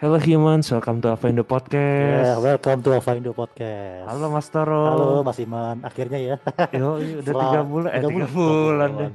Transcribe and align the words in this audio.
Hello 0.00 0.16
humans, 0.16 0.72
welcome 0.72 1.04
to 1.04 1.12
Ya, 1.12 1.44
Podcast. 1.44 2.40
welcome 2.40 2.80
to 2.80 2.90
Ava 2.96 3.12
Indo 3.20 3.36
Podcast. 3.36 4.08
Halo 4.08 4.32
Mas 4.32 4.48
Toro. 4.48 4.84
Halo 4.88 5.20
Mas 5.20 5.36
Iman, 5.36 5.76
akhirnya 5.84 6.16
ya. 6.16 6.36
Yo, 6.80 6.96
udah 7.20 7.34
tiga 7.36 7.60
bulan, 7.60 7.90
eh 7.92 8.02
tiga 8.08 8.26
bulan 8.32 8.88
deh. 8.96 9.10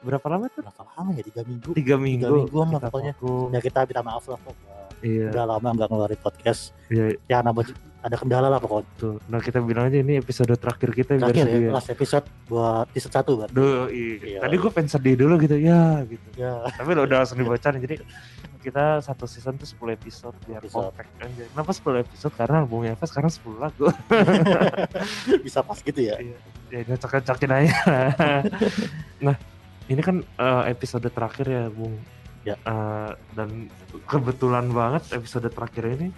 Berapa 0.00 0.26
lama 0.32 0.48
tuh? 0.48 0.64
Berapa 0.64 0.82
lama 0.96 1.10
ya? 1.12 1.22
Tiga 1.28 1.42
minggu. 1.44 1.70
Tiga 1.76 1.94
minggu. 2.00 2.32
mingguan 2.32 2.66
lah 2.72 2.80
kita 2.80 2.88
pokoknya. 2.88 3.12
Ya 3.52 3.60
kita 3.60 3.78
minta 3.84 4.00
maaf 4.00 4.24
lah. 4.24 4.40
Pok. 4.40 4.56
Iya, 5.04 5.28
Udah 5.28 5.44
lama 5.44 5.68
nggak 5.76 5.88
ngeluarin 5.92 6.20
podcast. 6.24 6.72
iya 6.88 7.12
Ya 7.28 7.44
nama 7.44 7.60
ada 8.06 8.16
kendala 8.16 8.48
lah 8.48 8.60
pokoknya. 8.62 8.88
tuh. 8.96 9.20
Nah 9.28 9.42
kita 9.44 9.60
bilang 9.60 9.92
aja 9.92 9.98
ini 10.00 10.16
episode 10.16 10.48
terakhir 10.56 10.96
kita 10.96 11.20
Terakhir 11.20 11.44
ya, 11.44 11.74
last 11.74 11.92
episode 11.92 12.24
buat 12.48 12.88
season 12.96 13.12
satu 13.12 13.44
kan. 13.44 13.48
Duh, 13.52 13.92
iya. 13.92 14.16
Iya. 14.16 14.38
Tadi 14.46 14.54
gue 14.56 14.70
pengen 14.72 14.88
sedih 14.88 15.14
dulu 15.18 15.36
gitu, 15.42 15.58
ya 15.60 16.00
gitu. 16.08 16.28
Ya, 16.40 16.64
Tapi 16.72 16.90
lo 16.96 17.04
udah 17.04 17.20
langsung 17.20 17.36
dibacain, 17.36 17.76
jadi 17.82 17.98
kita 18.56 18.98
satu 19.00 19.24
season 19.24 19.54
tuh 19.56 19.68
10 19.68 19.96
episode 19.96 20.36
biar 20.44 20.60
Episode. 20.60 20.90
compact 20.90 21.10
aja. 21.20 21.44
Kenapa 21.52 21.70
10 21.72 22.04
episode? 22.04 22.34
Karena 22.34 22.56
albumnya 22.64 22.92
Eva 22.96 23.06
sekarang 23.06 23.30
10 23.30 23.62
lagu. 23.62 23.86
bisa 25.46 25.60
pas 25.62 25.78
gitu 25.78 26.00
ya. 26.00 26.16
ya 26.72 26.80
nyocok-nyocokin 26.84 27.52
aja. 27.52 27.76
nah, 29.26 29.36
ini 29.86 30.00
kan 30.02 30.16
eh, 30.22 30.62
episode 30.70 31.06
terakhir 31.08 31.46
ya, 31.46 31.64
Bung. 31.70 31.94
Ya. 32.42 32.54
Eh, 32.58 33.10
dan 33.34 33.70
kebetulan 34.06 34.70
banget 34.70 35.02
episode 35.14 35.50
terakhir 35.50 35.86
ini 35.98 36.08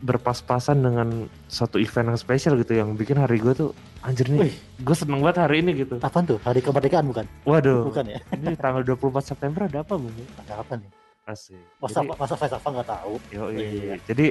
berpas-pasan 0.00 0.80
dengan 0.80 1.28
suatu 1.44 1.76
event 1.76 2.16
yang 2.16 2.20
spesial 2.20 2.56
gitu 2.56 2.72
yang 2.72 2.96
bikin 2.96 3.20
hari 3.20 3.36
gue 3.36 3.52
tuh 3.52 3.70
anjir 4.00 4.32
nih 4.32 4.48
Wih, 4.48 4.56
gue 4.80 4.96
seneng 4.96 5.20
banget 5.20 5.44
hari 5.44 5.60
ini 5.60 5.84
gitu 5.84 6.00
apaan 6.00 6.24
tuh? 6.24 6.40
Hari 6.40 6.64
kemerdekaan 6.64 7.04
bukan? 7.04 7.28
waduh 7.44 7.84
Bukan 7.84 8.08
ya? 8.08 8.16
ini 8.32 8.56
tanggal 8.56 8.80
24 8.80 9.20
September 9.20 9.68
ada 9.68 9.84
apa 9.84 10.00
bung 10.00 10.08
Ada 10.40 10.64
apa 10.64 10.80
nih? 10.80 10.88
Asik 11.30 11.58
Masa 11.78 12.00
jadi, 12.00 12.08
masa 12.14 12.34
saya 12.34 12.58
nggak 12.58 12.88
tahu. 12.88 13.14
yoi. 13.30 13.54
Iya. 13.56 13.94
jadi 14.04 14.26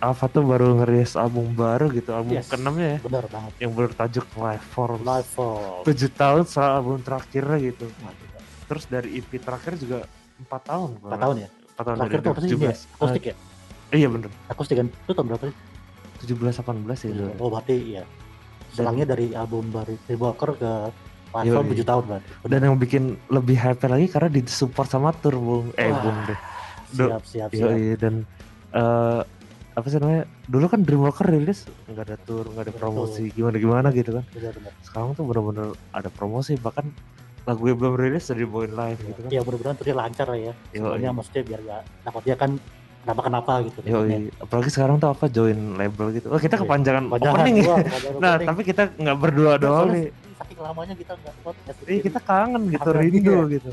Alpha 0.00 0.26
tuh 0.26 0.40
baru 0.40 0.80
ngerilis 0.80 1.12
album 1.12 1.52
baru 1.52 1.92
gitu 1.92 2.10
album 2.10 2.32
Yes. 2.32 2.48
keenamnya 2.48 2.96
ya 2.96 2.98
Benar 3.02 3.24
banget. 3.28 3.52
yang 3.60 3.72
bertajuk 3.72 4.26
Life 4.34 4.66
Force 4.70 5.02
Live 5.02 5.28
for. 5.28 5.84
7 5.84 5.92
tahun 6.10 6.42
setelah 6.46 6.70
album 6.78 6.98
terakhirnya 7.00 7.58
gitu 7.62 7.86
terus 8.64 8.84
dari 8.86 9.20
EP 9.20 9.28
terakhir 9.36 9.76
juga 9.76 10.08
empat 10.40 10.62
tahun 10.64 10.90
Empat 10.98 11.20
tahun 11.20 11.36
ya? 11.36 11.48
4 11.74 11.84
tahun 11.84 11.96
Terakhir 12.00 12.18
tuh 12.18 12.30
apa 12.30 12.40
sih? 12.40 12.48
Ya? 12.48 12.56
2017 12.56 12.96
Akustik 12.96 13.22
ya? 13.24 13.34
Eh, 13.92 13.98
iya 14.00 14.08
bener 14.08 14.30
Akustik 14.48 14.76
kan? 14.80 14.88
Itu 14.88 15.12
tahun 15.12 15.26
berapa 15.28 15.44
sih? 15.44 15.56
17 16.24 16.56
18 16.56 17.04
ya 17.04 17.08
itu. 17.12 17.24
Oh 17.36 17.48
berarti 17.52 17.76
iya. 17.76 18.02
Selangnya 18.72 19.06
dari 19.06 19.30
album 19.30 19.68
baru 19.68 19.94
Walker 20.16 20.56
ke 20.56 20.72
platform. 21.34 21.64
7 21.68 21.82
tahun 21.84 22.04
kan. 22.08 22.20
dan 22.46 22.60
yang 22.62 22.76
bikin 22.76 23.02
lebih 23.28 23.56
happy 23.56 23.86
lagi 23.86 24.06
karena 24.06 24.28
disupport 24.30 24.86
sama 24.86 25.10
tour 25.12 25.34
bung 25.34 25.66
eh 25.74 25.88
Wah, 25.88 25.98
bung 26.00 26.18
deh 26.24 26.38
Siap 26.94 27.22
siap 27.24 27.50
siap. 27.50 27.68
Yoi, 27.68 27.98
dan 27.98 28.22
eh 28.70 29.20
apa 29.72 29.86
sih 29.88 29.98
namanya 29.98 30.22
dulu 30.46 30.66
kan 30.68 30.80
Dreamwalker 30.80 31.26
rilis 31.26 31.66
nggak 31.84 32.04
ada 32.04 32.16
tour 32.16 32.46
nggak 32.46 32.64
ada 32.64 32.72
promosi 32.72 33.26
gimana 33.28 33.56
gimana 33.56 33.88
gitu 33.90 34.14
kan 34.14 34.22
Benar 34.28 34.54
benar. 34.54 34.72
sekarang 34.80 35.08
tuh 35.12 35.24
bener-bener 35.24 35.66
ada 35.90 36.06
promosi 36.08 36.54
bahkan 36.54 36.86
lagu 37.42 37.66
yang 37.66 37.76
belum 37.76 37.94
rilis 37.94 38.24
udah 38.24 38.38
dibawain 38.38 38.72
live 38.72 39.00
gitu 39.02 39.18
kan 39.18 39.28
Ya 39.28 39.42
mudah-mudahan 39.42 39.74
terus 39.74 39.92
lancar 39.92 40.26
lah 40.26 40.38
ya. 40.40 40.52
Sebenarnya 40.70 41.10
maksudnya 41.10 41.42
biar 41.44 41.60
ya 41.60 41.76
takutnya 42.00 42.36
kan 42.36 42.50
kenapa 43.02 43.20
kenapa 43.20 43.52
gitu. 43.60 43.78
Yoi. 43.84 44.30
apalagi 44.38 44.70
sekarang 44.70 44.96
tuh 44.96 45.10
apa 45.10 45.24
join 45.28 45.58
label 45.74 46.06
gitu 46.14 46.26
oh 46.26 46.38
kita 46.38 46.54
Iya. 46.54 46.62
kepanjangan 46.62 47.02
Padahal 47.04 47.34
opening 47.34 47.54
ya 47.54 47.64
gua, 47.66 47.76
nah 48.16 48.32
opening. 48.32 48.46
tapi 48.46 48.60
kita 48.62 48.82
nggak 48.94 49.16
berdua 49.18 49.52
doang 49.58 49.76
Soalnya 49.84 49.98
nih 49.98 50.06
saking 50.54 50.62
lamanya 50.70 50.94
kita 50.94 51.12
nggak 51.18 51.34
podcast. 51.42 51.78
Iya 51.90 52.00
kita 52.06 52.20
kangen 52.22 52.62
gitu, 52.70 52.88
Kangen, 52.88 53.02
rindu 53.02 53.34
iya. 53.34 53.54
gitu. 53.58 53.70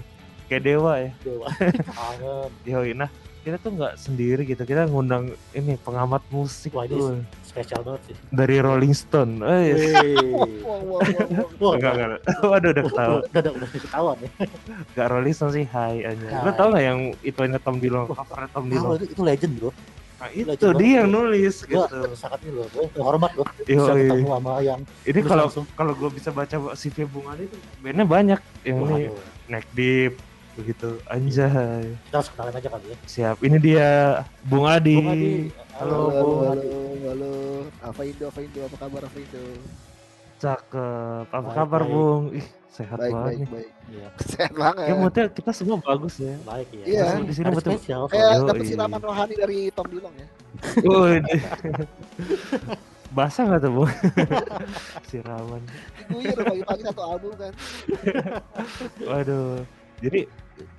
Kayak 0.50 0.64
dewa 0.66 0.94
ya. 0.98 1.12
Dewa. 1.22 1.48
Kangen. 2.02 2.50
Yoi, 2.66 2.92
nah 2.98 3.10
kita 3.42 3.58
tuh 3.58 3.74
nggak 3.74 3.94
sendiri 3.98 4.42
gitu, 4.46 4.62
kita 4.70 4.86
ngundang 4.86 5.34
ini 5.58 5.74
pengamat 5.82 6.22
musik 6.30 6.78
Wah, 6.78 6.86
ini 6.86 6.94
tuh, 6.94 7.26
spesial 7.42 7.82
banget 7.82 8.14
sih. 8.14 8.16
dari 8.30 8.62
Rolling 8.62 8.94
Stone. 8.94 9.42
Eh, 9.42 9.62
yes. 9.74 9.82
Enggak 11.78 11.94
enggak. 11.98 12.22
Waduh 12.46 12.70
udah 12.70 12.84
ketawa. 12.86 13.18
Udah 13.26 13.42
udah 13.42 13.52
udah 13.58 13.70
ketahuan 13.82 14.18
ya. 14.22 14.30
Gak 14.94 15.08
Rolling 15.10 15.34
Stone 15.34 15.54
sih, 15.58 15.66
hai 15.74 16.06
aja. 16.06 16.46
Lo 16.46 16.54
tau 16.54 16.70
gak 16.70 16.86
yang 16.86 17.00
itunya 17.26 17.58
Tom 17.58 17.82
Dillon, 17.82 18.06
covernya 18.10 18.50
Tom 18.54 18.66
Dillon? 18.70 18.90
itu, 19.02 19.06
itu 19.10 19.22
legend 19.26 19.54
bro. 19.58 19.74
Nah 20.22 20.30
itu 20.30 20.46
legend 20.46 20.78
dia 20.78 20.94
yang 21.02 21.10
nulis 21.10 21.56
Gua 21.66 21.90
gitu. 21.90 21.98
sangat 22.14 22.40
loh, 22.46 22.70
gue 22.70 22.86
hormat 22.96 23.34
loh. 23.34 23.42
Bisa 23.60 23.90
Yoi. 23.90 24.06
ketemu 24.06 24.28
sama 24.30 24.54
yang 24.62 24.80
Ini 25.02 25.20
kalau 25.26 25.46
langsung. 25.50 25.66
kalau 25.74 25.94
gue 25.98 26.10
bisa 26.14 26.30
baca 26.30 26.56
CV 26.72 26.96
Bung 27.04 27.26
Adi 27.26 27.50
tuh 27.50 27.58
bandnya 27.82 28.06
banyak 28.06 28.40
yang 28.62 28.78
ini. 28.86 29.10
Neck 29.50 29.66
Deep 29.74 30.14
begitu 30.52 31.00
anjay 31.08 31.96
Kita 32.06 32.16
harus 32.18 32.30
kenalin 32.30 32.54
aja 32.54 32.70
kali 32.70 32.86
ya. 32.86 32.98
siap 33.08 33.38
ini 33.40 33.58
dia 33.58 33.90
Bung 34.44 34.68
Adi, 34.68 34.94
Bung 34.94 35.10
Adi. 35.10 35.34
Halo, 35.74 35.98
Halo, 35.98 35.98
Bung. 36.14 36.40
halo, 36.46 36.72
halo. 37.02 37.34
Apa 37.82 38.02
Indo, 38.04 38.26
apa 38.28 38.40
Indo, 38.40 38.60
apa 38.62 38.76
kabar 38.78 39.02
apa 39.02 39.18
Indo? 39.18 39.42
cakep 40.38 41.26
apa 41.28 41.42
Baik, 41.44 41.56
kabar 41.56 41.82
baik. 41.82 41.92
Bung 41.92 42.24
ih 42.32 42.48
sehat 42.72 42.98
Baik, 42.98 43.12
banget 43.12 43.28
baik, 43.28 43.50
baik. 43.52 43.70
Iya, 43.86 44.08
Sehat 44.32 44.54
banget. 44.56 44.86
Ya 44.88 44.94
moodnya 44.96 45.26
kita 45.28 45.52
semua 45.52 45.78
bagus 45.78 46.16
ya. 46.18 46.36
baik 46.42 46.68
ya. 46.72 46.84
Iya. 46.88 47.04
Masih 47.04 47.24
Di 47.28 47.34
sini 47.36 47.50
betul- 47.52 47.72
spesial. 47.76 48.02
Kayak 48.08 48.30
dapat 48.42 48.64
siraman 48.64 49.02
rohani 49.02 49.34
dari 49.36 49.60
Tom 49.70 49.88
Dillon 49.88 50.14
ya. 50.16 50.28
Basah 53.12 53.44
nggak 53.44 53.60
tuh 53.60 53.72
bu? 53.76 53.84
Siraman. 55.12 55.62
Diguyur 56.08 56.40
pagi-pagi 56.42 56.82
satu 56.88 57.02
album 57.04 57.32
kan. 57.36 57.52
Waduh. 59.04 59.68
Jadi 60.00 60.20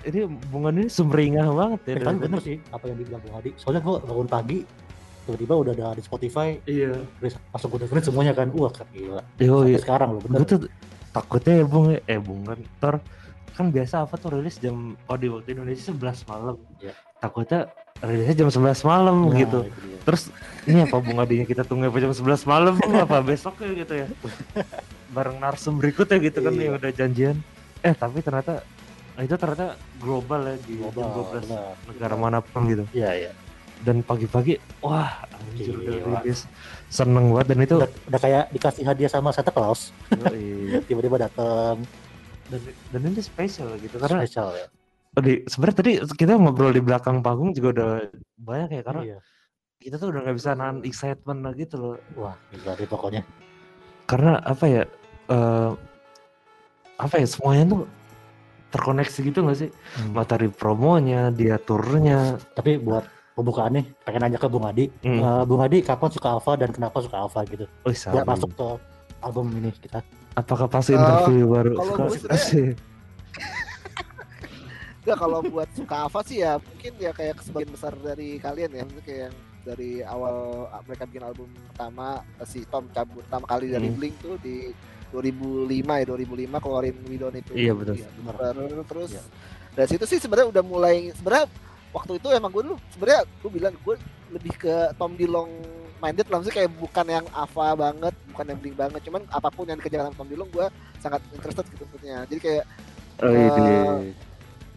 ini 0.09 0.21
bunga 0.49 0.73
ini 0.73 0.89
sumringah 0.89 1.53
banget 1.53 1.81
ya. 1.85 1.95
Tapi 2.01 2.07
tadi. 2.09 2.23
bener 2.25 2.39
sih 2.41 2.57
apa 2.73 2.85
yang 2.89 2.97
dibilang 2.97 3.21
Bung 3.21 3.37
Adi. 3.37 3.51
Soalnya 3.61 3.85
gue 3.85 3.95
bangun 4.01 4.29
pagi 4.33 4.59
tiba-tiba 5.23 5.55
udah 5.55 5.73
ada 5.73 5.87
di 5.95 6.03
Spotify 6.03 6.59
Iya. 6.67 6.99
terus 7.23 7.39
langsung 7.55 7.71
gue 7.71 7.87
dengerin 7.87 8.03
semuanya 8.03 8.33
kan 8.35 8.51
wah 8.51 8.75
kan 8.75 8.83
gila 8.91 9.23
Yo, 9.39 9.63
sampai 9.63 9.79
sekarang 9.79 10.09
loh 10.11 10.19
gue 10.19 10.27
bener 10.27 10.43
tuh 10.43 10.59
takutnya 11.13 11.61
ya 11.61 11.65
bung, 11.65 11.87
eh 11.95 12.19
bung 12.19 12.41
kan, 12.43 12.59
ntar 12.79 12.95
kan 13.53 13.69
biasa 13.69 14.03
apa 14.03 14.17
tuh 14.17 14.33
rilis 14.35 14.57
jam 14.57 14.97
oh 15.05 15.17
di 15.17 15.29
waktu 15.29 15.53
Indonesia 15.53 15.93
11 15.93 16.25
malam. 16.25 16.57
Iya. 16.81 16.93
Takutnya 17.19 17.69
rilisnya 18.01 18.35
jam 18.35 18.49
11 18.49 18.83
malam 18.83 19.17
Nah, 19.23 19.37
gitu. 19.37 19.59
itu 19.63 19.79
dia. 19.79 19.99
Terus 20.03 20.23
ini 20.65 20.79
apa 20.81 20.97
bunga 20.99 21.23
adinya 21.23 21.45
kita 21.45 21.63
tunggu 21.63 21.87
apa 21.87 21.99
jam 21.99 22.11
11 22.11 22.43
malam 22.45 22.75
Bung? 22.75 22.97
apa 22.97 23.21
besoknya 23.21 23.69
gitu 23.77 23.95
ya 23.95 24.07
bareng 25.09 25.37
narsum 25.37 25.77
berikutnya 25.77 26.17
gitu 26.19 26.41
kan 26.41 26.51
Iya. 26.51 26.63
yang 26.65 26.75
udah 26.77 26.91
janjian 26.91 27.37
eh 27.79 27.93
tapi 27.93 28.19
ternyata 28.19 28.65
itu 29.19 29.35
ternyata 29.37 29.77
global 30.01 30.41
ya 30.43 30.57
di 30.59 30.81
Global, 30.81 30.97
jam 30.97 31.09
12 31.13 31.45
bener. 31.45 31.75
negara 31.87 32.15
mana 32.17 32.39
pun 32.41 32.63
gitu 32.65 32.85
Iya 32.91 33.11
iya. 33.13 33.31
Dan 33.83 34.01
pagi-pagi 34.01 34.61
wah 34.79 35.11
anjir 35.33 35.75
udah 35.75 35.97
rilis 36.21 36.45
seneng 36.87 37.33
banget 37.33 37.47
dan 37.51 37.59
itu 37.61 37.77
Udah, 37.79 37.91
udah 38.07 38.21
kayak 38.21 38.45
dikasih 38.51 38.85
hadiah 38.85 39.09
sama 39.09 39.31
Santa 39.31 39.51
Claus 39.51 39.91
tiba-tiba 40.89 41.17
datang 41.19 41.81
dan, 42.47 42.61
dan 42.91 43.01
ini 43.03 43.19
spesial 43.19 43.73
gitu 43.77 43.97
karena 43.97 44.23
spesial 44.23 44.53
ya. 44.53 44.67
tadi 45.13 45.33
sebenarnya 45.45 45.77
tadi 45.77 45.93
kita 46.15 46.33
ngobrol 46.35 46.71
di 46.71 46.81
belakang 46.81 47.21
panggung 47.21 47.51
juga 47.51 47.69
udah 47.73 47.91
banyak 48.39 48.71
ya 48.73 48.83
karena 48.83 49.03
Iya. 49.05 49.19
kita 49.81 49.95
tuh 49.97 50.09
udah 50.11 50.21
nggak 50.23 50.37
bisa 50.37 50.51
nahan 50.53 50.79
excitement 50.83 51.41
lah 51.41 51.53
gitu 51.53 51.75
loh 51.77 51.97
Wah 52.15 52.37
gila 52.51 52.77
deh 52.77 52.87
pokoknya. 52.87 53.23
karena 54.05 54.39
apa 54.39 54.65
ya 54.65 54.83
eh 55.27 55.71
apa 56.95 57.15
ya 57.17 57.27
semuanya 57.27 57.65
tuh 57.69 57.83
terkoneksi 58.69 59.19
gitu 59.23 59.39
gak 59.43 59.59
sih 59.59 59.71
Hmm. 59.93 60.17
materi 60.17 60.49
promonya 60.49 61.29
dia 61.29 61.59
turnya 61.59 62.41
Tapi 62.55 62.79
buat 62.79 63.05
pembukaan 63.33 63.73
nih 63.73 63.85
pengen 64.03 64.21
nanya 64.23 64.37
ke 64.37 64.47
Bung 64.47 64.63
Adi. 64.63 64.87
hmm. 64.99 65.19
Eh, 65.19 65.43
Bung 65.45 65.59
Adi 65.59 65.81
kapan 65.81 66.09
suka 66.09 66.29
Alpha 66.31 66.53
dan 66.55 66.69
kenapa 66.69 66.99
suka 66.99 67.17
Alpha 67.19 67.41
gitu? 67.45 67.65
oh, 67.65 67.93
sabi. 67.93 68.21
masuk 68.23 68.51
ke 68.51 68.69
album 69.21 69.47
ini 69.55 69.71
kita. 69.75 70.01
apakah 70.33 70.65
pas 70.67 70.85
Eh, 70.85 70.93
interview 70.93 71.45
baru 71.47 71.73
kalau 71.75 71.87
suka 71.87 72.03
gue 72.03 72.17
sebenarnya- 72.19 72.37
Asik. 72.39 72.75
Enggak 75.03 75.19
kalau 75.19 75.39
buat 75.43 75.69
suka 75.73 75.97
apa 76.07 76.21
sih 76.23 76.39
ya 76.39 76.53
mungkin 76.57 76.93
ya 76.97 77.11
kayak 77.11 77.43
sebagian 77.43 77.71
besar 77.71 77.93
dari 77.97 78.39
kalian 78.39 78.71
ya 78.71 78.83
mungkin 78.83 79.03
kayak 79.03 79.21
yang 79.25 79.35
dari 79.63 79.91
awal 80.01 80.37
ah, 80.69 80.79
mereka 80.81 81.05
bikin 81.05 81.23
album 81.23 81.49
pertama 81.69 82.07
eh, 82.37 82.47
si 82.47 82.63
Tom 82.65 82.87
cabut 82.89 83.23
pertama 83.23 83.45
kali 83.45 83.67
dari 83.69 83.89
Hmm. 83.89 83.99
Blink 83.99 84.15
tuh 84.19 84.39
di 84.39 84.71
2005 85.11 85.69
ya 85.93 86.05
2005 86.07 86.25
keluarin 86.57 86.97
We 87.05 87.17
Don't 87.17 87.35
Need 87.35 87.45
to 87.45 87.53
Iya, 87.53 87.73
betul. 87.75 87.95
Iya, 87.95 88.09
bener. 88.17 88.55
terus 88.85 89.11
Iya. 89.11 89.23
dari 89.75 89.89
situ 89.91 90.05
sih 90.07 90.19
sebenarnya 90.19 90.49
udah 90.51 90.65
mulai 90.65 90.97
sebenarnya 91.13 91.47
waktu 91.93 92.13
itu 92.17 92.29
emang 92.33 92.51
gue 92.51 92.63
dulu 92.65 92.77
sebenarnya 92.91 93.23
gue 93.29 93.51
bilang 93.53 93.75
gue 93.77 93.97
lebih 94.33 94.53
ke 94.57 94.75
Tom 94.97 95.13
Dillon 95.13 95.49
minded 96.01 96.27
lah 96.27 96.41
maksudnya 96.41 96.59
kayak 96.65 96.73
bukan 96.81 97.07
yang 97.07 97.27
Ava 97.31 97.67
banget 97.79 98.15
bukan 98.33 98.45
yang 98.49 98.59
Blink 98.59 98.75
banget 98.75 99.01
cuman 99.07 99.23
apa 99.31 99.49
pun 99.53 99.69
yang 99.69 99.79
dikerjakan 99.79 100.11
sama 100.11 100.19
Tom 100.19 100.29
Dillon 100.29 100.49
gue 100.51 100.67
sangat 100.99 101.21
interested 101.31 101.65
gitu 101.71 101.85
maksudnya. 101.87 102.27
Jadi 102.27 102.41
kayak 102.41 102.65
oh, 103.23 103.31
Eh, 103.31 103.51
ini. 103.55 104.11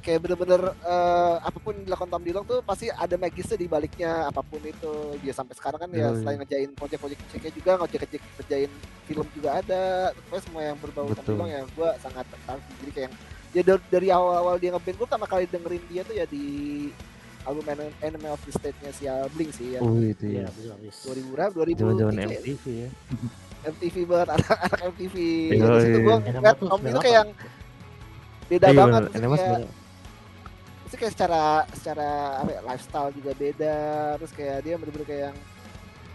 kayak 0.06 0.22
bener-bener 0.22 0.62
eh, 0.86 1.36
apa 1.42 1.58
pun 1.58 1.74
yang 1.74 1.86
dilakukan 1.90 2.12
Tom 2.14 2.22
Dillon 2.22 2.46
tuh 2.46 2.62
pasti 2.62 2.94
ada 2.94 3.16
magisnya 3.18 3.58
di 3.58 3.66
baliknya 3.66 4.30
apa 4.30 4.46
pun 4.46 4.62
itu. 4.62 5.18
Dia 5.26 5.34
sampai 5.34 5.58
sekarang 5.58 5.82
kan 5.82 5.90
ya 5.90 6.14
Iya, 6.14 6.22
selain 6.22 6.38
ngejain 6.38 6.72
project-project 6.78 7.22
musiknya 7.26 7.52
juga 7.58 7.72
ngojek-ngojek 7.82 8.22
ngejain 8.38 8.72
film 9.08 9.28
juga 9.34 9.50
ada. 9.66 9.84
Pokoknya 10.14 10.44
semua 10.46 10.62
yang 10.62 10.78
berbau 10.78 11.10
Tom. 11.10 11.26
Dillon 11.26 11.50
ya 11.50 11.62
gue 11.66 11.90
sangat 12.06 12.26
tertarik. 12.30 12.66
Jadi 12.86 12.92
kayak 12.94 13.06
yang 13.10 13.16
ya 13.56 13.63
dari, 13.63 13.84
dari 13.88 14.07
awal-awal 14.12 14.60
dia 14.60 14.75
ngeband 14.75 14.96
gue 15.00 15.07
pertama 15.07 15.25
kali 15.25 15.48
dengerin 15.48 15.84
dia 15.88 16.02
tuh 16.04 16.12
ya 16.12 16.28
di 16.28 16.46
album 17.48 17.63
Enemy- 18.02 18.28
of 18.28 18.42
the 18.44 18.52
State-nya 18.52 18.92
si 18.92 19.06
Blink 19.31 19.56
sih 19.56 19.78
ya. 19.78 19.80
Oh 19.80 19.96
itu 20.13 20.28
Iya, 20.28 20.44
ya. 20.44 20.48
bisa 20.52 20.75
habis. 20.75 20.96
2000 21.07 21.31
berapa? 21.31 21.52
2000 21.56 21.80
Zaman-zaman 21.80 22.13
MTV 22.28 22.63
ya. 22.68 22.90
MTV 23.66 23.96
banget 24.06 24.28
anak-anak 24.36 24.80
MTV. 24.92 25.16
Iya, 25.50 25.66
Di 25.66 25.81
situ 25.81 25.98
iya. 25.98 26.06
gua 26.06 26.16
ngeliat 26.19 26.57
Tom 26.60 26.80
itu 26.84 26.90
98. 26.92 27.02
kayak 27.02 27.16
yang 27.16 27.30
beda 28.46 28.66
Iya 28.68 28.78
banget. 28.78 29.02
Ini 29.10 29.25
mas 29.25 29.42
kayak, 29.42 31.10
secara 31.12 31.44
secara 31.74 32.10
apa 32.46 32.50
ya, 32.52 32.62
lifestyle 32.62 33.10
juga 33.13 33.31
beda. 33.34 33.78
Terus 34.19 34.31
kayak 34.36 34.57
dia 34.62 34.74
bener-bener 34.78 35.07
kayak 35.07 35.24
yang 35.31 35.38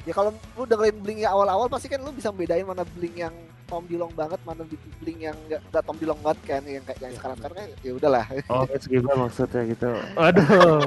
ya 0.00 0.12
kalau 0.14 0.30
lu 0.54 0.62
dengerin 0.64 0.96
Blink 0.98 1.18
yang 1.20 1.32
awal-awal 1.34 1.66
pasti 1.66 1.90
kan 1.90 2.00
lu 2.00 2.10
bisa 2.10 2.30
bedain 2.30 2.64
mana 2.64 2.86
Blink 2.86 3.18
yang 3.18 3.34
Tom 3.70 3.86
Dilong 3.86 4.12
banget, 4.18 4.40
mana 4.42 4.66
Blink 4.98 5.18
yang 5.22 5.38
enggak, 5.46 5.62
enggak 5.70 5.82
Tom 5.86 5.96
Dilong 6.02 6.20
banget 6.20 6.40
kan 6.42 6.62
yang 6.66 6.82
kayak 6.82 6.98
yang 6.98 7.12
Iya, 7.14 7.18
sekarang-sekarang 7.22 7.56
kan 7.56 7.66
ya 7.86 7.92
udahlah. 7.94 8.24
Oh, 8.50 8.64
Gill 8.66 9.06
maksudnya 9.06 9.62
gitu. 9.70 9.90
Aduh. 10.26 10.82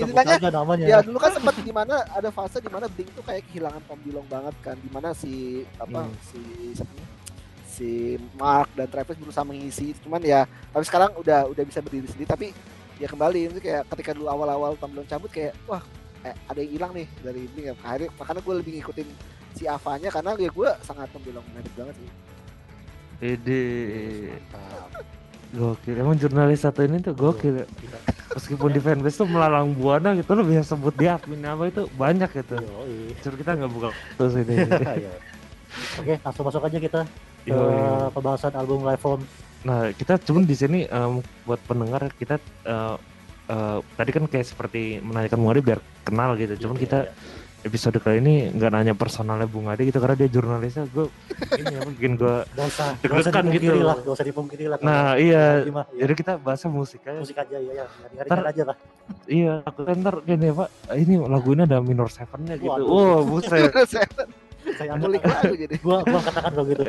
Intinya 0.00 0.34
ya 0.80 0.98
dulu 1.04 1.18
kan 1.20 1.32
sempat 1.36 1.54
di 1.60 1.72
mana 1.72 2.04
ada 2.12 2.28
fase 2.32 2.58
di 2.60 2.70
mana 2.72 2.88
Blink 2.88 3.12
tuh 3.12 3.24
kayak 3.24 3.44
kehilangan 3.52 3.82
Tom 3.84 4.00
Dilong 4.04 4.28
banget 4.28 4.54
kan 4.64 4.76
di 4.80 4.88
mana 4.88 5.12
si 5.12 5.62
apa 5.76 6.08
Hmm. 6.08 6.16
si 6.32 6.40
si 7.64 7.90
Mark 8.38 8.70
dan 8.78 8.86
Travis 8.86 9.18
berusaha 9.18 9.42
mengisi 9.42 9.96
cuman 10.06 10.22
ya 10.22 10.46
tapi 10.70 10.84
sekarang 10.86 11.10
udah 11.18 11.50
udah 11.50 11.64
bisa 11.66 11.82
berdiri 11.82 12.06
sendiri 12.06 12.28
tapi 12.28 12.46
ya 13.02 13.10
kembali 13.10 13.50
itu 13.50 13.58
kayak 13.58 13.90
ketika 13.90 14.14
dulu 14.14 14.30
awal-awal 14.30 14.78
Tom 14.78 14.94
Dilong 14.94 15.10
cabut 15.10 15.30
kayak 15.32 15.58
wah 15.66 15.82
eh, 16.22 16.34
ada 16.46 16.58
yang 16.62 16.72
hilang 16.78 16.92
nih 16.94 17.06
dari 17.24 17.42
Blink 17.50 17.66
ya 17.66 17.74
akhirnya 17.82 18.10
makanya 18.14 18.40
gue 18.46 18.54
lebih 18.62 18.72
ngikutin 18.78 19.08
si 19.54 19.64
Avanya 19.64 20.10
karena 20.10 20.30
ya 20.34 20.50
gue 20.50 20.70
sangat 20.80 21.06
Tom 21.08 21.22
Dilong 21.22 21.44
fanatik 21.44 21.72
banget 21.74 21.94
sih. 21.96 22.10
Mantap. 24.28 24.90
Gokil. 25.54 25.94
Emang 25.96 26.18
jurnalis 26.18 26.60
satu 26.60 26.82
ini 26.82 26.98
tuh 26.98 27.14
gokil. 27.14 27.62
ya. 27.62 27.66
Kita- 27.70 28.02
Meskipun 28.34 28.68
di 28.68 28.82
fanbase 28.82 29.16
tuh 29.16 29.30
melalang 29.30 29.70
buana 29.72 30.10
gitu 30.12 30.34
lo 30.34 30.42
bisa 30.42 30.66
sebut 30.66 30.90
dia 30.92 31.14
admin 31.14 31.46
apa 31.46 31.70
itu 31.70 31.86
banyak 31.94 32.26
gitu. 32.34 32.58
Cuma 33.22 33.34
kita 33.38 33.50
nggak 33.54 33.70
buka 33.70 33.88
terus 34.18 34.34
ini. 34.36 34.54
Iya. 34.98 35.12
Oke, 35.98 36.14
langsung 36.20 36.44
masuk 36.44 36.62
aja 36.62 36.78
kita 36.78 37.00
ke 37.42 37.50
Yoi. 37.50 38.10
pembahasan 38.10 38.54
album 38.54 38.82
Live 38.82 38.98
From. 38.98 39.22
Nah, 39.62 39.90
kita 39.90 40.18
cuman 40.20 40.42
di 40.42 40.54
sini 40.54 40.78
em, 40.84 41.18
buat 41.42 41.58
pendengar 41.60 42.06
kita 42.12 42.38
eh, 42.62 42.94
eh, 43.48 43.78
tadi 43.94 44.10
kan 44.10 44.24
kayak 44.24 44.46
seperti 44.46 44.98
menanyakan 44.98 45.38
Ade 45.44 45.62
biar 45.64 45.78
kenal 46.02 46.34
gitu. 46.34 46.54
Cuman 46.60 46.76
Iya, 46.76 46.82
kita 46.82 46.98
iya. 47.00 47.10
Episode 47.64 47.96
kali 47.96 48.20
ini 48.20 48.34
nggak 48.52 48.70
nanya 48.70 48.94
personalnya 48.94 49.48
Bung 49.48 49.72
Ade 49.72 49.88
gitu 49.88 49.96
karena 49.96 50.14
dia 50.20 50.28
jurnalisnya 50.28 50.84
gue 50.92 51.08
ini 51.56 51.74
apa 51.80 51.90
bikin 51.96 52.12
gue 52.20 52.36
deg-degan 53.00 53.44
gitu. 53.56 53.72
lah, 53.80 53.96
gak 54.04 54.14
usah 54.14 54.26
dipungkiri 54.28 54.64
lah. 54.68 54.76
Nah, 54.84 55.16
Kalau 55.16 55.24
iya. 55.24 55.44
ya, 55.64 55.82
Jadi 56.04 56.12
kita 56.12 56.32
bahasa 56.36 56.68
musik 56.68 57.00
aja. 57.08 57.16
musik 57.16 57.40
aja 57.40 57.56
ya, 57.56 57.72
ya. 57.82 58.22
Ntar- 58.28 58.46
aja 58.52 58.62
lah. 58.68 58.76
Iya, 59.24 59.54
aku 59.64 59.80
ntar 59.88 60.14
gini 60.28 60.48
Pak, 60.52 60.68
ini 61.00 61.14
lagu 61.24 61.48
ini 61.56 61.62
ada 61.64 61.78
minor 61.80 62.08
sevennya 62.12 62.54
gitu. 62.60 62.84
Oh, 62.84 63.24
buset. 63.24 63.72
Saya 64.64 64.96
ngulik 64.96 65.20
lagu 65.24 65.54
jadi 65.56 65.76
gua, 65.80 66.00
gua 66.08 66.20
katakan 66.24 66.52
kalau 66.56 66.66
gitu. 66.68 66.82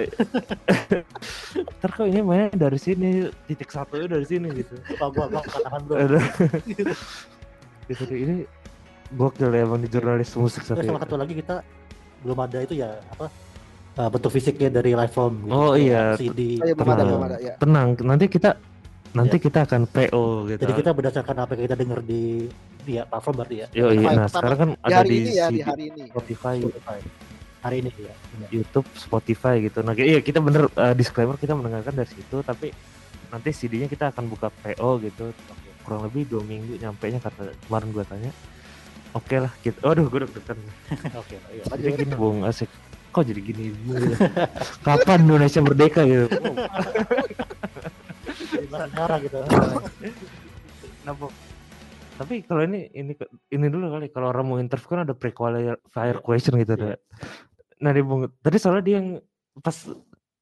ntar 1.79 1.89
kok 1.91 2.07
ini 2.07 2.19
mainnya 2.23 2.67
dari 2.67 2.79
sini, 2.79 3.31
titik 3.47 3.71
satunya 3.71 4.07
dari 4.11 4.27
sini 4.27 4.47
gitu. 4.51 4.75
Gua, 4.99 5.07
gua, 5.11 5.25
gua 5.31 5.41
katakan 5.43 5.79
bro. 5.87 5.97
Gitu 7.85 8.01
ini 8.17 8.49
gokil 9.13 9.49
ya 9.53 9.61
emang 9.67 9.79
di 9.83 9.89
jurnalis 9.91 10.33
musik 10.33 10.65
Terus 10.65 10.81
satu. 10.81 10.89
sama 10.89 11.01
satu 11.03 11.15
lagi 11.19 11.33
kita 11.37 11.61
belum 12.25 12.37
ada 12.41 12.57
itu 12.65 12.73
ya 12.81 12.97
apa 13.13 13.29
uh, 14.01 14.09
bentuk 14.09 14.31
fisiknya 14.33 14.69
dari 14.81 14.97
live 14.97 15.13
from 15.13 15.45
gitu. 15.45 15.53
Oh, 15.53 15.73
iya. 15.77 16.17
CD. 16.17 16.57
Ada 16.59 16.73
Tenang. 16.73 17.07
belum 17.07 17.23
ada 17.25 17.37
ya 17.37 17.53
Tenang, 17.61 17.87
nanti 18.01 18.25
kita 18.27 18.49
nanti 19.15 19.37
kita 19.39 19.63
akan 19.63 19.87
PO 19.87 20.23
gitu. 20.51 20.61
Jadi 20.67 20.73
kita 20.75 20.91
berdasarkan 20.91 21.35
apa 21.39 21.51
yang 21.55 21.63
kita 21.71 21.75
dengar 21.79 21.99
di 22.03 22.51
ya, 22.83 23.07
platform 23.07 23.35
berarti 23.39 23.55
ya. 23.63 23.67
Yo, 23.71 23.87
iya. 23.95 24.09
Nah, 24.11 24.27
pertama. 24.27 24.35
sekarang 24.35 24.57
kan 24.57 24.69
di 24.75 24.83
ada 24.83 25.01
di, 25.07 25.15
ini 25.15 25.31
ya 25.31 25.47
di 25.47 25.59
hari 25.63 25.83
ini 25.87 26.01
Spotify, 26.11 26.55
Spotify. 26.59 26.99
Hari 27.65 27.75
ini 27.81 27.89
ya. 27.95 28.13
benar. 28.13 28.47
YouTube, 28.51 28.87
Spotify 28.93 29.55
gitu. 29.63 29.79
Nah, 29.81 29.93
iya 29.95 30.19
kita 30.19 30.39
bener 30.43 30.67
uh, 30.67 30.93
disclaimer 30.93 31.39
kita 31.39 31.55
mendengarkan 31.55 31.95
dari 31.95 32.09
situ, 32.11 32.37
tapi 32.43 32.75
nanti 33.31 33.49
CD-nya 33.55 33.87
kita 33.87 34.11
akan 34.11 34.27
buka 34.27 34.51
PO 34.51 34.89
gitu. 35.01 35.25
Kurang 35.87 36.05
lebih 36.05 36.27
dua 36.27 36.43
minggu 36.43 36.75
nyampe 36.77 37.07
nya 37.07 37.23
kata 37.23 37.55
kemarin 37.65 37.89
gua 37.95 38.03
tanya. 38.03 38.31
Oke 39.15 39.39
lah, 39.39 39.51
kita. 39.63 39.79
Aduh, 39.79 40.11
gue 40.11 40.27
deg-degan. 40.27 40.59
Oke, 41.23 41.39
iya. 41.55 41.63
Jadi 41.71 42.03
gini 42.03 42.13
Bung, 42.19 42.43
asik. 42.43 42.67
Kok 43.15 43.23
jadi 43.23 43.39
gini? 43.39 43.71
Kapan 44.85 45.23
Indonesia 45.23 45.63
merdeka 45.63 46.03
gitu? 46.03 46.27
Negara 48.75 49.15
gitu. 49.23 49.39
Kenapa? 50.99 51.31
Tapi 52.15 52.43
kalau 52.43 52.61
ini 52.67 52.91
ini 52.91 53.11
ini 53.51 53.65
dulu 53.71 53.87
kali 53.91 54.11
kalau 54.11 54.35
orang 54.35 54.45
mau 54.47 54.59
interview 54.59 54.99
kan 54.99 55.07
ada 55.07 55.15
pre-qualifier 55.15 56.19
question 56.19 56.59
gitu 56.59 56.75
Iya. 56.75 56.95
ada. 56.95 56.99
Nah, 57.79 57.91
dia 57.95 58.03
Bung, 58.03 58.27
tadi 58.43 58.57
soalnya 58.59 58.83
dia 58.83 58.95
yang 58.99 59.19
pas 59.63 59.75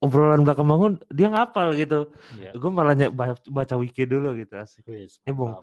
obrolan 0.02 0.42
belakang 0.42 0.66
bangun 0.66 0.94
dia 1.14 1.30
ngapal 1.30 1.78
gitu. 1.78 2.10
Iya. 2.42 2.58
Gue 2.58 2.70
malah 2.74 2.98
baca, 3.14 3.38
baca 3.38 3.76
wiki 3.78 4.10
dulu 4.10 4.34
gitu 4.34 4.54
asik. 4.58 4.86
Wis, 4.90 5.22
Ini, 5.26 5.34
Bung. 5.34 5.62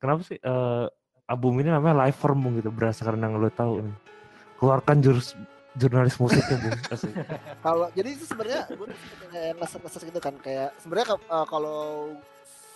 Kenapa 0.00 0.24
sih 0.24 0.40
eh, 0.40 0.86
album 1.26 1.58
ini 1.58 1.68
namanya 1.68 2.06
Live 2.06 2.22
Bung 2.22 2.54
gitu 2.54 2.70
berdasarkan 2.70 3.18
yang 3.18 3.34
lo 3.34 3.50
tahu 3.50 3.82
nih. 3.82 3.96
Keluarkan 4.56 4.96
jurus 5.00 5.34
jurnalis 5.74 6.16
musiknya 6.16 6.56
Bung. 6.56 6.78
Asik. 6.94 7.12
kalau 7.60 7.86
jadi 7.92 8.08
itu 8.08 8.24
sebenarnya 8.24 8.62
gue 8.70 8.88
kayak 9.28 9.52
ngeses-ngeses 9.56 10.02
gitu 10.04 10.20
kan 10.20 10.34
kayak 10.40 10.70
sebenarnya 10.78 11.06
uh, 11.26 11.44
kalau 11.44 12.14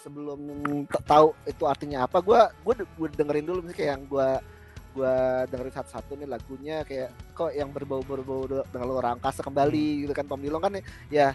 sebelum 0.00 0.41
tahu 1.02 1.32
itu 1.44 1.64
artinya 1.64 2.05
apa 2.05 2.19
gue 2.19 2.41
gue 2.62 2.75
gue 2.82 3.08
dengerin 3.14 3.44
dulu 3.44 3.58
misalnya 3.61 3.76
kayak 3.76 3.91
yang 3.91 4.05
gue 4.05 4.29
gue 4.91 5.14
dengerin 5.47 5.75
satu-satu 5.75 6.12
nih 6.17 6.29
lagunya 6.29 6.76
kayak 6.82 7.08
kok 7.31 7.52
yang 7.52 7.70
berbau 7.70 8.00
berbau 8.00 8.44
de- 8.44 8.67
dengan 8.69 8.87
luar 8.88 9.14
angkasa 9.14 9.41
kembali 9.41 10.02
gitu 10.02 10.12
kan 10.12 10.26
Tom 10.26 10.41
Dilong 10.41 10.61
kan 10.61 10.73
ya 11.08 11.32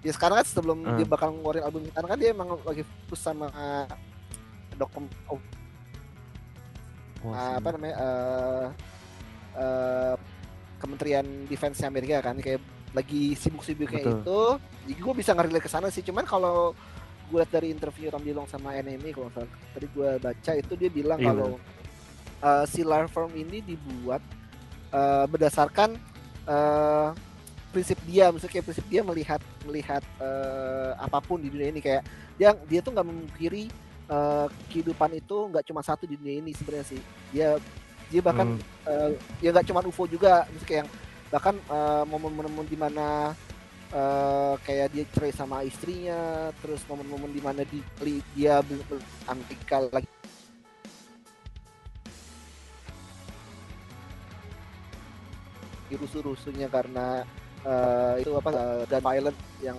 ya 0.00 0.12
sekarang 0.12 0.38
kan 0.38 0.46
sebelum 0.46 0.78
Hmm. 0.82 0.96
dia 0.96 1.04
bakal 1.04 1.28
ngeluarin 1.30 1.62
album 1.62 1.82
sekarang 1.86 2.08
kan 2.08 2.18
dia 2.18 2.30
emang 2.30 2.56
lagi 2.62 2.82
fokus 2.84 3.20
sama 3.20 3.48
dokum 4.74 5.04
oh, 7.24 7.32
uh, 7.32 7.54
apa 7.58 7.68
namanya 7.74 7.94
eh 7.98 8.66
eh, 9.56 10.14
Kementerian 10.82 11.46
Defense 11.46 11.78
Amerika 11.86 12.18
kan 12.18 12.36
kayak 12.42 12.58
lagi 12.92 13.32
sibuk-sibuknya 13.38 14.02
itu 14.04 14.40
jadi 14.84 15.00
gue 15.00 15.14
bisa 15.14 15.30
ngerelate 15.32 15.64
ke 15.64 15.70
sana 15.70 15.88
sih. 15.88 16.02
Cuman 16.02 16.26
kalau 16.26 16.74
gue 17.30 17.38
lihat 17.40 17.52
dari 17.54 17.72
interview 17.72 18.12
Tom 18.12 18.20
Dilong 18.20 18.44
sama 18.50 18.76
NME 18.76 19.14
kalau 19.14 19.30
salah 19.32 19.48
tadi 19.72 19.86
gue 19.88 20.10
baca 20.20 20.52
itu 20.52 20.72
dia 20.76 20.90
bilang 20.92 21.16
Iya, 21.22 21.26
kalau 21.32 21.50
eh, 22.42 22.64
si 22.68 22.82
Live 22.84 23.08
From 23.14 23.32
ini 23.32 23.64
dibuat 23.64 24.20
eh, 24.92 25.24
berdasarkan 25.30 25.96
eh, 26.50 27.08
prinsip 27.72 27.96
dia 28.04 28.28
maksudnya 28.28 28.52
kayak 28.60 28.66
prinsip 28.68 28.86
dia 28.90 29.00
melihat 29.00 29.40
melihat 29.64 30.02
eh, 30.20 30.92
apa 30.98 31.22
pun 31.22 31.40
di 31.40 31.48
dunia 31.48 31.72
ini. 31.72 31.80
Kayak 31.80 32.02
dia 32.36 32.52
dia 32.68 32.80
tuh 32.82 32.92
nggak 32.92 33.06
memungkiri 33.06 33.70
eh, 34.12 34.46
kehidupan 34.68 35.10
itu 35.16 35.36
nggak 35.48 35.64
cuma 35.64 35.80
satu 35.80 36.04
di 36.04 36.20
dunia 36.20 36.44
ini 36.44 36.52
sebenarnya 36.52 36.86
sih. 36.92 37.00
Dia 37.32 37.56
dia 38.12 38.20
bahkan 38.20 38.60
Hmm, 38.60 38.60
eh, 38.92 39.10
ya 39.40 39.48
nggak 39.56 39.66
cuma 39.72 39.80
UFO 39.88 40.04
juga 40.04 40.44
misalnya 40.52 40.68
kayak 40.68 40.80
yang 40.84 40.90
bahkan 41.32 41.56
eh, 41.56 42.04
momen-momen 42.04 42.68
di 42.68 42.76
mana 42.76 43.32
eh, 43.88 44.54
kayak 44.68 44.92
dia 44.92 45.04
cerai 45.16 45.32
sama 45.32 45.64
istrinya 45.64 46.52
terus 46.60 46.84
momen-momen 46.84 47.32
di 47.32 47.40
mana 47.40 47.64
di, 47.64 47.80
dia 48.36 48.60
Amerika 49.28 49.80
lagi. 49.88 50.08
Rusuh-rusuhnya 55.92 56.68
karena 56.72 57.24
eh, 57.64 58.14
itu 58.24 58.32
apa 58.36 58.50
eh, 58.52 58.82
dan 58.88 59.00
violent 59.00 59.38
yang 59.60 59.78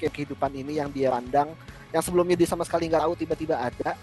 kayak 0.00 0.12
kehidupan 0.12 0.52
ini 0.56 0.76
yang 0.80 0.88
dia 0.92 1.08
pandang 1.12 1.52
yang 1.92 2.02
sebelumnya 2.02 2.34
dia 2.34 2.48
sama 2.48 2.64
sekali 2.64 2.88
nggak 2.88 3.04
tahu 3.04 3.14
tiba-tiba 3.14 3.54
ada 3.60 3.94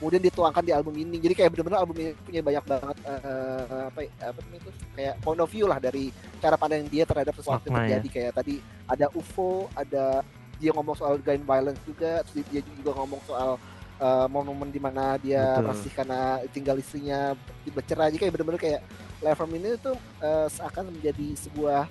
kemudian 0.00 0.24
dituangkan 0.24 0.64
di 0.64 0.72
album 0.72 0.96
ini 0.96 1.20
jadi 1.20 1.34
kayak 1.36 1.50
benar-benar 1.52 1.84
album 1.84 1.96
ini 2.00 2.10
punya 2.24 2.40
banyak 2.40 2.64
banget 2.64 2.96
eh, 3.04 3.84
apa 3.92 4.00
apa 4.32 4.38
namanya 4.48 4.60
itu 4.64 4.70
kayak 4.96 5.14
point 5.20 5.40
of 5.44 5.50
view 5.52 5.66
lah 5.68 5.76
dari 5.76 6.08
cara 6.40 6.56
pandang 6.56 6.88
dia 6.88 7.04
terhadap 7.04 7.36
sesuatu 7.36 7.68
yang 7.68 7.76
ya. 7.76 7.80
terjadi 7.84 8.08
kayak 8.08 8.32
tadi 8.40 8.54
ada 8.88 9.06
UFO 9.12 9.68
ada 9.76 10.24
dia 10.56 10.72
ngomong 10.72 10.96
soal 10.96 11.20
gun 11.20 11.44
violence 11.44 11.80
juga 11.84 12.24
terus 12.24 12.48
dia 12.48 12.64
juga 12.64 12.96
ngomong 12.96 13.20
soal 13.28 13.60
eh, 14.00 14.26
momen-momen 14.32 14.72
di 14.72 14.80
mana 14.80 15.20
dia 15.20 15.60
Betul. 15.60 15.68
masih 15.68 15.90
karena 15.92 16.20
tinggal 16.48 16.76
istrinya 16.80 17.36
bercerai 17.68 18.08
jadi 18.08 18.20
kayak 18.24 18.32
benar-benar 18.40 18.60
kayak 18.60 18.80
Live 19.20 19.36
From 19.36 19.52
ini 19.52 19.76
tuh 19.76 20.00
eh, 20.24 20.48
seakan 20.48 20.96
menjadi 20.96 21.36
sebuah 21.36 21.84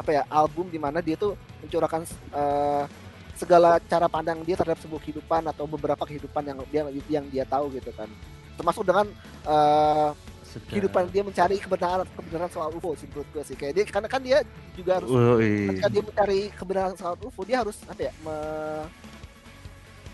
apa 0.00 0.10
ya 0.14 0.22
album 0.32 0.72
di 0.72 0.80
mana 0.80 1.04
dia 1.04 1.20
tuh 1.20 1.36
mencurahkan 1.60 2.08
eh, 2.32 2.84
segala 3.38 3.78
cara 3.80 4.06
pandang 4.06 4.42
dia 4.42 4.52
terhadap 4.52 4.76
sebuah 4.78 5.00
kehidupan 5.00 5.46
atau 5.46 5.64
beberapa 5.64 6.02
kehidupan 6.02 6.42
yang 6.42 6.58
dia 6.66 6.82
yang 7.08 7.24
dia 7.24 7.44
tahu 7.44 7.70
gitu 7.70 7.94
kan 7.94 8.10
termasuk 8.54 8.82
dengan 8.82 9.06
Sedap. 10.42 10.66
kehidupan 10.66 11.02
dia 11.06 11.22
mencari 11.22 11.56
kebenaran 11.56 12.08
kebenaran 12.10 12.48
soal 12.48 12.72
UFO 12.72 12.92
sih 12.94 13.06
menurut 13.06 13.28
gue 13.30 13.42
sih 13.44 13.54
kayak 13.54 13.72
dia 13.72 13.84
karena 13.86 14.08
kan 14.08 14.18
dia 14.18 14.38
juga 14.74 14.98
harus 14.98 15.08
ketika 15.68 15.88
dia 15.88 16.02
mencari 16.02 16.40
kebenaran 16.50 16.94
soal 16.94 17.14
UFO 17.20 17.42
dia 17.42 17.60
harus 17.60 17.76
apa 17.84 18.00
ya 18.02 18.12
me- 18.18 18.86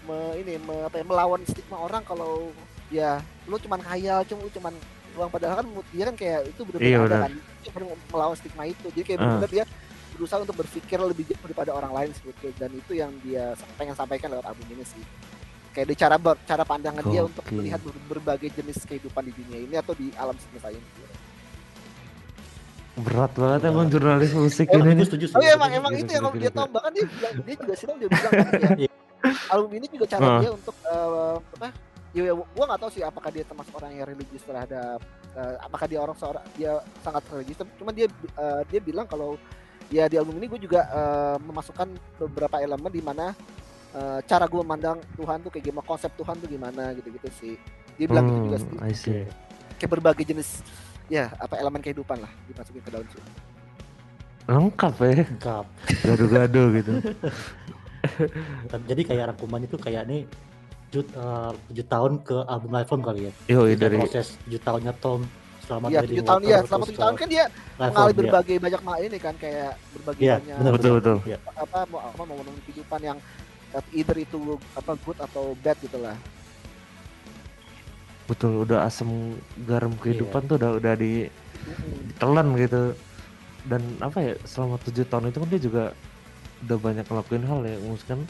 me- 0.05 0.35
ini 0.37 0.55
me- 0.59 0.85
apa 0.85 1.01
ya, 1.01 1.05
melawan 1.05 1.41
stigma 1.45 1.79
orang 1.79 2.03
kalau 2.03 2.53
ya 2.91 3.17
lu 3.47 3.57
cuman 3.57 3.81
khayal 3.81 4.21
cuma 4.25 4.41
lu 4.43 4.51
cuman 4.51 4.75
uang 5.15 5.31
padahal 5.31 5.57
kan 5.57 5.67
dia 5.89 6.05
kan 6.05 6.15
kayak 6.15 6.41
itu 6.45 6.61
benar-benar 6.63 6.91
Iya, 6.91 6.99
ada 6.99 7.07
benar. 7.07 7.23
kan 7.23 7.33
dia 7.57 7.71
benar 7.73 7.87
melawan 8.11 8.37
stigma 8.37 8.63
itu 8.67 8.87
jadi 8.91 9.05
kayak 9.07 9.19
Ah. 9.19 9.31
benar 9.39 9.51
dia 9.51 9.65
berusaha 10.15 10.39
untuk 10.39 10.57
berpikir 10.57 10.97
lebih 10.97 11.27
jauh 11.27 11.43
daripada 11.43 11.71
orang 11.71 11.93
lain 11.93 12.11
sebetulnya 12.13 12.55
dan 12.57 12.71
itu 12.71 12.93
yang 12.95 13.11
dia 13.21 13.45
pengen 13.75 13.93
sampaikan 13.93 14.31
lewat 14.31 14.47
album 14.47 14.67
ini 14.71 14.85
sih 14.85 15.03
kayak 15.71 15.87
di 15.87 15.97
cara 15.97 16.17
ber- 16.17 16.39
cara 16.41 16.63
pandangan 16.63 17.03
dia 17.05 17.23
untuk 17.23 17.43
melihat 17.51 17.83
ber- 17.83 17.99
berbagai 18.09 18.51
jenis 18.53 18.79
kehidupan 18.85 19.27
di 19.27 19.35
dunia 19.35 19.59
ini 19.61 19.75
atau 19.75 19.91
di 19.93 20.15
alam 20.15 20.35
semesta 20.37 20.71
ini. 20.71 20.87
berat 22.95 23.35
banget 23.35 23.61
emang 23.67 23.91
jurnalis 23.91 24.31
musik 24.33 24.71
ini 24.71 24.79
gue 24.81 24.95
nih 24.95 25.03
setuju 25.03 25.25
sih 25.27 25.35
Oh 25.35 25.43
iya 25.43 25.59
emang 25.59 25.67
setuju. 25.67 25.83
emang 25.83 25.93
itu 25.99 26.11
yang 26.15 26.25
gila, 26.25 26.39
dia 26.39 26.51
tahu 26.55 26.67
bahkan 26.71 26.91
dia 26.95 27.05
bilang 27.05 27.33
dia 27.43 27.55
juga 27.59 27.75
sidang 27.75 27.97
dia 27.99 28.09
bilang 28.09 28.33
kan 28.33 28.47
ya, 28.55 28.71
Iya. 28.79 28.91
album 29.51 29.71
ini 29.75 29.87
juga 29.91 30.07
cara 30.07 30.25
Ah. 30.25 30.39
dia 30.39 30.51
untuk 30.55 30.77
eh, 30.79 31.35
apa 31.59 31.67
ya, 32.15 32.23
ya 32.23 32.33
gua 32.39 32.65
nggak 32.65 32.81
tahu 32.81 32.91
sih 32.95 33.03
apakah 33.03 33.31
dia 33.35 33.43
termasuk 33.43 33.75
orang 33.75 33.91
yang 33.91 34.07
religius 34.07 34.45
terhadap 34.47 34.99
eh, 35.35 35.55
apakah 35.59 35.87
dia 35.91 35.99
orang 35.99 36.15
seorang 36.15 36.45
dia 36.55 36.73
sangat 37.03 37.23
religius 37.29 37.59
cuma 37.75 37.91
dia 37.91 38.07
eh, 38.15 38.63
dia 38.71 38.79
bilang 38.81 39.07
kalau 39.11 39.35
ya 39.89 40.05
di 40.07 40.17
album 40.17 40.37
ini 40.37 40.47
gue 40.47 40.61
juga 40.61 40.81
eh, 40.85 41.37
memasukkan 41.41 41.89
beberapa 42.19 42.57
elemen 42.59 42.89
di 42.89 43.01
mana 43.01 43.33
eh, 43.91 44.19
cara 44.25 44.45
gue 44.45 44.61
memandang 44.61 44.99
Tuhan 45.15 45.39
tuh 45.41 45.51
kayak 45.51 45.65
gimana 45.65 45.85
konsep 45.85 46.11
Tuhan 46.13 46.37
tuh 46.37 46.47
gimana 46.47 46.93
gitu-gitu 46.93 47.29
sih 47.35 47.55
dia 47.95 48.07
bilang 48.07 48.27
gitu 48.27 48.41
juga 48.45 48.59
sih 48.59 48.71
Hmm, 48.71 48.83
I 48.83 48.93
see. 48.93 49.23
kayak 49.75 49.91
berbagai 49.93 50.25
jenis 50.25 50.63
ya 51.07 51.29
apa 51.37 51.57
elemen 51.57 51.79
kehidupan 51.79 52.17
lah 52.17 52.31
dimasukin 52.47 52.81
ke 52.81 52.91
dalam 52.91 53.07
sih 53.07 53.21
lengkap 54.45 54.95
ya 54.99 55.13
Lengkap. 55.25 55.65
gaduh-gaduh 56.03 56.67
gitu 56.75 56.93
jadi 58.85 59.03
kayak 59.03 59.25
rangkumannya 59.31 59.67
itu 59.67 59.79
kayak 59.79 60.05
nih 60.05 60.23
tujuh, 60.93 61.09
tahun 61.85 62.23
ke 62.23 62.37
album 62.45 62.71
live 62.71 62.87
form 62.87 63.03
kali 63.03 63.21
ya. 63.27 63.33
yo 63.49 63.67
Jadi 63.67 63.75
dari 63.75 63.97
proses 63.99 64.37
tujuh 64.45 64.61
tahunnya 64.61 64.93
Tom 64.97 65.25
selama 65.65 65.87
Iya 65.89 65.99
dari 66.01 66.09
tujuh 66.13 66.25
tahun 66.29 66.43
ya 66.45 66.59
selama 66.69 66.85
tujuh 66.87 67.01
tahun 67.01 67.15
kan 67.17 67.29
dia 67.29 67.45
mengalami 67.81 68.13
iya. 68.13 68.19
berbagai 68.21 68.57
banyak 68.61 68.81
mal 68.85 68.99
ini 69.01 69.19
kan 69.19 69.35
kayak 69.41 69.73
berbagai 69.97 70.23
Iya, 70.23 70.37
banyak 70.39 70.57
benar, 70.61 70.73
betul 70.77 70.93
betul 71.01 71.17
Iya. 71.25 71.39
apa 71.57 71.79
mau 71.89 72.01
apa 72.01 72.23
kehidupan 72.69 73.01
yang 73.03 73.19
uh, 73.75 73.85
either 73.97 74.17
itu 74.21 74.37
apa 74.77 74.93
good 75.03 75.19
atau 75.19 75.45
bad 75.65 75.77
gitu 75.81 75.99
lah. 75.99 76.17
betul 78.25 78.65
udah 78.65 78.89
asam 78.89 79.37
garam 79.69 79.93
kehidupan 80.01 80.49
tuh 80.49 80.57
udah 80.57 80.81
udah 80.81 80.97
di 80.97 81.29
Mm-mm. 81.29 82.17
telan 82.17 82.57
gitu 82.57 82.97
dan 83.69 83.85
apa 84.01 84.17
ya 84.21 84.33
selama 84.49 84.81
tujuh 84.81 85.05
tahun 85.05 85.29
itu 85.29 85.39
kan 85.45 85.49
dia 85.53 85.61
juga 85.61 85.85
udah 86.65 86.79
banyak 86.81 87.05
ngelakuin 87.05 87.45
hal 87.45 87.61
ya 87.69 87.77
kan 88.09 88.21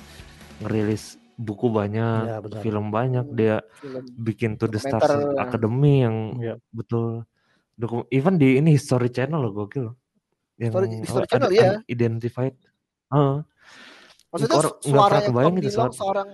ngerilis 0.62 1.14
buku 1.36 1.66
banyak 1.66 2.40
benar. 2.40 2.60
film 2.60 2.88
banyak 2.88 3.26
dia 3.30 3.58
Film. 3.74 4.02
bikin 4.16 4.54
to 4.54 4.66
the 4.66 4.78
Stars. 4.78 5.10
Academy 5.36 6.02
yang 6.02 6.16
Iya. 6.36 6.54
betul 6.70 7.26
dokum 7.74 8.06
even 8.08 8.34
di 8.34 8.56
ini 8.56 8.72
History 8.72 9.08
Channel 9.08 9.40
loh 9.40 9.52
gokil 9.52 9.82
loh. 9.84 9.96
yang 10.54 10.70
Story- 10.70 11.02
History 11.02 11.26
Channel, 11.26 11.48
ada 11.48 11.54
iya. 11.54 11.70
unidentified 11.82 12.54
Heeh. 13.10 13.36
Maksudnya 14.30 14.56
nggak 14.56 14.74
suara 14.80 15.18
Tom 15.20 15.54
gitu, 15.54 15.62
Dillon 15.64 15.90
seorang 15.92 16.28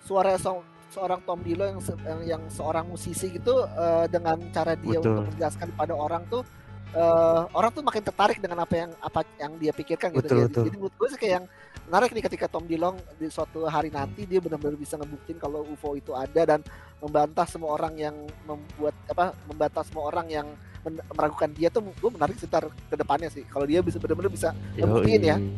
suara 0.00 0.32
se- 0.34 0.64
seorang 0.88 1.20
Tom 1.22 1.40
Dillon 1.40 1.68
yang, 1.68 1.80
yang 2.00 2.20
yang 2.24 2.42
seorang 2.48 2.86
musisi 2.86 3.28
gitu 3.28 3.54
eh, 3.66 4.06
dengan 4.08 4.38
cara 4.50 4.74
dia 4.74 4.96
Betul. 4.96 5.14
untuk 5.14 5.24
menjelaskan 5.28 5.68
pada 5.74 5.94
orang 5.94 6.22
tuh 6.26 6.42
eh, 6.88 7.42
orang 7.52 7.70
tuh 7.70 7.82
makin 7.82 8.00
tertarik 8.00 8.38
dengan 8.38 8.62
apa 8.62 8.74
yang 8.78 8.90
apa 8.98 9.20
yang 9.36 9.52
dia 9.56 9.70
pikirkan 9.70 10.08
gitu. 10.10 10.22
Betul, 10.22 10.36
Jadi- 10.36 10.46
betul. 10.48 10.62
Jadi 10.64 10.76
menurut 10.76 10.94
gue 10.96 11.08
sih 11.08 11.18
kayak 11.18 11.34
yang 11.34 11.46
menarik 11.88 12.12
nih 12.12 12.20
ketika 12.22 12.46
Tom 12.46 12.68
Dillon 12.68 13.00
di 13.16 13.26
suatu 13.26 13.64
hari 13.64 13.88
nanti 13.88 14.28
dia 14.28 14.38
benar-benar 14.38 14.76
bisa 14.76 14.94
ngebuktiin 14.94 15.40
kalau 15.40 15.64
UFO 15.64 15.96
itu 15.96 16.12
ada 16.12 16.44
dan 16.46 16.60
membantah 17.00 17.48
semua 17.48 17.72
orang 17.74 17.96
yang 17.96 18.14
membuat 18.44 18.92
apa 19.08 19.32
membantah 19.48 19.80
semua 19.82 20.04
orang 20.06 20.28
yang 20.28 20.46
men- 20.84 21.00
meragukan 21.08 21.48
dia 21.50 21.72
tuh 21.72 21.80
gue 21.82 22.10
menarik 22.10 22.36
sekitar 22.36 22.68
ke 22.68 22.94
depannya 22.94 23.32
sih. 23.32 23.42
Kalau 23.42 23.64
dia 23.64 23.80
bisa 23.80 23.96
benar-benar 23.96 24.28
bisa 24.28 24.52
ngebuktiin 24.76 25.22
ya, 25.24 25.36
Yoi. 25.36 25.48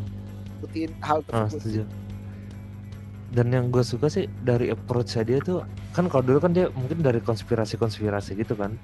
buktiin 0.61 0.91
hal 1.03 1.19
Ah, 1.27 1.51
tersebut. 1.51 1.59
setuju. 1.59 1.83
Dan 3.31 3.47
yang 3.51 3.67
gue 3.69 3.83
suka 3.83 4.07
sih 4.07 4.27
dari 4.41 4.71
approach 4.71 5.15
dia 5.21 5.39
tuh 5.39 5.63
kan 5.91 6.07
kalau 6.07 6.23
dulu 6.23 6.39
kan 6.41 6.51
dia 6.51 6.71
mungkin 6.71 6.99
dari 6.99 7.19
konspirasi-konspirasi 7.19 8.39
gitu 8.39 8.55
kan. 8.55 8.79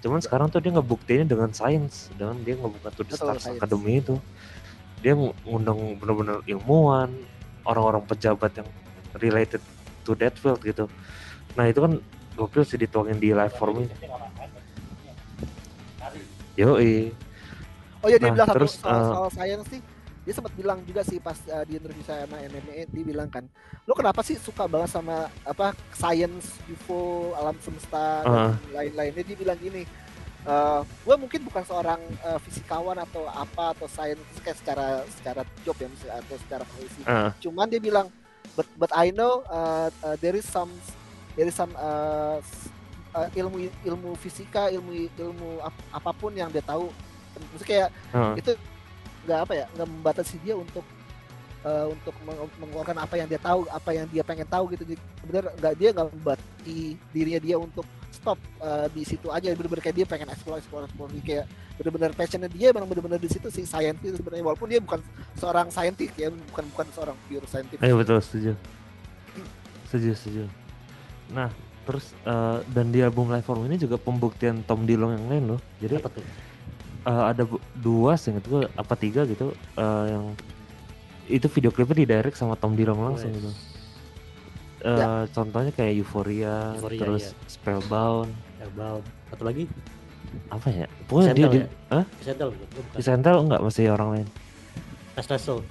Cuman 0.00 0.18
sekarang 0.18 0.48
tuh 0.48 0.58
dia 0.58 0.72
ngebuktiinnya 0.72 1.24
dengan 1.24 1.52
sains, 1.52 2.12
dengan 2.16 2.36
dia 2.42 2.56
ngebuka 2.56 2.88
tuh 2.90 3.04
Betul, 3.04 3.16
Stars. 3.38 3.48
Academy 3.48 4.00
itu. 4.00 4.16
Dia 5.02 5.12
ng- 5.12 5.34
ngundang 5.42 5.98
bener-bener 5.98 6.38
ilmuwan, 6.46 7.10
orang-orang 7.66 8.02
pejabat 8.06 8.54
yang 8.54 8.68
related 9.18 9.60
to 10.06 10.14
that 10.14 10.34
field 10.38 10.62
gitu. 10.62 10.86
Nah 11.58 11.66
itu 11.66 11.82
kan 11.82 11.98
gokil 12.32 12.62
sih 12.64 12.78
dituangin 12.78 13.18
di 13.18 13.34
live 13.34 13.52
form 13.52 13.82
ini. 13.82 13.90
Yoi. 16.56 17.12
Oh 18.02 18.08
iya 18.10 18.18
dia 18.18 18.28
Nah, 18.28 18.34
bilang 18.34 18.48
satu 18.50 18.56
terus, 18.58 18.72
soal, 18.78 18.92
eh, 18.92 19.06
soal 19.08 19.26
science 19.30 19.66
sih. 19.70 19.80
Dia 20.22 20.34
sempat 20.38 20.52
bilang 20.54 20.78
juga 20.86 21.02
sih 21.02 21.18
pas 21.18 21.34
eh, 21.34 21.64
di 21.66 21.72
interview 21.78 22.04
saya 22.06 22.30
sama 22.30 22.38
MMA 22.38 22.86
dia 22.86 23.02
bilang 23.02 23.26
kan, 23.26 23.42
lo 23.86 23.94
kenapa 23.94 24.22
sih 24.22 24.38
suka 24.38 24.70
banget 24.70 24.94
sama 24.94 25.26
apa 25.42 25.74
science, 25.90 26.62
UFO, 26.70 27.34
alam 27.34 27.58
semesta 27.58 28.22
dan 28.22 28.54
lain-lainnya? 28.70 29.22
Dia 29.22 29.36
bilang 29.38 29.58
gini, 29.58 29.82
eh 30.42 30.80
gue 30.82 31.16
mungkin 31.18 31.40
bukan 31.46 31.62
seorang 31.62 32.02
eh, 32.02 32.38
fisikawan 32.42 32.98
atau 32.98 33.30
apa 33.30 33.70
atau 33.78 33.86
sains 33.86 34.18
kayak 34.42 34.58
secara 34.58 34.86
secara 35.06 35.42
job 35.62 35.76
ya 35.78 35.86
misalnya, 35.86 36.18
atau 36.18 36.36
secara 36.42 36.62
profesi. 36.66 37.00
Ah, 37.06 37.30
Cuman 37.38 37.70
dia 37.70 37.78
bilang, 37.78 38.10
but 38.58 38.66
but 38.74 38.90
I 38.90 39.14
know 39.14 39.46
uh, 39.46 39.88
uh, 40.02 40.16
there 40.18 40.34
is 40.34 40.42
some 40.42 40.74
there 41.38 41.46
is 41.46 41.54
some 41.54 41.70
uh, 41.78 42.42
uh, 43.14 43.28
ilmu 43.38 43.70
ilmu 43.86 44.18
fisika, 44.18 44.66
ilmu 44.74 45.06
ilmu 45.14 45.62
ap- 45.62 45.86
apa 45.94 46.10
pun 46.10 46.34
yang 46.34 46.50
dia 46.50 46.64
tahu. 46.66 46.90
Maksudnya 47.54 47.68
kayak 47.70 47.88
ah. 48.10 48.34
itu 48.34 48.52
nggak 49.22 49.38
apa 49.46 49.52
ya 49.54 49.66
nggak 49.78 49.88
membatasi 49.88 50.36
dia 50.42 50.58
untuk 50.58 50.82
uh, 51.62 51.86
untuk 51.86 52.14
meng- 52.26 52.50
mengeluarkan 52.58 52.98
apa 52.98 53.14
yang 53.14 53.30
dia 53.30 53.38
tahu 53.38 53.62
apa 53.70 53.90
yang 53.94 54.06
dia 54.10 54.22
pengen 54.26 54.48
tahu 54.50 54.74
gitu 54.74 54.82
Jadi 54.82 54.98
bener 55.22 55.44
nggak 55.62 55.74
dia 55.78 55.88
nggak 55.94 56.08
membatasi 56.10 56.76
dirinya 57.14 57.40
dia 57.40 57.56
untuk 57.62 57.86
stop 58.22 58.38
uh, 58.62 58.86
di 58.88 59.02
situ 59.02 59.26
aja 59.28 59.50
bener-bener 59.50 59.82
kayak 59.82 59.96
dia 59.98 60.06
pengen 60.06 60.30
explore 60.30 60.62
explore 60.62 60.86
explore 60.86 61.10
kayak 61.26 61.50
bener-bener 61.74 62.14
passionnya 62.14 62.46
dia 62.46 62.70
memang 62.70 62.86
bener-bener 62.86 63.18
di 63.18 63.26
situ 63.26 63.50
sih 63.50 63.66
scientist 63.66 64.22
sebenarnya 64.22 64.46
walaupun 64.46 64.70
dia 64.70 64.78
bukan 64.78 65.02
seorang 65.34 65.66
scientist 65.68 66.14
ya 66.14 66.30
bukan 66.30 66.64
bukan 66.70 66.86
seorang 66.94 67.16
pure 67.26 67.42
scientist 67.50 67.82
Iya 67.82 67.98
betul 67.98 68.22
setuju. 68.22 68.52
Setuju 69.90 70.10
setuju. 70.14 70.44
Nah 71.34 71.50
terus 71.82 72.14
eh, 72.22 72.58
dan 72.70 72.94
di 72.94 73.02
album 73.02 73.26
live 73.26 73.42
form 73.42 73.66
ini 73.66 73.74
juga 73.74 73.98
pembuktian 73.98 74.62
Tom 74.62 74.86
Dillon 74.86 75.18
yang 75.18 75.26
lain 75.26 75.44
loh. 75.50 75.60
Jadi 75.82 75.98
Apa 75.98 76.08
tuh? 76.14 76.22
eh, 77.02 77.24
ada 77.34 77.42
dua 77.74 78.14
seingat 78.14 78.46
gue 78.46 78.70
apa 78.70 78.94
tiga 78.94 79.26
gitu 79.26 79.50
eh, 79.74 80.04
yang 80.06 80.30
itu 81.26 81.50
video 81.50 81.74
klipnya 81.74 81.96
di 81.98 82.06
direct 82.06 82.38
sama 82.38 82.54
Tom 82.54 82.78
Dillon 82.78 82.94
langsung 82.94 83.34
Wes. 83.34 83.42
gitu. 83.42 83.50
Eh, 84.82 85.22
Contohnya 85.30 85.70
kayak 85.70 85.94
Euphoria, 85.94 86.74
Euphoria, 86.74 86.98
terus 86.98 87.24
iya. 87.30 87.46
Spellbound, 87.46 88.30
Airbound. 88.58 89.04
Satu 89.30 89.42
lagi 89.46 89.64
apa 90.50 90.68
ya? 90.74 90.86
Pokoknya 91.06 91.32
dia 91.32 91.46
Sentel 91.46 91.52
di, 91.52 91.58
ya? 91.60 91.66
Hah? 91.92 92.04
Sentel 92.18 92.48
Sentel 92.98 93.36
enggak 93.46 93.60
masih 93.62 93.84
orang 93.94 94.08
lain. 94.18 94.28
Espresso. 95.14 95.62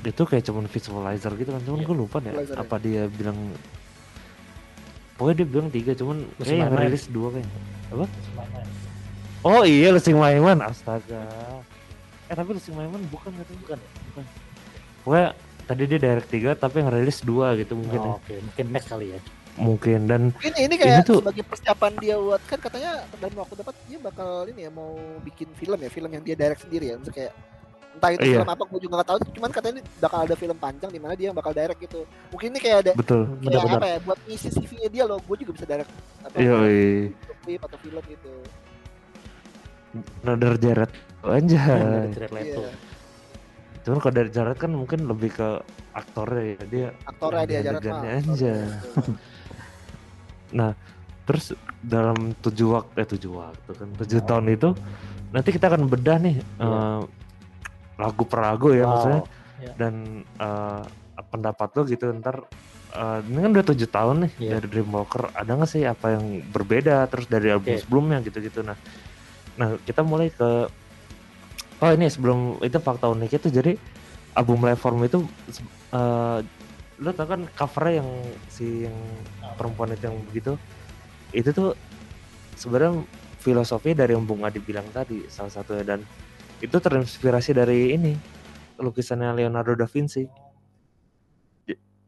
Itu 0.00 0.22
kayak 0.24 0.48
cuman 0.48 0.64
visualizer 0.70 1.32
gitu 1.36 1.50
kan, 1.52 1.60
cuman 1.66 1.78
Iya, 1.82 1.86
gue 1.90 1.96
lupa 1.98 2.16
deh 2.24 2.32
ya. 2.32 2.56
apa 2.56 2.76
dia 2.80 3.04
bilang 3.10 3.36
Pokoknya 5.18 5.42
dia 5.42 5.48
bilang 5.50 5.68
tiga, 5.68 5.92
cuman 5.98 6.16
kayak 6.38 6.56
yang 6.62 6.72
rilis 6.78 7.04
dua 7.10 7.28
kayak. 7.34 7.48
Oh 9.42 9.62
iya 9.66 9.90
Lusing 9.90 10.14
Maiman, 10.14 10.62
astaga. 10.62 11.26
Eh 12.30 12.34
tapi 12.38 12.54
Lusing 12.54 12.78
Maiman 12.78 13.02
bukan 13.10 13.34
katanya 13.34 13.60
bukan. 13.66 13.78
bukan. 14.14 14.24
Pokoknya 15.02 15.28
tadi 15.68 15.82
dia 15.84 16.00
direct 16.00 16.28
tiga 16.28 16.50
tapi 16.54 16.80
yang 16.80 16.90
rilis 16.90 17.20
dua 17.20 17.52
gitu 17.54 17.76
mungkin 17.76 17.98
ya. 17.98 18.08
Oh, 18.08 18.16
Oke, 18.16 18.40
mungkin 18.40 18.66
next 18.70 18.88
kali 18.88 19.12
ya. 19.12 19.20
Mungkin 19.54 20.00
dan 20.06 20.22
ini 20.40 20.58
ini 20.64 20.74
kayak 20.74 21.02
tuh- 21.02 21.18
sebagai 21.18 21.42
persiapan 21.44 21.92
dia 21.98 22.14
buat 22.16 22.38
kan 22.42 22.58
katanya 22.58 22.90
dalam 23.12 23.34
waktu 23.36 23.54
dapat 23.56 23.74
dia 23.84 23.98
bakal 23.98 24.28
ini 24.46 24.64
ya 24.64 24.70
mau 24.70 24.94
bikin 25.20 25.50
film 25.52 25.76
ya 25.76 25.88
film 25.88 26.08
yang 26.08 26.22
dia 26.22 26.34
direct 26.34 26.62
sendiri 26.62 26.86
ya 26.86 26.96
Maksudnya 26.96 27.16
kayak 27.18 27.32
entah 27.90 28.10
itu 28.12 28.22
Iya. 28.22 28.34
film 28.38 28.46
apa 28.48 28.62
gue 28.64 28.80
juga 28.80 28.94
nggak 28.94 29.08
tahu 29.10 29.18
cuman 29.34 29.50
katanya 29.50 29.74
ini 29.74 29.82
bakal 29.98 30.18
ada 30.22 30.34
film 30.34 30.54
panjang 30.56 30.86
di 30.88 31.00
mana 31.02 31.12
dia 31.12 31.28
bakal 31.32 31.50
direct 31.50 31.80
gitu 31.80 32.00
mungkin 32.30 32.48
ini 32.48 32.60
kayak 32.60 32.76
ada 32.78 32.92
betul. 32.94 33.20
kayak 33.26 33.42
Benar-benar. 33.42 33.76
apa 33.76 33.86
ya 33.88 33.98
buat 33.98 34.18
ngisi 34.24 34.48
CV-nya 34.52 34.88
dia 34.88 35.04
loh 35.04 35.18
gue 35.18 35.36
juga 35.36 35.52
bisa 35.52 35.66
direct 35.66 35.90
atau 36.22 36.38
Iya, 36.38 36.56
klip 37.40 37.60
atau 37.60 37.78
film 37.80 38.02
gitu 38.06 38.32
Another 40.22 40.54
Jared. 40.56 40.90
Oh, 41.18 41.28
Dari 41.28 41.42
anjay. 41.42 42.12
Jared 42.12 42.30
Leto. 42.30 42.62
iya 42.62 42.72
Cuman 43.84 43.98
kalau 43.98 44.14
dari 44.14 44.30
Jared 44.30 44.56
kan 44.56 44.70
mungkin 44.70 45.06
lebih 45.06 45.30
ke 45.32 45.48
aktornya 45.92 46.42
ya 46.54 46.64
dia. 46.66 46.88
aktornya 47.04 47.44
dia 47.44 47.60
Jared 47.64 47.82
mah 47.84 48.02
aja. 48.04 48.54
Terus 51.28 51.52
dalam 51.84 52.32
tujuh 52.40 52.68
waktu 52.72 52.92
eh 52.96 53.06
tujuh 53.06 53.32
waktu 53.36 53.70
kan 53.76 53.88
tujuh 54.00 54.20
tahun 54.24 54.48
itu 54.48 54.72
nanti 55.28 55.52
kita 55.52 55.68
akan 55.68 55.84
bedah 55.86 56.16
nih 56.18 56.40
Iya. 56.40 56.64
eh, 56.64 57.00
lagu 58.00 58.22
per 58.24 58.40
lagu 58.42 58.72
ya 58.72 58.82
Wow. 58.82 58.90
maksudnya 58.96 59.22
Iya. 59.60 59.72
dan 59.76 59.94
eh, 60.24 60.82
pendapat 61.28 61.68
lo 61.76 61.82
gitu 61.84 62.08
ntar 62.16 62.48
eh, 62.90 63.18
ini 63.28 63.38
kan 63.44 63.50
udah 63.52 63.66
tujuh 63.68 63.88
tahun 63.92 64.16
nih 64.24 64.32
Iya. 64.40 64.50
dari 64.56 64.66
Dreamwalker 64.72 65.22
ada 65.36 65.50
nggak 65.52 65.68
sih 65.68 65.84
apa 65.84 66.16
yang 66.16 66.24
berbeda 66.48 67.04
terus 67.12 67.28
dari 67.28 67.52
album 67.52 67.76
Oke. 67.76 67.82
sebelumnya 67.84 68.18
gitu-gitu 68.24 68.64
nah 68.64 68.74
nah 69.54 69.76
kita 69.84 70.00
mulai 70.00 70.32
ke 70.32 70.66
oh 71.78 71.90
ini 71.94 72.06
sebelum 72.10 72.58
itu 72.62 72.78
fakta 72.82 73.10
uniknya 73.10 73.38
tuh 73.38 73.52
jadi 73.54 73.72
album 74.34 74.62
Liveform 74.62 75.02
itu 75.06 75.18
eh 75.94 76.40
lo 76.98 77.14
tau 77.14 77.30
kan 77.30 77.46
covernya 77.54 78.02
yang 78.02 78.10
si 78.50 78.86
yang 78.86 78.96
perempuan 79.54 79.94
itu 79.94 80.10
yang 80.10 80.18
begitu? 80.30 80.52
Itu 81.30 81.50
tuh 81.54 81.70
sebenarnya 82.58 83.06
filosofi 83.38 83.94
dari 83.94 84.18
yang 84.18 84.26
Bung 84.26 84.42
Adi 84.42 84.58
bilang 84.58 84.86
tadi 84.90 85.26
salah 85.30 85.50
satunya. 85.50 85.86
Dan 85.86 86.00
itu 86.58 86.74
terinspirasi 86.74 87.54
dari 87.54 87.94
ini 87.94 88.12
lukisannya 88.82 89.38
Leonardo 89.38 89.78
da 89.78 89.86
Vinci. 89.86 90.26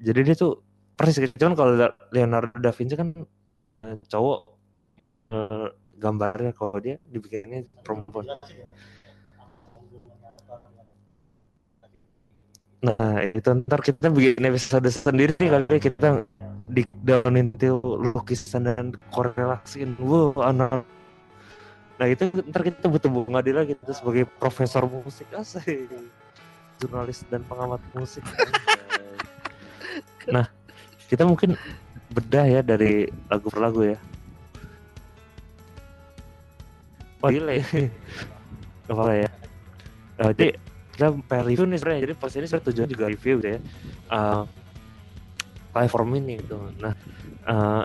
Jadi 0.00 0.20
dia 0.26 0.34
tuh 0.34 0.58
persis 0.98 1.30
cuman 1.36 1.54
kalau 1.54 1.72
Leonardo 2.10 2.56
da 2.58 2.74
Vinci 2.74 2.94
kan 2.98 3.14
eh, 3.86 3.96
cowok 4.10 4.38
eh, 5.32 5.68
gambarnya 6.00 6.52
kalau 6.56 6.80
dia 6.80 6.96
dibikinnya 7.04 7.68
perempuan 7.84 8.32
nah 12.80 13.20
itu 13.20 13.44
ntar 13.44 13.84
kita 13.84 14.08
bikin 14.08 14.40
episode 14.48 14.88
sendiri 14.88 15.36
kali 15.36 15.68
ya, 15.68 15.78
kita 15.80 16.08
di 16.64 16.88
downin 17.04 17.52
tuh 17.52 17.76
lukisan 17.82 18.72
dan 18.72 18.96
korelasiin. 19.12 20.00
Wow 20.00 20.38
anak 20.40 20.88
nah 22.00 22.08
itu 22.08 22.32
ntar 22.48 22.64
kita 22.64 22.88
butuh 22.88 23.12
Bung 23.12 23.36
Adi 23.36 23.52
lagi 23.52 23.76
gitu 23.76 23.92
sebagai 23.92 24.24
profesor 24.40 24.88
musik. 24.88 25.28
Asik. 25.36 25.92
Jurnalis 26.80 27.28
dan 27.28 27.44
pengamat 27.44 27.84
musik. 27.92 28.24
Anjay. 28.24 28.80
nah 30.32 30.48
kita 31.12 31.28
mungkin 31.28 31.60
bedah 32.08 32.46
ya 32.48 32.60
dari 32.64 33.04
lagu 33.28 33.52
per 33.52 33.60
lagu 33.60 33.84
ya. 33.84 34.00
Oh 37.20 37.28
gila 37.28 37.52
ya 37.52 37.64
Gak 38.88 38.96
apa 38.96 39.12
ya. 39.12 39.30
Eh, 40.24 40.30
jadi 40.32 40.48
kita 41.00 41.16
pengen 41.24 41.44
review 41.48 41.64
nih 41.64 41.78
sebenarnya. 41.80 42.02
Jadi 42.04 42.14
pas 42.20 42.32
ini 42.36 42.44
sebenarnya 42.44 42.68
tujuan 42.68 42.88
juga 42.92 43.04
review 43.08 43.34
gitu 43.40 43.48
ya. 43.56 43.60
Uh, 44.12 44.42
live 45.72 45.88
form 45.88 46.12
ini 46.12 46.36
gitu. 46.44 46.60
Nah 46.76 46.92
eh, 47.48 47.82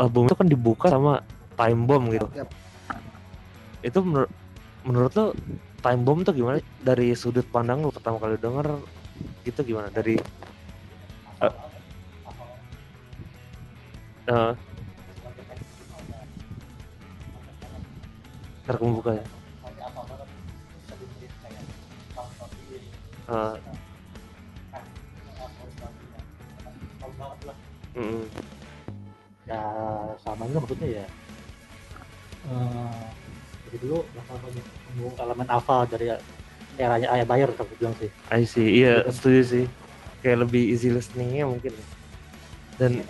album 0.00 0.24
itu 0.24 0.36
kan 0.38 0.48
dibuka 0.48 0.86
sama 0.88 1.20
time 1.60 1.84
bomb 1.84 2.08
gitu. 2.08 2.24
Yap. 2.32 2.48
itu 3.84 4.00
menur- 4.00 4.32
menurut 4.80 5.12
lo 5.12 5.26
time 5.84 6.00
bomb 6.08 6.24
tuh 6.24 6.32
gimana? 6.32 6.56
Dari 6.80 7.12
sudut 7.12 7.44
pandang 7.44 7.84
lo 7.84 7.92
pertama 7.92 8.16
kali 8.16 8.40
denger 8.40 8.80
gitu 9.44 9.60
gimana? 9.60 9.92
Dari 9.92 10.16
eh 11.44 11.54
eh, 14.32 14.52
ntar 18.64 18.74
kamu 18.80 19.04
buka 19.04 19.20
ya 19.20 19.24
Eh, 23.24 23.56
mm, 27.96 28.24
ya 29.48 29.62
sama 30.20 30.44
juga 30.44 30.60
maksudnya 30.60 30.88
ya. 31.00 31.06
Eh 32.52 33.04
jadi 33.72 33.76
dulu 33.80 34.04
yang 35.00 35.16
elemen 35.18 35.48
alpha 35.48 35.88
dari 35.88 36.12
eranya 36.76 37.08
Ayah 37.16 37.26
Bayer 37.26 37.48
aku 37.48 37.74
bilang 37.80 37.96
sih. 37.96 38.12
I 38.28 38.44
see. 38.44 38.84
Iya 38.84 39.08
setuju 39.08 39.40
sih. 39.42 39.64
Kayak 40.20 40.44
lebih 40.44 40.62
easy 40.76 40.92
listeningnya 40.92 41.48
mungkin. 41.48 41.72
Dan 42.76 43.02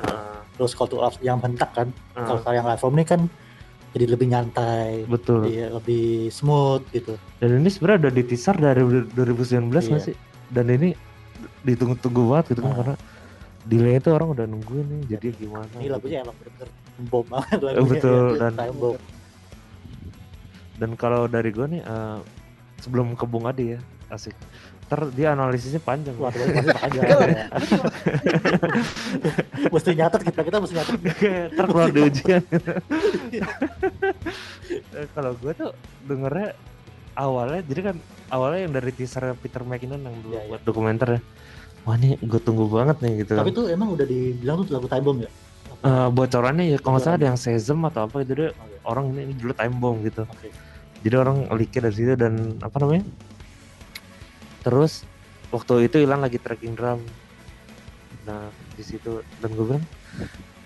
eh, 0.00 0.38
terus 0.56 0.72
call 0.72 0.88
to 0.88 0.96
arms 1.04 1.20
yang 1.20 1.36
bentak 1.38 1.70
kan. 1.76 1.92
Eh, 2.16 2.24
kalau 2.24 2.56
yang 2.56 2.64
live 2.64 2.80
form 2.80 2.96
ini 2.96 3.04
kan 3.04 3.20
jadi 3.96 4.06
lebih 4.06 4.28
nyantai 4.28 5.08
betul 5.08 5.48
iya, 5.48 5.72
lebih 5.72 6.28
smooth 6.28 6.84
gitu 6.92 7.16
dan 7.40 7.48
ini 7.56 7.72
sebenarnya 7.72 8.06
udah 8.06 8.12
di 8.12 8.22
teaser 8.22 8.52
dari 8.54 8.84
2019 9.10 9.72
nggak 9.72 9.84
Iya. 9.88 9.98
sih 10.04 10.16
dan 10.52 10.68
ini 10.68 10.92
ditunggu-tunggu 11.64 12.22
banget 12.28 12.52
gitu 12.52 12.60
kan 12.60 12.68
Nah. 12.68 12.78
karena 12.78 12.94
delay 13.64 13.96
itu 13.96 14.08
orang 14.10 14.28
udah 14.30 14.44
nungguin 14.44 14.84
nih 14.86 15.02
jadi 15.10 15.26
gimana 15.34 15.64
ini 15.74 15.82
gitu. 15.82 15.94
lagunya 15.96 16.18
emang 16.20 16.36
bener-bener 16.36 16.68
bom 17.08 17.24
banget 17.24 17.56
Eh, 17.56 17.64
lagunya 17.66 17.88
betul 17.90 18.24
ya. 18.28 18.38
dan 18.38 18.52
bomb 18.76 19.00
dan 20.76 20.90
kalau 20.94 21.24
dari 21.24 21.50
gue 21.50 21.66
nih 21.66 21.82
eh, 21.82 22.18
sebelum 22.78 23.16
ke 23.16 23.24
Bung 23.24 23.48
Adi 23.48 23.74
ya 23.74 23.80
asik 24.08 24.36
ntar 24.86 25.00
dia 25.10 25.34
analisisnya 25.34 25.82
panjang. 25.82 26.14
Wah, 26.14 26.30
masih 26.30 26.70
makanya 26.70 27.00
ya. 27.02 27.46
mesti 29.74 29.90
nyatet 29.98 30.20
kita 30.22 30.40
kita 30.46 30.56
mesti 30.62 30.74
nyatet. 30.78 30.98
Keluar 31.58 31.90
di 31.90 32.00
ujian. 32.06 32.42
Eh, 34.66 35.06
kalau 35.14 35.30
gue 35.38 35.52
tuh 35.54 35.70
dengernya 36.10 36.50
awalnya 37.14 37.62
jadi 37.62 37.80
kan 37.92 37.96
awalnya 38.34 38.66
yang 38.66 38.74
dari 38.74 38.90
teaser 38.90 39.38
Peter 39.38 39.62
McKinnon 39.62 40.02
yang 40.02 40.18
dulu 40.18 40.34
Iya, 40.34 40.42
iya. 40.42 40.50
buat 40.50 40.62
dokumenter 40.66 41.08
ya. 41.14 41.20
Wah 41.86 41.94
ini 41.94 42.18
gue 42.18 42.40
tunggu 42.42 42.66
banget 42.66 42.98
nih 42.98 43.22
gitu. 43.22 43.38
Tapi 43.38 43.54
tuh 43.54 43.70
emang 43.70 43.94
udah 43.94 44.02
dibilang 44.02 44.66
tuh 44.66 44.74
lagu 44.74 44.90
time 44.90 45.04
bomb 45.06 45.18
ya? 45.22 45.30
Eh, 45.86 46.08
bocorannya 46.10 46.64
ya 46.74 46.78
kalau 46.82 46.98
nggak 46.98 47.04
salah 47.06 47.16
ada 47.20 47.26
yang 47.30 47.38
Sesam 47.38 47.78
atau 47.86 48.10
apa 48.10 48.26
gitu 48.26 48.32
dia 48.42 48.50
Oke. 48.50 48.76
orang 48.90 49.04
ini, 49.14 49.20
ini 49.30 49.34
dulu 49.38 49.52
time 49.54 49.76
bomb 49.78 49.98
gitu. 50.02 50.22
Oke. 50.26 50.50
jadi 51.06 51.22
orang 51.22 51.46
leaknya 51.54 51.80
dari 51.86 51.94
situ 51.94 52.12
dan 52.18 52.58
apa 52.58 52.76
namanya 52.82 53.04
terus 54.66 55.06
waktu 55.54 55.86
itu 55.86 56.02
hilang 56.02 56.26
lagi 56.26 56.42
tracking 56.42 56.74
drum. 56.74 56.98
Nah 58.26 58.50
di 58.74 58.82
situ 58.82 59.22
dan 59.38 59.54
gue 59.54 59.62
bilang 59.62 59.84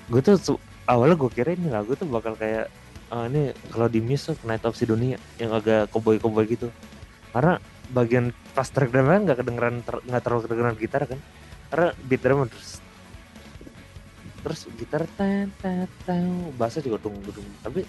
gue 0.08 0.20
tuh 0.24 0.56
awalnya 0.88 1.20
gue 1.20 1.28
kira 1.28 1.52
ini 1.52 1.68
lagu 1.68 1.92
tuh 1.92 2.08
bakal 2.08 2.32
kayak 2.32 2.72
ah, 3.12 3.28
ini 3.28 3.52
kalau 3.68 3.92
di 3.92 4.00
tuh 4.00 4.40
Night 4.48 4.64
of 4.64 4.72
Sidonia 4.72 5.20
yang 5.36 5.52
agak 5.52 5.92
cowboy 5.92 6.16
gitu. 6.48 6.72
Karena 7.36 7.60
bagian 7.92 8.32
pas 8.56 8.64
track 8.64 8.88
drumnya 8.88 9.20
nggak 9.28 9.38
kedengeran 9.44 9.84
ter- 9.84 10.04
nggak 10.08 10.22
terlalu 10.24 10.40
kedengeran 10.48 10.74
gitar 10.80 11.02
kan. 11.04 11.20
Karena 11.68 11.88
beat 12.08 12.24
drum 12.24 12.48
terus 12.48 12.80
terus 14.40 14.60
gitar 14.80 15.04
ten 15.20 15.52
ten 15.60 15.84
ten 16.08 16.24
bassnya 16.56 16.88
juga 16.88 17.04
dung 17.04 17.20
dung 17.20 17.44
tapi 17.60 17.84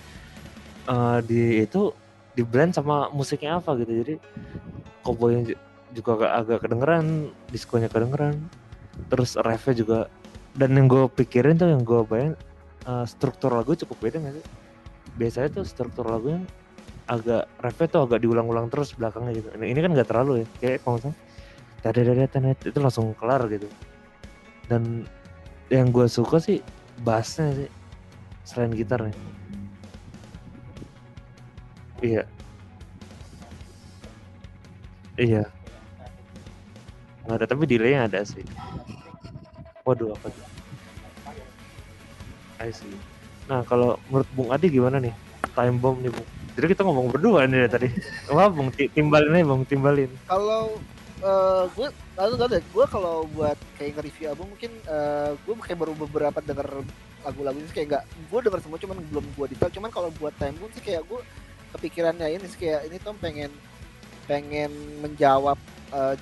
eh, 0.91 1.19
di 1.23 1.63
itu 1.63 1.95
di 2.35 2.43
blend 2.43 2.75
sama 2.75 3.07
musiknya 3.15 3.63
apa 3.63 3.79
gitu. 3.79 3.95
Jadi 3.95 4.13
cowboy 5.07 5.55
juga 5.91 6.17
agak, 6.17 6.31
agak 6.43 6.59
kedengeran 6.67 7.05
diskonya 7.51 7.89
kedengeran. 7.91 8.35
Terus 9.11 9.35
refnya 9.39 9.73
juga 9.75 9.99
dan 10.55 10.75
yang 10.75 10.87
gue 10.91 11.07
pikirin 11.07 11.55
tuh 11.55 11.71
yang 11.71 11.83
gue 11.83 12.01
bayang 12.07 12.35
eh, 12.87 13.05
struktur 13.07 13.55
lagu 13.55 13.75
cukup 13.75 13.97
beda 13.99 14.17
nggak 14.19 14.35
sih? 14.39 14.45
Biasanya 15.19 15.49
tuh 15.61 15.63
struktur 15.67 16.07
lagunya 16.07 16.43
agak 17.07 17.47
refnya 17.59 17.87
tuh 17.91 18.01
agak 18.07 18.19
diulang-ulang 18.23 18.71
terus 18.71 18.95
belakangnya 18.95 19.35
gitu. 19.35 19.47
Ini, 19.59 19.65
ini 19.75 19.79
kan 19.83 19.91
nggak 19.95 20.07
terlalu 20.07 20.31
ya 20.43 20.47
kayak 20.59 20.77
kalau 20.83 20.95
misalnya 20.99 21.17
dadadada 21.81 22.25
tenet 22.29 22.57
itu 22.63 22.79
langsung 22.79 23.05
kelar 23.15 23.41
gitu. 23.51 23.67
Dan 24.67 25.03
yang 25.71 25.91
gue 25.91 26.07
suka 26.07 26.39
sih 26.39 26.63
bassnya 27.03 27.51
sih 27.55 27.69
selain 28.47 28.71
gitarnya. 28.71 29.15
Iya. 32.01 32.23
Iya 35.19 35.60
nggak 37.21 37.37
ada 37.37 37.45
tapi 37.45 37.63
delaynya 37.69 38.09
ada 38.09 38.19
sih. 38.25 38.41
Waduh 39.85 40.13
apa 40.13 40.27
tuh? 40.29 40.45
I 42.61 42.69
see. 42.69 42.93
Nah 43.49 43.65
kalau 43.65 43.97
menurut 44.07 44.29
Bung 44.37 44.49
Adi 44.53 44.69
gimana 44.69 45.01
nih? 45.01 45.13
Time 45.57 45.81
bomb 45.81 45.97
nih 45.99 46.13
Bung. 46.13 46.27
Jadi 46.51 46.65
kita 46.69 46.81
ngomong 46.85 47.09
berdua 47.09 47.47
nih 47.49 47.65
tadi. 47.65 47.87
Apa 48.29 48.51
Bung 48.53 48.69
Ti- 48.69 48.91
timbalin 48.91 49.33
aja 49.33 49.45
Bung 49.47 49.63
timbalin. 49.65 50.11
Kalau 50.27 50.77
eh, 51.23 51.63
gue 51.73 51.87
lalu 52.19 52.33
tau 52.37 52.47
deh. 52.47 52.61
Gue 52.69 52.85
kalau 52.85 53.25
buat 53.33 53.57
kayak 53.79 53.97
nge-review 53.97 54.27
album 54.29 54.53
mungkin 54.53 54.71
eh, 54.85 55.31
gue 55.33 55.53
kayak 55.57 55.79
baru 55.79 55.93
beberapa 55.97 56.37
denger 56.39 56.69
lagu-lagu 57.21 57.57
ini 57.57 57.69
kayak 57.69 57.87
nggak 57.87 58.03
gue 58.29 58.39
denger 58.45 58.59
semua 58.61 58.77
cuman 58.77 58.97
belum 59.09 59.25
gue 59.33 59.45
detail. 59.55 59.71
Cuman 59.73 59.89
kalau 59.89 60.09
buat 60.19 60.35
time 60.37 60.53
Bomb 60.59 60.71
sih 60.75 60.83
kayak 60.83 61.01
gue 61.07 61.19
kepikirannya 61.71 62.27
ini 62.27 62.45
sih 62.45 62.59
kayak 62.59 62.91
ini 62.91 62.99
Tom 62.99 63.15
pengen 63.17 63.49
pengen 64.27 64.69
menjawab 65.01 65.55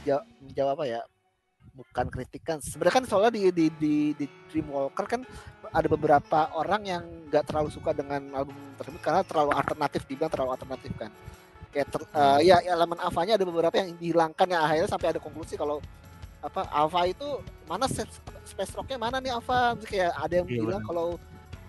ja- 0.06 0.26
menjawab 0.41 0.80
apa 0.80 0.86
ya? 0.88 1.02
Bukan 1.69 2.06
kritikan. 2.10 2.58
Sebenarnya 2.60 2.95
kan 2.99 3.06
soalnya 3.08 3.32
di 3.32 3.52
di 3.52 3.65
di, 3.71 3.95
di 4.15 4.25
Dreamwalker 4.49 5.06
kan 5.06 5.21
ada 5.69 5.88
beberapa 5.88 6.49
orang 6.56 6.82
yang 6.84 7.04
nggak 7.30 7.45
terlalu 7.45 7.69
suka 7.69 7.93
dengan 7.93 8.19
album 8.34 8.56
tersebut 8.75 8.99
karena 8.99 9.21
terlalu 9.23 9.52
alternatif 9.54 10.02
dibilang 10.10 10.32
terlalu 10.32 10.52
alternatif 10.56 10.91
kan. 10.97 11.12
Kayak 11.69 11.88
ter- 11.93 12.10
eh, 12.10 12.39
ya 12.49 12.58
elemen 12.65 12.97
alfanya 12.97 13.38
ada 13.38 13.45
beberapa 13.45 13.75
yang 13.78 13.93
dihilangkan 13.95 14.47
ya 14.49 14.60
akhirnya 14.65 14.89
sampai 14.89 15.08
ada 15.13 15.21
konklusi 15.21 15.54
kalau 15.54 15.78
apa 16.39 16.63
alfa 16.71 17.04
itu 17.06 17.28
mana 17.67 17.86
se- 17.86 18.08
space 18.47 18.73
rocknya 18.73 18.95
mana 18.97 19.19
nih 19.19 19.36
alfa 19.36 19.75
Terus 19.78 19.88
kayak 19.91 20.12
ada 20.15 20.34
yang 20.39 20.47
Iya, 20.47 20.63
bilang 20.65 20.82
kalau 20.82 21.08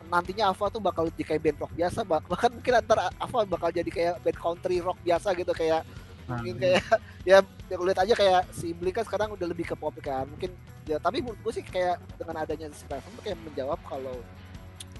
nantinya 0.09 0.51
alfa 0.51 0.71
tuh 0.71 0.81
bakal 0.81 1.07
jadi 1.13 1.25
kayak 1.27 1.43
band 1.43 1.59
rock 1.61 1.73
biasa 1.77 1.99
bah- 2.03 2.25
bahkan 2.25 2.51
mungkin 2.51 2.73
antar 2.79 2.99
alfa 3.15 3.39
bakal 3.47 3.71
jadi 3.71 3.91
kayak 3.91 4.15
band 4.23 4.39
country 4.41 4.79
rock 4.81 4.99
biasa 5.05 5.29
gitu 5.37 5.53
kayak 5.53 5.83
ngomongin 6.31 6.55
Hmm. 6.55 6.63
kayak 6.63 6.83
ya 7.31 7.39
ya 7.67 7.75
lu 7.75 7.85
lihat 7.85 8.01
aja 8.01 8.15
kayak 8.15 8.41
si 8.51 8.71
Blink 8.71 8.95
kan 8.95 9.05
sekarang 9.05 9.29
udah 9.31 9.47
lebih 9.47 9.65
ke 9.65 9.75
pop 9.75 9.93
kan 9.99 10.25
mungkin 10.25 10.55
ya 10.85 10.97
tapi 10.97 11.21
menurut 11.21 11.39
gue 11.41 11.53
sih 11.53 11.63
kayak 11.63 11.99
dengan 12.15 12.37
adanya 12.39 12.67
si 12.71 12.85
Platform 12.85 13.15
tuh 13.15 13.25
kayak 13.25 13.39
menjawab 13.41 13.79
kalau 13.83 14.17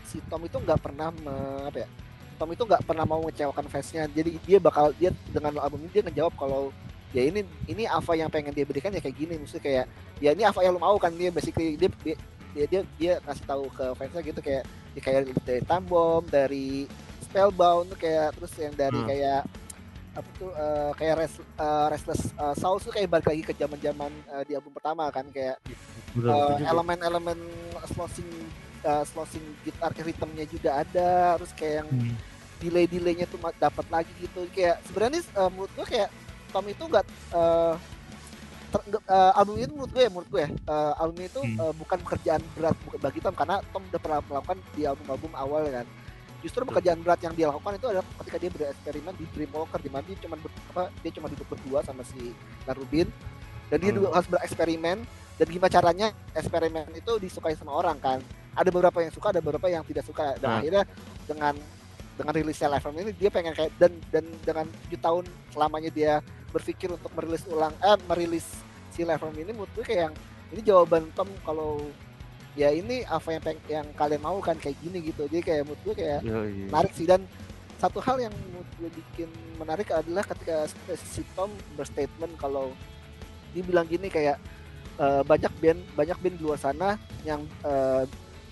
si 0.05 0.19
Tom 0.25 0.43
itu 0.43 0.57
nggak 0.57 0.79
pernah 0.79 1.09
me- 1.13 1.65
apa 1.65 1.79
ya 1.79 1.89
Tom 2.35 2.51
itu 2.51 2.63
nggak 2.63 2.83
pernah 2.83 3.05
mau 3.05 3.21
mengecewakan 3.21 3.67
fansnya 3.67 4.07
jadi 4.07 4.31
dia 4.41 4.59
bakal 4.59 4.91
dia 4.93 5.11
dengan 5.27 5.59
album 5.59 5.83
ini 5.83 5.91
dia 5.93 6.03
ngejawab 6.03 6.35
kalau 6.35 6.63
ya 7.11 7.23
ini 7.23 7.41
ini 7.67 7.85
apa 7.85 8.15
yang 8.15 8.27
pengen 8.27 8.51
dia 8.51 8.63
berikan 8.63 8.91
ya 8.91 8.99
kayak 8.99 9.15
gini 9.15 9.35
maksudnya 9.35 9.61
kayak 9.61 9.85
ya 10.19 10.31
ini 10.31 10.43
apa 10.43 10.61
yang 10.61 10.73
lu 10.73 10.81
mau 10.81 10.95
kan 10.97 11.11
dia 11.11 11.29
basically 11.29 11.75
dia 11.75 11.91
dia 12.01 12.17
dia, 12.51 12.65
dia, 12.67 12.81
dia 12.97 13.13
ngasih 13.21 13.45
tahu 13.45 13.71
ke 13.71 13.85
fansnya 13.95 14.23
gitu 14.25 14.41
kayak 14.41 14.63
ya 14.91 15.01
kayak 15.01 15.19
dari 15.41 15.63
Time 15.63 15.87
Bomb 15.87 16.27
dari 16.27 16.87
Spellbound 17.21 17.95
kayak 17.95 18.35
terus 18.35 18.53
yang 18.57 18.75
dari 18.75 18.95
Hmm. 18.97 19.07
kayak 19.07 19.41
apa 20.11 20.29
tuh 20.35 20.51
eh, 20.51 20.91
kayak 20.95 21.17
rest, 21.19 21.37
eh, 21.39 21.87
Restless 21.89 22.23
eh, 22.29 22.55
Souls 22.55 22.83
tuh 22.83 22.91
kayak 22.91 23.09
balik 23.09 23.27
lagi 23.27 23.43
ke 23.43 23.53
zaman-zaman 23.53 24.11
eh, 24.11 24.43
di 24.45 24.53
album 24.53 24.73
pertama 24.73 25.07
kan 25.09 25.23
kayak 25.27 25.57
juga. 26.57 26.67
elemen-elemen 26.67 27.39
slosing 27.89 28.27
eh, 28.81 29.05
slosing 29.07 29.45
gitar 29.61 29.95
ritmenya 29.97 30.45
juga 30.45 30.71
ada 30.79 31.37
terus 31.37 31.53
kayak 31.53 31.75
yang 31.81 31.89
Hmm. 31.91 32.15
delay-delaynya 32.61 33.25
tuh 33.25 33.39
dapat 33.57 33.87
lagi 33.89 34.13
gitu 34.19 34.45
kayak 34.51 34.83
sebenarnya 34.85 35.23
eh, 35.23 35.49
menurut 35.49 35.71
gue 35.73 35.87
kayak 35.87 36.11
Tom 36.51 36.67
itu 36.67 36.83
nggak 36.83 37.07
ter- 38.69 38.87
nggak- 38.87 39.07
eh, 39.07 39.33
album 39.35 39.55
itu 39.57 39.73
menurut 39.73 39.91
gue 39.91 40.03
ya 40.03 40.11
menurut 40.11 40.29
gue 40.29 40.41
ya 40.41 40.51
eh, 40.51 40.93
album 40.99 41.19
itu 41.23 41.41
Hmm. 41.41 41.57
eh, 41.57 41.75
bukan 41.75 41.99
pekerjaan 42.01 42.43
berat 42.53 42.75
bagi 42.99 43.19
Tom 43.19 43.33
karena 43.33 43.63
Tom 43.71 43.83
udah 43.85 44.01
pernah 44.01 44.21
melakukan 44.21 44.59
di 44.75 44.83
album-album 44.85 45.33
awal 45.35 45.63
kan 45.71 45.87
justru 46.41 46.65
pekerjaan 46.65 46.99
berat 46.99 47.21
yang 47.21 47.33
dia 47.33 47.47
lakukan 47.47 47.77
itu 47.77 47.87
adalah 47.87 48.07
ketika 48.19 48.37
dia 48.37 48.51
bereksperimen 48.51 49.15
di 49.15 49.25
Dreamwalker 49.29 49.79
di 49.79 49.89
mana 49.89 50.03
dia 50.03 50.17
cuma 50.19 50.37
ber- 50.37 50.57
apa 50.69 50.83
dia 50.99 51.11
cuma 51.11 51.27
duduk 51.27 51.47
berdua 51.47 51.81
sama 51.81 52.01
si 52.03 52.33
Narubin 52.65 53.09
dan 53.69 53.79
dia 53.79 53.91
Hmm. 53.91 53.99
juga 53.99 54.09
harus 54.13 54.29
bereksperimen 54.29 54.99
dan 55.37 55.47
gimana 55.47 55.71
caranya 55.71 56.07
eksperimen 56.33 56.87
itu 56.93 57.13
disukai 57.17 57.55
sama 57.55 57.73
orang 57.73 57.97
kan 57.97 58.19
ada 58.51 58.69
beberapa 58.69 58.99
yang 58.99 59.11
suka 59.11 59.31
ada 59.31 59.39
beberapa 59.39 59.67
yang 59.67 59.85
tidak 59.85 60.03
suka 60.03 60.35
dan 60.37 60.49
Hmm. 60.49 60.59
akhirnya 60.59 60.83
dengan 61.25 61.55
dengan 62.13 62.33
rilisnya 62.35 62.69
live 62.69 62.85
album 62.85 63.01
ini 63.01 63.13
dia 63.15 63.31
pengen 63.31 63.53
kayak 63.53 63.73
dan 63.77 63.93
dan 64.11 64.25
dengan 64.41 64.67
7 64.87 64.99
tahun 64.99 65.25
selamanya 65.49 65.89
dia 65.89 66.13
berpikir 66.51 66.89
untuk 66.89 67.09
merilis 67.15 67.47
ulang 67.47 67.73
eh 67.79 67.97
merilis 68.07 68.45
si 68.91 69.01
live 69.01 69.17
album 69.17 69.39
ini 69.39 69.53
menurut 69.53 69.73
gue 69.73 69.85
kayak 69.85 70.01
yang 70.07 70.15
ini 70.51 70.61
jawaban 70.61 71.09
Tom 71.15 71.31
kalau 71.41 71.81
ya 72.53 72.69
ini 72.69 73.03
apa 73.03 73.29
yang 73.31 73.43
peng- 73.43 73.67
yang 73.69 73.87
kalian 73.95 74.21
mau 74.21 74.39
kan 74.39 74.55
kayak 74.55 74.75
gini 74.79 74.99
gitu 75.05 75.25
jadi 75.25 75.41
kayak 75.41 75.63
menurut 75.65 75.83
gue 75.83 75.95
kayak 75.97 76.21
Yoi. 76.21 76.67
menarik 76.67 76.93
sih 76.93 77.05
dan 77.05 77.23
satu 77.77 77.99
hal 77.99 78.21
yang 78.21 78.35
menurut 78.45 78.71
gue 78.77 78.91
bikin 78.93 79.29
menarik 79.57 79.89
adalah 79.89 80.25
ketika 80.25 80.67
si 80.93 81.23
Tom 81.33 81.49
berstatement 81.73 82.35
kalau 82.37 82.75
dia 83.51 83.63
bilang 83.63 83.85
gini 83.85 84.07
kayak 84.07 84.37
eh, 84.97 85.23
banyak 85.23 85.53
band 85.57 85.81
banyak 85.95 86.17
band 86.17 86.37
di 86.37 86.43
luar 86.43 86.59
sana 86.59 86.95
yang 87.23 87.41
eh, 87.63 88.05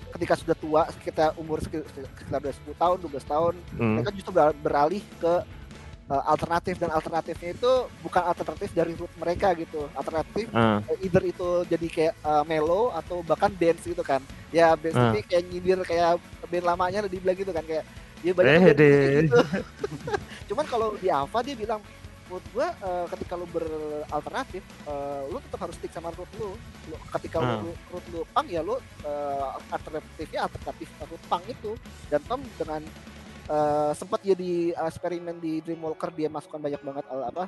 ketika 0.08 0.34
sudah 0.34 0.56
tua 0.56 0.82
kita 0.98 1.36
umur 1.36 1.60
sekit- 1.60 1.84
sekitar 1.90 2.40
udah 2.40 2.54
10 2.64 2.72
tahun 2.74 2.96
12 3.02 3.24
tahun 3.26 3.54
Hmm. 3.74 3.94
mereka 3.94 4.10
justru 4.10 4.32
ber- 4.32 4.56
beralih 4.56 5.02
ke 5.18 5.32
eh, 6.08 6.22
alternatif 6.26 6.74
dan 6.76 6.90
alternatifnya 6.90 7.50
itu 7.52 7.72
bukan 7.98 8.22
alternatif 8.22 8.68
dari 8.72 8.92
root 8.92 9.12
mereka 9.14 9.52
gitu 9.54 9.88
alternatif 9.92 10.46
eh, 10.48 10.78
either 11.00 11.22
itu 11.22 11.48
jadi 11.64 11.86
kayak 11.86 12.14
eh, 12.18 12.44
mellow 12.44 12.90
atau 12.92 13.20
bahkan 13.22 13.52
dance 13.52 13.84
gitu 13.84 14.00
kan 14.00 14.20
ya 14.48 14.72
Ah. 14.72 15.12
ini 15.12 15.20
kayak 15.22 15.42
nyindir 15.46 15.78
kayak 15.82 16.16
band 16.46 16.64
lamanya 16.64 16.98
lah 17.00 17.10
dibilang 17.10 17.36
gitu 17.36 17.50
kan 17.50 17.62
kayak 17.62 17.84
ya 18.18 18.32
banyak 18.32 18.50
Eh, 18.50 18.72
gitu. 19.22 19.38
cuman 20.48 20.64
kalau 20.64 20.96
di 20.96 21.06
Ava 21.06 21.38
dia 21.40 21.54
bilang 21.54 21.78
menurut 22.26 22.44
gua 22.50 22.68
eh, 22.74 23.06
ketika 23.08 23.34
lu 23.34 23.46
beralternatif 23.48 24.60
eh, 24.84 25.22
lu 25.28 25.38
tetap 25.40 25.60
harus 25.62 25.76
stick 25.76 25.88
sama 25.90 26.12
root 26.12 26.28
lu, 26.34 26.52
Lu- 26.86 27.02
ketika 27.10 27.36
Ah. 27.38 27.60
lu 27.60 27.72
root 27.88 28.04
lu 28.08 28.20
pang 28.30 28.44
ya 28.46 28.60
lu 28.60 28.76
eh, 29.02 29.46
alternatifnya 29.68 30.40
alternatif 30.42 30.88
root 31.02 31.22
pang 31.26 31.44
itu 31.46 31.72
dan 32.08 32.20
Tom 32.24 32.40
dengan 32.54 32.80
eh, 33.48 33.92
sempat 33.96 34.20
dia 34.22 34.36
di 34.36 34.70
eksperimen 34.76 35.40
di 35.40 35.64
Dreamwalker 35.64 36.12
dia 36.12 36.28
masukkan 36.28 36.60
banyak 36.60 36.82
banget 36.84 37.04
eh, 37.08 37.26
apa 37.26 37.44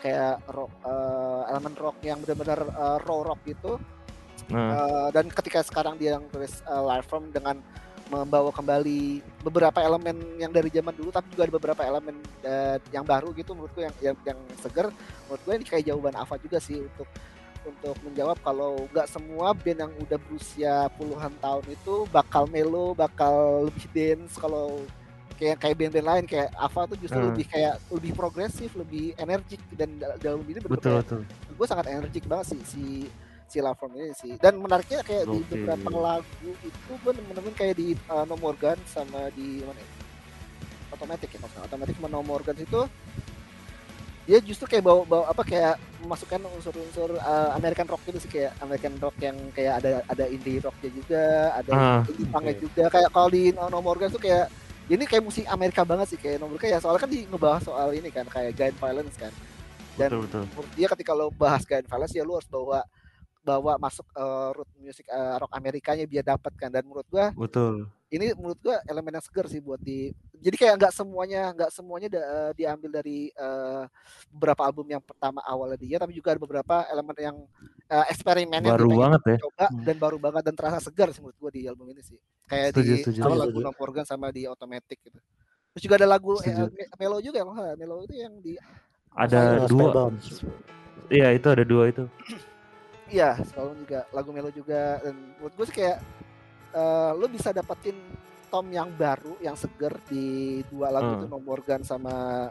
kayak 0.00 0.34
rock 0.48 0.72
eh, 0.82 1.50
elemen 1.52 1.74
rock 1.76 1.96
yang 2.00 2.18
benar-benar 2.24 2.60
eh, 2.64 2.98
raw 3.04 3.20
rock 3.20 3.40
gitu 3.46 3.76
ah. 4.50 4.56
Eh, 4.56 5.08
dan 5.12 5.28
ketika 5.28 5.60
sekarang 5.62 6.00
dia 6.00 6.18
yang 6.18 6.24
tulis 6.32 6.64
uh, 6.66 6.82
live 6.82 7.06
from 7.06 7.30
dengan 7.30 7.60
membawa 8.12 8.52
kembali 8.52 9.24
beberapa 9.40 9.80
elemen 9.80 10.36
yang 10.36 10.52
dari 10.52 10.68
zaman 10.68 10.92
dulu 10.92 11.08
tapi 11.08 11.32
juga 11.32 11.48
ada 11.48 11.54
beberapa 11.56 11.80
elemen 11.80 12.16
eh, 12.44 12.76
yang 12.92 13.08
baru 13.08 13.32
gitu 13.32 13.56
menurutku 13.56 13.80
yang 13.80 13.94
yang, 14.04 14.16
yang 14.28 14.38
seger 14.60 14.92
menurut 15.24 15.40
gue 15.40 15.54
ini 15.56 15.64
kayak 15.64 15.84
jawaban 15.88 16.20
Ava 16.20 16.36
juga 16.36 16.60
sih 16.60 16.76
untuk 16.84 17.08
untuk 17.62 17.96
menjawab 18.04 18.36
kalau 18.44 18.84
nggak 18.92 19.08
semua 19.08 19.56
band 19.56 19.80
yang 19.86 19.92
udah 19.96 20.18
berusia 20.18 20.74
puluhan 20.98 21.32
tahun 21.40 21.64
itu 21.72 21.94
bakal 22.12 22.44
melo 22.50 22.92
bakal 22.92 23.64
lebih 23.70 23.86
dance 23.94 24.36
kalau 24.36 24.84
kayak 25.42 25.56
kayak 25.58 25.74
band-band 25.74 26.06
lain 26.06 26.24
kayak 26.24 26.48
Ava 26.54 26.86
tuh 26.86 26.94
justru 26.96 27.18
Hmm. 27.18 27.34
lebih 27.34 27.46
kayak 27.50 27.74
lebih 27.90 28.12
progresif 28.14 28.70
lebih 28.78 29.10
energik 29.16 29.58
dan 29.74 29.90
da- 29.98 30.14
dalam 30.22 30.38
ini 30.46 30.62
bener 30.62 30.70
betul 30.70 30.94
betul 31.02 31.20
gue 31.50 31.66
sangat 31.66 31.90
energik 31.90 32.30
banget 32.30 32.54
sih 32.54 32.60
si 32.62 32.84
si 33.50 33.58
From 33.58 33.92
ini 33.92 34.14
sih 34.14 34.38
dan 34.38 34.56
menariknya 34.56 35.02
kayak 35.02 35.26
di 35.26 35.42
Oke. 35.42 35.50
beberapa 35.50 35.88
lagu 35.92 36.24
itu 36.62 36.92
gue 36.94 37.12
nemen-nemen 37.12 37.52
kayak 37.52 37.74
di 37.74 37.98
uh, 38.06 38.22
No 38.22 38.38
Morgan 38.38 38.78
sama 38.86 39.28
di 39.34 39.60
mana 39.60 39.76
ya? 39.76 39.88
Automatic 40.88 41.28
ya 41.28 41.38
maksudnya 41.42 41.64
Automatic 41.66 41.94
sama 41.98 42.08
No 42.08 42.22
Morgan 42.22 42.56
itu 42.56 42.80
dia 44.22 44.38
justru 44.38 44.70
kayak 44.70 44.86
bawa 44.86 45.02
bawa 45.02 45.24
apa 45.28 45.42
kayak 45.42 45.74
memasukkan 45.98 46.46
unsur-unsur 46.54 47.18
uh, 47.18 47.50
American 47.52 47.90
rock 47.90 48.06
gitu 48.06 48.22
sih 48.22 48.30
kayak 48.30 48.54
American 48.62 48.94
rock 49.02 49.18
yang 49.18 49.34
kayak 49.50 49.82
ada 49.82 49.90
ada 50.06 50.24
indie 50.30 50.62
rocknya 50.62 50.90
juga 50.94 51.24
ada 51.52 51.72
Ah, 51.74 52.00
indie 52.06 52.30
punknya 52.30 52.54
oke. 52.54 52.62
juga 52.62 52.84
kayak 52.88 53.10
kalau 53.10 53.28
di 53.28 53.50
No, 53.50 53.66
No 53.66 53.82
Morgan 53.82 54.08
tuh 54.08 54.22
kayak 54.22 54.46
ini 54.90 55.04
kayak 55.06 55.22
musik 55.22 55.44
Amerika 55.46 55.86
banget 55.86 56.16
sih 56.16 56.18
kayak 56.18 56.42
No 56.42 56.50
Morgan 56.50 56.74
ya 56.74 56.78
soalnya 56.82 57.00
kan 57.06 57.10
di 57.10 57.22
ngebahas 57.28 57.62
soal 57.62 57.88
ini 57.94 58.08
kan 58.10 58.26
kayak 58.26 58.52
gun 58.58 58.74
violence 58.74 59.14
kan. 59.14 59.32
Dan 59.94 60.08
betul 60.08 60.48
betul. 60.48 60.64
dia 60.74 60.88
ketika 60.90 61.12
lo 61.14 61.30
bahas 61.30 61.62
gun 61.62 61.86
violence 61.86 62.14
ya 62.16 62.24
lo 62.26 62.40
harus 62.40 62.50
bawa 62.50 62.80
bawa 63.42 63.72
masuk 63.78 64.06
eh, 64.14 64.50
root 64.54 64.70
music 64.78 65.06
eh, 65.06 65.34
rock 65.38 65.52
Amerikanya 65.54 66.04
biar 66.08 66.24
dapat 66.26 66.52
kan. 66.58 66.70
Dan 66.74 66.86
menurut 66.88 67.06
gua 67.06 67.30
betul 67.34 67.86
ini 68.12 68.36
menurut 68.36 68.60
gua 68.60 68.76
elemen 68.84 69.16
yang 69.16 69.24
seger 69.24 69.48
sih 69.48 69.56
buat 69.58 69.80
di 69.80 70.12
jadi 70.36 70.56
kayak 70.60 70.74
nggak 70.76 70.92
semuanya 70.92 71.42
nggak 71.56 71.70
semuanya 71.72 72.08
da- 72.12 72.28
eh, 72.28 72.50
diambil 72.52 72.90
dari 73.00 73.32
eh, 73.32 73.84
beberapa 74.28 74.68
album 74.68 74.84
yang 74.92 75.00
pertama 75.00 75.40
awalnya 75.42 75.80
dia 75.80 75.96
tapi 75.96 76.12
juga 76.12 76.36
ada 76.36 76.40
beberapa 76.44 76.84
elemen 76.92 77.16
yang 77.16 77.36
eh, 77.88 78.04
eksperimen 78.12 78.60
yang 78.60 78.76
baru 78.76 78.84
pengen 78.84 79.00
banget 79.00 79.22
ya 79.24 79.36
coba 79.48 79.66
Hmm. 79.72 79.84
dan 79.88 79.96
baru 79.96 80.16
banget 80.20 80.42
dan 80.44 80.54
terasa 80.54 80.78
segar 80.84 81.08
sih 81.10 81.24
menurut 81.24 81.38
gua 81.40 81.50
di 81.50 81.64
album 81.64 81.88
ini 81.88 82.02
sih 82.04 82.18
kayak 82.44 82.76
Setuju, 82.76 82.92
di 82.92 83.00
setuju. 83.00 83.20
awal 83.24 83.36
Setuju, 83.40 83.48
lagu. 83.48 83.58
No 83.64 83.72
Morgan 83.80 84.04
sama 84.04 84.26
di 84.28 84.42
Automatic 84.44 84.98
gitu 85.08 85.18
terus 85.72 85.82
juga 85.88 85.94
ada 85.96 86.08
lagu 86.12 86.36
eh, 86.44 86.52
Setuju. 86.52 86.68
Melo 87.00 87.16
juga 87.24 87.40
ya. 87.40 87.74
Melo 87.80 87.96
itu 88.04 88.14
yang 88.20 88.36
di 88.44 88.60
ada 89.12 89.64
Uh, 89.64 89.68
dua 89.68 90.08
iya 91.08 91.32
itu 91.32 91.48
ada 91.48 91.64
dua 91.64 91.88
itu 91.88 92.04
Iya, 93.12 93.36
selalu 93.44 93.84
juga 93.84 94.08
lagu 94.08 94.32
Melo 94.32 94.48
juga 94.48 94.96
dan 95.04 95.12
menurut 95.36 95.52
gue 95.52 95.66
sih 95.68 95.76
kayak 95.84 96.00
eh, 96.72 97.10
lu 97.14 97.26
bisa 97.28 97.50
dapetin 97.50 97.94
Tom 98.48 98.68
yang 98.68 98.92
baru, 98.92 99.40
yang 99.40 99.56
seger 99.56 99.96
di 100.06 100.24
dua 100.68 100.92
lagu 100.92 101.08
Hmm. 101.08 101.18
itu 101.18 101.26
No 101.26 101.38
Morgan 101.38 101.80
sama 101.80 102.48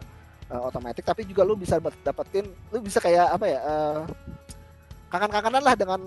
eh, 0.47 0.57
Automatic, 0.57 1.01
tapi 1.01 1.23
juga 1.23 1.41
lu 1.41 1.53
bisa 1.53 1.77
dapet- 1.77 2.01
dapetin, 2.01 2.45
lu 2.69 2.81
bisa 2.81 2.97
kayak 2.97 3.31
apa 3.31 3.45
ya? 3.45 3.59
eh, 3.61 4.01
kangen-kangenan 5.07 5.63
lah 5.63 5.75
dengan 5.75 6.01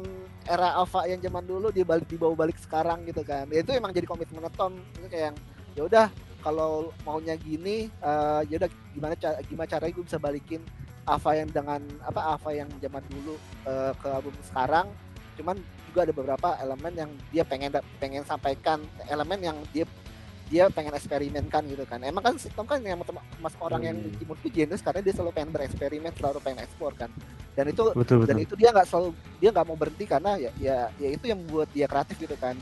era 0.45 0.77
Alpha 0.77 1.05
yang 1.05 1.21
zaman 1.21 1.45
dulu 1.45 1.69
dia 1.69 1.85
balik 1.85 2.05
dibawa 2.05 2.37
balik 2.37 2.57
sekarang 2.59 3.05
gitu 3.05 3.21
kan. 3.21 3.49
Ya, 3.49 3.61
itu 3.61 3.73
emang 3.73 3.93
jadi 3.93 4.05
komitmen 4.05 4.45
Tom 4.53 4.77
itu 4.97 5.09
kayak 5.09 5.33
yang 5.33 5.37
ya 5.75 5.83
udah 5.85 6.07
kalau 6.41 6.93
maunya 7.03 7.37
gini 7.37 7.89
eh, 7.89 8.41
ya 8.49 8.61
udah 8.61 8.71
gimana 8.93 9.15
cara 9.17 9.41
gimana 9.43 9.65
caranya 9.67 9.93
gue 9.93 10.05
bisa 10.05 10.19
balikin 10.21 10.61
Ava 11.05 11.37
yang 11.37 11.49
dengan 11.49 11.81
apa 12.01 12.37
Ava 12.37 12.51
yang 12.53 12.69
zaman 12.81 13.05
dulu 13.09 13.35
eh, 13.65 13.93
ke 13.97 14.09
album 14.09 14.35
sekarang 14.45 14.87
cuman 15.35 15.57
juga 15.87 16.01
ada 16.07 16.13
beberapa 16.13 16.49
elemen 16.59 16.93
yang 16.95 17.11
dia 17.31 17.45
pengen 17.45 17.71
pengen 17.99 18.23
sampaikan 18.25 18.79
elemen 19.07 19.39
yang 19.41 19.57
dia 19.71 19.85
dia 20.45 20.69
pengen 20.69 20.93
eksperimenkan 20.93 21.65
gitu 21.67 21.89
kan 21.89 21.99
emang 22.05 22.21
kan 22.21 22.35
si 22.37 22.53
Tom 22.53 22.69
kan 22.69 22.77
yang 22.85 23.01
mas 23.41 23.57
orang 23.59 23.83
yang 23.83 23.97
Hmm. 23.97 24.13
menurutku 24.23 24.53
genius 24.53 24.85
karena 24.85 25.01
dia 25.01 25.17
selalu 25.17 25.33
pengen 25.33 25.51
bereksperimen 25.51 26.13
selalu 26.15 26.39
pengen 26.39 26.61
ekspor 26.63 26.93
kan 26.93 27.09
dan 27.57 27.65
itu 27.67 27.81
betul 27.97 28.29
dan 28.29 28.37
betul 28.37 28.45
itu 28.45 28.55
dia 28.55 28.69
nggak 28.71 28.87
selalu 28.87 29.09
dia 29.41 29.51
nggak 29.51 29.67
mau 29.67 29.77
berhenti 29.79 30.05
karena 30.05 30.31
ya 30.37 30.51
ya 30.61 30.79
ya 31.01 31.09
itu 31.11 31.25
yang 31.25 31.41
membuat 31.41 31.73
dia 31.73 31.87
kreatif 31.89 32.17
gitu 32.21 32.37
kan 32.37 32.55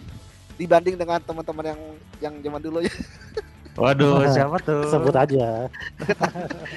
dibanding 0.55 0.95
dengan 0.95 1.19
teman-teman 1.19 1.65
yang 1.75 1.81
yang 2.23 2.35
zaman 2.39 2.61
dulu 2.63 2.79
ya 2.87 2.95
waduh 3.83 4.21
siapa 4.37 4.57
tuh 4.63 4.85
Sebut 4.87 5.17
aja. 5.17 5.67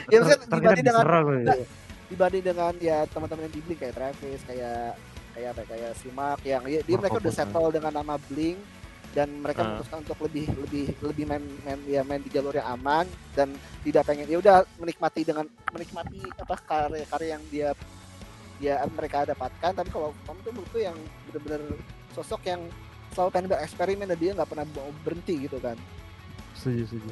ya 0.10 0.16
maksudnya 0.18 0.40
dibanding 0.48 0.86
dengan 0.86 1.06
ya. 1.44 1.56
dibanding 2.08 2.44
dengan 2.44 2.74
ya 2.82 2.98
teman-teman 3.12 3.46
yang 3.46 3.54
di 3.54 3.62
Blink 3.62 3.80
kayak 3.84 3.94
Travis 3.94 4.42
kayak 4.48 4.96
kayak 5.36 5.50
apa 5.52 5.62
kayak 5.68 5.92
simak 6.00 6.40
yang 6.48 6.64
dia, 6.64 6.82
dia 6.82 6.96
mereka 6.96 7.20
udah 7.20 7.34
settle 7.36 7.70
dengan 7.70 7.92
nama 7.92 8.16
bling 8.32 8.58
dan 9.12 9.28
mereka 9.40 9.64
uh. 9.64 9.66
memutuskan 9.68 10.00
untuk 10.04 10.20
lebih 10.28 10.48
lebih 10.64 10.86
lebih 11.04 11.24
main 11.28 11.44
main 11.64 11.80
ya 11.88 12.02
main 12.04 12.20
di 12.24 12.32
jalur 12.32 12.56
yang 12.56 12.68
aman 12.68 13.06
dan 13.36 13.52
tidak 13.84 14.04
pengen 14.08 14.28
ya 14.28 14.40
udah 14.40 14.64
menikmati 14.80 15.22
dengan 15.28 15.46
menikmati 15.72 16.24
apa 16.40 16.56
karya-karya 16.64 17.30
yang 17.40 17.44
dia 17.52 17.70
ya 18.60 18.84
mereka 18.88 19.28
dapatkan. 19.28 19.72
Tapi 19.76 19.90
kalau 19.92 20.16
kamu 20.28 20.40
tuh 20.44 20.52
menurutku 20.56 20.80
yang 20.80 20.98
benar-benar 21.32 21.62
sosok 22.16 22.42
yang 22.48 22.62
selalu 23.12 23.30
pengen 23.32 23.48
bereksperimen 23.52 24.08
dan 24.12 24.18
dia 24.20 24.32
nggak 24.36 24.50
pernah 24.52 24.66
berhenti 25.04 25.48
gitu 25.48 25.58
kan. 25.60 25.76
Setuju 26.56 26.84
setuju. 26.88 27.12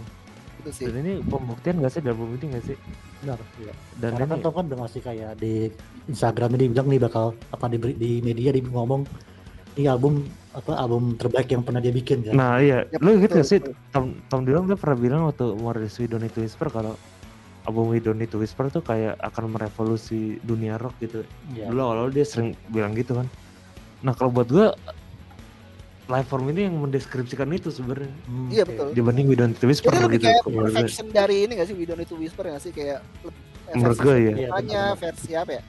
Itu 0.64 0.70
sih. 0.72 0.86
Dan 0.88 0.96
ini 1.04 1.14
pembuktian 1.24 1.80
nggak 1.80 1.92
sih? 1.92 2.02
Dalam 2.04 2.18
pembuktian 2.20 2.50
nggak 2.56 2.66
sih? 2.68 2.78
benar 3.24 3.40
iya. 3.64 3.74
dan 4.04 4.12
Karena 4.14 4.20
kan 4.20 4.28
ini, 4.28 4.32
kan 4.32 4.40
Tom 4.44 4.54
kan 4.54 4.66
udah 4.68 4.80
ngasih 4.84 5.02
kayak 5.02 5.32
di 5.40 5.54
Instagram 6.12 6.50
ini 6.60 6.66
bilang 6.76 6.88
nih 6.92 7.00
bakal 7.00 7.26
apa 7.56 7.66
di, 7.72 7.78
di 7.96 8.12
media 8.20 8.52
di 8.52 8.62
ngomong 8.62 9.02
ini 9.80 9.88
album 9.88 10.28
apa 10.54 10.78
album 10.78 11.18
terbaik 11.18 11.50
yang 11.50 11.64
pernah 11.66 11.82
dia 11.82 11.96
bikin 11.96 12.28
kan 12.28 12.36
nah 12.36 12.60
iya 12.60 12.86
ya, 12.92 13.00
lu 13.02 13.18
inget 13.18 13.32
gak 13.34 13.48
sih 13.48 13.64
Tom 13.96 14.20
Tom 14.28 14.46
Dylan 14.46 14.70
tuh 14.70 14.78
pernah 14.78 14.98
bilang 15.00 15.22
waktu 15.32 15.56
More 15.58 15.80
This 15.82 15.98
We 15.98 16.06
Don't 16.06 16.22
Need 16.22 16.36
to 16.38 16.46
Whisper 16.46 16.70
kalau 16.70 16.94
album 17.66 17.90
We 17.90 18.04
Don't 18.04 18.20
Need 18.20 18.32
to 18.36 18.40
Whisper 18.40 18.68
tuh 18.70 18.84
kayak 18.84 19.18
akan 19.24 19.56
merevolusi 19.56 20.38
dunia 20.44 20.76
rock 20.80 20.96
gitu. 21.00 21.24
ya. 21.56 21.72
Dulu 21.72 21.80
awal-awal 21.80 22.12
dia 22.12 22.28
sering 22.28 22.60
bilang 22.70 22.92
gitu 22.96 23.16
kan. 23.16 23.28
Nah 24.04 24.14
kalau 24.16 24.32
buat 24.36 24.52
gua 24.52 24.76
live 26.12 26.28
form 26.28 26.52
ini 26.52 26.68
yang 26.68 26.76
mendeskripsikan 26.76 27.48
itu 27.56 27.72
sebenarnya. 27.72 28.12
Hmm, 28.28 28.50
iya 28.52 28.64
betul. 28.68 28.92
Dibanding 28.92 29.26
We 29.32 29.36
Don't 29.40 29.56
Need 29.56 29.62
to 29.64 29.68
Whisper 29.72 29.92
Jadi 29.96 30.04
lebih 30.04 30.20
gitu, 30.20 30.28
kayak 30.28 30.44
perfection 30.44 31.06
dari 31.16 31.38
ini 31.48 31.54
gak 31.56 31.68
sih 31.72 31.76
We 31.80 31.86
Don't 31.88 32.04
Whisper 32.20 32.44
gak 32.52 32.62
sih 32.64 32.72
kayak 32.76 33.00
menurut 33.72 33.98
gue 34.04 34.16
ya. 34.20 34.34
Hanya 34.52 34.82
versi 35.00 35.32
apa 35.32 35.52
ya? 35.60 35.64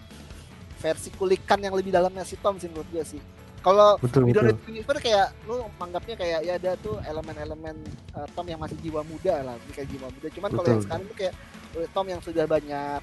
Versi 0.82 1.08
kulikan 1.14 1.58
yang 1.62 1.74
lebih 1.78 1.94
dalamnya 1.94 2.26
si 2.26 2.34
Tom 2.42 2.58
sih 2.58 2.66
menurut 2.66 2.88
gue 2.90 3.04
sih. 3.06 3.20
Kalau 3.62 3.94
We 4.02 4.34
Don't 4.34 4.58
betul. 4.58 4.74
Whisper 4.74 4.98
kayak 4.98 5.38
lu 5.46 5.62
menganggapnya 5.78 6.14
kayak 6.18 6.38
ya 6.42 6.52
ada 6.58 6.72
tuh 6.82 6.98
elemen-elemen 7.06 7.76
uh, 8.18 8.26
Tom 8.34 8.46
yang 8.50 8.58
masih 8.58 8.76
jiwa 8.82 9.06
muda 9.06 9.34
lah, 9.38 9.54
Ini 9.54 9.72
kayak 9.72 9.88
jiwa 9.94 10.06
muda. 10.10 10.26
Cuman 10.34 10.50
kalau 10.50 10.66
yang 10.66 10.82
sekarang 10.82 11.04
tuh 11.06 11.16
kayak 11.16 11.34
eh, 11.78 11.88
Tom 11.94 12.06
yang 12.10 12.20
sudah 12.20 12.44
banyak 12.50 13.00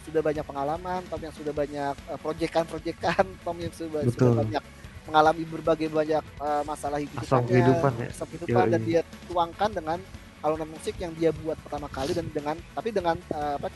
sudah 0.00 0.22
banyak 0.24 0.42
pengalaman, 0.42 1.00
Tom 1.06 1.20
yang 1.22 1.34
sudah 1.38 1.54
banyak 1.54 1.94
uh, 2.10 2.18
proyekan-proyekan, 2.18 3.24
Tom 3.46 3.56
yang 3.62 3.70
sudah, 3.70 4.02
sudah 4.10 4.34
banyak 4.42 4.64
mengalami 5.10 5.42
berbagai 5.42 5.90
banyak 5.90 6.22
uh, 6.38 6.62
masalah 6.62 7.02
hidup 7.02 7.18
asam 7.18 7.42
kehidupan, 7.42 7.92
ya. 7.98 8.08
asam 8.14 8.26
kehidupan 8.30 8.64
Yoi. 8.70 8.72
dan 8.78 8.80
dia 8.86 9.00
tuangkan 9.26 9.70
dengan 9.74 9.98
alunan 10.46 10.70
musik 10.70 10.94
yang 11.02 11.10
dia 11.18 11.34
buat 11.34 11.58
pertama 11.66 11.90
kali 11.90 12.14
dan 12.14 12.30
dengan 12.30 12.54
tapi 12.72 12.94
dengan 12.94 13.18
uh, 13.34 13.58
apa 13.58 13.68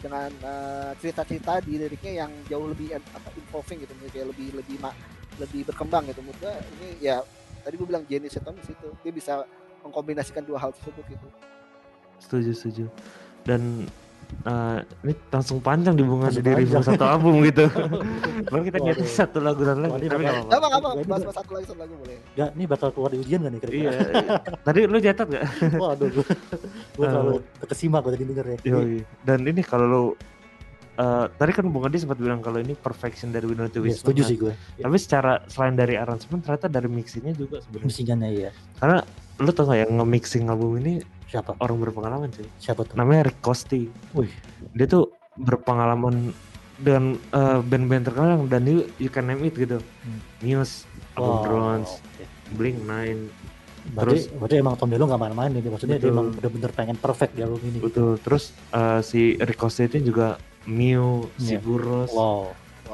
dengan 0.00 0.30
uh, 0.46 0.90
cerita-cerita 0.96 1.60
di 1.60 1.76
liriknya 1.76 2.24
yang 2.24 2.32
jauh 2.48 2.66
lebih 2.70 2.96
apa 2.96 3.28
involving 3.36 3.84
gitu 3.84 3.92
kayak 4.08 4.32
lebih 4.32 4.48
lebih 4.56 4.76
mak 4.80 4.96
lebih 5.38 5.68
berkembang 5.68 6.08
gitu. 6.08 6.24
Menurut 6.24 6.42
ini 6.80 6.88
ya 7.04 7.20
tadi 7.62 7.74
gue 7.76 7.86
bilang 7.86 8.04
genius 8.08 8.38
di 8.40 8.64
situ. 8.64 8.88
Dia 9.04 9.12
bisa 9.12 9.32
mengkombinasikan 9.84 10.42
dua 10.42 10.58
hal 10.58 10.72
tersebut 10.74 11.04
gitu. 11.06 11.28
Setuju 12.18 12.50
setuju. 12.54 12.84
Dan 13.46 13.86
uh, 14.44 14.78
ini 15.04 15.14
langsung 15.32 15.58
panjang 15.58 15.94
di 15.96 16.04
bunga 16.04 16.28
sendiri 16.32 16.64
bunga 16.68 16.84
satu 16.84 17.04
album 17.04 17.42
gitu. 17.44 17.66
Baru 18.52 18.62
kita 18.64 18.78
nyetir 18.80 19.08
satu 19.08 19.38
lagu 19.42 19.62
dan 19.64 19.82
lagu. 19.84 19.98
Tapi 19.98 20.22
nggak 20.24 20.48
apa-apa, 20.52 20.88
bahas 21.04 21.24
satu 21.32 21.50
lagi 21.56 21.66
satu 21.68 21.80
lagu 21.80 21.94
boleh. 21.98 22.18
nggak 22.36 22.50
ini 22.54 22.64
bakal 22.64 22.88
keluar 22.94 23.10
di 23.12 23.18
ujian 23.20 23.38
gak 23.44 23.52
nih 23.52 23.60
kira-kira. 23.60 23.82
Iya, 23.82 23.92
iya. 23.92 24.32
Tadi 24.62 24.80
lu 24.86 24.98
catat 25.00 25.26
gak 25.28 25.44
Waduh, 25.82 26.08
aduh, 26.08 26.24
gua 26.96 27.04
eh. 27.04 27.10
terlalu 27.10 27.34
terkesima 27.64 27.96
gua 28.00 28.10
tadi 28.14 28.24
denger 28.24 28.46
ya. 28.46 28.56
Iya. 28.64 28.78
Dan 29.24 29.38
ini 29.44 29.62
kalau 29.64 29.86
lu 29.86 30.04
eh, 30.98 31.26
tadi 31.34 31.50
kan 31.54 31.64
Bung 31.68 31.84
Adi 31.86 31.98
sempat 32.00 32.18
bilang 32.18 32.40
kalau 32.40 32.58
ini 32.62 32.74
perfection 32.78 33.34
dari 33.34 33.46
Window 33.48 33.68
to 33.68 33.80
iya, 33.82 33.92
Wisdom. 33.92 34.12
setuju 34.12 34.22
kan. 34.22 34.28
sih 34.30 34.36
gue. 34.38 34.52
Tapi 34.82 34.96
secara 34.98 35.32
selain 35.50 35.74
dari 35.74 35.94
aransemen 35.94 36.40
ternyata 36.42 36.66
dari 36.66 36.88
mixingnya 36.90 37.34
juga 37.34 37.62
sebenarnya. 37.62 37.86
Mixingannya 37.86 38.30
iya. 38.32 38.50
Karena 38.78 38.98
lu 39.38 39.50
tau 39.54 39.70
gak 39.70 39.78
yang 39.86 39.92
nge-mixing 40.02 40.50
album 40.50 40.82
ini 40.82 40.94
siapa 41.28 41.52
orang 41.60 41.76
berpengalaman 41.84 42.32
sih 42.32 42.48
siapa 42.56 42.88
tuh 42.88 42.96
namanya 42.96 43.28
Rick 43.28 43.44
Costi 43.44 43.84
wih 44.16 44.32
dia 44.72 44.88
tuh 44.88 45.12
berpengalaman 45.36 46.32
dengan 46.78 47.18
uh, 47.34 47.58
eh, 47.58 47.60
band-band 47.66 48.04
terkenal 48.06 48.38
dan 48.46 48.62
you, 48.64 48.86
you 48.96 49.10
can 49.12 49.28
name 49.28 49.42
it 49.44 49.54
gitu 49.54 49.82
hmm. 49.82 50.20
Muse, 50.40 50.86
wow, 51.18 51.22
oh, 51.26 51.38
Drones, 51.42 51.90
okay. 52.14 52.26
Blink 52.54 52.78
Nine 52.86 53.28
berarti, 53.92 54.04
terus 54.04 54.22
berarti 54.36 54.56
emang 54.60 54.74
Tom 54.78 54.88
Delo 54.92 55.04
gak 55.08 55.20
main-main 55.20 55.50
nih 55.52 55.64
maksudnya 55.68 55.96
betul. 55.98 56.08
dia 56.08 56.14
emang 56.14 56.28
bener-bener 56.32 56.70
pengen 56.76 56.96
perfect 57.00 57.32
di 57.34 57.40
album 57.42 57.60
ini 57.66 57.78
betul 57.80 58.20
terus 58.20 58.54
uh, 58.72 59.00
si 59.00 59.36
Rick 59.36 59.58
Costi 59.58 59.88
itu 59.90 60.12
juga 60.12 60.38
Mew, 60.68 61.24
yeah. 61.40 61.40
si 61.40 61.54
iya. 61.56 61.60
wow. 61.64 62.08
wow. 62.12 62.44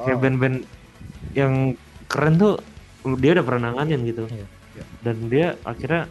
kayak 0.06 0.18
band-band 0.22 0.56
yang 1.34 1.74
keren 2.06 2.34
tuh 2.38 2.54
dia 3.18 3.36
udah 3.36 3.44
pernah 3.44 3.74
nanganin 3.74 4.00
gitu 4.06 4.24
yeah. 4.30 4.48
Yeah. 4.78 4.86
dan 5.02 5.16
dia 5.28 5.46
akhirnya 5.66 6.06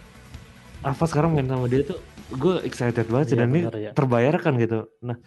apa 0.83 1.03
sekarang 1.07 1.31
main 1.33 1.47
sama 1.47 1.71
dia 1.71 1.87
tuh 1.87 1.99
gue 2.31 2.55
excited 2.63 3.07
banget 3.11 3.33
sih 3.33 3.37
iya, 3.37 3.41
dan 3.43 3.49
ini 3.51 3.61
ya. 3.67 3.91
terbayarkan 3.91 4.53
gitu 4.61 4.79
nah 5.03 5.17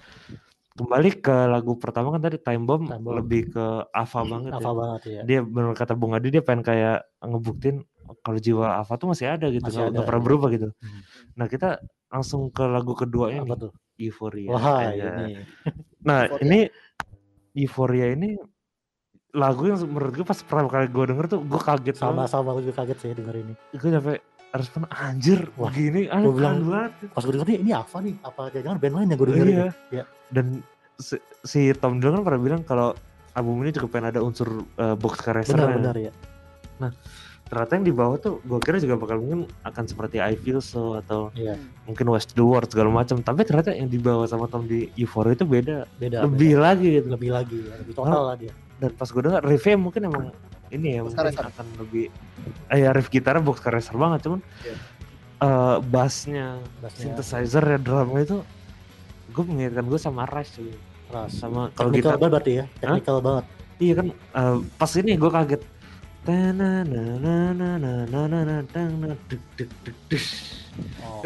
kembali 0.76 1.10
ke 1.24 1.36
lagu 1.48 1.72
pertama 1.80 2.12
kan 2.12 2.20
tadi 2.20 2.36
Time 2.36 2.68
Bomb, 2.68 2.84
Time 2.84 3.00
Bomb. 3.00 3.16
lebih 3.16 3.48
ke 3.48 3.64
Ava 3.88 4.20
banget 4.28 4.52
Ava 4.52 4.60
ya. 4.60 4.72
banget 4.76 5.00
ya 5.00 5.10
iya. 5.10 5.22
dia 5.24 5.40
benar 5.40 5.72
kata 5.72 5.96
Bung 5.96 6.12
Adi 6.12 6.28
dia 6.28 6.44
pengen 6.44 6.60
kayak 6.60 7.08
ngebuktin 7.24 7.80
kalau 8.20 8.38
jiwa 8.38 8.84
Ava 8.84 8.94
tuh 9.00 9.08
masih 9.16 9.26
ada 9.32 9.48
gitu 9.48 9.64
masih 9.64 9.88
nggak 9.88 10.04
pernah 10.04 10.22
berubah 10.22 10.48
gitu 10.52 10.68
iya. 10.68 10.84
hmm. 10.84 11.02
nah 11.32 11.46
kita 11.48 11.80
langsung 12.12 12.52
ke 12.52 12.64
lagu 12.64 12.92
kedua 12.92 13.32
ini 13.32 13.48
tuh? 13.56 13.72
Euphoria 13.96 14.52
Wah, 14.52 14.92
ini. 14.92 15.40
nah 16.08 16.28
Euphoria. 16.28 16.44
ini 16.44 16.60
Euphoria 17.56 18.06
ini 18.12 18.28
lagu 19.36 19.68
yang 19.68 19.80
menurut 19.84 20.12
gue 20.16 20.26
pas 20.28 20.40
pertama 20.40 20.68
kali 20.68 20.88
gue 20.88 21.04
denger 21.12 21.26
tuh 21.28 21.40
gue 21.44 21.60
kaget 21.60 21.96
sama 21.96 22.24
sama, 22.24 22.56
gue 22.56 22.68
juga 22.68 22.84
kaget 22.84 22.98
sih 23.00 23.10
denger 23.12 23.36
ini 23.36 23.54
gue 23.76 23.90
sampai 23.92 24.16
harus 24.56 24.68
anjir 24.90 25.40
wah 25.60 25.70
gini 25.70 26.08
ah, 26.08 26.20
gue 26.24 26.34
bilang 26.34 26.64
banget 26.64 26.92
pas 27.12 27.22
gue 27.22 27.32
denger 27.36 27.48
ini 27.60 27.72
apa 27.76 27.96
nih 28.00 28.14
apa 28.24 28.40
jangan 28.52 28.78
band 28.80 28.94
lain 28.96 29.06
yang 29.12 29.18
gue 29.18 29.28
denger 29.28 29.48
iya. 29.48 29.68
ya. 29.92 30.04
dan 30.32 30.46
si, 30.96 31.16
si 31.44 31.60
Tom 31.76 32.00
Dylan 32.00 32.20
kan 32.20 32.24
pernah 32.24 32.40
bilang 32.40 32.62
kalau 32.64 32.96
album 33.36 33.60
ini 33.62 33.70
cukup 33.76 33.92
pengen 33.92 34.16
ada 34.16 34.20
unsur 34.24 34.64
uh, 34.80 34.96
box 34.96 35.20
caresser 35.20 35.56
benar 35.56 35.76
benar 35.76 35.96
ya 36.00 36.12
nah 36.80 36.90
ternyata 37.46 37.72
yang 37.78 37.86
di 37.86 37.94
bawah 37.94 38.16
tuh 38.18 38.34
gue 38.42 38.58
kira 38.58 38.82
juga 38.82 38.98
bakal 38.98 39.22
mungkin 39.22 39.46
akan 39.62 39.84
seperti 39.86 40.18
I 40.18 40.34
Feel 40.34 40.58
So 40.58 40.98
atau 40.98 41.30
yeah. 41.38 41.54
mungkin 41.86 42.10
Watch 42.10 42.34
the 42.34 42.42
World 42.42 42.66
segala 42.74 42.90
macam 42.90 43.22
tapi 43.22 43.46
ternyata 43.46 43.70
yang 43.70 43.86
di 43.86 44.02
bawah 44.02 44.26
sama 44.26 44.50
Tom 44.50 44.66
di 44.66 44.90
Euphoria 44.98 45.38
itu 45.38 45.46
beda, 45.46 45.86
beda 46.02 46.26
lebih 46.26 46.58
beda. 46.58 46.64
lagi 46.66 46.88
gitu. 46.98 47.06
lebih 47.06 47.30
lagi 47.30 47.58
ya. 47.62 47.74
lebih 47.78 47.94
total 47.94 48.18
nah, 48.18 48.26
lah 48.34 48.36
dia 48.36 48.52
dan 48.82 48.90
pas 48.98 49.08
gue 49.08 49.22
denger 49.22 49.42
review 49.46 49.76
mungkin 49.78 50.02
emang 50.10 50.24
ini 50.72 50.98
ya 50.98 51.00
box 51.02 51.14
mungkin 51.14 51.26
racer. 51.30 51.46
akan 51.52 51.66
lebih 51.80 52.04
eh, 52.72 52.78
ya 52.82 52.90
riff 52.94 53.08
gitarnya 53.08 53.42
box 53.42 53.58
racer 53.66 53.96
banget 53.96 54.20
cuman 54.26 54.40
yeah. 54.66 54.78
uh, 55.42 55.76
bassnya, 55.82 56.60
bassnya 56.82 57.14
synthesizer 57.14 57.64
ya 57.64 57.78
drumnya 57.78 58.22
itu 58.22 58.38
gue 59.34 59.44
mengingatkan 59.44 59.84
gue 59.84 60.00
sama 60.00 60.24
Rush 60.30 60.50
sih 60.56 60.72
Rush 61.12 61.34
sama 61.36 61.68
kalau 61.76 61.90
gitar 61.92 62.16
banget 62.16 62.32
berarti 62.32 62.52
ya 62.62 62.64
technical 62.80 63.18
huh? 63.18 63.22
banget 63.22 63.44
iya 63.82 63.92
kan 63.94 64.06
uh, 64.32 64.56
pas 64.80 64.90
ini 64.96 65.12
gue 65.14 65.30
kaget 65.30 65.62
Tana 66.26 66.82
na 66.82 67.02
na 67.22 67.54
na 67.54 67.54
na 67.54 67.70
na 67.78 68.26
na 68.26 68.40
na 68.42 68.82
na 68.98 69.14
dek 69.30 69.38
dek 69.54 69.70
dek 69.86 69.94
dek. 70.10 70.24
Oh, 70.98 71.22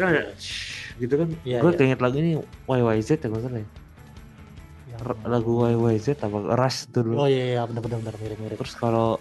gitu 1.01 1.13
kan? 1.17 1.27
Yeah, 1.41 1.57
gue 1.65 1.73
yeah. 1.73 1.79
keinget 1.81 1.99
lagu 2.05 2.21
ini 2.21 2.37
YYZ 2.69 3.17
ya 3.17 3.33
maksudnya 3.33 3.65
lagu 5.23 5.51
YYZ 5.63 6.17
apa 6.19 6.37
Rush 6.53 6.89
tuh 6.89 7.01
dulu 7.01 7.15
Oh 7.17 7.27
iya, 7.27 7.43
iya 7.51 7.61
benar 7.63 7.81
benar 7.81 7.97
benar 7.99 8.15
mirip 8.17 8.37
mirip. 8.37 8.57
terus 8.57 8.73
kalau 8.73 9.17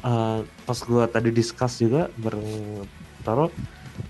uh, 0.00 0.38
pas 0.64 0.78
gua 0.80 1.04
tadi 1.06 1.30
discuss 1.30 1.78
juga 1.78 2.08
bareng 2.14 2.44
Taro 3.20 3.50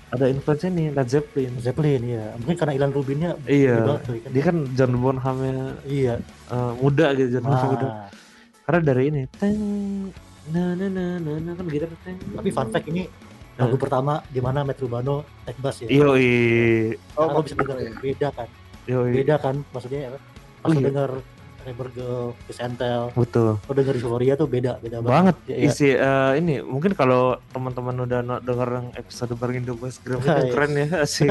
ada 0.09 0.27
influence 0.27 0.67
nih 0.67 0.91
Led 0.91 1.09
Zeppelin 1.09 1.53
Zeppelin 1.57 2.03
ya. 2.05 2.35
Mungkin 2.37 2.57
karena 2.57 2.75
Ilan 2.75 2.91
Rubinnya 2.91 3.31
iya 3.45 3.75
gede 3.75 3.87
banget 3.89 4.03
tuh, 4.03 4.15
kan. 4.17 4.31
dia 4.31 4.43
kan 4.45 4.57
John 4.73 4.93
Bonhamnya 4.97 5.59
Iya. 5.83 6.15
uh, 6.47 6.73
muda 6.77 7.07
gitu 7.13 7.29
John 7.33 7.45
Bonham 7.45 7.69
muda 7.71 7.87
Ah, 7.87 8.09
karena 8.65 8.81
dari 8.85 9.03
ini 9.09 9.23
teng 9.33 9.59
na 10.49 10.75
na 10.75 10.87
na 10.87 11.05
na, 11.17 11.33
na 11.39 11.53
kan 11.53 11.67
gitar 11.67 11.91
teng 12.01 12.17
tapi 12.33 12.49
fun 12.49 12.69
fact 12.69 12.87
ini 12.87 13.07
lagu 13.55 13.77
pertama 13.77 14.23
di 14.25 14.39
mana 14.39 14.63
Matt 14.63 14.79
Rubano 14.79 15.21
take 15.45 15.59
bass 15.59 15.79
ya. 15.81 15.89
yo 15.89 16.15
Oh, 17.15 17.41
bisa 17.41 17.55
dengar 17.55 17.77
ya. 17.77 17.91
beda 17.95 18.29
kan. 18.31 18.49
yo 18.85 18.99
Beda 19.05 19.37
kan 19.37 19.55
maksudnya 19.69 20.01
ya. 20.07 20.11
Pas 20.61 20.69
Oh, 20.69 20.75
iya. 20.75 20.87
denger 20.87 21.11
Rubber 21.61 21.93
Girl, 21.93 22.27
and 22.57 22.73
Tell, 22.75 23.13
betul 23.13 23.61
lo 23.61 23.71
denger 23.71 23.93
Euphoria 23.95 24.33
tuh 24.33 24.49
beda, 24.49 24.81
beda 24.81 25.01
banget 25.01 25.37
Ya, 25.45 25.55
ya. 25.55 25.69
isi 25.69 25.93
uh, 25.93 26.33
ini 26.33 26.65
mungkin 26.65 26.93
kalau 26.93 27.37
teman-teman 27.51 28.01
udah 28.01 28.21
no- 28.21 28.41
denger 28.41 28.69
episode 28.95 29.37
bareng 29.37 29.61
Indo 29.61 29.75
Boys 29.75 29.97
Gram 29.99 30.21
itu 30.23 30.33
iya. 30.33 30.49
keren 30.49 30.73
ya 30.75 30.89
asik 31.05 31.29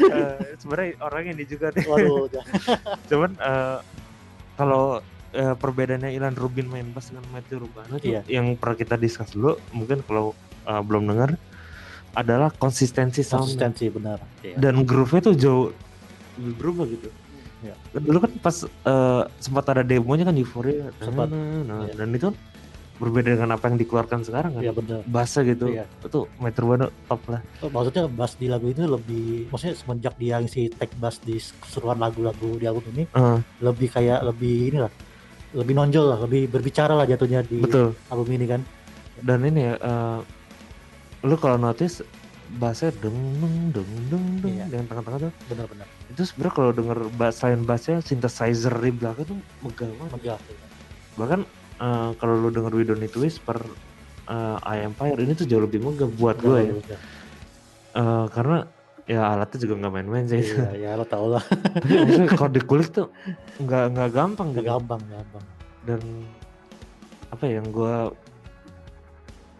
Uh, 0.00 0.56
sebenarnya 0.56 0.96
orang 1.00 1.22
ini 1.28 1.44
juga 1.44 1.68
nih 1.70 1.84
Waduh, 1.84 2.32
cuman 3.10 3.30
uh, 3.36 3.78
kalau 4.54 5.04
uh, 5.30 5.54
perbedaannya 5.54 6.10
Ilan 6.10 6.32
Rubin 6.32 6.66
main 6.66 6.88
bass 6.88 7.10
dengan 7.10 7.28
Matthew 7.28 7.60
Rubano 7.60 7.96
tuh 7.96 8.08
Iya. 8.08 8.20
yang 8.26 8.56
pernah 8.56 8.76
kita 8.78 8.96
discuss 8.96 9.32
dulu 9.32 9.52
mungkin 9.70 10.00
kalau 10.02 10.32
uh, 10.64 10.80
belum 10.80 11.04
dengar 11.06 11.36
adalah 12.10 12.48
konsistensi 12.50 13.20
sound 13.20 13.44
konsistensi 13.44 13.84
benar. 13.88 14.18
Iya. 14.40 14.56
dan 14.56 14.82
groove-nya 14.82 15.20
tuh 15.22 15.34
jauh 15.34 15.66
lebih 16.36 16.54
berubah 16.56 16.84
gitu. 16.88 17.08
Iya. 17.58 17.74
Dulu 17.92 18.18
kan 18.20 18.32
pas 18.38 18.56
uh, 18.62 19.22
sempat 19.36 19.66
ada 19.68 19.82
demonya 19.82 20.22
kan 20.22 20.34
Euphoria, 20.34 20.94
Sempat. 20.98 21.26
Nah, 21.26 21.62
nah, 21.62 21.80
Iya. 21.84 21.94
dan 21.96 22.08
itu 22.12 22.28
berbeda 22.96 23.30
dengan 23.32 23.50
apa 23.52 23.66
yang 23.66 23.78
dikeluarkan 23.78 24.22
sekarang 24.22 24.50
kan 24.52 24.60
Iya 24.60 24.72
benar. 24.72 25.06
bahasa 25.06 25.42
gitu 25.42 25.70
Iya. 25.70 25.86
itu 26.00 26.26
Metro 26.36 26.66
Bono 26.66 26.90
top 27.04 27.22
lah 27.28 27.40
Oh, 27.58 27.70
maksudnya 27.70 28.06
bass 28.06 28.34
di 28.34 28.46
lagu 28.46 28.66
itu 28.66 28.82
lebih 28.82 29.46
maksudnya 29.48 29.74
semenjak 29.74 30.14
dia 30.16 30.34
ngisi 30.36 30.66
tag 30.68 30.90
bass 30.96 31.18
di 31.20 31.38
keseluruhan 31.38 31.94
lagu-lagu 31.96 32.58
di 32.58 32.66
album 32.66 32.82
ini 32.92 33.06
Eh, 33.08 33.38
lebih 33.60 33.86
kayak 33.88 34.18
lebih 34.24 34.54
ini 34.68 34.78
lah 34.80 34.90
lebih 35.54 35.74
nonjol 35.74 36.04
lah 36.08 36.18
lebih 36.20 36.46
berbicara 36.48 36.92
lah 36.92 37.06
jatuhnya 37.06 37.40
di 37.40 37.58
betul 37.58 37.94
album 38.08 38.28
ini 38.32 38.46
kan 38.48 38.60
dan 39.20 39.42
ini 39.42 39.60
ya 39.64 39.74
eh, 39.76 40.18
lu 41.22 41.34
kalau 41.34 41.54
notice 41.56 42.02
bassnya 42.52 42.90
deng 42.96 43.14
deng 43.38 43.54
deng 43.72 43.90
deng 44.10 44.24
deng 44.40 44.54
Iya. 44.58 44.64
yang 44.74 44.86
tengah-tengah 44.86 45.18
tuh 45.20 45.32
benar-benar 45.46 45.86
itu 46.08 46.22
sebenarnya 46.24 46.54
kalau 46.56 46.70
denger 46.72 46.98
bass 47.20 47.44
selain 47.44 47.62
bassnya 47.68 48.00
synthesizer 48.00 48.72
di 48.80 48.92
belakang 48.92 49.28
tuh 49.28 49.38
megah 49.60 49.90
banget. 50.00 50.12
Megah 50.16 50.38
bahkan 51.18 51.40
eh, 51.82 52.10
kalau 52.16 52.34
lu 52.40 52.48
denger 52.48 52.72
We 52.72 52.84
Don't 52.88 53.00
Need 53.02 53.12
to 53.12 53.20
Whisper 53.20 53.58
eh, 54.28 54.56
I 54.64 54.88
Empire 54.88 55.20
ini 55.20 55.36
tuh 55.36 55.44
jauh 55.44 55.62
lebih 55.64 55.84
megah 55.84 56.08
buat 56.08 56.40
gue 56.40 56.58
ya. 56.64 56.72
Megah. 56.72 57.00
Eh, 57.98 58.24
karena 58.32 58.58
ya 59.08 59.20
alatnya 59.36 59.58
juga 59.60 59.74
nggak 59.84 59.92
main-main 59.92 60.24
sih. 60.28 60.40
Iya 60.40 60.68
ya 60.88 60.90
lo 60.96 61.04
tau 61.04 61.36
lah. 61.36 61.44
Kalau 62.36 62.50
dikulik 62.52 62.88
tuh 62.88 63.12
nggak 63.60 63.84
nggak 63.92 64.10
gampang 64.12 64.48
Gak 64.56 64.64
gitu. 64.64 64.70
gampang 64.72 65.00
gampang. 65.12 65.44
Dan 65.84 66.00
apa 67.28 67.42
ya 67.44 67.60
yang 67.60 67.68
gue 67.68 67.96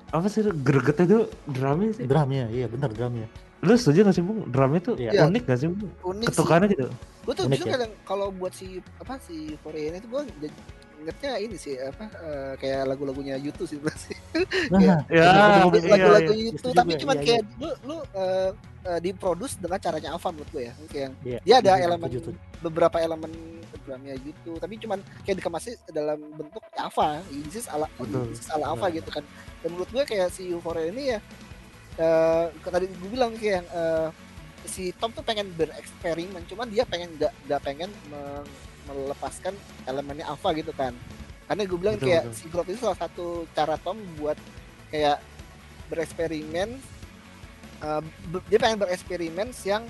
apa 0.09 0.25
sih 0.33 0.41
gregetnya 0.65 1.05
tuh 1.05 1.25
drumnya 1.45 1.93
sih. 1.93 2.09
Drumnya 2.09 2.49
iya 2.49 2.65
benar 2.65 2.89
drumnya 2.89 3.29
lu 3.59 3.75
setuju 3.75 4.07
gak 4.07 4.15
sih 4.15 4.23
bung 4.23 4.47
drumnya 4.49 4.81
tuh 4.81 4.95
Iya. 4.95 5.27
unik 5.27 5.43
gak 5.45 5.59
sih 5.59 5.67
bung 5.67 5.91
unik 6.05 6.27
sih 6.27 6.35
ketukannya 6.35 6.67
gitu 6.71 6.87
gue 7.29 7.35
tuh 7.37 7.45
Unik 7.45 7.59
justru 7.61 7.69
ya? 7.69 7.75
kadang 7.77 7.93
kalau 8.09 8.27
buat 8.33 8.53
si 8.57 8.81
apa 9.03 9.21
si 9.21 9.53
Korea 9.61 9.99
itu 9.99 10.09
gue 10.09 10.23
ingetnya 10.99 11.33
ini 11.39 11.57
sih 11.61 11.75
apa 11.79 12.11
eh, 12.11 12.53
kayak 12.59 12.83
lagu-lagunya 12.89 13.37
YouTube 13.39 13.69
sih 13.69 13.79
berarti 13.79 14.15
nah 14.73 14.81
ya 14.81 14.97
iya, 15.13 15.29
lagu-lagu 15.63 16.33
iya. 16.33 16.45
YouTube 16.51 16.63
Setuju 16.65 16.79
tapi 16.79 16.93
gue, 16.95 17.01
cuman 17.05 17.17
iya, 17.19 17.25
kayak 17.27 17.43
lu 17.61 17.69
lu 17.87 17.97
eh, 18.17 18.51
eh, 18.89 19.01
diproduce 19.05 19.55
dengan 19.61 19.79
caranya 19.79 20.11
Ava 20.17 20.29
menurut 20.33 20.51
gue 20.51 20.63
ya 20.67 20.73
kayak 20.89 21.03
yang 21.05 21.15
Iya, 21.23 21.39
dia 21.45 21.55
ada 21.61 21.71
elemen 21.85 22.09
setuju. 22.09 22.31
beberapa 22.65 22.97
elemen 22.99 23.33
drumnya 23.85 24.15
YouTube 24.21 24.59
tapi 24.59 24.75
cuman 24.81 24.99
kayak 25.23 25.37
dikemasnya 25.41 25.75
dalam 25.93 26.19
bentuk 26.35 26.65
Ava 26.77 27.21
is 27.31 27.67
ala 27.69 27.87
Betul. 27.97 28.25
this 28.33 28.43
is 28.45 28.51
ala 28.51 28.73
Ava 28.73 28.87
gitu 28.89 29.09
kan 29.13 29.25
dan 29.61 29.69
menurut 29.75 29.91
gue 29.93 30.05
kayak 30.05 30.29
si 30.33 30.49
Euphoria 30.51 30.89
ini 30.89 31.17
ya 31.17 31.19
eh 31.99 32.45
tadi 32.63 32.87
gue 32.87 33.11
bilang 33.11 33.35
kayak 33.35 33.55
yang 33.63 33.67
eh, 33.75 34.09
si 34.71 34.95
Tom 34.95 35.11
tuh 35.11 35.27
pengen 35.27 35.51
bereksperimen 35.55 36.47
cuman 36.47 36.71
dia 36.71 36.87
pengen 36.87 37.11
nggak 37.19 37.33
nggak 37.47 37.61
pengen 37.67 37.91
me- 38.11 38.47
melepaskan 38.89 39.53
elemennya 39.85 40.25
Ava 40.31 40.55
gitu 40.57 40.73
kan. 40.73 40.95
Karena 41.49 41.63
gue 41.65 41.79
bilang 41.81 41.97
Betul, 41.97 42.09
kayak 42.09 42.25
betul. 42.31 42.37
si 42.39 42.47
itu 42.73 42.81
salah 42.81 42.99
satu 42.99 43.27
cara 43.53 43.75
Tom 43.81 43.99
buat 44.17 44.37
kayak 44.95 45.19
bereksperimen 45.89 46.77
be- 48.31 48.45
dia 48.49 48.59
pengen 48.61 48.79
bereksperimen 48.79 49.51
yang 49.67 49.85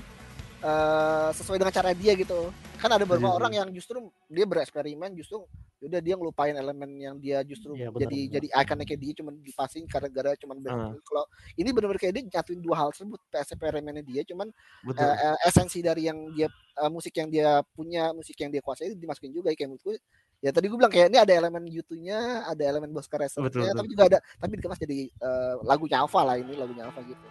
eh, 0.64 1.28
sesuai 1.36 1.58
dengan 1.60 1.74
cara 1.74 1.90
dia 1.92 2.16
gitu. 2.16 2.50
Kan 2.78 2.94
ada 2.94 3.02
beberapa 3.02 3.28
orang 3.34 3.52
yang 3.52 3.68
justru 3.74 4.06
dia 4.30 4.46
bereksperimen 4.46 5.12
justru 5.18 5.44
udah 5.78 6.00
dia 6.00 6.14
ngelupain 6.14 6.52
elemen 6.52 6.90
yang 6.94 7.16
dia 7.16 7.38
justru 7.42 7.70
Iya, 7.72 7.88
benar, 7.88 8.02
jadi 8.02 8.18
benar. 8.18 8.32
jadi 8.34 8.46
ikonnya 8.50 8.84
kayak 8.84 9.00
dia 9.00 9.12
cuman 9.14 9.34
dipasing 9.38 9.84
karena 9.86 10.08
gara 10.08 10.32
cuman 10.34 10.56
Ah. 10.64 10.90
kalau 11.00 11.24
ini 11.54 11.70
benar-benar 11.70 12.00
kayak 12.00 12.14
dia 12.14 12.24
nyatuin 12.28 12.58
dua 12.58 12.74
hal 12.76 12.88
tersebut 12.90 13.20
eksperimennya 13.30 14.02
dia 14.02 14.22
cuman 14.22 14.50
betul 14.82 15.06
eh, 15.06 15.38
esensi 15.44 15.78
dari 15.78 16.02
yang 16.04 16.18
dia 16.32 16.50
eh, 16.50 16.90
musik 16.90 17.14
yang 17.14 17.28
dia 17.28 17.48
punya 17.72 18.10
musik 18.10 18.34
yang 18.34 18.50
dia 18.50 18.58
kuasai 18.58 18.90
dimasukin 18.92 19.30
juga 19.30 19.50
kayak 19.50 19.70
menurut 19.70 19.84
gue 19.84 19.96
ya 20.38 20.50
tadi 20.50 20.66
gue 20.66 20.74
bilang 20.74 20.90
kayak 20.90 21.10
ini 21.10 21.18
ada 21.18 21.32
elemen 21.32 21.62
YouTube-nya 21.64 22.18
ada 22.46 22.62
elemen 22.64 22.90
Bosca 22.90 23.14
Racer-nya 23.16 23.46
tapi 23.70 23.88
juga 23.88 24.04
ada 24.06 24.18
tapi 24.34 24.52
dikemas 24.54 24.78
jadi 24.78 25.06
eh, 25.06 25.54
lagunya 25.62 25.98
Alpha 25.98 26.22
lah 26.22 26.34
ini 26.34 26.54
lagunya 26.54 26.86
Alpha 26.86 27.02
gitu 27.02 27.26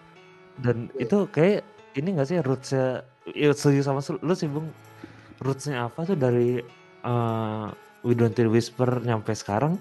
dan 0.58 0.88
Iya. 0.92 1.04
itu 1.04 1.18
kayak 1.30 1.62
ini 1.96 2.16
gak 2.16 2.28
sih 2.28 2.40
rootsnya 2.40 3.04
ya 3.30 3.52
setuju 3.52 3.82
sama 3.82 4.00
lu 4.18 4.34
sih 4.34 4.48
bung 4.48 4.72
rootsnya 5.38 5.86
apa 5.86 6.04
tuh 6.04 6.16
dari 6.16 6.64
eh, 7.04 7.68
We 8.02 8.14
Don't 8.14 8.32
Need 8.32 8.48
Whisper 8.48 9.00
nyampe 9.00 9.32
sekarang 9.32 9.78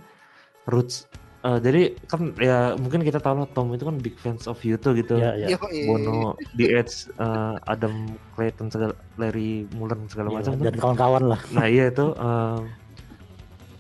roots 0.65 1.07
eh, 1.41 1.59
jadi 1.59 1.81
kan 2.05 2.35
ya 2.37 2.75
mungkin 2.75 3.01
kita 3.01 3.17
tahu 3.17 3.39
lah 3.39 3.49
Tom 3.49 3.71
itu 3.71 3.83
kan 3.83 3.97
big 3.97 4.17
fans 4.17 4.45
of 4.45 4.59
YouTube 4.61 4.97
gitu 4.97 5.15
Iya, 5.15 5.33
iya. 5.37 5.47
Yo, 5.49 5.59
eh, 5.65 5.85
Bono, 5.85 6.35
The 6.55 6.67
Edge, 6.75 6.95
eh, 7.13 7.55
Adam 7.65 7.95
Clayton, 8.33 8.67
segala, 8.69 8.93
Larry 9.15 9.65
Mullen 9.73 10.07
segala 10.07 10.29
Iya, 10.29 10.37
macam 10.37 10.53
tuh. 10.53 10.65
dan 10.65 10.75
kawan-kawan 10.77 11.25
lah 11.29 11.41
Nah 11.51 11.67
iya 11.67 11.87
itu 11.87 12.07
eh, 12.11 12.59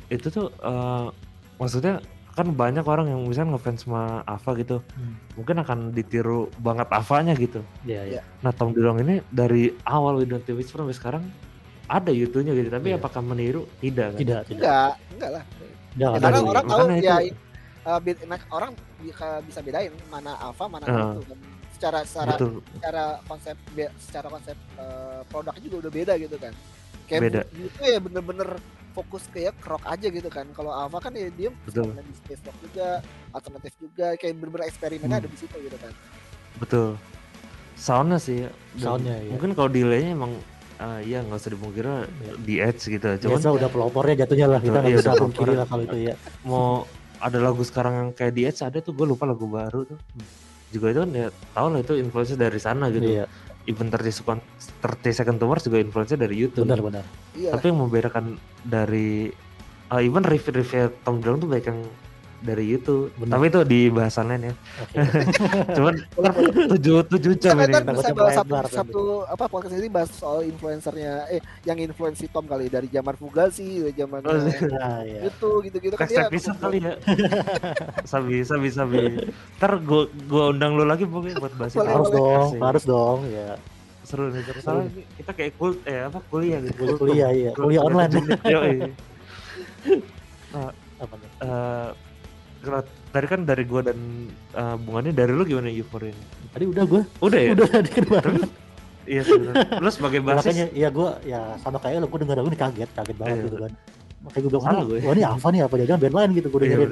itu 0.09 0.27
tuh 0.29 0.47
eh, 0.53 1.07
maksudnya 1.57 1.99
kan 2.31 2.53
banyak 2.53 2.85
orang 2.85 3.09
yang 3.09 3.25
misalnya 3.25 3.57
ngefans 3.57 3.83
sama 3.83 4.21
Ava 4.23 4.53
gitu, 4.55 4.85
Hmm. 4.93 5.17
mungkin 5.35 5.57
akan 5.57 5.79
ditiru 5.91 6.53
banget 6.59 6.85
Avanya 6.91 7.33
gitu. 7.33 7.65
iya 7.83 8.05
iya 8.05 8.21
Nah 8.39 8.53
Tom 8.53 8.71
DeLonge 8.71 9.01
ini 9.03 9.17
dari 9.27 9.73
awal 9.83 10.21
We 10.21 10.29
Don't 10.29 10.45
Need 10.45 10.53
Whisper 10.55 10.79
sampai 10.79 10.93
sekarang 10.95 11.25
ada 11.87 12.11
YouTube-nya 12.11 12.53
gitu, 12.53 12.69
tapi 12.69 12.89
Iya. 12.91 12.99
apakah 12.99 13.21
meniru? 13.21 13.63
Tidak 13.79 14.09
kan? 14.11 14.19
tidak 14.19 14.41
tidak 14.45 14.59
enggak 14.59 14.91
enggak 15.15 15.31
lah 15.33 15.45
Nggak, 15.97 16.11
Ya, 16.13 16.21
karena 16.21 16.37
ada. 16.37 16.51
orang 16.51 16.65
tahu 16.67 16.87
ya 17.01 17.17
itu- 17.23 17.39
eh, 17.87 18.27
nah, 18.27 18.41
orang 18.51 18.71
bisa, 18.99 19.27
bisa 19.41 19.61
bedain 19.63 19.93
mana 20.07 20.33
Alpha 20.37 20.65
mana 20.67 20.85
Ah. 20.85 21.15
itu 21.15 21.21
secara 21.73 21.99
secara 22.03 22.31
Betul, 22.35 22.51
secara 22.73 23.05
konsep 23.25 23.57
secara 23.99 24.27
konsep 24.29 24.57
eh, 24.77 25.21
produknya 25.27 25.63
juga 25.63 25.77
udah 25.83 25.93
beda 25.93 26.13
gitu 26.17 26.37
kan 26.37 26.53
kayak 27.07 27.21
Beda. 27.23 27.41
Itu 27.49 27.81
ya 27.81 27.99
bener-bener 27.99 28.49
fokus 28.93 29.29
kayak 29.29 29.55
rock 29.63 29.85
aja 29.85 30.09
gitu 30.09 30.27
kan 30.27 30.49
kalau 30.53 30.73
Alpha 30.73 30.99
kan 30.99 31.13
ya 31.13 31.29
dia 31.31 31.49
di 31.53 32.15
space 32.17 32.43
rock 32.43 32.57
juga 32.61 33.05
alternatif 33.31 33.73
juga 33.77 34.07
kayak 34.17 34.35
bener-bener 34.35 34.67
eksperimennya 34.67 35.17
Hmm. 35.17 35.25
ada 35.25 35.31
di 35.31 35.39
situ 35.39 35.57
gitu 35.61 35.77
kan 35.77 35.93
betul. 36.57 36.89
Soundnya 37.77 38.17
sih. 38.17 38.49
dan 38.75 38.81
Soundnya, 38.81 39.21
iya. 39.21 39.31
Mungkin 39.31 39.53
kalau 39.53 39.69
delay-nya 39.69 40.17
emang 40.17 40.33
eh, 40.77 41.01
iya 41.05 41.19
nggak 41.25 41.39
usah 41.39 41.51
Iya. 41.53 42.33
di 42.41 42.55
Edge 42.61 42.83
gitu. 42.89 43.09
Cuman 43.27 43.39
biasa 43.41 43.49
udah 43.53 43.69
pelopornya 43.73 44.15
jatuhnya 44.25 44.47
lah 44.51 44.61
kita 44.61 44.79
Iya, 44.79 44.83
nggak 44.83 44.93
iya, 44.93 45.01
bisa 45.01 45.13
pungkiri 45.17 45.55
lah 45.57 45.67
kalau 45.67 45.83
itu 45.85 45.99
ya. 45.99 46.15
Mau 46.45 46.85
ada 47.17 47.39
lagu 47.41 47.63
sekarang 47.65 47.95
yang 47.97 48.09
kayak 48.13 48.33
di 48.37 48.43
Edge 48.45 48.61
ada 48.61 48.79
tuh 48.81 48.93
gue 48.93 49.07
lupa 49.09 49.25
lagu 49.25 49.47
baru 49.49 49.89
tuh. 49.89 49.99
Juga 50.71 50.87
itu 50.93 51.01
kan 51.03 51.11
ya 51.15 51.27
tau 51.55 51.67
lah 51.73 51.81
itu 51.81 51.93
influence 51.97 52.37
dari 52.37 52.61
sana 52.61 52.93
gitu. 52.93 53.07
Iya. 53.07 53.27
Even 53.67 53.91
30 53.91 54.15
second 54.15 54.41
30 54.79 55.11
second 55.11 55.37
to 55.43 55.47
Mars 55.51 55.67
juga 55.67 55.83
influence 55.83 56.15
dari 56.15 56.37
YouTube. 56.39 56.69
Benar-benar 56.69 57.03
iya. 57.35 57.51
Tapi 57.51 57.65
yang 57.73 57.79
membedakan 57.83 58.39
dari 58.63 59.33
uh, 59.91 60.01
even 60.03 60.23
review-review 60.23 60.93
Tom 61.03 61.19
DeLonge 61.19 61.41
tuh 61.43 61.51
baik 61.51 61.67
yang 61.67 61.81
dari 62.47 62.65
YouTube. 62.71 63.11
Benar. 63.19 63.33
tapi 63.35 63.45
itu 63.51 63.61
di 63.67 63.81
bahasan 63.91 64.31
lain 64.31 64.43
ya. 64.49 64.55
Oke. 64.55 64.99
Cuman 65.77 65.95
tujuh 66.79 66.97
tujuh 67.11 67.33
kita 67.35 67.43
jam 67.51 67.57
ini 67.59 67.73
kan 67.75 67.85
bisa 67.91 68.15
bahas 68.15 68.35
satu, 68.39 68.55
satu 68.71 69.03
apa 69.27 69.45
podcast 69.51 69.75
ini 69.75 69.89
bahas 69.91 70.11
soal 70.15 70.47
influencernya 70.47 71.27
eh 71.29 71.43
yang 71.67 71.83
influensi 71.83 72.31
Tom 72.31 72.47
kali 72.47 72.71
dari 72.71 72.87
zaman 72.87 73.19
Fugazi 73.19 73.83
dari 73.83 73.95
zaman 73.99 74.23
Oh, 74.23 74.33
nah 74.71 75.03
iya. 75.03 75.27
Itu 75.29 75.61
gitu-gitu 75.67 75.99
kan 75.99 76.07
dia 76.07 76.31
episode 76.31 76.59
kali 76.63 76.79
ya. 76.79 76.95
Sabi 78.11 78.47
sabi 78.47 78.69
sabi. 78.71 79.03
Ntar 79.59 79.83
gua 79.83 80.07
gua 80.31 80.55
undang 80.55 80.79
lu 80.79 80.87
lagi 80.87 81.03
pokoknya 81.03 81.43
buat 81.43 81.55
bahas 81.59 81.75
itu. 81.75 81.83
Harus 81.83 82.09
dong 82.15 82.51
harus 82.63 82.85
dong 82.87 83.19
ya. 83.27 83.59
Seru 84.07 84.31
nih 84.31 84.43
terus 84.47 84.63
soalnya 84.63 84.87
ini 84.95 85.03
kita 85.19 85.31
kayak 85.35 85.53
kul 85.59 85.75
eh 85.83 86.07
apa 86.07 86.23
kuliah 86.31 86.63
gitu. 86.63 86.79
Kuliah- 86.79 86.99
kuliah, 87.03 87.31
iya. 87.35 87.51
Kuliah 87.59 87.83
online. 87.83 88.11
yo 88.47 88.61
apa 90.97 91.15
nih 91.21 91.31
Eh, 91.37 91.91
kalau 92.67 92.81
tadi 93.09 93.27
kan 93.27 93.41
dari 93.43 93.63
gua 93.63 93.81
dan 93.83 93.99
eh, 94.53 94.77
bunganya 94.77 95.13
dari 95.15 95.31
lu 95.31 95.43
gimana 95.43 95.69
Euphoria 95.69 96.11
ini? 96.11 96.25
tadi 96.49 96.65
udah 96.67 96.85
gue 96.85 97.03
Udah 97.21 97.39
ya? 97.39 97.51
udah 97.53 97.69
tadi 97.71 97.89
kan 97.91 98.05
Tapi 98.05 98.41
iya 99.07 99.23
sebenarnya. 99.23 99.79
Lu 99.79 99.89
sebagai 99.89 100.21
basis 100.21 100.39
makanya 100.43 100.67
ya 100.73 100.89
gue 100.89 101.09
ya 101.25 101.41
sama 101.57 101.79
kayak 101.79 101.97
lo 101.99 102.07
gue 102.07 102.19
denger 102.19 102.37
lagu 102.37 102.49
ini 102.49 102.59
kaget 102.59 102.91
kaget 102.93 103.17
banget 103.17 103.33
Iya, 103.33 103.45
gitu 103.45 103.57
kan 103.59 103.73
makanya 104.19 104.43
gue 104.43 104.51
bilang 104.51 104.65
Salah 104.65 104.75
"Wah, 104.77 104.85
gue. 104.85 104.99
wah 105.01 105.13
ini 105.13 105.23
apa 105.25 105.47
nih 105.47 105.61
apa 105.63 105.75
jangan 105.79 106.01
band 106.01 106.15
lain 106.15 106.31
gitu 106.35 106.47
gue 106.49 106.59
iya 106.59 106.67
dengerin 106.69 106.91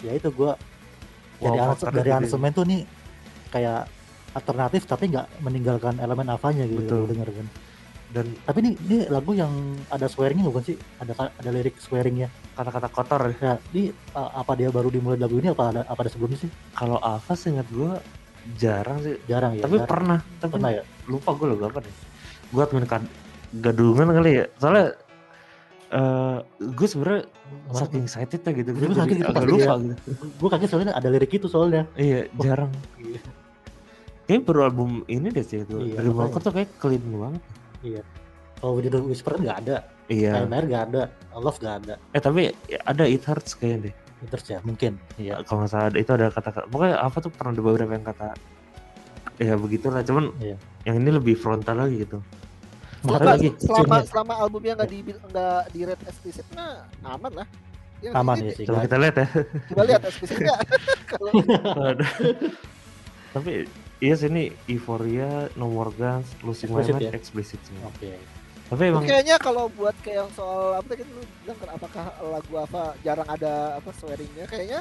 ya 0.00 0.12
itu 0.14 0.28
gue 0.30 0.50
dari 0.52 1.42
Wow, 1.42 1.54
aranse- 1.58 1.82
faktor 1.82 1.92
dari 1.94 2.10
aransemen 2.12 2.50
tuh 2.52 2.64
nih 2.64 2.80
kayak 3.50 3.80
alternatif 4.30 4.82
tapi 4.84 5.04
nggak 5.08 5.26
meninggalkan 5.40 5.94
elemen 5.96 6.26
avanya 6.28 6.64
gitu 6.64 6.80
Betul. 6.80 6.98
gue 7.00 7.08
denger 7.10 7.28
kan 7.34 7.46
Dan 8.10 8.26
tapi 8.42 8.58
ini 8.60 8.70
ini 8.82 8.96
lagu 9.06 9.30
yang 9.30 9.50
ada 9.86 10.04
swearingnya 10.04 10.42
bukan 10.44 10.62
sih 10.64 10.74
ada 10.98 11.14
ada 11.30 11.48
lirik 11.48 11.78
swearingnya 11.78 12.26
kata-kata 12.52 12.88
kotor 12.88 13.22
ya. 13.32 13.54
ini 13.70 13.88
uh, 14.12 14.30
apa 14.34 14.52
dia 14.54 14.66
baru 14.68 14.90
dimulai 14.90 15.14
lagu 15.14 15.34
ini 15.34 15.46
apa 15.46 15.70
ada 15.70 15.80
apa 15.84 16.00
ada 16.00 16.10
sebelumnya 16.10 16.38
sih 16.38 16.50
Kalau 16.72 16.98
Ava 16.98 17.32
seingat 17.32 17.70
gua 17.70 18.02
jarang 18.56 18.98
sih. 19.00 19.14
jarang 19.24 19.54
ya 19.54 19.62
Tapi 19.62 19.76
jarang. 19.76 19.86
pernah. 19.86 20.18
Tapi 20.36 20.50
pernah 20.50 20.70
ya 20.72 20.82
lupa 21.06 21.30
gua 21.32 21.46
lagu 21.48 21.62
apa 21.64 21.78
nih. 21.80 21.94
Gua 22.50 22.62
admin 22.64 22.84
kad- 22.84 23.12
gadungan 23.52 24.08
kali 24.12 24.30
ya. 24.36 24.46
Soalnya 24.56 24.86
eh 25.90 26.38
gue 26.60 26.86
sebenarnya 26.86 27.22
saking 27.72 28.06
excited 28.06 28.40
ya 28.40 28.50
gitu, 28.52 28.70
Gue 28.70 28.86
gue 28.86 28.94
kaget 28.94 29.16
gitu 29.16 29.26
agak 29.28 29.42
lupa 29.44 29.74
gitu. 29.76 29.94
gue 30.16 30.48
kaget 30.48 30.68
soalnya 30.68 30.94
ada 30.94 31.08
lirik 31.08 31.32
itu 31.32 31.46
soalnya 31.46 31.82
Iya, 31.94 32.30
jarang. 32.38 32.70
Kayaknya 34.22 34.42
baru 34.46 34.60
album 34.64 34.90
ini 35.06 35.26
deh 35.28 35.42
sih 35.42 35.58
itu. 35.60 35.74
Iya, 35.76 35.98
Dari 35.98 36.08
makanya. 36.08 36.30
Walker 36.30 36.40
tuh 36.40 36.52
kayak 36.54 36.70
clean 36.78 37.02
banget. 37.10 37.42
Kalau 38.56 38.72
With 38.74 38.86
the 38.86 39.00
Whisper 39.00 39.34
nggak 39.34 39.58
ada 39.64 39.76
Iya. 40.06 40.42
KMR 40.42 40.64
nggak 40.66 40.84
ada 40.90 41.02
Love 41.32 41.58
nggak 41.58 41.76
ada 41.80 41.94
Eh 42.10 42.18
tapi 42.18 42.50
ada 42.82 43.04
It 43.04 43.22
Hurts 43.22 43.54
kayaknya 43.54 43.88
deh. 43.88 43.94
Terus 44.22 44.46
ya 44.48 44.58
mungkin. 44.60 45.00
Iya. 45.16 45.40
kalau 45.42 45.64
nggak 45.64 45.70
salah 45.70 45.86
ada- 45.86 45.96
itu 45.96 46.10
ada 46.10 46.26
kata 46.28 46.48
pokoknya 46.66 46.96
apa 46.98 47.16
tuh 47.18 47.30
pernah 47.30 47.50
ada 47.50 47.62
beberapa 47.62 47.88
yang 47.90 48.04
kata 48.04 48.28
ya 49.38 49.54
begitulah 49.54 50.02
cuman 50.02 50.24
Iya. 50.36 50.56
yang 50.84 50.96
ini 50.98 51.10
lebih 51.10 51.34
frontal 51.34 51.76
lagi 51.78 52.04
gitu 52.04 52.20
Selama, 53.00 53.24
lagi 53.32 53.48
selama, 53.56 53.96
selama 54.04 54.32
albumnya 54.36 54.76
nggak 54.76 54.90
di 54.90 54.98
nggak 55.08 55.60
di 55.72 55.80
rate 55.82 56.04
explicit 56.04 56.44
mah 56.52 56.84
aman 57.02 57.32
lah. 57.34 57.48
Ya, 58.00 58.10
aman 58.14 58.36
ini- 58.38 58.44
ya 58.46 58.52
sih. 58.54 58.64
coba 58.64 58.78
kita 58.82 58.96
lihat 58.98 59.14
ya 59.14 59.26
Coba 59.66 59.82
lihat 59.86 60.02
explicitnya. 60.04 60.56
Kalau 61.10 61.30
tapi 63.30 63.52
iya 64.00 64.14
sih 64.16 64.28
ini 64.28 64.48
Euphoria 64.66 65.48
No 65.54 65.68
More 65.68 65.92
Guns 65.92 66.28
Losing 66.40 66.72
My 66.72 66.80
Explicit 66.80 66.96
Mind 66.96 67.04
ya? 67.04 67.12
explicit 67.12 67.60
semua 67.62 67.88
Oke. 67.88 68.12
tapi 68.66 68.82
emang 68.88 69.02
kayaknya 69.04 69.36
kalau 69.36 69.68
buat 69.70 69.96
kayak 70.00 70.24
yang 70.24 70.30
soal 70.32 70.74
apa 70.74 70.86
tadi 70.88 71.02
lu 71.04 71.22
bilang 71.42 71.58
kan 71.58 71.68
apakah 71.74 72.04
lagu 72.22 72.54
apa 72.56 72.82
jarang 73.02 73.28
ada 73.28 73.76
apa 73.76 73.90
swearingnya 73.92 74.46
kayaknya 74.46 74.80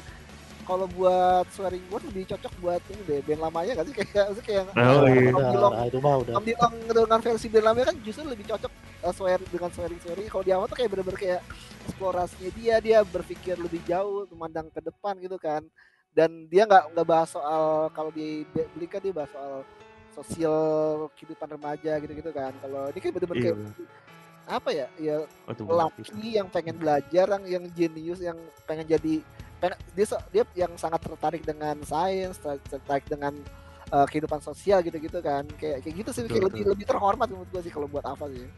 kalau 0.63 0.85
buat 0.85 1.49
swearing 1.49 1.81
word 1.89 2.05
lebih 2.13 2.29
cocok 2.29 2.53
buat 2.61 2.77
ini 2.93 3.01
deh 3.09 3.19
band 3.25 3.41
lamanya 3.41 3.73
kan 3.81 3.83
sih 3.89 3.95
kayak 3.97 4.29
maksudnya 4.29 4.45
kayak 4.45 4.63
Oh, 4.77 5.01
iya. 5.09 5.33
Tom 5.33 5.41
Udah, 5.41 5.49
Dilong 5.49 5.73
ah, 5.73 5.85
itu 5.89 5.97
mah 5.97 6.15
udah. 6.21 6.33
Tom 6.37 6.43
Dilong 6.45 6.73
dengan 6.85 7.19
versi 7.25 7.47
band 7.49 7.65
lamanya 7.65 7.85
kan 7.89 7.97
justru 8.05 8.21
lebih 8.29 8.45
cocok 8.45 8.71
uh, 9.01 9.13
swear 9.17 9.39
dengan 9.49 9.69
swearing 9.73 9.99
swearing 9.99 10.27
kalau 10.29 10.43
di 10.45 10.51
awal 10.53 10.65
tuh 10.69 10.77
kayak 10.77 10.89
bener-bener 10.93 11.17
kayak 11.17 11.41
eksplorasinya 11.89 12.51
dia 12.53 12.75
dia 12.77 12.97
berpikir 13.01 13.57
lebih 13.57 13.81
jauh 13.89 14.29
memandang 14.29 14.69
ke 14.69 14.77
depan 14.79 15.17
gitu 15.17 15.41
kan 15.41 15.65
dan 16.13 16.49
dia 16.49 16.65
nggak 16.65 16.93
nggak 16.95 17.07
bahas 17.07 17.29
soal 17.29 17.87
kalau 17.93 18.09
di 18.09 18.43
beli 18.51 18.87
kan 18.89 19.01
dia 19.01 19.13
bahas 19.13 19.29
soal 19.29 19.61
sosial 20.13 21.07
kehidupan 21.15 21.47
remaja 21.55 21.95
gitu-gitu 22.01 22.31
kan. 22.33 22.51
Kalau 22.59 22.89
ini 22.91 22.99
kayak 22.99 23.13
bener-bener 23.15 23.39
iya, 23.39 23.53
kayak 23.53 23.87
apa 24.49 24.69
ya 24.73 24.87
ya 24.97 25.15
oh, 25.45 25.77
laki 25.77 26.41
yang 26.41 26.49
pengen 26.49 26.81
belajar 26.81 27.29
yang 27.37 27.43
yang 27.45 27.63
jenius 27.77 28.17
yang 28.17 28.33
pengen 28.65 28.89
jadi 28.89 29.21
pengen, 29.61 29.77
dia 29.93 30.05
so- 30.09 30.25
dia 30.33 30.43
yang 30.57 30.73
sangat 30.73 31.05
tertarik 31.05 31.45
dengan 31.45 31.77
sains 31.85 32.41
ter- 32.41 32.63
tertarik 32.65 33.05
dengan 33.05 33.37
uh, 33.93 34.09
kehidupan 34.09 34.41
sosial 34.41 34.81
gitu-gitu 34.81 35.21
kan. 35.21 35.45
Kayak 35.61 35.85
kayak 35.85 35.95
gitu 36.03 36.09
sih 36.09 36.21
Betul, 36.25 36.33
kayak 36.33 36.45
lebih 36.49 36.61
betul. 36.65 36.71
lebih 36.73 36.85
terhormat 36.89 37.27
menurut 37.29 37.49
gua 37.53 37.61
sih 37.61 37.71
kalau 37.71 37.87
buat 37.87 38.05
apa 38.09 38.25
sih. 38.33 38.49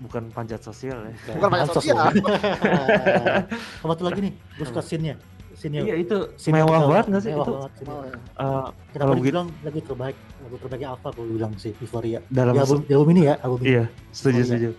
Bukan 0.00 0.32
panjat 0.32 0.64
sosial 0.64 1.12
ya. 1.12 1.14
Bukan 1.36 1.48
Pansos 1.52 1.76
sosial. 1.76 1.96
loh. 2.00 2.08
Sama 3.84 3.92
tuh 4.00 4.08
lagi 4.08 4.20
nih, 4.24 4.32
gue 4.32 4.64
suka 4.64 4.80
scene-nya. 4.80 5.20
Scene-nya. 5.60 5.82
iya 5.84 5.94
itu 5.94 6.16
scene-nya 6.34 6.64
mewah 6.64 6.80
banget 6.86 7.06
nggak 7.06 7.20
sih 7.20 7.30
Mewah 7.30 7.44
itu 7.44 7.52
banget 7.52 7.72
ya. 7.76 7.84
eh, 7.84 8.66
Kenapa 8.90 8.98
Kalau 8.98 9.14
dibilang 9.14 9.46
lagu 9.60 9.80
terbaik, 9.82 10.16
lagu 10.40 10.56
terbaik 10.58 10.82
apa 10.88 11.08
gue 11.12 11.26
bilang 11.28 11.52
sih, 11.54 11.72
Euphoria. 11.76 12.18
dalam 12.26 12.52
Di 12.52 12.60
album, 12.60 12.78
album 12.82 13.08
ini 13.10 13.22
ya, 13.22 13.34
album 13.38 13.58
ini. 13.60 13.68
iya 13.70 13.84
setuju 14.10 14.32
Oh, 14.32 14.40
iya. 14.40 14.48
setuju 14.48 14.70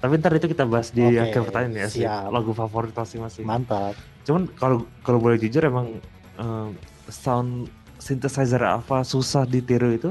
tapi 0.00 0.12
ntar 0.16 0.32
itu 0.32 0.46
kita 0.46 0.64
bahas 0.64 0.88
di 0.88 1.04
Oke, 1.04 1.20
akhir 1.20 1.40
pertanyaan 1.44 1.74
ya 1.76 1.86
sih 1.86 2.00
siap. 2.00 2.30
lagu 2.30 2.50
favorit 2.52 2.88
masing-masing 2.90 3.44
Mantap. 3.44 3.92
cuman 4.22 4.48
kalau 4.54 4.76
kalau 5.02 5.18
boleh 5.18 5.36
jujur 5.36 5.60
emang 5.60 6.00
eh, 6.36 6.68
sound 7.06 7.68
synthesizer 7.96 8.62
apa 8.62 9.02
susah 9.02 9.44
ditiru 9.44 9.90
itu 9.90 10.10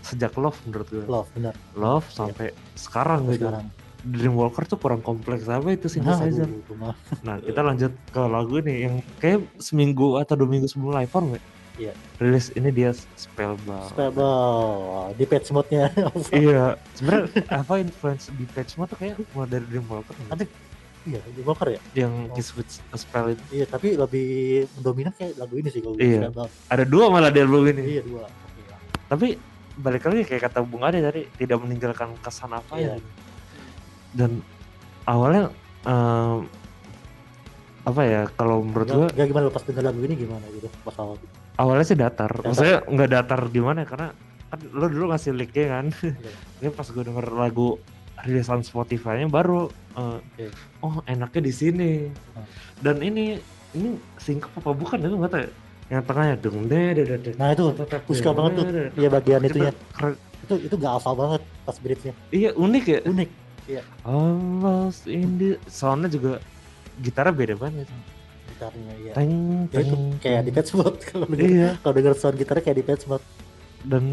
sejak 0.00 0.34
Love 0.34 0.60
menurut 0.62 0.88
gue 0.88 1.04
Love, 1.06 1.28
benar. 1.32 1.54
Love 1.72 2.04
sampai 2.06 2.50
sekarang 2.74 3.28
gitu 3.28 3.46
Sekarang. 3.46 3.64
Dreamwalker 4.02 4.64
tuh 4.64 4.76
kurang 4.76 5.00
kompleks 5.00 5.44
apa 5.44 5.70
itu 5.70 5.86
Nah, 5.98 6.16
synthesizer 6.16 6.48
itu 6.48 6.72
mah. 6.74 6.96
nah 7.20 7.36
kita 7.36 7.60
lanjut 7.60 7.92
ke 8.06 8.20
lagu 8.22 8.54
ini 8.58 8.74
yang 8.82 8.94
kayak 9.16 9.40
seminggu 9.56 10.16
atau 10.16 10.34
dua 10.34 10.48
minggu 10.48 10.64
sebelum 10.64 10.92
live 10.92 11.06
form 11.06 11.26
ya 11.30 11.42
Iya. 11.80 11.92
rilis 12.18 12.52
ini 12.52 12.68
dia 12.70 12.92
Spellbound 13.14 13.88
Spellbound. 13.90 15.16
Di 15.16 15.24
patch 15.24 15.48
mode-nya. 15.48 15.88
iya 16.34 16.64
sebenarnya 16.92 17.28
apa 17.50 17.72
influence 17.78 18.28
di 18.30 18.44
patch 18.46 18.76
mode 18.76 18.88
tuh 18.88 18.98
kayak 18.98 19.16
mulai 19.30 19.48
dari 19.50 19.64
Dreamwalker? 19.66 20.12
Nanti 20.26 20.44
Iya, 21.00 21.16
di 21.26 21.40
Walker 21.40 21.64
ya? 21.66 21.80
yang 21.96 22.28
Oh. 22.28 22.36
Kiss 22.36 22.52
with 22.52 22.68
a 22.86 22.96
Spell 22.96 23.32
itu 23.32 23.40
Iya, 23.50 23.64
tapi 23.64 23.96
lebih 23.96 24.28
mendominan 24.76 25.12
kayak 25.14 25.32
lagu 25.34 25.56
ini 25.56 25.68
sih 25.68 25.80
kalau 25.80 25.96
Iya. 25.96 26.28
Spellbound. 26.28 26.50
ada 26.68 26.84
dua 26.84 27.04
malah 27.08 27.28
di 27.28 27.40
album 27.40 27.64
ini 27.66 27.82
Iya, 27.90 28.02
dua. 28.02 28.24
Oke. 28.28 28.60
tapi 29.08 29.26
balik 29.74 30.04
lagi 30.04 30.22
kayak 30.22 30.42
kata 30.46 30.60
Bung 30.60 30.84
Ade 30.84 31.00
tadi 31.00 31.24
tidak 31.34 31.56
meninggalkan 31.58 32.12
kesan 32.20 32.52
apa 32.52 32.76
ya 32.76 32.92
Iya. 32.92 32.94
Dan 34.12 34.42
awalnya 35.04 35.50
em, 35.82 36.46
apa 37.80 38.02
ya 38.04 38.22
kalau 38.34 38.60
menurut 38.60 38.86
Gak, 38.86 38.96
gua 38.96 39.08
gak 39.10 39.26
gimana 39.26 39.44
lo 39.44 39.52
pas 39.52 39.64
denger 39.64 39.82
lagu 39.82 40.00
ini 40.00 40.14
gimana 40.14 40.44
gitu 40.52 40.68
pas 40.84 40.96
awal 40.98 41.16
awalnya 41.56 41.84
sih 41.84 41.96
datar, 41.96 42.28
Datar. 42.28 42.44
maksudnya 42.44 42.78
nggak 42.84 43.10
datar 43.10 43.40
gimana 43.48 43.78
ya 43.82 43.88
karena 43.88 44.08
kan 44.50 44.60
lo 44.70 44.86
dulu 44.86 45.04
ngasih 45.10 45.32
linknya 45.32 45.66
kan 45.70 45.86
Iya. 45.94 46.32
ini 46.60 46.68
pas 46.70 46.86
gue 46.86 47.02
denger 47.02 47.26
lagu 47.30 47.68
rilisan 48.20 48.60
Spotify-nya 48.60 49.26
baru 49.26 49.72
eh, 49.94 50.18
Oke. 50.20 50.46
oh 50.80 51.00
enaknya 51.04 51.40
di 51.40 51.52
sini 51.52 51.92
Hmm. 52.36 52.44
dan 52.78 52.96
ini 53.00 53.40
ini 53.72 53.88
singkap 54.16 54.50
apa 54.54 54.70
bukan 54.70 54.98
itu 54.98 55.16
nggak 55.16 55.30
tahu 55.30 55.40
ya 55.40 55.50
yang 55.90 56.02
tengahnya 56.06 56.34
deng 56.38 56.70
deh 56.70 56.86
deh 56.94 57.04
deh. 57.18 57.34
Nah 57.34 57.50
itu, 57.50 57.66
aku 57.74 58.14
suka 58.14 58.30
banget 58.30 58.62
tuh. 58.62 58.64
Iya 58.94 59.08
bagian 59.10 59.42
itu 59.42 59.58
ya. 59.58 59.74
Itu 60.40 60.54
itu 60.62 60.74
gak 60.78 60.92
hafal 60.94 61.18
banget 61.18 61.42
pas 61.66 61.76
bridge-nya. 61.76 62.14
iya 62.30 62.50
unik 62.54 62.84
ya 62.86 62.98
Unik. 63.10 63.28
Almost 64.02 65.06
in 65.06 65.36
the 65.36 65.50
soundnya 65.66 66.08
juga 66.08 66.32
gitarnya 66.98 67.32
beda 67.32 67.54
banget 67.56 67.86
Gitarnya 68.50 68.92
iya. 68.98 69.12
teng 69.12 69.32
Ya 69.66 69.80
itu 69.80 69.94
teng, 69.94 70.04
kayak 70.18 70.40
di 70.42 70.50
patch 70.50 70.72
mode 70.72 70.98
kalau 71.08 71.26
denger, 71.26 71.48
iya 71.48 71.68
kalau 71.78 71.94
denger 71.94 72.14
sound 72.14 72.36
gitarnya 72.36 72.62
kayak 72.62 72.76
di 72.76 72.84
patch 72.84 73.04
mode. 73.06 73.24
dan 73.82 74.04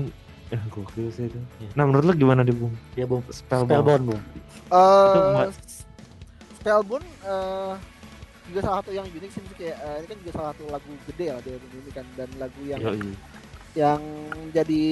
ya 0.48 0.60
gokil 0.68 1.08
sih 1.10 1.28
itu 1.28 1.40
Iya. 1.58 1.70
nah 1.74 1.84
menurut 1.84 2.06
lo 2.06 2.14
gimana 2.14 2.42
di 2.42 2.52
bung 2.52 2.72
Ya 2.94 3.04
bung. 3.04 3.20
Spellbound, 3.28 3.68
Spellbound 3.68 4.04
bung. 4.06 4.22
Itu 4.24 4.40
Eh, 4.70 5.32
buat- 5.34 5.56
Spellbound 6.56 7.06
eh, 7.22 7.74
juga 8.46 8.60
salah 8.62 8.80
satu 8.80 8.92
yang 8.92 9.04
unik 9.06 9.28
sih 9.30 9.42
kayak 9.54 9.76
eh, 9.76 9.96
ini 9.98 10.06
kan 10.06 10.18
juga 10.18 10.32
salah 10.34 10.50
satu 10.52 10.64
lagu 10.70 10.92
gede 11.06 11.26
ya 11.26 11.36
dari 11.38 11.54
album 11.54 11.72
ini 11.78 11.92
kan 11.92 12.06
dan 12.16 12.30
lagu 12.38 12.62
yang 12.64 12.80
Yoi. 12.80 13.12
yang 13.76 14.02
jadi 14.50 14.84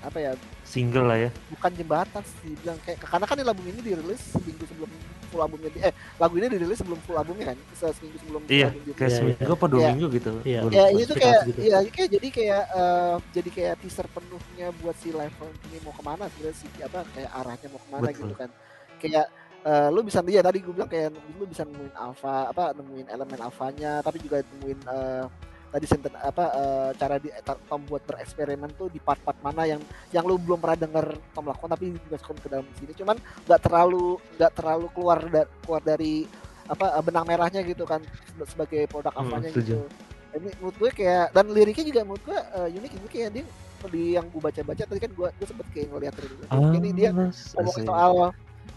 apa 0.00 0.18
ya 0.18 0.32
single 0.70 1.02
lah 1.04 1.18
ya 1.18 1.30
bukan 1.50 1.70
jembatan 1.74 2.22
sih 2.22 2.54
bilang 2.56 2.78
kayak 2.80 3.02
karena 3.02 3.26
kan 3.26 3.36
album 3.42 3.66
ini 3.66 3.80
dirilis 3.82 4.22
seminggu 4.30 4.62
sebelum 4.64 4.90
full 5.26 5.42
albumnya 5.42 5.66
di- 5.68 5.82
eh 5.82 5.90
lagu 6.16 6.34
ini 6.34 6.46
dirilis 6.48 6.78
sebelum 6.78 6.98
full 7.00 7.14
albumnya 7.14 7.50
kan 7.50 7.58
se- 7.72 7.90
seminggu 7.92 8.18
sebelum 8.18 8.40
full 8.40 8.50
Iya, 8.52 8.68
album 8.70 8.82
kayak 8.92 8.98
Iya, 9.04 9.16
seminggu 9.16 9.52
apa 9.52 9.66
dua 9.66 9.80
Iya. 9.80 9.88
minggu 9.90 10.06
gitu 10.12 10.30
Iya. 10.40 10.58
Ya 10.62 11.04
tuh 11.04 11.16
kayak 11.16 11.40
gitu. 11.44 11.58
ya 11.60 11.78
kayak 11.84 12.08
jadi 12.10 12.28
kayak 12.30 12.62
eh, 12.72 13.14
jadi 13.32 13.48
kayak 13.50 13.74
teaser 13.78 14.06
penuhnya 14.08 14.66
buat 14.78 14.96
si 14.96 15.08
live 15.10 15.34
from 15.34 15.50
ini 15.66 15.78
mau 15.80 15.92
ke 15.92 16.02
mana 16.02 16.24
sebenarnya 16.28 16.54
sih 16.56 16.70
apa 16.80 16.98
kayak 17.10 17.30
arahnya 17.32 17.66
mau 17.68 17.78
ke 17.78 17.88
mana 17.88 18.06
Betul. 18.06 18.20
gitu 18.20 18.34
kan 18.36 18.50
kayak 18.96 19.26
eh, 19.60 19.88
lu 19.88 20.00
bisa 20.00 20.18
lihat 20.20 20.44
tadi 20.44 20.58
gue 20.58 20.72
bilang 20.72 20.88
kayak 20.88 21.08
lu 21.32 21.44
bisa 21.44 21.62
nemuin 21.62 21.94
alpha 21.94 22.48
apa 22.48 22.64
nemuin 22.72 23.06
elemen 23.08 23.38
alfanya 23.40 23.92
tapi 24.00 24.18
juga 24.18 24.38
nemuin 24.40 24.78
eh, 24.84 25.24
tadi 25.70 25.86
senten 25.86 26.10
apa 26.12 26.44
eh, 26.50 26.90
cara 26.94 27.16
di 27.16 27.30
Tom 27.64 27.82
buat 27.84 28.02
bereksperimen 28.02 28.70
tuh 28.74 28.86
di 28.86 28.98
part-part 28.98 29.38
mana 29.38 29.64
yang 29.64 29.78
yang 30.10 30.22
lu 30.22 30.34
belum 30.34 30.58
pernah 30.58 30.76
denger 30.76 31.06
Tom 31.30 31.46
lakukan 31.46 31.70
tapi 31.70 31.94
dimasukkan 31.96 32.36
ke 32.38 32.48
dalam 32.48 32.66
sini. 32.76 32.92
Cuman 32.92 33.16
nggak 33.16 33.60
terlalu 33.60 34.06
nggak 34.34 34.52
terlalu 34.52 34.86
keluar 34.90 35.18
da- 35.24 35.50
keluar 35.60 35.80
dari 35.80 36.26
apa 36.66 36.86
eh, 36.92 37.02
benang 37.02 37.24
merahnya 37.24 37.60
gitu 37.62 37.82
kan 37.82 38.02
sebagai 38.44 38.86
produk 38.86 39.10
Hmm, 39.12 39.30
alfanya 39.30 39.48
setuju. 39.48 39.78
gitu. 39.78 39.86
Ini 40.30 40.48
menurut 40.58 40.76
gue 40.76 40.90
kayak 40.92 41.26
dan 41.30 41.46
liriknya 41.48 41.84
juga 41.84 42.00
menurut 42.02 42.22
gue 42.22 42.38
eh, 42.38 42.76
unik 42.76 42.92
ini 42.92 43.08
kayak 43.08 43.30
dia 43.32 43.44
di 43.80 44.12
yang 44.12 44.28
gue 44.28 44.38
baca-baca 44.38 44.84
tadi 44.84 45.00
kan 45.00 45.08
gue 45.08 45.28
gue 45.32 45.46
sempet 45.48 45.66
kayak 45.72 45.88
ngeliat 45.88 46.14
Ah, 46.46 46.60
ini 46.70 46.92
dia 46.92 47.10
Almost 47.10 47.56
ngomongin 47.56 47.86
soal 47.86 48.12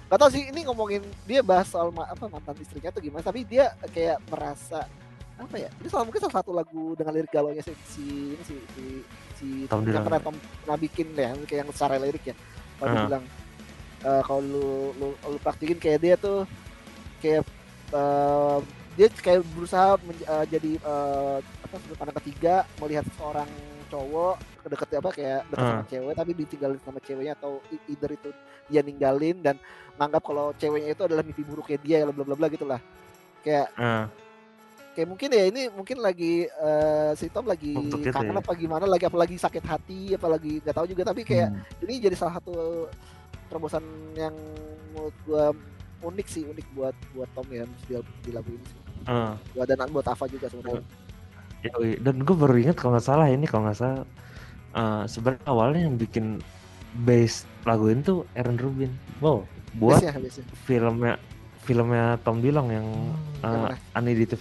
gak 0.07 0.19
tau 0.19 0.29
sih 0.31 0.43
ini 0.47 0.61
ngomongin 0.63 1.01
dia 1.25 1.43
bahas 1.43 1.67
soal 1.67 1.91
ma- 1.91 2.07
apa 2.07 2.25
mantan 2.25 2.55
istrinya 2.55 2.87
tuh 2.87 3.01
gimana 3.01 3.19
tapi 3.19 3.43
dia 3.43 3.73
kayak 3.89 4.21
merasa 4.25 4.87
apa 5.33 5.55
ya 5.57 5.69
ini 5.81 5.87
salah 5.89 6.05
mungkin 6.05 6.21
salah 6.21 6.35
satu 6.39 6.51
lagu 6.51 6.93
dengan 6.93 7.11
lirik 7.13 7.29
galau 7.29 7.49
si, 7.55 7.73
si 7.89 8.05
ini 8.37 8.43
si 8.45 8.55
si, 8.73 8.83
si 9.35 9.47
Tom 9.65 9.81
yang 9.81 9.89
Dylan. 9.89 10.03
pernah 10.05 10.21
Tom 10.21 10.35
pernah 10.61 10.77
bikin 10.77 11.07
ya 11.13 11.33
kayak 11.43 11.59
yang 11.65 11.69
secara 11.73 11.97
lirik 11.97 12.23
ya 12.23 12.35
kalau 12.77 12.89
Ah. 12.89 13.05
bilang 13.07 13.23
eh, 14.03 14.21
kalau 14.23 14.41
lu, 14.41 14.67
lu 14.95 15.07
lu 15.17 15.37
praktikin 15.39 15.77
kayak 15.77 15.99
dia 15.99 16.15
tuh 16.15 16.45
kayak 17.17 17.43
eh, 17.89 18.57
dia 18.93 19.07
kayak 19.09 19.41
berusaha 19.51 19.97
men- 20.01 20.21
eh, 20.21 20.45
jadi 20.47 20.71
eh, 20.77 21.37
apa 21.41 21.75
sudut 21.79 21.97
pandang 21.97 22.17
ketiga 22.21 22.63
melihat 22.77 23.05
seorang 23.17 23.49
cowok 23.89 24.35
deket 24.63 24.89
apa 24.95 25.09
kayak 25.11 25.41
deket 25.49 25.65
sama 25.65 25.81
Ah. 25.81 25.89
cewek 25.89 26.13
tapi 26.15 26.31
ditinggalin 26.33 26.79
sama 26.81 26.99
ceweknya 26.99 27.33
atau 27.35 27.51
either 27.85 28.11
itu 28.11 28.29
dia 28.69 28.81
ninggalin 28.81 29.37
dan 29.39 29.55
nganggap 29.97 30.23
kalau 30.23 30.53
ceweknya 30.55 30.93
itu 30.93 31.03
adalah 31.03 31.21
mimpi 31.21 31.43
buruknya 31.43 31.77
dia 31.77 31.95
ya 31.99 32.05
bla 32.07 32.23
bla 32.23 32.33
bla 32.33 32.47
gitulah 32.47 32.79
kayak 33.41 33.67
Ah, 33.75 34.07
kayak 34.93 35.07
mungkin 35.07 35.29
ya 35.29 35.43
ini 35.45 35.61
mungkin 35.69 35.97
lagi 35.97 36.45
eh, 36.45 37.11
si 37.13 37.25
Tom 37.27 37.43
lagi 37.43 37.73
kangen 38.05 38.37
ya. 38.37 38.39
apa 38.39 38.51
gimana 38.53 38.85
lagi 38.85 39.03
apa 39.03 39.17
lagi 39.17 39.35
sakit 39.35 39.63
hati 39.63 40.13
apa 40.13 40.27
lagi 40.29 40.61
nggak 40.61 40.75
tahu 40.75 40.85
juga 40.85 41.03
tapi 41.03 41.21
kayak 41.21 41.49
Hmm. 41.49 41.83
ini 41.83 41.93
jadi 41.99 42.13
salah 42.13 42.37
satu 42.37 42.85
terobosan 43.47 43.83
yang 44.13 44.33
menurut 44.89 45.15
gua 45.23 45.45
unik 46.03 46.27
sih 46.27 46.43
unik 46.43 46.67
buat 46.73 46.95
buat 47.11 47.29
Tom 47.31 47.47
ya 47.47 47.65
di, 47.85 47.95
di 48.21 48.31
lagu 48.31 48.49
ini 48.49 48.63
sih. 48.63 48.77
ah. 49.05 49.33
Buat 49.51 49.67
dan 49.67 49.89
buat 49.89 50.05
Ava 50.05 50.25
juga 50.25 50.47
sebenarnya. 50.47 50.83
Yoi. 51.63 51.95
dan 51.97 52.19
gue 52.19 52.35
baru 52.35 52.59
ingat 52.59 52.75
kalau 52.75 52.91
nggak 52.91 53.07
salah 53.07 53.27
ini 53.27 53.47
kalau 53.47 53.63
nggak 53.65 53.79
salah 53.79 54.03
eh, 54.73 55.03
sebenarnya 55.07 55.43
awalnya 55.47 55.81
yang 55.87 55.95
bikin 55.95 56.25
bass 57.01 57.47
lagu 57.63 57.87
ini 57.87 58.03
tuh 58.03 58.27
Aaron 58.35 58.59
Rubin 58.59 58.91
Wow. 59.17 59.47
buat 59.73 59.97
Biasanya, 59.97 60.19
biasanya. 60.21 60.47
filmnya 60.61 61.13
filmnya 61.63 62.05
Tom 62.21 62.37
Dillon 62.37 62.67
yang 62.67 62.87
Yang 63.39 63.63
uh? 63.71 63.97
Unedited 63.97 64.39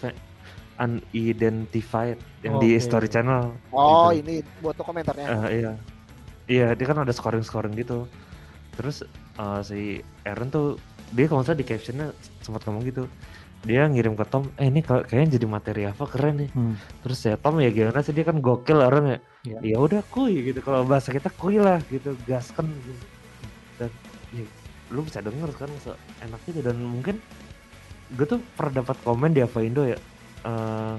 unidentified 0.77 2.17
yang 2.41 2.57
di 2.59 2.75
Oke. 2.75 2.83
Story 2.83 3.09
Channel. 3.09 3.53
Oh 3.71 4.11
Gitu. 4.11 4.23
ini 4.23 4.35
buat 4.59 4.75
tuh 4.75 4.87
komentarnya. 4.87 5.27
Eh, 5.27 5.49
iya. 5.61 5.73
Iya, 6.43 6.67
dia 6.75 6.87
kan 6.87 6.99
ada 6.99 7.13
scoring-scoring 7.13 7.75
gitu. 7.75 8.05
Terus 8.75 9.05
eh, 9.37 9.61
si 9.63 9.81
Aaron 10.23 10.49
tuh 10.49 10.67
dia 11.13 11.29
kalau 11.29 11.45
salah 11.45 11.57
di 11.57 11.67
captionnya 11.67 12.11
sempat 12.41 12.65
ngomong 12.65 12.83
gitu. 12.85 13.05
Dia 13.63 13.87
ngirim 13.87 14.19
ke 14.19 14.27
Tom, 14.27 14.51
eh 14.59 14.67
ini 14.67 14.83
ka- 14.83 15.07
kayaknya 15.07 15.39
jadi 15.39 15.47
materi 15.47 15.83
apa 15.87 16.03
keren 16.11 16.43
nih. 16.43 16.51
Hmm. 16.51 16.75
Terus 17.07 17.23
ya 17.23 17.39
Tom 17.39 17.63
ya 17.63 17.71
gimana 17.71 18.03
sih 18.03 18.11
dia 18.11 18.27
kan 18.27 18.43
gokil 18.43 18.83
Aaron 18.83 19.07
ya. 19.07 19.19
Iya. 19.47 19.59
Ya 19.63 19.77
udah 19.79 20.03
kuy 20.11 20.51
gitu 20.51 20.59
kalau 20.61 20.83
bahasa 20.83 21.15
kita 21.15 21.31
kuy 21.31 21.63
lah 21.63 21.79
gitu, 21.87 22.19
gaskan 22.27 22.67
gitu. 22.67 23.07
Dan 23.79 23.91
ya, 24.35 24.43
lu 24.91 25.07
bisa 25.07 25.23
denger 25.23 25.55
kan 25.55 25.71
enak 26.21 26.41
gitu 26.43 26.59
dan 26.59 26.75
mungkin 26.83 27.23
gue 28.13 28.27
tuh 28.27 28.43
pernah 28.59 28.83
dapat 28.83 28.99
komen 29.07 29.31
di 29.31 29.41
Ava 29.41 29.63
Indo 29.63 29.87
ya. 29.87 29.95
Eh, 30.43 30.95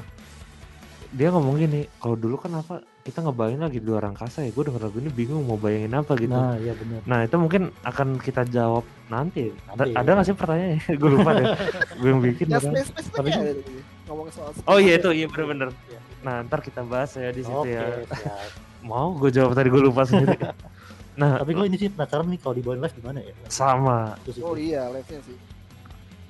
dia 1.10 1.30
ngomong 1.30 1.56
gini, 1.58 1.86
kalau 1.96 2.16
dulu 2.16 2.36
kan 2.36 2.52
apa 2.56 2.76
kita 3.00 3.20
ngebayangin 3.20 3.62
lagi 3.62 3.78
di 3.78 3.86
luar 3.86 4.08
angkasa 4.08 4.42
ya, 4.42 4.50
gue 4.50 4.64
denger 4.64 4.82
lagu 4.82 4.98
ini 4.98 5.12
bingung 5.12 5.44
mau 5.44 5.54
bayangin 5.56 5.94
apa 5.94 6.16
gitu. 6.16 6.32
Nah, 6.32 6.56
Nah, 6.56 6.58
iya 6.58 6.74
benar. 6.74 7.22
itu 7.22 7.36
mungkin 7.36 7.62
akan 7.84 8.08
kita 8.18 8.42
jawab 8.48 8.82
nanti. 9.08 9.52
Ada, 9.68 9.84
Nanti. 9.84 9.94
ada 9.94 10.10
nggak 10.10 10.26
sih 10.26 10.34
pertanyaannya? 10.34 10.80
gue 11.02 11.10
lupa 11.12 11.30
deh. 11.34 11.46
gue 11.94 12.10
yang 12.10 12.22
bikin. 12.24 12.46
Ya 12.48 12.58
space 12.58 12.90
space 12.90 13.10
Tapi 13.12 13.30
kan- 13.30 13.44
tuh, 13.46 13.78
ngomong 14.08 14.28
soal 14.32 14.50
space. 14.52 14.66
Oh 14.66 14.80
iya 14.80 14.94
itu 14.98 15.10
iya 15.12 15.28
bener-bener. 15.28 15.70
Iya. 15.86 16.00
Nah 16.24 16.36
ntar 16.44 16.60
kita 16.60 16.82
bahas 16.82 17.12
ya 17.14 17.30
di 17.30 17.44
situ 17.44 17.54
Oke, 17.54 17.70
ya. 17.70 17.84
siap. 18.10 18.50
Mau 18.82 19.14
gue 19.14 19.30
jawab 19.30 19.54
tadi 19.54 19.68
gue 19.70 19.82
lupa 19.84 20.02
sendiri. 20.04 20.34
nah 21.22 21.38
Tapi 21.38 21.52
gue 21.54 21.66
ini 21.68 21.78
sih 21.78 21.94
penasaran 21.94 22.26
nih 22.26 22.40
kalau 22.40 22.56
dibawain 22.58 22.82
live 22.82 22.96
gimana 22.96 23.20
ya? 23.22 23.36
sama. 23.46 24.18
Oh 24.42 24.58
iya 24.58 24.90
live-nya 24.90 25.20
sih. 25.22 25.38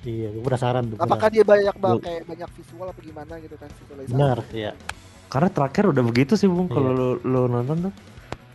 Iya, 0.04 0.28
gue 0.30 0.42
penasaran 0.42 0.84
tuh. 0.86 0.96
Apakah 0.96 1.28
dia 1.28 1.42
banyak 1.42 1.74
Gua- 1.74 1.96
pakai 1.96 2.22
banyak 2.22 2.48
visual 2.52 2.86
apa 2.86 3.00
gimana 3.00 3.32
gitu 3.38 3.56
kan 3.56 3.68
visualisasi. 3.74 4.12
benar? 4.12 4.38
Iya. 4.50 4.72
Karena 5.26 5.48
terakhir 5.48 5.84
udah 5.88 6.02
begitu 6.02 6.32
sih 6.34 6.46
bung 6.46 6.68
kalau 6.68 6.92
Iya. 6.92 7.00
lu, 7.00 7.08
lu 7.24 7.42
nonton 7.46 7.88
tuh. 7.88 7.94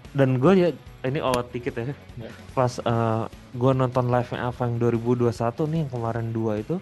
Dan 0.09 0.37
gue 0.37 0.51
ya 0.55 0.69
ini 1.03 1.19
awal 1.19 1.43
tiket 1.45 1.73
ya. 1.75 1.83
Iya. 2.15 2.29
Pas 2.51 2.77
eh, 2.77 3.23
gue 3.51 3.71
nonton 3.73 4.05
live 4.07 4.29
nya 4.29 4.47
apa 4.47 4.61
yang 4.63 4.77
2021 4.77 5.25
nih 5.65 5.79
yang 5.81 5.91
kemarin 5.91 6.27
dua 6.29 6.53
itu, 6.55 6.77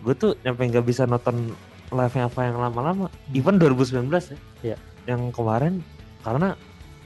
gue 0.00 0.14
tuh 0.14 0.36
nyampe 0.38 0.62
nggak 0.62 0.84
bisa 0.84 1.04
nonton 1.04 1.56
live 1.88 2.14
nya 2.14 2.24
apa 2.26 2.40
yang 2.42 2.56
lama-lama. 2.58 3.06
Even 3.30 3.56
2019 3.56 3.96
ya. 4.26 4.36
Hmm. 4.36 4.40
Iya. 4.62 4.76
Yang 5.06 5.22
kemarin 5.32 5.74
karena 6.20 6.48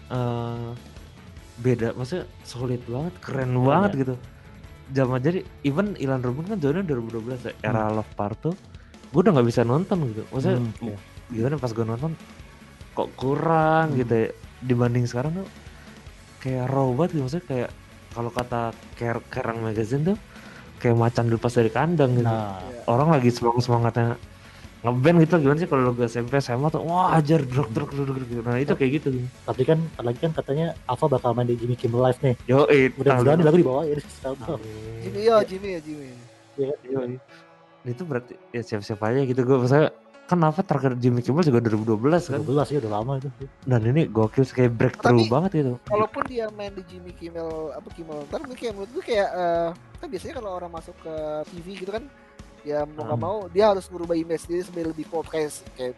eh 0.08 0.70
beda, 1.56 1.92
maksudnya 1.92 2.24
solid 2.42 2.82
banget, 2.84 3.14
keren 3.20 3.52
Iya, 3.52 3.62
banget 3.62 3.90
iya. 3.90 4.00
gitu. 4.02 4.14
Zaman 4.90 5.18
jadi 5.18 5.40
even 5.62 5.94
Ilan 5.96 6.18
Rubin 6.20 6.46
kan 6.46 6.58
joinnya 6.58 6.82
2012 6.82 7.22
ya, 7.40 7.52
era 7.62 7.86
Love 7.88 8.10
Part 8.12 8.38
tuh. 8.40 8.54
Gue 9.08 9.20
udah 9.20 9.32
nggak 9.32 9.46
bisa 9.46 9.62
nonton 9.62 10.02
gitu. 10.08 10.22
Maksudnya 10.28 10.58
Hmm, 10.58 10.72
iya. 10.84 10.98
gimana 11.30 11.56
pas 11.56 11.70
gue 11.70 11.84
nonton 11.84 12.12
kok 12.90 13.08
kurang 13.14 13.94
Hmm. 13.94 13.98
gitu 13.98 14.12
ya 14.12 14.28
dibanding 14.60 15.06
sekarang 15.06 15.32
tuh 15.32 15.46
kayak 16.38 16.66
raw 16.66 16.90
banget 16.90 17.10
gitu 17.12 17.22
maksudnya 17.22 17.46
kayak 17.46 17.70
kalau 18.10 18.28
kata 18.28 18.60
Ker 18.92 19.22
Kerang 19.30 19.62
Magazine 19.62 20.02
tuh 20.04 20.16
kayak 20.76 20.98
macan 20.98 21.24
dilepas 21.24 21.54
dari 21.54 21.70
kandang 21.70 22.12
gitu 22.12 22.26
Nah, 22.26 22.58
Iya. 22.58 22.82
orang 22.86 23.08
lagi 23.10 23.30
semangat 23.30 23.62
semangatnya 23.62 24.08
ngeband 24.80 25.16
gitu 25.20 25.34
gimana 25.38 25.58
sih 25.58 25.68
kalau 25.68 25.82
lo 25.82 25.92
ke 25.92 26.08
SMP 26.08 26.40
SMA 26.40 26.68
tuh 26.68 26.80
wah 26.80 27.12
ajar 27.12 27.44
druk 27.44 27.68
druk 27.68 27.92
druk 27.92 28.06
druk 28.10 28.24
gitu 28.24 28.40
nah 28.40 28.56
itu 28.56 28.72
kayak 28.72 28.90
gitu 28.96 29.08
tapi 29.44 29.62
kan 29.62 29.76
lagi 30.00 30.18
kan 30.18 30.32
katanya 30.32 30.72
Alpha 30.88 31.04
bakal 31.06 31.36
main 31.36 31.44
di 31.44 31.54
Jimmy 31.54 31.76
Kimmel 31.76 32.00
Live 32.00 32.20
nih. 32.20 32.34
yo 32.46 32.64
eh 32.66 32.88
Mudah-mudahan 32.90 33.36
di 33.36 33.44
lagu 33.44 33.58
dibawain. 33.58 34.00
Jimmy 34.98 35.20
ya 35.22 35.36
Jimmy 35.42 35.68
ya 35.70 35.80
Jimmy. 35.80 37.16
itu 37.82 38.02
berarti 38.04 38.36
ya 38.50 38.60
siap-siap 38.60 39.00
aja 39.02 39.20
gitu 39.22 39.40
gue 39.40 39.56
maksudnya 39.56 39.88
kan 40.24 40.38
apa 40.46 40.62
terakhir 40.62 40.94
Jimmy 40.94 41.20
Kimmel 41.20 41.42
juga 41.42 41.58
2012 41.60 42.30
kan 42.30 42.40
12 42.40 42.70
ya 42.70 42.78
udah 42.78 42.92
lama 42.92 43.12
itu. 43.18 43.28
dan 43.66 43.80
ini 43.82 44.06
gokil 44.06 44.46
kayak 44.46 44.72
breakthrough 44.72 45.20
Tapi- 45.20 45.32
banget 45.32 45.50
gitu 45.58 45.72
Kalaupun 45.84 46.22
dia 46.24 46.46
main 46.54 46.70
di 46.70 46.84
Jimmy 46.86 47.12
Kimmel 47.12 47.74
apa 47.74 47.88
Kimmel 47.90 48.22
ntar 48.28 48.38
mungkin 48.40 48.56
kayak 48.56 48.72
menurut 48.72 48.90
gue 48.94 49.04
kayak 49.04 49.28
eh, 49.28 49.68
kan 49.98 50.06
biasanya 50.06 50.34
kalau 50.38 50.50
orang 50.54 50.70
masuk 50.70 50.94
ke 51.02 51.14
TV 51.50 51.66
gitu 51.82 51.90
kan 51.90 52.04
ya 52.62 52.84
mau 52.84 53.02
nggak 53.02 53.16
Hmm. 53.16 53.26
mau 53.26 53.38
dia 53.48 53.64
harus 53.66 53.86
merubah 53.86 54.14
image 54.14 54.44
diri 54.44 54.60
sebagai 54.60 54.88
lebih 54.90 55.06
pop 55.06 55.24
kayak 55.24 55.48
kayak 55.74 55.94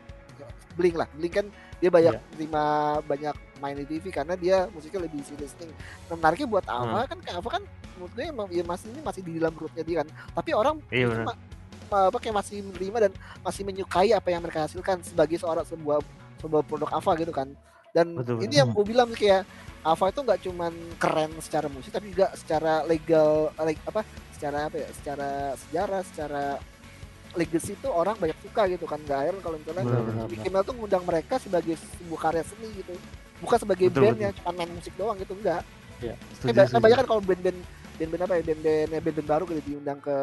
Blink 0.72 0.94
lah 0.94 1.08
Blink 1.12 1.34
kan 1.34 1.46
dia 1.76 1.90
banyak 1.90 2.14
Iya. 2.14 2.22
terima 2.32 2.64
banyak 3.02 3.34
main 3.58 3.76
di 3.76 3.84
TV 3.84 4.04
karena 4.08 4.34
dia 4.34 4.66
musiknya 4.68 5.04
lebih 5.04 5.20
listening 5.34 5.74
nah, 6.06 6.14
menariknya 6.14 6.48
buat 6.48 6.64
Hmm. 6.64 6.88
Ava 6.88 7.00
kan 7.04 7.18
kayak 7.18 7.36
Ava 7.36 7.48
kan 7.50 7.62
menurut 7.92 8.12
gue 8.12 8.24
emang 8.24 8.48
ya 8.48 8.62
masih 8.62 8.86
ini 8.88 9.00
masih 9.00 9.20
di 9.20 9.36
dalam 9.36 9.52
perutnya 9.52 9.82
dia 9.82 9.96
kan 10.00 10.08
tapi 10.32 10.50
orang 10.52 10.76
Iya, 10.88 11.04
itu 11.04 11.12
benar. 11.12 11.26
ma- 11.26 11.40
ma- 11.88 12.06
apa 12.08 12.18
kayak 12.18 12.36
masih 12.36 12.56
menerima 12.62 12.98
dan 13.00 13.12
masih 13.40 13.62
menyukai 13.62 14.10
apa 14.10 14.28
yang 14.28 14.40
mereka 14.40 14.64
hasilkan 14.64 15.02
sebagai 15.02 15.36
seorang 15.36 15.64
sebuah 15.64 15.98
sebuah 16.38 16.62
produk 16.64 16.88
Ava 16.90 17.12
gitu 17.16 17.30
kan 17.30 17.52
dan 17.92 18.06
Betul, 18.12 18.40
ini 18.40 18.48
betul. 18.48 18.58
yang 18.58 18.68
gue 18.70 18.84
bilang 18.84 19.10
kayak 19.12 19.42
Ava 19.82 20.04
itu 20.08 20.20
nggak 20.20 20.40
cuman 20.42 20.72
keren 20.96 21.32
secara 21.38 21.66
musik 21.66 21.90
tapi 21.90 22.10
juga 22.10 22.30
secara 22.32 22.82
legal 22.82 23.50
like, 23.58 23.82
apa 23.82 24.00
secara 24.32 24.66
apa 24.66 24.76
ya 24.78 24.88
secara 24.92 25.28
sejarah 25.58 26.02
secara 26.04 26.44
legacy 27.32 27.72
itu 27.72 27.88
orang 27.88 28.14
banyak 28.14 28.36
suka 28.40 28.62
gitu 28.68 28.84
kan 28.84 29.00
nggak 29.00 29.20
heran 29.22 29.40
kalau 29.40 29.56
misalnya 29.56 29.82
Jimmy. 30.22 30.36
Kimmel 30.38 30.62
tuh 30.62 30.74
ngundang 30.74 31.02
mereka 31.02 31.34
sebagai 31.36 31.74
sebuah 31.98 32.20
karya 32.22 32.44
seni 32.44 32.68
gitu 32.74 32.94
bukan 33.40 33.58
sebagai 33.58 33.86
Betul, 33.88 34.02
band 34.02 34.12
betul. 34.12 34.24
yang 34.24 34.34
cuma 34.36 34.50
main 34.52 34.70
musik 34.70 34.94
doang 34.94 35.16
gitu 35.16 35.34
enggak 35.34 35.62
Iya. 35.98 36.18
Setuju, 36.34 36.50
kan 36.52 36.66
setuju. 36.66 36.82
banyak 36.82 36.96
kan 36.96 37.06
kalau 37.06 37.22
band-band 37.22 37.58
band-band 37.94 38.22
apa 38.22 38.34
ya 38.34 38.42
band-band 38.44 38.90
band-band 38.96 39.28
baru 39.28 39.44
gitu 39.46 39.60
diundang 39.64 39.98
ke 39.98 40.16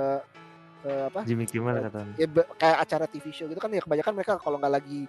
ke 0.79 0.91
apa 1.05 1.19
Jimmy 1.23 1.43
Kimmel 1.43 1.75
katanya 1.81 2.13
ya 2.15 2.27
be- 2.27 2.49
kayak 2.55 2.77
acara 2.79 3.05
TV 3.05 3.25
show 3.29 3.45
gitu 3.45 3.57
kan 3.57 3.67
ya 3.69 3.79
kebanyakan 3.79 4.13
mereka 4.13 4.33
kalau 4.37 4.55
nggak 4.57 4.73
lagi 4.73 5.07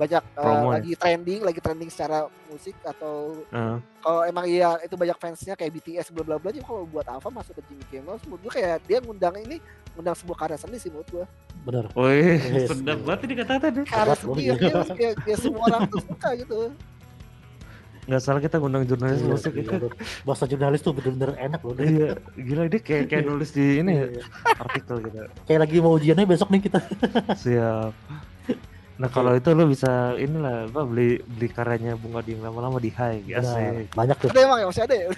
banyak 0.00 0.22
ya? 0.24 0.64
lagi 0.64 0.92
trending 0.96 1.40
lagi 1.44 1.60
trending 1.60 1.90
secara 1.92 2.18
musik 2.48 2.72
atau 2.80 3.36
Heeh. 3.46 3.76
kalau 4.00 4.20
emang 4.24 4.48
iya 4.48 4.80
itu 4.80 4.96
banyak 4.96 5.12
fansnya 5.14 5.52
kayak 5.52 5.76
BTS 5.76 6.08
bla 6.10 6.24
bla 6.24 6.36
bla 6.36 6.48
jadi 6.48 6.64
kalau 6.64 6.88
buat 6.88 7.04
Alpha 7.04 7.28
masuk 7.28 7.52
ke 7.52 7.68
Jimmy 7.68 7.84
Kimmel 7.86 8.16
menurut 8.24 8.40
gue 8.40 8.52
kayak 8.56 8.80
dia 8.88 8.98
ngundang 8.98 9.36
ini 9.38 9.60
ngundang 9.92 10.16
sebuah 10.16 10.36
karya 10.40 10.56
seni 10.56 10.80
sih 10.80 10.88
menurut 10.88 11.08
gue 11.10 11.24
Bener. 11.60 11.84
Wih, 11.92 12.40
Yes. 12.40 12.72
sedap 12.72 13.04
banget 13.04 13.20
ini 13.28 13.34
kata-kata 13.36 13.66
deh. 13.68 13.84
karya 13.84 14.16
seni 14.16 14.42
ya. 14.42 14.54
dia, 14.56 14.72
dia, 14.96 15.10
dia 15.14 15.36
semua 15.36 15.60
orang 15.62 15.82
tuh 15.86 16.00
suka 16.00 16.28
gitu 16.34 16.72
Nggak 18.00 18.22
salah 18.24 18.40
kita 18.40 18.56
ngundang 18.58 18.88
jurnalis 18.88 19.20
Iya, 19.20 19.28
musik 19.28 19.52
gila, 19.54 19.70
itu. 19.70 19.88
Bahasa 20.24 20.44
jurnalis 20.48 20.80
tuh 20.80 20.90
bener-bener 20.90 21.36
enak 21.36 21.60
loh. 21.62 21.76
Iya, 21.76 22.08
gila 22.34 22.66
dia 22.66 22.80
kayak 22.80 23.04
kayak 23.06 23.22
nulis 23.22 23.52
di 23.52 23.78
ini 23.78 23.92
ya 23.92 24.06
Iya. 24.08 24.22
artikel 24.56 24.96
gitu. 25.04 25.16
Kayak 25.44 25.60
lagi 25.62 25.76
mau 25.78 25.92
ujiannya 25.94 26.24
besok 26.26 26.48
nih 26.48 26.60
kita. 26.64 26.80
Siap. 27.36 27.92
Nah 29.00 29.08
kalau 29.08 29.32
itu 29.32 29.48
lo 29.50 29.64
bisa 29.64 30.12
inilah 30.14 30.68
apa 30.68 30.84
beli 30.84 31.16
beli 31.24 31.48
karyanya 31.48 31.96
bunga 31.96 32.20
di 32.20 32.36
lama-lama 32.36 32.76
di 32.76 32.92
high 32.92 33.24
Nah, 33.24 33.40
asik. 33.40 33.96
banyak 33.96 34.16
tuh. 34.20 34.28
ada 34.28 34.40
emang 34.44 34.58
ya 34.60 34.66
masih 34.68 34.82
ada 34.84 34.94
ya 34.94 35.08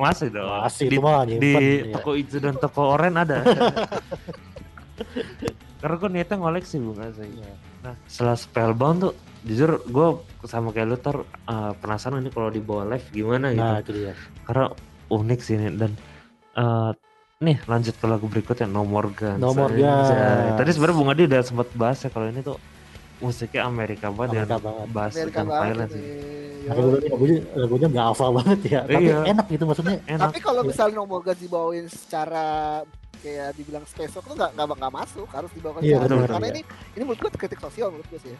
Masih 0.00 0.28
dong. 0.32 0.48
Masih 0.48 0.86
di, 0.88 0.96
itu 0.96 1.02
mah 1.02 1.22
di 1.26 1.32
nyimpen. 1.36 1.60
Iya. 1.60 1.92
toko 1.92 2.10
hijau 2.16 2.38
dan 2.40 2.54
toko 2.56 2.82
oren 2.94 3.14
ada. 3.18 3.38
Karena 5.80 5.94
gue 5.96 6.10
niatnya 6.12 6.36
ngoleksi 6.36 6.76
bunga 6.78 7.08
sih. 7.12 7.26
Iya. 7.26 7.52
Nah 7.84 7.94
setelah 8.04 8.36
spellbound 8.36 8.98
tuh 9.02 9.12
jujur 9.42 9.80
gue 9.84 10.08
sama 10.44 10.70
kayak 10.70 10.86
lu 10.86 10.96
tar 10.96 11.16
eh, 11.24 11.72
penasaran 11.80 12.20
ini 12.20 12.30
kalau 12.30 12.48
dibawa 12.48 12.84
live 12.86 13.06
gimana 13.10 13.52
gitu. 13.52 13.64
Nah, 13.64 13.80
itu 13.80 13.92
dia. 13.96 14.14
karena 14.44 14.66
unik 15.10 15.40
sih 15.40 15.54
ini 15.56 15.68
dan 15.74 15.92
eh 16.54 16.90
nih 17.40 17.56
lanjut 17.64 17.96
ke 17.96 18.04
lagu 18.04 18.28
berikutnya 18.28 18.68
No 18.68 18.84
More 18.84 19.08
Guns. 19.10 19.40
No 19.40 19.56
More. 19.56 19.72
Guns. 19.72 20.12
Tadi 20.56 20.70
sebenarnya 20.70 20.96
Bung 20.96 21.10
Adi 21.10 21.22
udah 21.24 21.40
sempat 21.40 21.68
bahas 21.72 21.98
ya 22.00 22.12
kalau 22.12 22.28
ini 22.28 22.44
tuh 22.44 22.60
musiknya 23.20 23.62
Amerika 23.62 24.06
banget 24.08 24.28
Amerika 24.42 24.48
dan 24.50 24.60
banget. 24.62 24.86
bass 24.90 25.12
Amerika 25.12 25.38
dan 25.38 25.48
violence 25.48 25.92
sih. 25.92 26.04
Lagunya, 26.60 26.98
lagunya, 27.06 27.38
lagunya 27.54 27.86
nggak 27.88 28.06
hafal 28.06 28.30
banget 28.34 28.60
ya. 28.66 28.80
Tapi 28.82 29.02
Iya. 29.02 29.18
enak 29.26 29.46
gitu 29.48 29.64
maksudnya. 29.64 29.96
Enak. 30.04 30.26
tapi 30.26 30.38
kalau 30.38 30.60
Iya. 30.60 30.68
misalnya 30.68 30.94
No 30.94 31.04
More 31.04 31.22
Guns 31.22 31.40
dibawain 31.40 31.86
secara 31.86 32.44
kayak 33.16 33.48
dibilang 33.52 33.84
space 33.84 34.12
rock 34.14 34.26
tuh 34.26 34.34
nggak 34.34 34.50
nggak 34.54 34.66
nggak 34.70 34.94
masuk 34.94 35.28
harus 35.28 35.50
dibawakan 35.50 35.80
Iya, 35.80 35.88
secara 35.94 36.04
betul, 36.06 36.18
karena 36.22 36.36
betul. 36.38 36.52
ini 36.52 36.60
ini 36.90 37.02
menurut 37.02 37.20
gue 37.20 37.30
kritik 37.34 37.60
sosial 37.60 37.86
menurut 37.90 38.08
gue 38.08 38.20
sih 38.20 38.30
ya. 38.30 38.38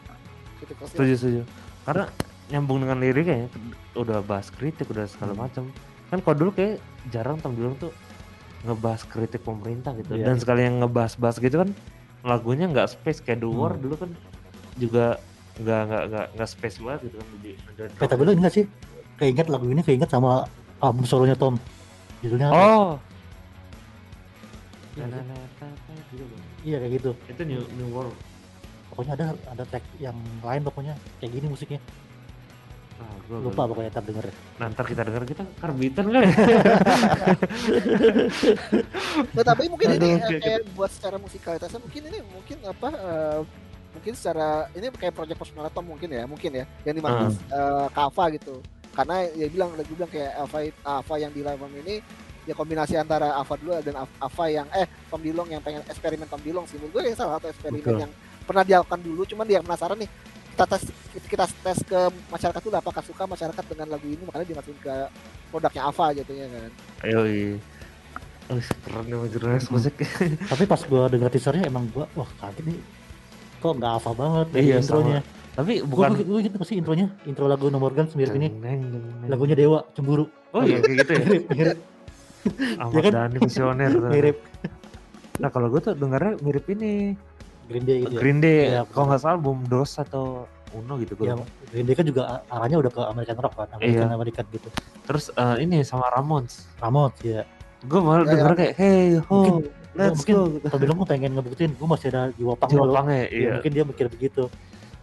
kritik 0.57 0.77
sosial 0.79 0.93
Setuju 0.95 1.15
setuju. 1.17 1.43
Karena 1.83 2.05
nyambung 2.51 2.79
dengan 2.79 2.97
liriknya 2.99 3.37
ya, 3.39 3.49
udah 3.95 4.19
bahas 4.21 4.49
kritik 4.49 4.85
udah 4.87 5.05
segala 5.07 5.33
Hmm. 5.33 5.41
macam. 5.41 5.65
Kan 6.09 6.19
kalau 6.19 6.37
dulu 6.37 6.51
kayak 6.51 6.81
jarang 7.09 7.37
Dilong 7.41 7.77
tuh 7.79 7.93
ngebahas 8.63 9.03
kritik 9.05 9.41
pemerintah 9.41 9.93
gitu. 9.95 10.13
Iya. 10.13 10.25
Dan 10.27 10.37
sekali 10.37 10.61
yang 10.63 10.77
ngebahas-bahas 10.79 11.37
gitu 11.39 11.57
kan 11.59 11.73
lagunya 12.21 12.67
nggak 12.67 12.89
space 12.91 13.21
kayak 13.21 13.41
The 13.41 13.49
War 13.49 13.73
Hmm. 13.73 13.81
dulu 13.81 13.95
kan 13.97 14.11
juga 14.81 15.21
nggak 15.61 15.81
nggak 15.85 16.03
nggak 16.09 16.27
nggak 16.35 16.49
space 16.49 16.77
banget 16.81 17.01
gitu 17.07 17.17
kan 17.21 17.27
di 17.39 17.51
Eh, 18.01 18.09
tapi 18.09 18.21
lu 18.25 18.33
ingat 18.33 18.53
sih? 18.53 18.65
Keinget 19.15 19.47
lagu 19.47 19.69
ini 19.69 19.81
keinget 19.81 20.09
sama 20.09 20.49
album 20.79 21.05
solonya 21.05 21.37
Tom. 21.37 21.61
Judulnya 22.21 22.49
apa? 22.49 22.57
Oh. 22.57 22.93
Iya, 24.91 25.05
Nah, 25.07 25.21
nah, 25.21 25.23
nah, 25.23 25.39
nah, 25.61 25.71
nah, 25.71 26.03
gitu. 26.11 26.25
Iya 26.61 26.77
kayak 26.79 26.93
gitu. 26.97 27.11
Itu 27.27 27.43
New 27.45 27.63
New 27.77 27.89
World. 27.91 28.17
Pokoknya 28.89 29.13
ada 29.15 29.27
ada 29.47 29.65
track 29.65 29.85
yang 29.97 30.17
lain 30.41 30.61
pokoknya 30.61 30.93
kayak 31.21 31.33
gini 31.33 31.47
musiknya. 31.47 31.81
Ah, 32.97 33.17
gua 33.25 33.39
Lupa 33.39 33.49
lupa. 33.55 33.63
pokoknya 33.71 33.91
tar 33.91 34.05
denger. 34.05 34.27
Nah, 34.57 34.67
ntar 34.69 34.85
kita 34.85 35.03
dengar 35.03 35.23
kita 35.25 35.43
karbitan 35.57 36.05
kan 36.07 36.21
ya. 36.27 36.33
Nah, 39.31 39.45
tapi 39.45 39.63
mungkin 39.69 39.89
ini 39.91 39.97
Aduh, 39.97 40.11
eh, 40.11 40.21
oke. 40.21 40.37
kayak 40.39 40.61
buat 40.75 40.91
secara 40.91 41.17
musikalitasnya 41.17 41.81
mungkin 41.81 42.03
ini 42.09 42.19
mungkin 42.27 42.57
apa 42.63 42.89
eh, 42.93 43.41
mungkin 43.91 44.13
secara 44.15 44.71
ini 44.75 44.87
kayak 44.95 45.15
project 45.15 45.39
personal 45.39 45.67
Tom 45.71 45.87
mungkin 45.91 46.09
ya 46.11 46.25
mungkin 46.27 46.51
ya 46.55 46.65
yang 46.87 46.95
dimaksud 46.99 47.35
eh, 47.37 47.87
ke 47.91 48.01
Ava 48.01 48.25
gitu. 48.35 48.57
Karena 48.91 49.23
ya 49.39 49.47
bilang 49.47 49.71
lagi 49.79 49.93
bilang 49.95 50.11
kayak 50.11 50.33
Ava 50.35 50.59
Ava 50.83 51.15
yang 51.19 51.31
di 51.31 51.41
live 51.47 51.63
ini 51.87 52.03
ya 52.49 52.55
kombinasi 52.57 52.99
antara 52.99 53.37
Ava 53.39 53.55
dulu 53.55 53.79
dan 53.83 54.03
Av- 54.03 54.19
Ava 54.19 54.45
yang 54.51 54.67
eh 54.75 54.87
Tom 55.07 55.23
Dilong 55.23 55.49
yang 55.53 55.63
pengen 55.63 55.83
eksperimen 55.87 56.27
Tom 56.27 56.43
Dilong 56.43 56.67
sih. 56.67 56.77
Menurut 56.79 56.99
gue 56.99 57.03
yang 57.13 57.19
salah 57.19 57.39
satu 57.39 57.53
eksperimen 57.55 57.83
Betul. 57.87 58.03
yang 58.03 58.13
pernah 58.43 58.63
dilakukan 58.67 59.01
dulu. 59.03 59.23
Cuman 59.29 59.47
dia 59.47 59.63
penasaran 59.63 59.99
nih 59.99 60.11
kita 60.51 60.65
tes 60.67 60.83
kita 61.31 61.45
tes 61.47 61.79
ke 61.87 62.01
masyarakat 62.29 62.61
dulu 62.61 62.77
apakah 62.77 63.03
suka 63.07 63.23
masyarakat 63.25 63.65
dengan 63.71 63.87
lagu 63.95 64.07
ini? 64.11 64.23
Makanya 64.27 64.47
dimasukin 64.51 64.79
ke 64.83 64.95
produknya 65.55 65.83
Ava 65.87 66.07
jatuhnya 66.11 66.47
kan. 66.51 66.71
Ayo, 67.07 67.21
Oh, 68.51 68.59
keren 68.59 69.07
nih 69.07 69.31
jurnalis 69.31 69.71
musik. 69.71 69.95
Tapi 70.51 70.67
pas 70.67 70.83
gua 70.91 71.07
denger 71.07 71.31
teasernya 71.31 71.71
emang 71.71 71.87
gua 71.95 72.11
wah 72.19 72.27
kaget 72.43 72.75
nih. 72.75 72.79
Kok 73.61 73.73
nggak 73.77 73.93
hafal 73.97 74.15
banget 74.15 74.47
dari 74.51 74.65
Iya, 74.67 74.77
intronya. 74.81 75.21
Tapi 75.51 75.73
Bukan 75.83 76.11
bukan 76.17 76.25
gua 76.25 76.39
gitu 76.41 76.57
pasti 76.57 76.75
intronya, 76.75 77.07
intro 77.25 77.45
lagu 77.45 77.69
No 77.69 77.77
Morgan 77.77 78.09
mirip 78.15 78.33
ini. 78.35 78.49
Lagunya 79.27 79.53
Dewa, 79.55 79.85
Cemburu. 79.93 80.25
Oh 80.51 80.63
iya 80.63 80.81
kayak 80.81 80.97
gitu 80.99 81.13
ya. 81.13 81.21
Mirip, 81.21 81.45
mirip, 81.51 81.79
Ahmad 82.81 82.95
Ya 82.95 83.01
kan? 83.03 83.13
Dhani 83.13 83.37
visioner. 83.39 83.89
tuh. 83.93 84.09
mirip. 84.15 84.37
Nah 85.37 85.49
kalau 85.49 85.69
gue 85.69 85.81
tuh 85.81 85.93
dengarnya 85.93 86.41
mirip 86.41 86.65
ini 86.69 87.15
Green 87.69 87.85
Day 87.85 87.97
gitu 88.03 88.15
ya. 88.17 88.21
Green 88.21 88.41
Day. 88.41 88.61
Iya, 88.73 88.83
kalau 88.89 89.05
nggak 89.09 89.21
salah 89.21 89.37
album 89.37 89.57
Dos 89.67 89.93
atau 89.95 90.25
Uno 90.71 90.95
gitu. 90.97 91.13
gua 91.15 91.27
Ya. 91.27 91.35
Green 91.69 91.85
Day 91.85 91.95
kan 91.95 92.07
juga 92.07 92.23
arahnya 92.47 92.79
udah 92.79 92.91
ke 92.91 93.03
American 93.05 93.37
rock 93.39 93.55
kan, 93.55 93.69
American 93.75 94.07
Iya. 94.07 94.17
American 94.17 94.45
gitu. 94.51 94.69
Terus 95.05 95.25
eh, 95.31 95.57
ini 95.61 95.77
sama 95.83 96.09
Ramones. 96.09 96.71
Ramot 96.79 97.13
ya. 97.21 97.43
Gue 97.83 98.01
malah 98.01 98.23
Ya, 98.23 98.33
denger 98.33 98.53
kayak 98.55 98.75
hey 98.77 99.19
ho 99.19 99.35
Mungkin 99.35 99.55
let's 99.95 100.23
mungkin 100.23 100.35
go. 100.61 100.69
Tom 100.71 100.79
Dilong 100.79 100.99
pengen 101.05 101.31
ngebuktiin 101.35 101.73
gue 101.75 101.89
masih 101.89 102.09
ada 102.13 102.23
jiwa 102.35 102.55
punk 102.55 102.71
Di 102.71 102.77
loh. 102.79 102.87
lapangnya 102.87 103.19
Ya, 103.21 103.27
iya 103.31 103.51
mungkin 103.59 103.71
dia 103.73 103.85
mikir 103.85 104.07
begitu. 104.09 104.45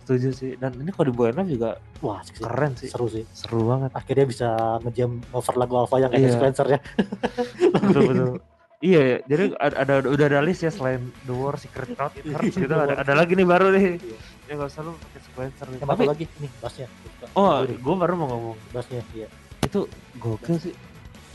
setuju 0.02 0.30
sih. 0.32 0.52
Dan 0.56 0.72
ini 0.80 0.88
kalau 0.96 1.12
dibawain 1.12 1.36
live 1.36 1.52
juga 1.60 1.70
Wah, 2.00 2.24
sih. 2.24 2.40
keren 2.40 2.72
sih. 2.80 2.88
seru 2.88 3.12
sih. 3.12 3.28
Seru 3.36 3.68
banget. 3.68 3.92
Akhirnya 3.92 4.24
bisa 4.24 4.48
ngejam 4.80 5.20
cover 5.28 5.56
lagu 5.60 5.74
Alpha 5.76 6.00
yang 6.00 6.12
Iya. 6.16 6.24
ada 6.24 6.30
Spencer 6.32 6.66
ya. 6.72 6.80
betul 7.84 8.02
betul. 8.08 8.32
Iya, 8.78 9.02
ya. 9.02 9.18
jadi 9.26 9.44
ada, 9.58 9.76
ada 9.84 9.94
udah 10.06 10.26
ada 10.30 10.40
list 10.40 10.62
ya 10.62 10.70
selain 10.70 11.02
The 11.26 11.34
War, 11.34 11.58
Secret 11.58 11.92
Crowd, 11.92 12.14
It 12.14 12.30
Hurts 12.30 12.56
gitu 12.56 12.70
ada, 12.70 12.94
ada 12.94 13.14
lagi 13.18 13.34
nih 13.34 13.44
baru 13.44 13.74
nih. 13.74 13.98
Iya. 14.00 14.18
Ya 14.48 14.52
nggak 14.56 14.70
usah 14.70 14.82
lu 14.86 14.94
pakai 14.96 15.20
sequencer 15.20 15.66
nih. 15.68 15.80
Tapi 15.84 16.04
lagi 16.06 16.26
nih 16.40 16.52
bassnya. 16.62 16.88
oh, 17.34 17.66
gue 17.66 17.96
baru 18.00 18.14
mau 18.16 18.28
ngomong 18.30 18.58
bassnya 18.72 19.02
iya. 19.12 19.28
itu 19.60 19.90
gokil 20.16 20.56
sih. 20.62 20.74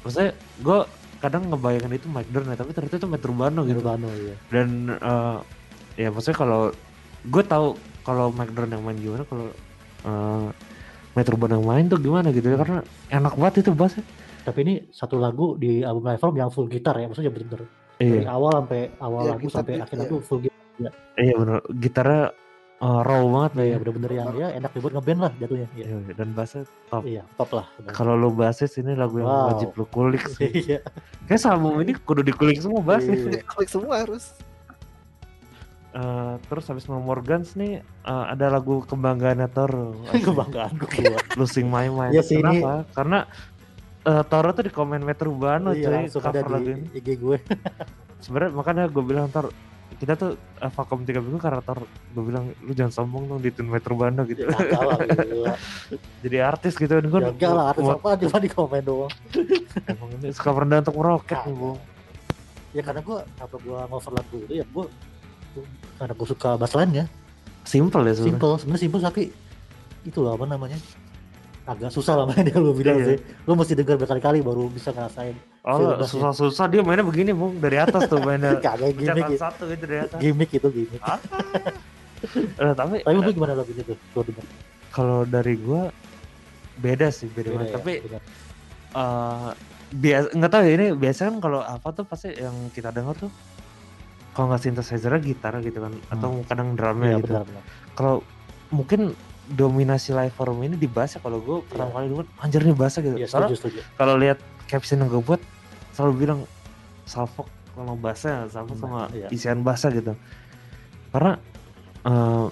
Maksudnya 0.01 0.33
gue 0.65 0.79
kadang 1.23 1.47
ngebayangin 1.49 1.95
itu 1.95 2.07
Mike 2.11 2.31
Dirnt 2.35 2.51
ya, 2.51 2.59
tapi 2.59 2.75
ternyata 2.75 2.99
itu 2.99 3.07
Matt 3.07 3.23
Urbano 3.23 3.61
gitu. 3.63 3.79
Urbano 3.79 4.09
iya. 4.11 4.35
Dan 4.51 4.91
eh, 4.91 5.39
ya 5.97 6.09
maksudnya 6.11 6.37
kalau 6.37 6.61
gue 7.23 7.43
tahu 7.47 7.67
kalau 8.03 8.35
Mike 8.35 8.53
Dirnt 8.53 8.73
yang 8.75 8.83
main 8.83 8.99
gimana, 8.99 9.23
kalau 9.25 9.47
eh 10.03 10.49
Matt 11.15 11.29
Urbano 11.31 11.53
yang 11.61 11.67
main 11.69 11.85
tuh 11.87 12.03
gimana 12.03 12.35
gitu 12.35 12.51
ya 12.51 12.59
karena 12.59 12.83
enak 13.09 13.39
banget 13.39 13.55
itu 13.63 13.71
bassnya. 13.73 14.03
Tapi 14.43 14.59
ini 14.67 14.75
satu 14.91 15.23
lagu 15.23 15.55
di 15.55 15.87
album 15.87 16.11
live 16.11 16.19
album 16.19 16.39
yang 16.43 16.51
full 16.51 16.67
gitar 16.67 16.99
ya, 16.99 17.07
maksudnya 17.07 17.31
bener-bener 17.31 17.71
dari 18.03 18.27
Iya, 18.27 18.35
awal 18.35 18.51
sampai 18.67 18.81
awal 18.99 19.23
Iya, 19.23 19.31
lagu 19.39 19.47
sampai 19.47 19.75
akhir 19.79 19.95
iya. 19.95 20.03
lagu 20.03 20.17
full 20.27 20.41
gitar. 20.43 20.93
iya 21.15 21.35
bener. 21.39 21.57
Gitarnya 21.79 22.23
eh, 22.83 23.01
raw 23.01 23.23
banget 23.25 23.53
Ya, 23.55 23.65
ya. 23.65 23.77
bener-bener 23.79 24.11
yang 24.13 24.29
ya 24.35 24.49
enak 24.53 24.71
dibuat 24.73 24.93
ngeband 24.93 25.21
lah 25.21 25.33
jatuhnya. 25.37 25.69
Iya. 25.73 25.87
Iya, 25.87 25.97
dan 26.13 26.29
bassnya 26.33 26.63
top. 26.87 27.03
Iya, 27.05 27.23
top 27.33 27.51
lah. 27.53 27.67
Kalau 27.89 28.15
lo 28.15 28.29
basis 28.31 28.75
ini 28.77 28.93
lagu 28.93 29.17
yang 29.17 29.31
Wow. 29.31 29.49
wajib 29.51 29.71
lo 29.73 29.85
kulik 29.87 30.27
sih. 30.29 30.51
Iya. 30.67 30.79
Kayak 31.25 31.47
album 31.49 31.79
ini 31.79 31.95
kudu 31.95 32.21
dikulik 32.21 32.59
semua 32.59 32.83
basis. 32.83 33.19
Iya. 33.23 33.41
klik 33.51 33.69
semua 33.69 33.97
harus 33.99 34.35
Eh, 35.93 36.35
terus 36.49 36.65
habis 36.67 36.89
No 36.89 36.97
Morgans 36.99 37.53
nih 37.53 37.79
eh, 37.85 38.25
ada 38.27 38.49
lagu 38.49 38.81
kebanggaannya 38.83 39.45
Toro. 39.47 39.93
Kebanggaan 40.09 40.73
gue. 40.75 41.21
Losing 41.37 41.69
My 41.69 41.87
Mind. 41.87 42.17
Iya 42.17 42.25
sih, 42.25 42.41
ini- 42.41 42.65
Kenapa? 42.65 42.89
Karena 42.91 43.19
eh, 44.03 44.25
Toro 44.25 44.49
tuh 44.51 44.65
di 44.65 44.73
komen 44.73 45.05
Metro 45.05 45.29
Urbano 45.29 45.77
Iya, 45.77 46.09
cuy 46.09 46.17
cover 46.17 46.47
lagu 46.49 46.65
ini. 46.67 46.89
di 46.89 46.97
IG 46.97 47.09
gue. 47.21 47.37
Sebenarnya 48.25 48.57
makanya 48.57 48.85
gue 48.89 49.05
bilang 49.05 49.29
Tor 49.29 49.53
kita 49.99 50.15
tuh 50.15 50.31
eh, 50.37 50.71
vakum 50.73 51.03
tiga 51.03 51.21
minggu 51.21 51.37
karena 51.37 51.61
Tor 51.61 51.85
gue 51.87 52.23
bilang 52.25 52.49
lu 52.63 52.73
jangan 52.73 52.93
sombong 52.93 53.29
dong 53.29 53.41
di 53.41 53.51
tune 53.53 53.69
Metro 53.69 53.93
Urbano 53.97 54.23
gitu. 54.25 54.47
Ya. 54.47 55.55
Jadi 56.25 56.37
artis 56.41 56.75
gitu 56.79 56.93
kan 56.93 57.05
gue 57.05 57.21
Ya 57.21 57.31
enggak 57.33 57.53
lah, 57.53 57.65
artis 57.75 57.85
apa 57.89 58.09
cuma 58.21 58.39
di 58.41 58.51
komen 58.51 58.83
doang. 58.85 59.13
emang 59.93 60.09
ini 60.21 60.29
suka 60.31 60.51
merendah 60.55 60.79
untuk 60.87 60.97
meroket 60.97 61.39
nih 61.39 61.45
Kagak. 61.45 61.59
Bung. 61.59 61.79
Ya 62.73 62.83
karena 62.87 63.01
gue, 63.05 63.19
apa 63.21 63.57
gue 63.61 63.79
ngover 63.91 64.13
lagu 64.17 64.37
itu 64.49 64.55
ya 64.57 64.65
gue 64.65 64.85
karena 66.01 66.13
gue 66.17 66.29
suka 66.29 66.51
bass 66.57 66.73
line 66.73 66.93
ya 66.93 67.07
Simple 67.63 68.03
ya 68.09 68.15
sebenarnya. 68.17 68.27
simple 68.33 68.53
sebenarnya 68.59 68.83
simple 68.83 69.01
tapi 69.05 69.23
itu 70.03 70.19
loh 70.19 70.33
apa 70.35 70.45
namanya 70.49 70.79
agak 71.63 71.89
susah 71.89 72.15
lah 72.15 72.27
mainnya 72.27 72.57
lu 72.57 72.73
bilang 72.73 72.97
Iya. 72.97 73.07
sih 73.07 73.17
lu 73.45 73.55
mesti 73.55 73.73
dengar 73.73 73.95
berkali-kali 73.97 74.39
baru 74.41 74.67
bisa 74.67 74.91
ngerasain 74.91 75.37
Oh, 75.63 75.95
bass-nya. 75.95 76.11
susah-susah 76.11 76.67
dia 76.67 76.83
mainnya 76.83 77.03
begini 77.03 77.31
Bung 77.31 77.55
dari 77.57 77.79
atas 77.79 78.05
tuh 78.05 78.19
mainnya. 78.19 78.59
kagak 78.67 78.93
gimmick 78.93 79.07
Catatan 79.15 79.31
gitu. 79.31 79.39
satu 79.41 79.63
gitu 79.69 79.85
dari 79.85 79.99
atas. 80.01 80.19
gimmick 80.19 80.51
itu 80.51 80.69
gimmick 80.69 81.03
Eh, 82.57 82.73
tapi 82.73 83.03
tapi 83.03 83.15
lu 83.17 83.31
gimana 83.31 83.53
lagunya 83.53 83.83
tuh 83.83 83.99
kalau 84.89 85.23
dari 85.25 85.55
gua 85.57 85.91
beda 86.77 87.11
sih 87.11 87.27
beda, 87.27 87.49
Beda 87.49 87.59
banget. 87.59 87.67
ya, 87.67 87.77
Tapi 87.77 87.93
beda. 88.01 88.19
eh 88.93 89.49
biasa 89.93 90.27
nggak 90.33 90.51
tahu 90.51 90.63
ya 90.63 90.73
ini 90.73 90.87
biasanya 90.95 91.29
kan 91.29 91.39
kalau 91.41 91.61
apa 91.61 91.89
tuh 91.93 92.05
pasti 92.05 92.29
yang 92.33 92.55
kita 92.71 92.89
dengar 92.89 93.15
tuh 93.15 93.29
kalau 94.33 94.49
nggak 94.49 94.63
synthesizer 94.63 95.13
gitar 95.19 95.59
gitu 95.61 95.79
kan 95.79 95.93
atau 96.09 96.41
kadang 96.45 96.73
drumnya 96.73 97.09
Iya, 97.13 97.19
gitu. 97.21 97.33
Kalau 97.93 98.15
mungkin 98.71 99.13
dominasi 99.45 100.11
live 100.11 100.31
forum 100.31 100.61
ini 100.61 100.75
di 100.75 100.87
bass 100.87 101.15
ya 101.15 101.21
kalau 101.21 101.39
gue 101.39 101.61
pertama 101.65 101.89
Iya. 101.89 101.95
kali 101.95 102.07
dengar 102.09 102.27
anjir 102.39 102.61
nih 102.63 102.75
bass 102.75 102.95
gitu. 102.97 103.17
Iya, 103.17 103.27
Soalnya 103.27 103.51
setuju 103.51 103.59
setuju 103.75 103.81
kalau 103.95 104.15
lihat 104.17 104.39
caption 104.65 104.99
yang 104.99 105.09
gue 105.09 105.21
buat 105.21 105.43
selalu 105.91 106.13
bilang 106.17 106.41
salfok 107.05 107.45
sama 107.71 107.95
bassnya 107.95 108.47
salfok 108.47 108.77
sama 108.77 109.11
Iya. 109.11 109.29
isian 109.29 109.61
bassnya 109.61 109.91
gitu 109.93 110.13
karena 111.11 111.37
eh, 112.03 112.47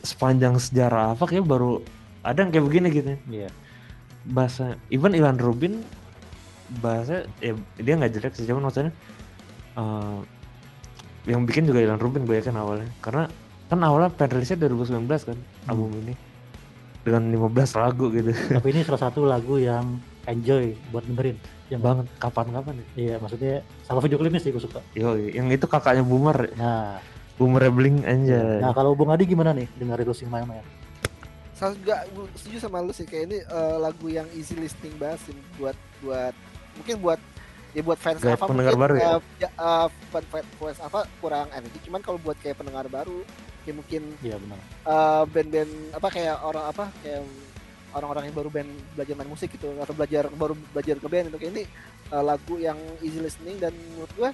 sepanjang 0.00 0.54
sejarah 0.56 1.12
apa 1.12 1.24
kayak 1.24 1.42
baru 1.42 1.82
ada 2.22 2.38
yang 2.38 2.50
kayak 2.50 2.64
begini 2.64 2.88
gitu 2.90 3.10
iya 3.28 3.50
bassnya 4.24 4.74
even 4.88 5.12
Iwan 5.12 5.36
Rubin 5.36 5.82
bassnya 6.76 7.26
ya 7.38 7.52
dia 7.76 7.94
nggak 7.94 8.12
jelek 8.12 8.32
sih 8.32 8.44
cuman 8.44 8.64
maksudnya 8.64 8.94
eh, 9.74 10.18
yang 11.26 11.42
bikin 11.42 11.64
juga 11.64 11.82
Iwan 11.82 11.98
Rubin 11.98 12.22
gue 12.22 12.34
yakin 12.34 12.54
awalnya 12.54 12.86
karena 13.00 13.26
kan 13.66 13.78
awalnya 13.80 14.08
pen 14.08 14.30
rilisnya 14.30 14.62
2019 14.62 15.10
kan 15.24 15.34
Hmm. 15.36 15.68
album 15.68 15.90
ini 16.00 16.14
dengan 17.06 17.22
15 17.30 17.78
lagu 17.78 18.10
gitu. 18.10 18.34
Tapi 18.34 18.66
ini 18.74 18.82
salah 18.82 19.02
satu 19.06 19.22
lagu 19.22 19.62
yang 19.62 20.02
enjoy 20.26 20.74
buat 20.90 21.06
dengerin. 21.06 21.38
Yang 21.70 21.80
banget. 21.86 22.04
Kapan-kapan. 22.18 22.74
Ya 22.74 22.86
iya 22.98 23.14
maksudnya 23.22 23.62
sama 23.86 24.02
video 24.02 24.18
klipnya 24.18 24.42
sih 24.42 24.50
gue 24.50 24.58
suka. 24.58 24.82
Yo 24.98 25.14
yang 25.14 25.46
itu 25.48 25.70
kakaknya 25.70 26.02
Boomer. 26.02 26.50
Nah. 26.58 26.98
Boomer 27.38 27.70
Bling 27.70 28.02
anjay. 28.02 28.58
Nah 28.58 28.74
kalau 28.74 28.98
Bung 28.98 29.14
Adi 29.14 29.22
gimana 29.22 29.54
nih 29.54 29.70
dengerin 29.78 30.06
Losing 30.08 30.26
My 30.26 30.42
Mind 30.42 30.66
Saya 31.52 31.72
juga 31.72 32.02
setuju 32.34 32.58
sama 32.58 32.82
lu 32.82 32.90
sih. 32.90 33.06
Kayak 33.06 33.24
ini 33.30 33.38
eh, 33.40 33.76
lagu 33.78 34.06
yang 34.10 34.26
easy 34.34 34.58
listening 34.58 34.96
banget 34.98 35.30
sih 35.30 35.36
buat 35.56 35.76
buat 36.02 36.34
mungkin 36.76 36.96
buat 37.00 37.20
ya 37.72 37.84
buat 37.84 38.00
fans 38.00 38.20
Kayak 38.20 38.40
apa 38.40 38.46
pendengar 38.48 38.72
mungkin, 38.72 38.84
baru 38.88 38.94
ya? 38.96 39.06
eh, 39.06 39.20
ya, 39.38 39.48
eh, 39.52 39.86
fan- 40.08 40.28
fan- 40.28 40.48
fans 40.56 40.80
apa 40.80 41.04
kurang 41.20 41.48
energi 41.52 41.78
cuman 41.84 42.00
kalau 42.00 42.16
buat 42.20 42.36
kayak 42.40 42.56
pendengar 42.56 42.88
baru 42.88 43.20
ya 43.66 43.74
mungkin 43.74 44.02
iya 44.22 44.36
benar. 44.38 44.58
eh, 44.86 45.22
band-band 45.26 45.72
apa 45.92 46.08
kayak 46.08 46.36
orang 46.40 46.64
apa 46.70 46.84
kayak 47.02 47.20
orang-orang 47.92 48.24
yang 48.28 48.36
baru 48.36 48.48
band 48.52 48.70
belajar 48.94 49.14
main 49.16 49.30
musik 49.30 49.48
gitu 49.50 49.68
atau 49.76 49.92
belajar 49.92 50.28
baru 50.30 50.54
belajar 50.70 50.96
ke 50.96 51.08
band 51.08 51.26
itu 51.28 51.38
kayak 51.38 51.52
ini 51.52 51.64
eh, 52.08 52.22
lagu 52.22 52.54
yang 52.56 52.78
easy 53.00 53.18
listening 53.18 53.58
dan 53.58 53.74
menurut 53.94 54.12
gua 54.14 54.30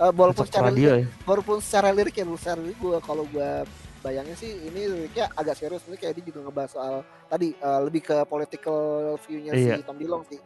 eh, 0.00 0.12
walaupun 0.12 0.44
secara 0.48 0.68
radio 0.70 0.88
lirik, 0.88 1.04
ya. 1.04 1.06
walaupun 1.28 1.56
secara 1.60 1.88
lirik 1.92 2.14
ya 2.16 2.24
secara 2.34 2.58
lirik 2.64 2.78
gua 2.80 2.98
kalau 2.98 3.24
gua 3.28 3.62
bayangin 4.02 4.34
sih 4.34 4.50
ini 4.50 4.90
liriknya 4.90 5.30
agak 5.38 5.54
serius. 5.54 5.86
Ini 5.86 5.94
kayak 5.94 6.18
dia 6.18 6.24
juga 6.26 6.42
ngebahas 6.42 6.70
soal 6.74 6.94
tadi 7.30 7.54
eh, 7.54 7.80
lebih 7.86 8.02
ke 8.02 8.16
political 8.26 8.80
view-nya 9.22 9.52
Iya. 9.54 9.74
si 9.78 9.86
Tom 9.86 9.94
Dilong 9.94 10.26
sih. 10.26 10.42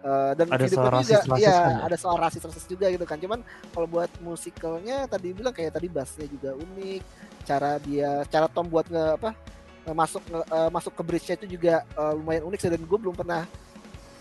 Eh, 0.00 0.32
dan 0.32 0.46
Ada 0.46 0.62
video 0.64 0.76
soal 0.78 0.86
klipnya 0.88 1.02
juga 1.02 1.18
rasis-rasis 1.18 1.42
iya 1.42 1.50
kan 1.52 1.68
ya? 1.74 1.78
ada 1.84 1.96
soal 1.98 2.16
rasis 2.16 2.42
rasis 2.46 2.64
juga 2.70 2.86
gitu 2.86 3.04
kan. 3.04 3.18
Cuman 3.18 3.42
kalau 3.74 3.86
buat 3.90 4.10
musikalnya 4.22 5.04
tadi 5.04 5.28
bilang 5.34 5.50
kayak 5.50 5.74
tadi 5.74 5.90
bassnya 5.90 6.24
juga 6.24 6.54
unik 6.54 7.02
cara 7.50 7.70
dia 7.80 8.22
cara 8.26 8.46
Tom 8.46 8.66
buat 8.66 8.86
nge 8.86 9.18
apa 9.18 9.30
masuk 9.90 10.22
nge- 10.24 10.48
eh, 10.48 10.70
masuk 10.70 10.92
ke 10.94 11.02
bridge-nya 11.02 11.34
itu 11.36 11.46
juga 11.50 11.74
eh, 11.82 12.12
lumayan 12.14 12.46
unik 12.46 12.58
sih. 12.58 12.70
Dan 12.70 12.82
gue 12.82 12.98
belum 13.00 13.16
pernah 13.16 13.42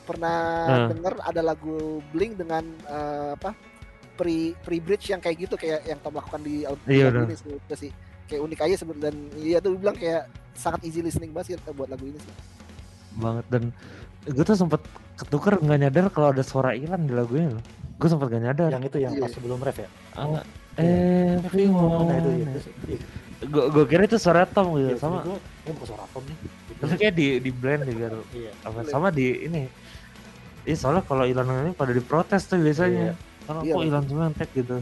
pernah 0.04 0.38
Nah. 0.66 0.88
denger 0.90 1.14
ada 1.22 1.42
lagu 1.44 1.78
Blink 2.10 2.34
dengan 2.36 2.66
eh, 2.84 3.38
apa 3.38 3.54
pre 4.18 4.58
pre 4.58 4.82
bridge 4.82 5.14
yang 5.14 5.22
kayak 5.22 5.38
gitu 5.40 5.56
kayak 5.56 5.86
yang 5.86 6.00
Tom 6.02 6.12
lakukan 6.12 6.42
di 6.42 6.66
album 6.66 6.84
Iya, 6.84 7.14
ini 7.14 7.38
sih 7.38 7.54
sih. 7.78 7.92
Kayak 8.26 8.42
unik 8.46 8.60
aja 8.62 8.76
sebenarnya 8.76 9.04
dan 9.06 9.16
iya 9.38 9.58
tuh 9.58 9.74
bilang 9.74 9.94
kayak 9.94 10.26
sangat 10.54 10.82
easy 10.84 11.00
listening 11.00 11.30
banget 11.30 11.56
sih 11.56 11.72
buat 11.72 11.88
lagu 11.88 12.04
ini 12.04 12.18
sih. 12.18 12.34
Banget 13.16 13.46
dan 13.48 13.64
gue 14.26 14.44
tuh 14.44 14.58
sempet 14.58 14.82
ketuker 15.16 15.58
nggak 15.58 15.80
nyadar 15.80 16.06
kalau 16.10 16.30
ada 16.30 16.42
suara 16.42 16.74
Iran 16.74 17.06
di 17.06 17.14
lagunya 17.14 17.54
loh. 17.54 17.64
Gue 17.96 18.08
sempet 18.08 18.32
gak 18.32 18.40
nyadar. 18.42 18.70
Yang 18.72 18.84
itu 18.88 18.98
yang 19.02 19.14
Iya. 19.14 19.22
pas 19.22 19.32
sebelum 19.32 19.60
ref 19.60 19.78
ya? 19.78 19.90
Ah, 20.16 20.24
Iya. 20.26 20.42
Everyone. 20.78 22.06
Nah 22.06 22.16
itu 22.18 22.30
ya 22.30 22.38
iya. 22.38 22.98
gue 23.40 23.66
gue 23.72 23.86
kira 23.88 24.04
itu 24.04 24.20
suara 24.20 24.44
Tom 24.44 24.76
gitu 24.76 24.92
Iya, 24.92 25.00
sama. 25.00 25.24
gue 25.24 25.38
gue 25.40 25.72
bukan 25.72 25.88
suara 25.88 26.06
Tom 26.12 26.24
nih. 26.28 26.38
Tapi 26.80 26.94
kayak 26.96 27.14
di 27.16 27.28
di 27.40 27.52
blend 27.52 27.84
juga 27.88 28.08
iya 28.32 28.52
apa 28.62 28.84
sama 28.86 29.08
di 29.10 29.48
ini. 29.48 29.64
Iya 30.64 30.76
soalnya 30.76 31.04
kalau 31.04 31.24
Ilan 31.24 31.48
ini 31.66 31.72
pada 31.72 31.92
diprotes 31.92 32.46
tuh 32.46 32.60
biasanya. 32.60 33.16
Karena 33.48 33.62
Iya, 33.64 33.74
kok. 33.74 33.82
Ilan 33.88 34.04
Cementek 34.06 34.50
gitu. 34.54 34.76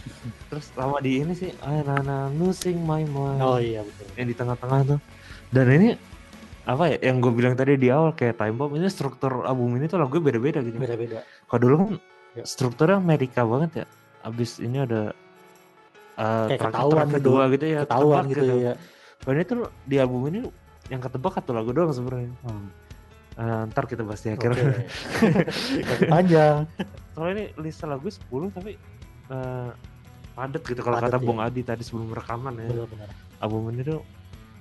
Terus 0.48 0.64
sama 0.70 1.00
di 1.00 1.20
ini 1.20 1.32
sih 1.32 1.50
I 1.60 1.82
nana 1.82 2.30
losing 2.30 2.78
my 2.78 3.02
mind. 3.02 3.40
Oh 3.40 3.58
iya 3.58 3.82
betul. 3.82 4.06
Yang 4.14 4.26
di 4.30 4.34
tengah-tengah 4.36 4.80
tuh. 4.86 5.00
Dan 5.50 5.66
ini 5.70 5.88
apa 6.64 6.88
ya 6.88 6.96
yang 7.04 7.20
gue 7.20 7.28
bilang 7.28 7.52
tadi 7.52 7.76
di 7.76 7.92
awal 7.92 8.16
kayak 8.16 8.40
time 8.40 8.56
bomb 8.56 8.72
ini 8.72 8.88
struktur 8.88 9.44
album 9.44 9.76
ini 9.76 9.84
tuh 9.84 10.00
lagu 10.00 10.16
beda-beda 10.16 10.64
gitu. 10.64 10.80
Beda 10.80 10.96
beda 10.96 11.18
kalau 11.46 11.60
dulu 11.60 11.74
kan 11.76 11.88
Ya. 12.34 12.42
strukturnya 12.42 12.98
Amerika 12.98 13.46
banget 13.46 13.84
ya. 13.84 13.86
Abis 14.26 14.58
ini 14.58 14.82
ada 14.82 15.14
uh, 16.16 16.46
Kayak 16.46 16.60
track- 16.60 16.72
ketahuan 16.72 16.94
track 16.94 17.08
gitu. 17.08 17.16
kedua 17.20 17.42
gitu 17.48 17.64
ya 17.66 17.80
ketahuan 17.82 18.22
ketebak 18.22 18.32
gitu 18.32 18.44
ya 18.60 18.72
dan 19.24 19.34
itu 19.38 19.54
di 19.82 19.96
album 19.96 20.20
ini 20.28 20.38
yang 20.86 21.00
ketebak 21.00 21.32
satu 21.32 21.50
lagu 21.50 21.72
doang 21.72 21.88
sebenarnya. 21.90 22.28
Hmm. 22.44 22.68
Eh, 23.34 23.62
ntar 23.66 23.88
kita 23.88 24.04
bahas 24.04 24.20
di 24.20 24.30
akhir. 24.30 24.52
Masih 24.52 26.08
panjang. 26.12 26.68
Soalnya 27.10 27.32
ini 27.32 27.44
list 27.58 27.80
lagu 27.82 28.04
10 28.04 28.20
tapi 28.52 28.76
eh 29.26 29.70
padat 30.34 30.60
gitu 30.60 30.80
kalau 30.80 31.00
kata 31.00 31.16
ya. 31.16 31.24
Bung 31.24 31.40
Adi 31.40 31.64
tadi 31.64 31.80
sebelum 31.80 32.12
rekaman 32.12 32.52
ya. 32.54 32.68
Benar-benar 32.68 33.08
album 33.40 33.72
ini 33.72 33.82
tuh 33.82 34.00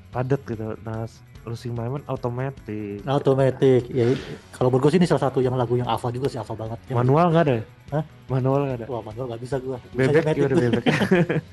padat 0.10 0.42
gitu. 0.44 0.80
Nah 0.80 1.04
Losing 1.44 1.76
My 1.76 1.92
Mind 1.92 2.08
automatic. 2.08 3.04
Automatic 3.04 3.92
ya 3.92 4.16
kalau 4.56 4.72
menurut 4.72 4.88
gue 4.88 4.92
sih 4.96 5.00
ini 5.00 5.06
salah 5.06 5.28
satu 5.28 5.38
yang 5.38 5.54
lagu 5.54 5.76
yang 5.76 5.86
alpha 5.86 6.08
juga 6.08 6.32
sih 6.32 6.40
alpha 6.40 6.56
banget. 6.56 6.80
Yang- 6.88 6.98
manual 6.98 7.26
nggak 7.30 7.44
ada 7.44 7.54
ya? 7.60 7.64
Hah? 7.94 8.04
manual 8.26 8.66
nggak 8.66 8.78
ada? 8.82 8.86
Wah 8.90 9.02
manual 9.02 9.26
gak 9.30 9.42
bisa 9.42 9.56
gue 9.62 9.78
bebek 9.94 10.26
gimana 10.34 10.56
bebek? 10.58 10.86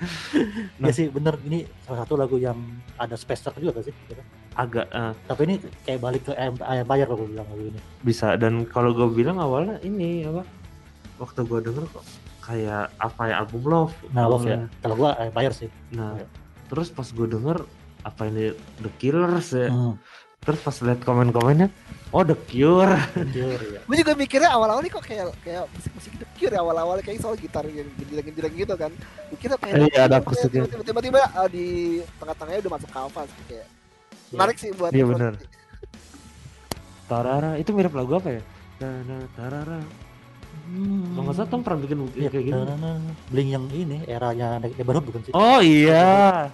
Ya 0.80 0.88
sih 0.90 1.06
bener. 1.06 1.36
Ini 1.38 1.68
salah 1.84 1.98
satu 2.00 2.16
lagu 2.16 2.36
yang 2.36 2.56
ada 2.96 3.12
space 3.12 3.44
track 3.44 3.60
juga 3.60 3.76
gak 3.76 3.86
sih? 3.86 3.94
Gitu. 4.08 4.22
agak 4.50 4.88
eh, 4.90 5.12
tapi 5.24 5.40
ini 5.46 5.54
kayak 5.86 6.00
balik 6.00 6.22
ke 6.26 6.32
Em- 6.34 6.58
Empire 6.58 7.06
kalau 7.06 7.18
gue 7.22 7.30
bilang 7.30 7.46
lagu 7.46 7.62
ini. 7.62 7.80
Bisa 8.00 8.34
dan 8.34 8.64
kalau 8.64 8.90
gue 8.90 9.08
bilang 9.10 9.36
awalnya 9.36 9.76
ini 9.80 10.24
apa 10.24 10.42
waktu 11.16 11.44
gue 11.44 11.60
denger 11.62 11.84
kok 11.86 12.04
kayak 12.42 12.88
apa 12.96 13.22
ya 13.28 13.34
album 13.38 13.62
Love. 13.62 13.94
Nah 14.10 14.24
love 14.26 14.44
ya. 14.44 14.64
Kalau 14.80 14.96
gue 14.96 15.10
Empire 15.22 15.54
sih. 15.54 15.68
Nah 15.92 16.16
Iya. 16.16 16.26
terus 16.66 16.88
pas 16.88 17.04
gue 17.06 17.26
denger 17.26 17.62
apa 18.00 18.22
ini 18.26 18.56
The 18.80 18.90
Killers 18.96 19.48
ya. 19.52 19.68
Hmm. 19.68 19.94
Terus 20.40 20.60
pas 20.64 20.76
liat 20.80 21.00
komen-komennya 21.04 21.68
oh 22.10 22.24
The 22.24 22.34
Cure. 22.48 22.96
Cure, 23.30 23.64
ya. 23.76 23.80
gue 23.84 23.96
juga 24.00 24.12
mikirnya 24.16 24.50
awal-awal 24.50 24.82
nih 24.82 24.90
kok 24.90 25.04
kayak 25.04 25.30
kayak 25.44 25.68
musik-musik 25.70 26.12
The 26.16 26.26
Cure 26.34 26.54
ya 26.56 26.60
awal-awal 26.64 26.96
kayak 27.04 27.20
soal 27.22 27.36
gitar 27.36 27.62
yang 27.68 27.86
genjreng-genjreng 28.00 28.54
gitu 28.56 28.74
kan. 28.74 28.90
Gue 29.30 29.38
kira 29.38 29.54
kayak 29.60 29.92
Iya, 29.92 30.00
ada 30.08 30.18
tiba-tiba 30.82 31.20
ah, 31.36 31.46
di 31.46 32.00
tengah-tengahnya 32.18 32.60
udah 32.66 32.72
masuk 32.72 32.90
Kalva 32.90 33.22
sih 33.28 33.44
kayak 33.46 33.66
menarik 34.34 34.56
sih 34.58 34.70
buat 34.74 34.90
Iya, 34.90 35.04
bener. 35.06 35.32
Tarara 37.10 37.50
itu 37.60 37.70
mirip 37.76 37.92
lagu 37.94 38.16
apa 38.16 38.40
ya? 38.40 38.42
Tana, 38.80 39.18
tarara. 39.36 39.80
Kalau 40.70 41.22
nggak 41.26 41.36
salah 41.36 41.50
Tom 41.50 41.60
pernah 41.66 41.78
bikin 41.82 41.98
Iya, 42.14 42.30
kayak 42.30 42.44
gini 42.46 42.58
nah, 42.62 42.98
Blink 43.28 43.48
yang 43.50 43.66
ini 43.74 44.06
eranya 44.06 44.62
neighborhood 44.62 45.04
bukan 45.04 45.20
sih? 45.26 45.32
oh 45.34 45.58
iya 45.58 46.46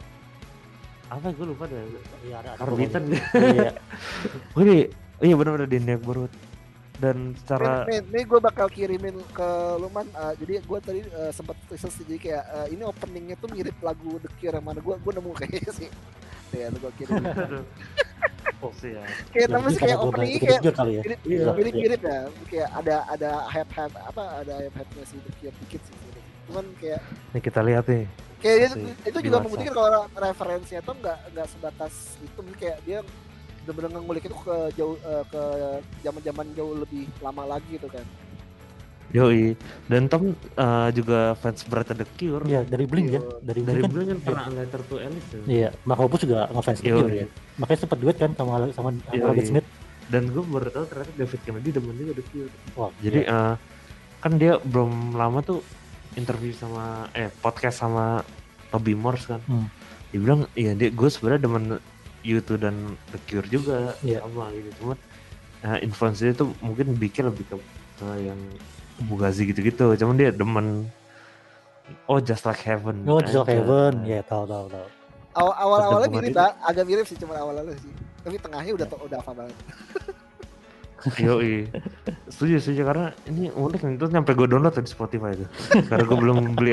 apa 1.06 1.26
gue 1.30 1.46
lupa 1.46 1.64
deh 1.70 1.78
Iya 2.26 2.36
ada 2.42 2.50
ada 2.54 2.60
karbitan 2.60 3.02
pokoknya. 3.06 3.22
Iya. 3.54 3.70
oh 4.54 4.60
ini 4.62 4.76
iya 5.22 5.34
benar-benar 5.38 5.68
di 5.70 5.78
neighborhood 5.78 6.32
dan 6.96 7.36
secara 7.36 7.84
Nih, 7.84 8.00
nih, 8.08 8.24
gue 8.24 8.40
bakal 8.40 8.72
kirimin 8.72 9.20
ke 9.36 9.48
Luman. 9.76 10.08
uh, 10.16 10.32
jadi 10.40 10.64
gue 10.64 10.78
tadi 10.80 11.00
uh, 11.12 11.28
sempat 11.28 11.56
research 11.68 12.00
jadi 12.08 12.16
kayak 12.16 12.44
uh, 12.48 12.66
ini 12.72 12.82
openingnya 12.88 13.36
tuh 13.36 13.52
mirip 13.52 13.76
lagu 13.84 14.16
The 14.16 14.32
Cure 14.40 14.56
yang 14.56 14.64
mana 14.64 14.80
gue 14.80 14.94
gue 14.96 15.12
nemu 15.12 15.30
kayaknya 15.36 15.72
sih. 15.76 15.88
Ya, 16.56 16.72
gue 16.72 16.92
kirim. 16.96 17.20
oh 18.64 18.72
sih 18.72 18.96
ya 18.96 19.04
kayak 19.28 19.44
Ya, 19.44 19.46
tapi 19.52 19.68
sih 19.68 19.80
kayak 19.84 19.98
openingnya 20.00 20.40
kayak 20.40 20.60
ya. 20.64 20.72
mirip 21.04 21.20
Iya, 21.28 21.44
mirip, 21.52 21.74
mirip 21.76 22.00
ya. 22.00 22.18
Kayak 22.48 22.68
ada 22.72 22.96
ada 23.12 23.30
hype 23.52 23.72
hype 23.76 23.96
apa 24.00 24.22
ada 24.40 24.52
hype 24.56 24.74
hype 24.80 24.90
nya 24.96 25.04
si 25.04 25.16
The 25.20 25.32
Cure 25.36 25.56
dikit 25.68 25.82
sih. 25.84 25.96
Cuman 26.48 26.64
kayak 26.80 27.00
ini 27.36 27.40
kita 27.44 27.60
lihat 27.60 27.84
nih 27.92 28.08
kayak 28.46 28.60
itu, 28.70 28.76
itu 29.10 29.18
juga 29.26 29.36
membuktikan 29.42 29.74
kalau 29.74 30.02
referensinya 30.14 30.82
tuh 30.86 30.94
nggak 31.02 31.18
nggak 31.34 31.46
sebatas 31.50 31.94
itu 32.22 32.38
Mungkin 32.38 32.56
kayak 32.62 32.78
dia 32.86 32.98
bener-bener 33.66 33.98
ngulik 33.98 34.24
itu 34.30 34.36
ke 34.46 34.56
jauh 34.78 34.94
uh, 35.02 35.26
ke 35.26 35.42
zaman-zaman 36.06 36.46
jauh 36.54 36.78
lebih 36.78 37.10
lama 37.18 37.42
lagi 37.58 37.66
gitu 37.74 37.90
kan. 37.90 38.06
yoi 39.14 39.54
dan 39.86 40.10
Tom 40.10 40.34
uh, 40.58 40.90
juga 40.90 41.38
fans 41.38 41.62
berat 41.70 41.94
The 41.94 42.06
Cure 42.18 42.42
Iya 42.42 42.66
dari 42.66 42.90
Blink 42.90 43.14
ya, 43.14 43.22
dari 43.38 43.62
dari 43.62 43.82
Blink 43.82 43.86
kan. 43.86 43.90
Blink 43.94 44.08
kan 44.10 44.20
pernah 44.22 44.46
letter 44.50 44.82
to 44.86 44.96
Alice 44.98 45.28
ya. 45.30 45.40
Iya, 45.46 45.68
Mark 45.86 45.98
Hoppus 46.02 46.26
juga 46.26 46.50
ngefans 46.50 46.80
The 46.82 46.90
Yoi. 46.90 46.98
Cure 46.98 47.14
ya. 47.14 47.26
Makanya 47.58 47.78
sempat 47.86 47.98
duet 48.02 48.16
kan 48.18 48.30
sama 48.34 48.52
sama. 48.74 48.88
Robert 49.14 49.46
Smith. 49.46 49.66
dan 50.06 50.22
gue 50.30 50.38
baru 50.38 50.70
tahu 50.70 50.84
ternyata 50.86 51.12
David 51.18 51.40
Kennedy 51.42 51.70
demen 51.74 51.94
juga 51.98 52.12
The 52.14 52.24
Cure 52.30 52.54
Wah, 52.78 52.90
jadi 53.02 53.20
iya. 53.26 53.38
eh, 53.50 53.54
kan 54.22 54.32
dia 54.38 54.54
belum 54.62 55.18
lama 55.18 55.42
tuh 55.42 55.58
interview 56.16 56.50
sama 56.50 56.84
eh 57.12 57.28
podcast 57.36 57.78
sama 57.78 58.24
Toby 58.68 58.92
Morse 58.92 59.28
kan 59.28 59.40
Hmm. 59.44 59.68
dia 60.08 60.18
bilang 60.18 60.40
iya 60.52 60.72
dia 60.72 60.88
gue 60.88 61.06
sebenarnya 61.06 61.42
demen 61.42 61.64
U2 62.22 62.48
dan 62.56 62.74
The 63.08 63.18
Cure 63.22 63.46
juga 63.46 63.94
Iya. 64.00 64.18
sama 64.20 64.50
gitu 64.50 64.68
cuman 64.80 64.98
eh, 65.62 65.78
influence 65.80 66.18
dia 66.18 66.32
tuh 66.32 66.50
mungkin 66.58 66.92
bikin 66.92 67.26
lebih 67.26 67.44
ke, 67.44 67.56
ke 67.96 68.06
yang 68.22 68.40
Bugazi 68.98 69.44
gitu-gitu 69.44 69.92
cuman 69.92 70.14
dia 70.14 70.30
demen 70.30 70.88
oh 72.04 72.18
Just 72.18 72.42
Like 72.42 72.60
Heaven 72.60 73.04
Oh, 73.04 73.20
Just 73.20 73.36
Like. 73.38 73.54
Heaven. 73.54 74.02
Ya, 74.02 74.24
tahu 74.24 74.42
tahu 74.42 74.66
tahu. 74.66 74.86
Awal 75.36 75.52
awal 75.54 75.78
awalnya 75.84 76.08
mirip 76.10 76.32
agak 76.64 76.82
mirip 76.82 77.04
sih 77.04 77.14
cuma 77.14 77.36
awal 77.36 77.52
awalnya 77.54 77.76
sih. 77.76 77.92
Tapi 78.24 78.40
tengahnya 78.40 78.72
udah 78.72 78.86
udah 78.88 79.18
apa 79.20 79.32
banget. 79.36 79.56
Yoi. 81.26 81.66
setuju 82.26 82.56
setuju 82.58 82.82
karena 82.84 83.06
ini 83.26 83.48
unik 83.48 83.80
nih 83.80 83.94
terus 83.96 84.10
nyampe 84.10 84.32
gue 84.32 84.46
download 84.46 84.74
di 84.74 84.86
Spotify 84.86 85.32
itu 85.32 85.46
karena 85.84 86.02
gue 86.02 86.18
belum 86.18 86.36
beli 86.52 86.72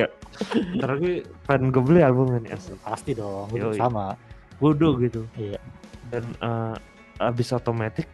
ntar 0.77 0.89
lagi 0.91 1.13
pengen 1.43 1.69
gue 1.69 1.83
beli 1.83 1.99
album 1.99 2.33
ini 2.35 2.49
asli 2.49 2.73
Pasti 2.79 3.11
dong, 3.13 3.47
Yoi. 3.49 3.75
sama. 3.75 4.17
bodoh 4.57 4.95
gitu 4.97 5.27
Iya. 5.33 5.59
dan 6.07 6.23
eh, 6.35 6.75
abis 7.19 7.51
otomatis 7.51 8.05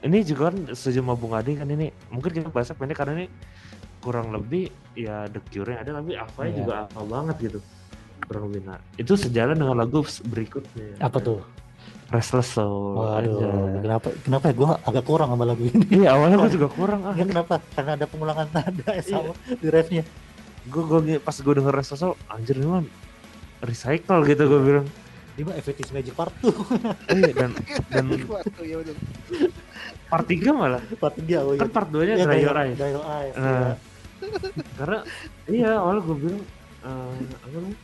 ini 0.00 0.22
juga 0.22 0.48
kan 0.48 0.72
setuju 0.72 1.00
sama 1.00 1.12
Bung 1.12 1.32
Adi 1.32 1.54
kan 1.54 1.68
ini 1.68 1.92
mungkin 2.08 2.30
kita 2.32 2.48
bahasnya 2.48 2.72
pendek 2.72 2.96
karena 2.96 3.12
ini 3.16 3.26
kurang 4.00 4.32
lebih 4.32 4.68
ya 4.94 5.28
The 5.28 5.44
Cure 5.44 5.76
ada 5.76 5.92
tapi 5.92 6.16
apa 6.16 6.40
Iya. 6.42 6.54
juga 6.56 6.74
apa 6.84 7.00
banget 7.04 7.36
gitu 7.42 7.60
kurang 8.24 8.48
lebih 8.48 8.64
nah 8.64 8.80
itu 8.96 9.12
sejalan 9.12 9.54
dengan 9.54 9.76
lagu 9.76 10.00
berikutnya 10.24 10.96
Apa 10.98 11.20
tuh? 11.20 11.40
Restless 12.10 12.50
Soul 12.50 12.98
Waduh, 12.98 13.38
aja. 13.38 13.48
kenapa 13.80 14.08
kenapa 14.20 14.44
ya 14.46 14.54
gue 14.54 14.68
agak 14.82 15.04
kurang 15.04 15.30
sama 15.30 15.44
lagu 15.44 15.62
ini? 15.62 15.86
iya 15.94 16.12
awalnya 16.12 16.42
gue 16.42 16.58
juga 16.58 16.68
kurang 16.68 17.00
ah 17.06 17.14
Ya, 17.14 17.22
kenapa? 17.22 17.62
Karena 17.70 17.94
ada 17.94 18.06
pengulangan 18.06 18.46
nada 18.50 18.88
ya 18.90 19.02
sama 19.02 19.32
di 19.46 19.68
refnya. 19.68 20.02
gue 20.62 20.82
gue 20.82 21.00
pas 21.18 21.32
gue 21.32 21.54
denger 21.54 21.70
Restless 21.72 22.00
Soul 22.00 22.14
anjir 22.26 22.54
ini 22.54 22.66
mah 22.66 22.82
recycle 23.62 24.20
gitu 24.24 24.42
gue 24.44 24.60
bilang 24.60 24.86
Ini 25.30 25.46
mah 25.46 25.54
FT's 25.56 25.90
Magic 25.90 26.12
Part 26.12 26.34
2, 26.42 26.50
iya 27.14 27.30
dan 27.32 27.50
dan 27.88 28.04
ya 28.60 28.76
part 30.06 30.26
3 30.26 30.42
malah 30.50 30.82
part 30.98 31.14
3 31.14 31.22
oh 31.38 31.54
iya. 31.54 31.60
kan 31.62 31.68
part 31.70 31.88
2 31.88 32.02
nya 32.02 32.14
Iya, 32.18 32.24
Dry 32.26 32.40
Your 32.40 32.58
Eyes 32.58 32.76
Dry 32.76 32.90
Your 32.90 33.06
Eyes. 33.06 33.34
Nah, 33.38 33.46
iya. 33.46 33.72
karena 34.76 34.98
iya 35.46 35.70
awalnya 35.78 36.02
gue 36.02 36.16
bilang 36.18 36.42
eh 36.80 37.14
apa 37.38 37.54
namanya 37.54 37.78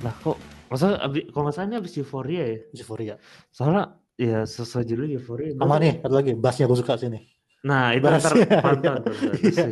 lah 0.00 0.14
kok 0.14 0.38
masa 0.74 0.98
abis, 0.98 1.22
kalau 1.30 1.42
nggak 1.44 1.54
salah 1.54 1.66
ini 1.66 1.76
abis 1.78 1.92
Euphoria 1.96 2.42
ya 2.44 2.58
Euphoria. 2.74 3.14
soalnya 3.48 3.84
ya 4.14 4.42
sesuai 4.42 4.84
judul 4.84 5.08
Euphoria 5.12 5.54
Sama 5.54 5.78
nih, 5.78 5.98
satu 5.98 6.14
lagi, 6.14 6.32
bassnya 6.34 6.66
gue 6.66 6.76
suka 6.76 6.94
sini. 6.94 7.18
nah 7.62 7.90
itu 7.90 8.02
Bass, 8.02 8.20
ntar 8.20 8.34
iya, 8.38 8.58
pantau 8.60 8.94
iya. 9.00 9.30
Iya. 9.40 9.66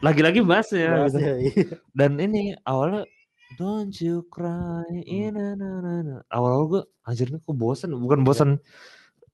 lagi-lagi 0.00 0.40
bass 0.42 0.68
ya 0.70 0.78
gitu. 0.78 1.18
Bassnya, 1.18 1.34
iya. 1.38 1.64
dan 1.90 2.10
ini 2.16 2.52
awalnya 2.62 3.08
Don't 3.50 3.90
you 3.98 4.22
cry 4.30 4.86
in 5.02 5.34
na 5.34 5.58
na 5.58 5.82
na 5.82 5.92
na. 6.00 6.16
Awal-awal 6.30 6.64
gue 6.70 6.82
anjir 7.02 7.34
kok 7.34 7.50
bosan 7.50 7.90
bukan 7.92 8.22
bosan 8.22 8.62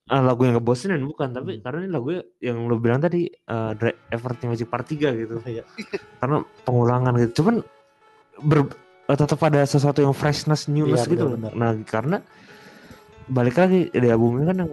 ah, 0.07 0.25
lagu 0.25 0.41
yang 0.41 0.57
ngebosenin 0.57 1.05
bukan 1.05 1.29
tapi 1.31 1.51
Hmm. 1.53 1.61
karena 1.61 1.79
ini 1.83 1.91
lagu 1.91 2.09
yang 2.39 2.57
lo 2.65 2.75
bilang 2.77 2.97
tadi 2.97 3.29
eh 3.29 3.71
Dry- 3.75 3.99
Everything 4.09 4.49
Magic 4.49 4.67
Part 4.67 4.89
3 4.89 5.13
gitu 5.13 5.37
Iya. 5.45 5.63
karena 6.17 6.41
pengulangan 6.65 7.13
gitu 7.19 7.39
cuman 7.39 7.61
ber, 8.41 8.59
eh, 8.65 8.67
tetap 9.13 9.39
ada 9.41 9.63
sesuatu 9.63 10.01
yang 10.01 10.11
freshness 10.11 10.67
newness 10.67 11.05
Iya, 11.05 11.11
gitu 11.13 11.25
benar-benar. 11.31 11.53
nah 11.55 11.71
karena 11.83 12.17
balik 13.27 13.55
lagi 13.55 13.87
di 13.87 14.07
album 14.07 14.39
ini 14.39 14.45
kan 14.45 14.57
yang 14.57 14.71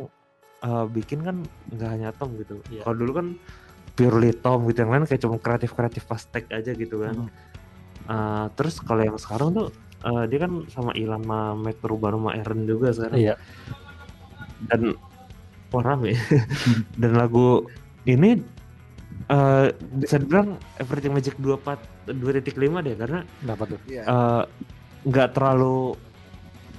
eh, 0.61 0.85
bikin 0.89 1.19
kan 1.21 1.37
nggak 1.69 1.91
hanya 1.91 2.09
Tom 2.11 2.35
gitu 2.35 2.59
Iya. 2.67 2.83
kalau 2.83 2.97
dulu 2.97 3.13
kan 3.15 3.27
purely 3.93 4.33
Tom 4.33 4.67
gitu 4.67 4.83
yang 4.83 4.91
lain 4.91 5.05
kayak 5.05 5.21
cuma 5.21 5.37
kreatif 5.37 5.71
kreatif 5.71 6.03
pas 6.03 6.19
tag 6.25 6.49
aja 6.49 6.73
gitu 6.73 6.99
kan 6.99 7.15
Hmm. 7.15 7.31
Eh, 8.05 8.47
terus 8.53 8.79
kalau 8.79 9.01
yang 9.01 9.17
sekarang 9.17 9.53
tuh 9.53 9.67
eh, 10.03 10.25
dia 10.27 10.39
kan 10.41 10.67
sama 10.69 10.93
Ilan 10.93 11.21
sama 11.21 11.55
Matt 11.55 11.79
Perubahan 11.79 12.19
sama 12.19 12.31
Aaron 12.33 12.61
juga 12.65 12.91
sekarang 12.91 13.17
Iya. 13.17 13.35
dan 14.65 14.97
wah 15.69 15.83
rame 15.83 16.15
dan 17.01 17.13
lagu 17.13 17.65
ini 18.05 18.39
eh, 19.27 19.67
bisa 19.95 20.17
dibilang 20.17 20.57
Everything 20.77 21.13
Magic 21.13 21.35
24 21.37 22.13
2.5 22.13 22.55
deh 22.81 22.95
karena 22.95 23.21
Kenapa 23.41 23.63
tuh? 23.67 23.79
Iya. 23.87 24.03
eh, 24.05 24.43
nggak 25.05 25.29
terlalu 25.33 25.97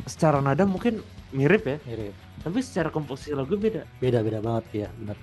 secara 0.05 0.37
nada 0.39 0.63
mungkin 0.63 1.01
mirip 1.29 1.63
ya 1.63 1.77
mirip 1.83 2.13
tapi 2.39 2.61
secara 2.61 2.89
komposisi 2.89 3.33
lagu 3.33 3.57
beda 3.57 3.89
beda 3.97 4.21
beda 4.21 4.37
banget 4.37 4.85
ya 4.85 4.89
benar 4.95 5.17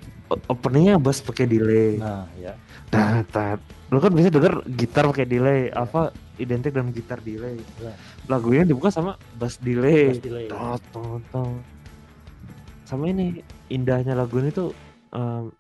openingnya 0.49 0.99
bass 0.99 1.23
pakai 1.23 1.47
delay 1.47 1.95
nah 1.97 2.27
ya 2.35 2.59
tat 2.91 3.31
tat 3.31 3.59
lu 3.89 3.99
kan 3.99 4.11
bisa 4.11 4.27
denger 4.27 4.59
gitar 4.75 5.07
pakai 5.07 5.23
delay 5.25 5.71
apa 5.71 6.11
identik 6.37 6.75
dengan 6.75 6.91
gitar 6.91 7.19
delay 7.19 7.63
Ya. 7.79 7.95
lagunya 8.27 8.63
dibuka 8.65 8.91
sama 8.91 9.15
bass 9.35 9.57
delay 9.57 10.11
Bass 10.11 10.21
delay. 10.21 10.47
Tot, 10.47 10.83
tot, 10.91 11.23
tot. 11.31 11.63
sama 12.85 13.07
ini 13.07 13.39
indahnya 13.69 14.13
lagu 14.13 14.37
ini 14.37 14.51
tuh 14.51 14.75
em, 15.11 15.55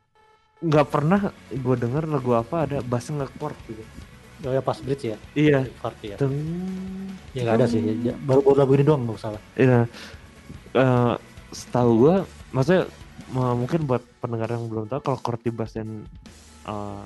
nggak 0.62 0.86
pernah 0.88 1.34
gue 1.50 1.76
denger 1.76 2.06
lagu 2.06 2.30
apa 2.38 2.56
ada 2.70 2.78
bassnya 2.86 3.26
nge-chord 3.26 3.58
gitu. 3.66 3.82
Oh 4.42 4.50
ya 4.54 4.62
pas 4.62 4.78
bridge 4.78 5.14
ya? 5.14 5.16
Iya. 5.34 5.70
Part 5.78 5.98
ya 6.02 6.18
Teng, 6.18 6.34
ya 7.34 7.46
nggak 7.46 7.56
ada 7.62 7.66
sih. 7.66 7.82
Ya, 8.02 8.14
baru 8.22 8.42
baru 8.42 8.56
lagu 8.62 8.72
ini 8.78 8.84
doang 8.86 9.02
nggak 9.06 9.18
salah 9.18 9.42
iya. 9.58 9.86
Eh, 10.72 11.14
setahu 11.52 11.90
gue 12.06 12.16
maksudnya 12.54 12.86
mungkin 13.32 13.84
buat 13.84 14.02
pendengar 14.22 14.54
yang 14.54 14.70
belum 14.70 14.86
tahu 14.88 15.00
kalau 15.02 15.18
chord 15.18 15.40
di 15.42 15.50
bass 15.50 15.74
dan 15.74 16.06
eh, 16.66 17.02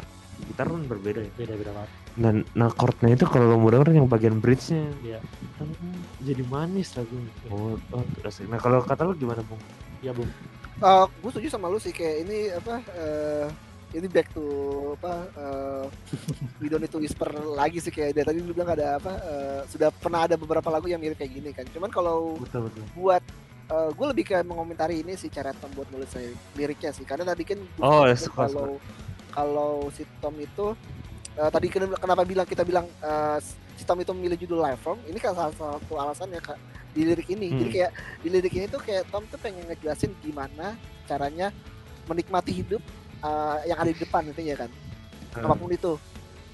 gitar 0.52 0.68
kan 0.68 0.82
berbeda 0.84 1.20
ya. 1.24 1.32
Beda 1.32 1.54
beda 1.56 1.70
banget. 1.72 1.90
Dan 2.16 2.34
nah 2.56 2.68
chordnya 2.72 3.12
itu 3.12 3.24
kalau 3.28 3.52
lo 3.52 3.56
mau 3.56 3.72
denger 3.72 3.92
yang 3.92 4.08
bagian 4.08 4.36
bridge-nya. 4.40 4.88
Iya. 5.04 5.20
jadi 6.20 6.42
manis 6.48 6.92
lagunya. 6.96 7.32
Oh, 7.48 7.76
oh 7.92 8.04
terus. 8.20 8.44
Nah 8.48 8.60
kalau 8.60 8.84
kata 8.84 9.08
lo 9.08 9.12
gimana 9.16 9.40
bung? 9.44 9.60
Ya 10.04 10.12
bung 10.12 10.28
gue 11.08 11.30
setuju 11.32 11.48
sama 11.48 11.66
lu 11.66 11.80
sih 11.80 11.88
kayak 11.88 12.16
ini 12.26 12.38
apa 12.52 12.74
eh, 12.92 13.46
ini 13.96 14.06
back 14.06 14.28
to 14.30 14.44
apa 15.00 15.12
eh, 15.32 15.84
we 16.60 16.68
don't 16.68 16.84
need 16.84 16.92
to 16.92 17.00
whisper 17.00 17.24
lagi 17.56 17.80
sih 17.80 17.88
kayak 17.88 18.12
dari 18.12 18.26
tadi 18.28 18.38
lu 18.44 18.52
bilang 18.52 18.76
ada 18.76 19.00
apa 19.00 19.12
eh, 19.16 19.60
sudah 19.72 19.88
pernah 19.88 20.28
ada 20.28 20.36
beberapa 20.36 20.68
lagu 20.68 20.84
yang 20.84 21.00
mirip 21.00 21.16
kayak 21.16 21.32
gini 21.32 21.50
kan. 21.56 21.64
Cuman 21.72 21.88
kalau 21.88 22.36
betul 22.36 22.68
betul. 22.68 22.84
buat 22.92 23.24
gue 23.66 24.06
lebih 24.14 24.30
kayak 24.30 24.46
mengomentari 24.46 25.02
ini 25.02 25.18
sih 25.18 25.26
cara 25.26 25.50
Tom 25.50 25.72
buat 25.74 25.90
nulis 25.90 26.06
lirik- 26.14 26.44
liriknya 26.54 26.90
sih. 26.94 27.02
Karena 27.02 27.26
tadi 27.26 27.42
kan 27.42 27.58
Oh, 27.82 28.06
kalau 28.30 28.78
kalau 29.32 29.72
si 29.90 30.06
Tom 30.20 30.36
itu 30.36 30.76
eh, 31.34 31.50
tadi 31.50 31.66
ken- 31.66 31.98
kenapa 31.98 32.22
bilang 32.22 32.46
kita 32.46 32.62
bilang 32.62 32.86
eh, 33.00 33.38
si 33.74 33.82
Tom 33.82 33.98
itu 33.98 34.12
memilih 34.14 34.38
judul 34.38 34.60
Life 34.60 34.84
From 34.84 35.00
ini 35.08 35.18
kan 35.18 35.34
salah 35.34 35.50
satu 35.56 35.94
alasannya 35.96 36.38
kak 36.38 36.58
di 36.96 37.04
lirik 37.04 37.28
ini 37.28 37.46
jadi 37.52 37.60
Hmm. 37.62 37.74
kayak 37.76 37.90
di 38.18 38.28
lirik 38.30 38.54
ini 38.54 38.66
tuh 38.66 38.80
kayak 38.80 39.04
Tom 39.06 39.22
tuh 39.26 39.36
pengen 39.36 39.62
ngejelasin 39.66 40.16
gimana 40.18 40.72
caranya 41.04 41.52
menikmati 42.06 42.52
hidup 42.54 42.80
eh, 43.18 43.58
yang 43.66 43.76
ada 43.76 43.88
di 43.88 43.98
depan 43.98 44.24
intinya 44.24 44.56
kan 44.58 44.70
Hmm. 45.32 45.44
apa 45.44 45.54
pun 45.54 45.68
itu 45.68 45.92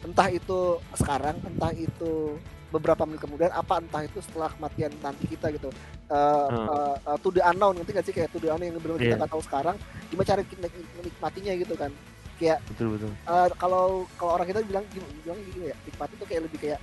entah 0.03 0.27
itu 0.29 0.59
sekarang 0.93 1.39
entah 1.41 1.71
itu 1.71 2.35
beberapa 2.69 3.05
menit 3.05 3.21
kemudian 3.21 3.53
apa 3.53 3.79
entah 3.79 4.03
itu 4.03 4.19
setelah 4.19 4.51
kematian 4.51 4.91
nanti 4.99 5.29
kita 5.29 5.53
gitu 5.53 5.69
uh, 6.09 6.49
Hmm. 6.49 6.67
uh, 6.67 6.97
uh, 7.07 7.19
to 7.19 7.31
the 7.31 7.45
unknown 7.45 7.77
ngerti 7.77 7.93
gak 7.93 8.03
sih 8.03 8.11
kayak 8.13 8.29
to 8.29 8.41
the 8.41 8.49
unknown 8.49 8.67
yang 8.67 8.81
benar 8.81 8.97
kita 8.97 9.07
Iya. 9.07 9.19
nggak 9.21 9.31
tahu 9.31 9.43
sekarang 9.45 9.77
gimana 10.09 10.27
cara 10.27 10.41
kita 10.43 10.67
menikmatinya 10.97 11.53
gitu 11.55 11.75
kan 11.77 11.91
kayak 12.35 12.59
betul 12.67 12.97
betul 12.97 13.11
uh, 13.25 13.47
kalau 13.55 13.85
kalau 14.17 14.33
orang 14.35 14.47
kita 14.49 14.61
bilang 14.65 14.85
gim- 14.89 15.13
bilang 15.21 15.39
gini 15.45 15.71
ya 15.71 15.77
nikmati 15.85 16.15
tuh 16.17 16.27
kayak 16.27 16.43
lebih 16.43 16.59
kayak 16.59 16.81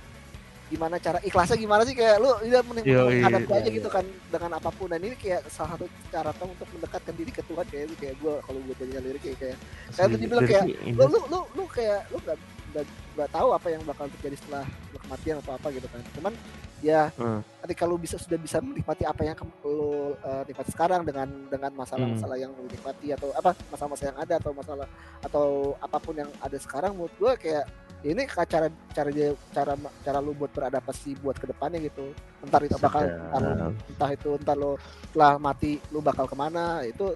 gimana 0.70 0.96
cara 0.96 1.18
ikhlasnya 1.20 1.58
gimana 1.58 1.82
sih? 1.82 1.92
Kayak 1.92 2.22
lu 2.22 2.30
ya 2.46 2.62
menik- 2.62 2.86
Yo, 2.86 3.10
menghadapi 3.10 3.44
iya, 3.44 3.58
aja 3.58 3.68
iya. 3.68 3.76
gitu 3.76 3.88
kan 3.90 4.04
dengan 4.06 4.50
apa 4.54 4.70
pun. 4.70 4.86
Dan 4.86 5.02
ini 5.02 5.18
kayak 5.18 5.50
salah 5.50 5.74
satu 5.74 5.84
cara 6.08 6.30
Tom 6.38 6.54
untuk 6.54 6.68
mendekatkan 6.70 7.14
diri 7.18 7.32
ke 7.34 7.42
Tuhan 7.42 7.66
kayak 7.66 7.86
kayak 7.98 8.14
gue 8.16 8.34
kalau 8.40 8.58
gue 8.62 8.74
jadi 8.78 9.02
lirik 9.02 9.20
kayak, 9.20 9.38
kayak 9.38 9.56
Kayak 9.90 10.06
Asli, 10.06 10.14
tadi 10.14 10.24
bilang 10.24 10.42
dari 10.46 10.52
kayak, 10.54 10.66
lu 10.94 11.04
lu 11.04 11.20
lu 11.26 11.38
lu 11.52 11.64
kayak 11.66 12.00
lu 12.08 12.18
nggak 12.22 12.38
nggak 12.70 12.84
nggak 13.18 13.30
tahu 13.34 13.48
apa 13.50 13.66
yang 13.68 13.82
bakal 13.82 14.06
terjadi 14.14 14.36
setelah 14.38 14.64
kematian 14.96 15.36
atau 15.42 15.52
apa 15.52 15.66
gitu 15.68 15.86
kan. 15.90 16.00
Cuman 16.14 16.32
ya 16.80 17.12
Hmm. 17.12 17.44
ketika 17.60 17.84
lu 17.84 18.00
bisa 18.00 18.16
sudah 18.16 18.38
bisa 18.38 18.56
menikmati 18.62 19.04
apa 19.04 19.20
yang 19.20 19.36
lu 19.60 20.14
uh, 20.16 20.42
nikmati 20.46 20.70
sekarang 20.70 21.02
dengan 21.04 21.28
dengan 21.50 21.74
masalah-masalah 21.74 22.38
yang 22.38 22.54
lu 22.54 22.64
nikmati 22.64 23.12
atau 23.12 23.28
apa 23.34 23.52
masalah-masalah 23.68 24.08
yang 24.14 24.20
ada 24.22 24.34
atau 24.38 24.52
masalah 24.54 24.86
atau 25.20 25.46
apa 25.76 25.98
pun 25.98 26.14
yang 26.14 26.30
ada 26.40 26.56
sekarang 26.56 26.94
menurut 26.94 27.12
gua 27.18 27.34
kayak 27.36 27.66
ya 28.00 28.10
ini 28.10 28.24
ka- 28.24 28.44
cara 28.44 28.66
cara 28.90 29.10
dia 29.12 29.28
cara 29.52 29.72
cara 30.00 30.18
lu 30.18 30.32
buat 30.32 30.48
beradaptasi 30.50 31.20
buat 31.20 31.36
ke 31.36 31.46
depannya 31.46 31.80
gitu. 31.80 32.12
Entar 32.40 32.64
itu 32.64 32.76
bakal 32.76 33.04
entar, 33.04 33.40
lu- 33.40 33.52
Sedap. 33.52 33.72
entah 33.92 34.10
itu 34.10 34.28
entar 34.34 34.56
lo 34.56 34.70
setelah 35.04 35.32
mati 35.36 35.72
lu 35.90 36.00
bakal 36.00 36.24
ke 36.24 36.34
mana. 36.34 36.80
Itu 36.82 37.12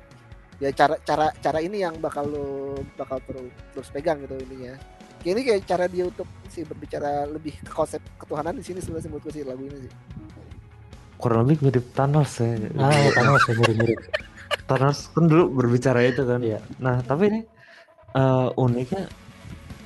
ya 0.60 0.70
cara 0.70 0.94
cara 1.00 1.32
cara 1.34 1.58
ini 1.58 1.80
yang 1.80 1.96
bakal 1.98 2.24
lu 2.24 2.46
bakal 2.94 3.18
terus 3.24 3.48
terus 3.72 3.88
pegang 3.88 4.20
gitu 4.20 4.36
ininya. 4.38 4.76
Ini 5.24 5.40
kayak 5.40 5.64
cara 5.64 5.88
dia 5.88 6.04
untuk 6.04 6.28
sih 6.52 6.62
berbicara 6.62 7.24
lebih 7.24 7.56
ke 7.64 7.72
konsep 7.72 8.04
ketuhanan 8.20 8.52
di 8.52 8.60
sini 8.60 8.76
sebenarnya 8.76 9.08
menurut 9.08 9.24
gue 9.24 9.32
sih 9.32 9.44
lagu 9.44 9.64
ini 9.64 9.88
sih. 9.88 9.92
Kurang 11.16 11.48
lebih 11.48 11.64
mirip 11.64 11.84
Thanos 11.96 12.36
ya. 12.38 12.60
Ah 12.76 12.92
ya 12.92 13.08
Thanos 13.10 13.42
ya 13.48 13.54
mirip 13.56 13.76
mirip 13.80 13.98
Thanos 14.68 15.08
kan 15.16 15.24
dulu 15.24 15.48
berbicara 15.48 16.04
itu 16.04 16.28
kan. 16.28 16.44
Iya. 16.44 16.60
nah 16.76 17.00
tapi 17.00 17.32
ini 17.32 17.40
eh, 18.12 18.48
uniknya 18.60 19.08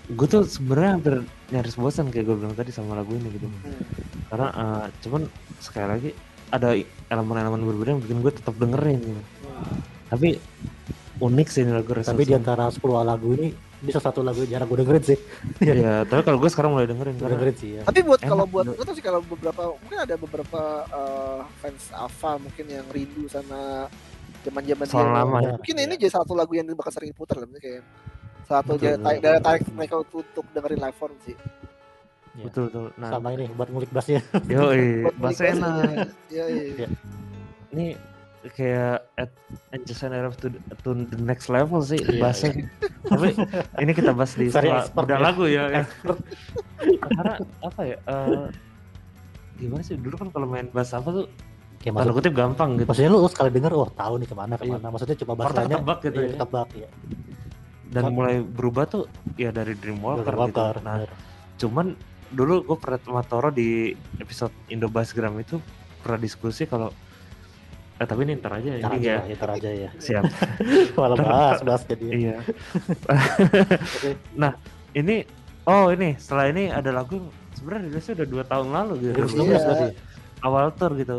gue 0.08 0.26
tuh 0.26 0.42
sebenarnya 0.42 0.90
hampir 0.94 1.14
nyaris 1.48 1.74
bosan 1.74 2.08
kayak 2.08 2.24
gue 2.24 2.36
bilang 2.36 2.52
tadi 2.52 2.70
sama 2.70 2.94
lagu 2.94 3.12
ini 3.12 3.28
gitu 3.30 3.44
Hmm. 3.44 3.84
karena 4.28 4.48
eh, 4.48 4.86
cuman 5.00 5.22
sekali 5.58 5.86
lagi 5.86 6.10
ada 6.48 6.72
i- 6.72 6.88
elemen-elemen 7.06 7.60
berbeda 7.62 7.90
yang 7.90 8.00
bikin 8.00 8.18
gue 8.18 8.32
tetap 8.34 8.54
dengerin 8.54 8.98
gitu. 9.02 9.22
tapi 10.08 10.28
unik 11.18 11.46
sih 11.46 11.60
ini 11.60 11.72
lagu 11.72 11.92
tapi 11.92 12.22
di 12.22 12.32
antara 12.32 12.66
10 12.66 12.80
lagu 13.02 13.28
ini 13.32 13.48
ini 13.78 13.90
salah 13.90 14.06
satu 14.06 14.20
lagu 14.20 14.40
yang 14.40 14.50
jarang 14.54 14.66
gue 14.66 14.78
dengerin 14.80 15.04
sih 15.04 15.18
ya 15.60 16.02
tapi 16.02 16.20
kalau 16.22 16.38
gue 16.38 16.48
sekarang 16.48 16.70
mulai 16.72 16.86
dengerin 16.86 17.14
gue 17.14 17.20
karena 17.20 17.34
dengerin 17.34 17.56
sih 17.56 17.70
ya 17.70 17.82
Tapi 17.84 18.00
buat 18.00 18.20
kalau 18.22 18.44
buat 18.44 18.64
gue 18.66 18.80
tau 18.80 18.92
sih 18.92 19.02
kalau 19.02 19.20
beberapa 19.22 19.62
mungkin 19.76 19.98
ada 19.98 20.14
beberapa 20.16 20.60
uh, 20.88 21.40
fans 21.58 21.92
Alpha 21.92 22.36
mungkin 22.36 22.64
yang 22.66 22.86
rindu 22.88 23.26
sama 23.26 23.86
zaman-zaman 24.40 24.84
Soal 24.84 25.04
dia. 25.04 25.14
lama 25.14 25.36
ya. 25.38 25.52
Mungkin 25.52 25.74
Iya. 25.74 25.84
ini 25.84 25.94
jadi 25.96 26.12
satu 26.14 26.32
lagu 26.32 26.52
yang 26.52 26.64
bakal 26.70 26.90
sering 26.90 27.12
putar 27.12 27.36
lah 27.36 27.46
mungkin 27.46 27.60
kayak 27.60 27.82
satu 28.48 28.80
Betul, 28.80 28.96
tarik, 29.04 29.20
daya 29.20 29.38
tarik 29.44 29.62
mereka 29.76 29.94
untuk, 30.00 30.44
dengerin 30.56 30.80
live 30.80 30.96
form 30.96 31.16
sih. 31.22 31.36
Ya. 32.38 32.46
betul 32.46 32.70
betul 32.70 32.86
nah 32.94 33.10
sama 33.18 33.34
ini 33.34 33.50
buat 33.50 33.66
ngulik 33.66 33.90
bassnya 33.90 34.22
yo 34.46 34.70
bahasa 35.18 35.42
beli 35.42 35.58
enak 35.58 35.70
bassnya. 35.74 36.06
Iya 36.30 36.44
iya. 36.46 36.62
Iya. 36.70 36.88
ini 37.74 37.86
kayak 38.54 39.02
at 39.18 39.30
and 39.74 40.14
Arrows 40.14 40.38
to, 40.38 40.54
to 40.86 40.90
the 40.94 41.18
next 41.18 41.50
level 41.50 41.82
sih 41.82 41.98
Iya, 41.98 42.22
bahasanya 42.22 42.70
tapi 43.10 43.34
ini 43.82 43.90
kita 43.90 44.14
bahas 44.14 44.38
di 44.38 44.46
setelah 44.54 44.86
udah 44.94 45.18
ya. 45.18 45.24
lagu 45.26 45.44
ya, 45.50 45.64
karena 47.18 47.34
apa 47.66 47.80
ya 47.82 47.96
eh, 48.06 48.46
gimana 49.58 49.82
sih 49.82 49.98
dulu 49.98 50.14
kan 50.14 50.28
kalau 50.30 50.46
main 50.46 50.70
bass 50.70 50.94
apa 50.94 51.10
tuh 51.10 51.26
kayak 51.82 51.94
maksud, 51.98 52.14
kutip 52.14 52.32
gampang 52.38 52.78
gitu 52.78 52.86
maksudnya 52.86 53.10
lu 53.10 53.26
sekali 53.26 53.50
denger 53.50 53.72
wah 53.74 53.90
tahu 53.90 54.14
nih 54.22 54.28
ke 54.30 54.36
mana 54.38 54.54
ke 54.54 54.64
mana 54.66 54.86
maksudnya 54.94 55.16
coba 55.26 55.32
Orang 55.34 55.38
bahasanya 55.42 55.76
tebak 55.82 55.98
gitu 56.06 56.18
iya, 56.22 56.22
ya. 56.22 56.30
ketebak 56.38 56.68
ya 56.74 56.88
dan 57.88 58.02
Kan- 58.08 58.14
mulai 58.14 58.36
berubah 58.40 58.84
tuh 58.84 59.04
ya 59.34 59.48
dari 59.48 59.72
Dreamwalker, 59.72 60.34
Walker, 60.36 60.74
gitu. 60.76 60.84
Nah 60.84 60.96
cuman 61.58 61.86
dulu 62.28 62.60
gue 62.62 62.76
pernah 62.76 63.00
sama 63.00 63.22
Toro 63.24 63.48
di 63.48 63.90
episode 64.20 64.52
Indo 64.68 64.86
Bassgram 64.86 65.34
itu 65.40 65.56
pernah 66.04 66.20
diskusi 66.20 66.68
kalau 66.68 66.92
eh 67.98 68.06
tapi 68.06 68.22
ini 68.22 68.38
ntar 68.38 68.62
aja 68.62 68.78
Ntar 68.78 68.94
ini 68.94 68.98
aja 69.02 69.10
ya. 69.10 69.18
ya, 69.26 69.34
ntar 69.34 69.50
aja 69.58 69.70
ya. 69.74 69.90
Siap. 69.98 70.22
Malah 71.00 71.16
bahas 71.18 71.58
bahas 71.66 71.82
jadi 71.82 72.06
iya. 72.14 72.36
Oke. 72.38 74.14
ini 75.00 75.16
oh 75.66 75.90
ini 75.90 76.14
setelah 76.14 76.46
ini 76.52 76.70
ada 76.70 76.94
lagu 76.94 77.18
sebenarnya 77.58 77.90
rilisnya 77.90 78.14
udah 78.22 78.28
dua 78.28 78.44
tahun 78.46 78.68
lalu 78.70 78.92
gitu. 79.02 79.12
2019 79.26 79.50
Iya. 79.50 79.88
awal 80.46 80.70
tour 80.78 80.92
gitu 80.94 81.16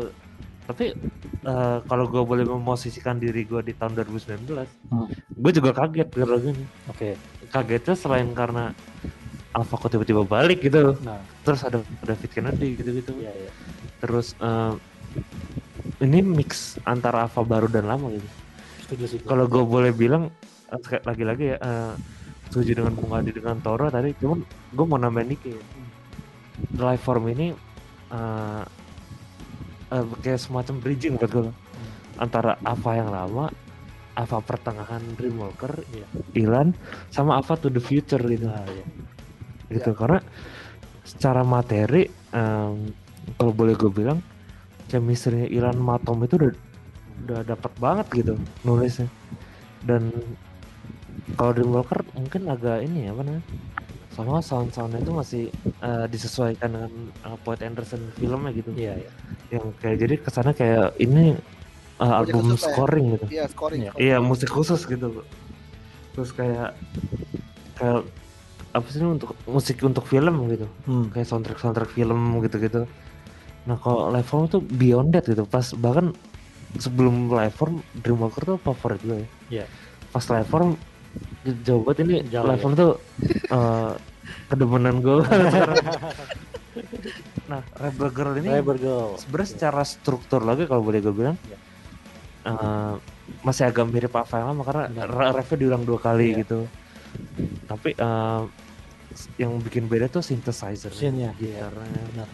tapi 0.70 0.94
eh, 1.42 1.78
kalau 1.84 2.04
gue 2.06 2.22
boleh 2.22 2.44
memosisikan 2.46 3.18
diri 3.18 3.42
gue 3.44 3.60
di 3.60 3.74
tahun 3.74 3.98
2019 3.98 4.46
Hmm. 4.90 5.06
gue 5.10 5.52
juga 5.54 5.70
kaget 5.70 6.08
denger 6.10 6.28
lagu 6.30 6.46
ini 6.50 6.64
oke. 6.86 7.10
Kagetnya 7.50 7.94
selain 7.98 8.30
karena 8.30 8.70
Alpha 9.50 9.74
kok 9.74 9.90
tiba-tiba 9.90 10.22
balik 10.22 10.62
gitu. 10.62 10.94
Nah. 11.02 11.18
Terus 11.42 11.66
ada 11.66 11.82
David 12.06 12.30
Kennedy 12.30 12.78
gitu-gitu. 12.78 13.18
Iya 13.18 13.32
iya. 13.34 13.50
Terus 13.98 14.38
eh, 14.38 14.72
ini 16.00 16.22
mix 16.22 16.78
antara 16.86 17.26
Alpha 17.26 17.42
baru 17.42 17.66
dan 17.66 17.90
lama 17.90 18.14
gitu. 18.14 18.28
Kalau 19.26 19.46
gue 19.46 19.62
boleh 19.62 19.90
bilang 19.90 20.30
lagi-lagi 21.02 21.54
ya 21.54 21.58
eh, 21.58 21.94
setuju 22.46 22.82
dengan 22.82 22.94
Bung 22.94 23.10
Adi 23.14 23.30
dengan 23.30 23.58
Toro 23.58 23.86
tadi 23.90 24.10
cuman 24.18 24.42
gue 24.46 24.86
mau 24.86 24.98
nambahin 24.98 25.34
dikit. 25.34 25.58
Live 26.78 27.02
form 27.02 27.26
ini 27.30 27.50
eh, 28.10 28.62
eh, 29.90 30.04
kayak 30.22 30.40
semacam 30.40 30.74
bridging 30.80 31.14
buat 31.18 31.30
gue 31.30 31.52
antara 32.20 32.60
Ava 32.62 32.92
yang 32.96 33.10
lama 33.10 33.48
Ava 34.18 34.38
pertengahan 34.44 35.00
Dreamwalker 35.16 35.80
Iya. 35.94 36.06
Ilan 36.36 36.76
sama 37.08 37.40
Ava 37.40 37.56
to 37.56 37.72
the 37.72 37.80
future 37.80 38.20
gitu. 38.20 38.50
Nah 38.50 38.66
iya. 38.68 38.84
Gitu 39.70 39.94
karena 39.94 40.20
secara 41.06 41.46
materi 41.46 42.10
em, 42.34 42.90
kalau 43.38 43.52
boleh 43.54 43.78
gue 43.78 43.88
bilang 43.88 44.20
chemistry 44.90 45.46
Ilan 45.54 45.78
Matom 45.78 46.20
itu 46.26 46.36
udah 46.36 46.52
udah 47.24 47.40
dapat 47.46 47.72
banget 47.78 48.06
gitu 48.12 48.34
nulisnya. 48.66 49.08
Dan 49.80 50.10
kalau 51.38 51.54
Dreamwalker 51.54 52.04
mungkin 52.18 52.50
agak 52.50 52.84
ini 52.84 53.06
ya 53.08 53.14
apa 53.14 53.22
namanya 53.24 53.44
sama 54.10 54.40
sound-soundnya 54.40 54.98
itu 54.98 55.12
masih 55.12 55.44
eh, 55.80 56.06
disesuaikan 56.06 56.68
dengan 56.68 56.92
uh, 57.22 57.38
Poet 57.40 57.62
Anderson 57.62 58.02
filmnya 58.12 58.50
gitu 58.50 58.74
Iya, 58.74 58.98
iya. 58.98 59.10
yang 59.50 59.70
kayak 59.78 59.96
jadi 59.98 60.14
kesannya 60.18 60.54
kayak 60.54 60.86
ini 60.98 61.38
uh, 61.96 62.18
album 62.18 62.42
khusus 62.48 62.60
ya. 62.60 62.68
scoring 62.68 63.06
gitu 63.14 63.26
Iya, 63.30 63.44
scoring. 63.46 63.80
Iya. 63.86 63.92
iya 63.96 64.16
musik 64.18 64.50
khusus 64.50 64.82
gitu 64.82 65.22
terus 66.10 66.30
kayak 66.30 66.74
kayak 67.76 68.02
apa 68.70 68.86
sih 68.86 68.98
ini 68.98 69.14
untuk 69.14 69.34
musik 69.46 69.78
untuk 69.80 70.04
film 70.04 70.34
gitu 70.48 70.66
Hmm. 70.84 71.06
kayak 71.08 71.26
soundtrack 71.26 71.58
soundtrack 71.58 71.90
film 71.90 72.18
gitu 72.40 72.58
gitu 72.58 72.82
nah 73.62 73.76
kalau 73.76 74.08
live 74.08 74.24
form 74.24 74.46
tuh 74.46 74.58
beyond 74.60 75.10
that 75.10 75.22
gitu 75.22 75.42
pas 75.44 75.70
bahkan 75.76 76.10
sebelum 76.76 77.28
live 77.28 77.52
form 77.52 77.78
Dreamwalker 77.96 78.42
tuh 78.44 78.58
favorit 78.58 79.00
gue 79.00 79.16
ya 79.16 79.28
Iya. 79.50 79.64
pas 80.08 80.24
live 80.24 80.46
form 80.46 80.70
jauh 81.60 81.82
banget 81.82 81.98
ini 82.04 82.14
Jauh 82.28 82.44
live 82.44 82.60
ya. 82.60 82.70
tuh 82.76 82.92
eh, 83.48 83.92
kedemenan 84.46 84.96
gue 85.00 85.16
nah 87.50 87.60
Rebel 87.76 88.08
Girl 88.10 88.34
ini 88.36 88.48
Rebel 88.52 88.78
Girl. 88.78 89.10
sebenarnya 89.16 89.50
secara 89.50 89.82
struktur 89.82 90.40
lagi 90.40 90.64
kalau 90.64 90.82
boleh 90.82 91.00
gue 91.00 91.10
bilang 91.10 91.36
Iya. 91.42 91.58
eh, 92.46 92.94
masih 93.40 93.64
agak 93.64 93.84
mirip 93.84 94.12
apa 94.12 94.38
yang 94.38 94.54
lama 94.54 94.62
karena 94.62 94.82
re- 95.02 95.32
refnya 95.34 95.56
diulang 95.58 95.82
dua 95.82 95.98
kali 95.98 96.30
Iya. 96.30 96.38
gitu 96.40 96.60
tapi 97.66 97.90
eh, 97.92 98.42
yang 99.36 99.58
bikin 99.58 99.84
beda 99.84 100.06
tuh 100.06 100.22
synthesizer 100.22 100.94
Scene-nya, 100.94 101.34
iya. 101.36 101.66
Benar. 101.66 102.30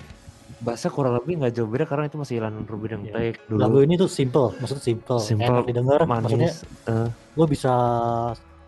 bahasa 0.57 0.89
kurang 0.89 1.13
lebih 1.15 1.37
nggak 1.37 1.53
jauh 1.53 1.65
beda 1.67 1.85
karena 1.85 2.05
itu 2.07 2.17
masih 2.17 2.35
Ilan 2.39 2.61
Rubin 2.63 2.91
yang 2.93 3.05
Iya. 3.07 3.13
take 3.15 3.41
dulu 3.47 3.59
Lagu 3.59 3.79
ini 3.81 3.95
tuh 3.95 4.09
simple, 4.09 4.53
maksudnya 4.55 4.85
simple, 4.85 5.17
Simple, 5.19 5.49
enak 5.51 5.65
didengar, 5.67 6.01
maksudnya 6.05 6.49
manis 6.49 6.57
eh, 6.87 7.09
gue 7.09 7.47
bisa 7.47 7.73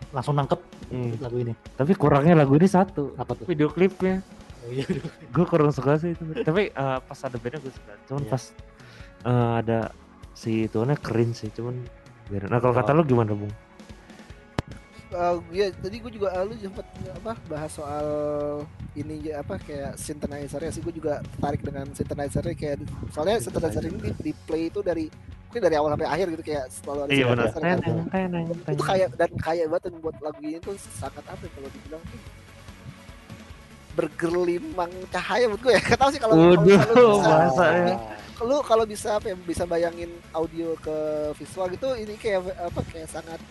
langsung 0.09 0.33
nangkep 0.33 0.59
hmm. 0.89 1.11
lagu 1.21 1.37
ini. 1.37 1.53
tapi 1.75 1.91
kurangnya 1.93 2.33
lagu 2.35 2.53
ini 2.53 2.65
satu 2.65 3.13
Apa 3.15 3.33
tuh? 3.33 3.45
video 3.45 3.69
klipnya 3.69 4.21
Oh, 4.59 4.75
iya. 4.75 4.83
gue 5.31 5.45
kurang 5.47 5.71
suka 5.71 5.95
sih 5.95 6.11
itu 6.11 6.23
tapi 6.43 6.67
eh, 6.69 6.97
pas 6.99 7.19
ada 7.23 7.39
bandnya 7.39 7.63
gue 7.63 7.71
suka 7.71 7.93
cuman 8.05 8.21
Iya. 8.21 8.31
pas 8.31 8.43
eh, 9.23 9.51
ada 9.63 9.79
si 10.35 10.67
tuannya 10.67 10.99
keren 10.99 11.31
sih 11.31 11.47
cuman 11.49 11.79
nah 12.45 12.59
kalau 12.59 12.75
kata 12.75 12.91
Oh. 12.91 12.99
lo 12.99 13.03
gimana 13.03 13.31
bung 13.31 13.49
Eh, 15.09 15.35
iya, 15.51 15.73
tadi 15.73 15.97
gue 15.97 16.11
juga 16.13 16.29
eh, 16.31 16.43
lu 16.45 16.53
sempat 16.53 16.85
apa 17.11 17.33
bahas 17.49 17.73
soal 17.73 18.07
ini 18.93 19.25
ya, 19.25 19.41
apa 19.41 19.57
kayak 19.57 19.97
synthesizer 19.97 20.61
ya 20.61 20.69
sih. 20.69 20.81
Gue 20.81 20.93
juga 20.93 21.17
tertarik 21.33 21.65
dengan 21.65 21.89
synthesizer 21.91 22.45
kayak 22.53 22.77
soalnya 23.09 23.41
synthesizer. 23.41 23.81
ini 23.83 23.97
di, 23.99 24.11
di 24.21 24.31
play 24.45 24.69
itu 24.69 24.79
dari 24.79 25.09
mungkin 25.49 25.61
dari 25.65 25.75
awal 25.75 25.89
sampai 25.91 26.05
akhir 26.07 26.27
gitu 26.29 26.43
kayak 26.45 26.65
selalu 26.69 26.99
ada 26.99 27.09
iya 27.09 27.25
synthesizer 27.25 27.61
kan. 27.65 27.77
itu 28.69 28.83
kayak 28.85 29.09
dan 29.17 29.31
kayak 29.35 29.65
banget 29.65 29.83
dan 29.89 29.93
buat 29.97 30.15
lagu 30.21 30.39
ini 30.39 30.57
tuh 30.61 30.75
sangat 30.93 31.25
apa 31.25 31.41
ya 31.41 31.51
kalau 31.51 31.69
dibilang 31.71 32.03
tuh 32.05 32.21
bergelimang 33.89 34.91
cahaya 35.09 35.45
menurut 35.49 35.61
gue 35.65 35.73
ya. 35.73 35.81
Gak 35.89 35.97
tau 35.97 36.09
sih 36.13 36.21
kalau 36.21 36.35
kalau- 36.37 36.61
bisa 36.61 36.85
bahasanya. 37.19 37.95
lu 38.39 38.55
kalau 38.63 38.85
bisa 38.85 39.17
apa 39.17 39.25
ya 39.25 39.35
bisa 39.35 39.65
bayangin 39.65 40.07
audio 40.31 40.71
ke 40.79 40.95
visual 41.35 41.67
gitu 41.67 41.91
ini 41.91 42.13
kayak 42.15 42.39
apa 42.55 42.79
kayak 42.87 43.09
sangat 43.09 43.41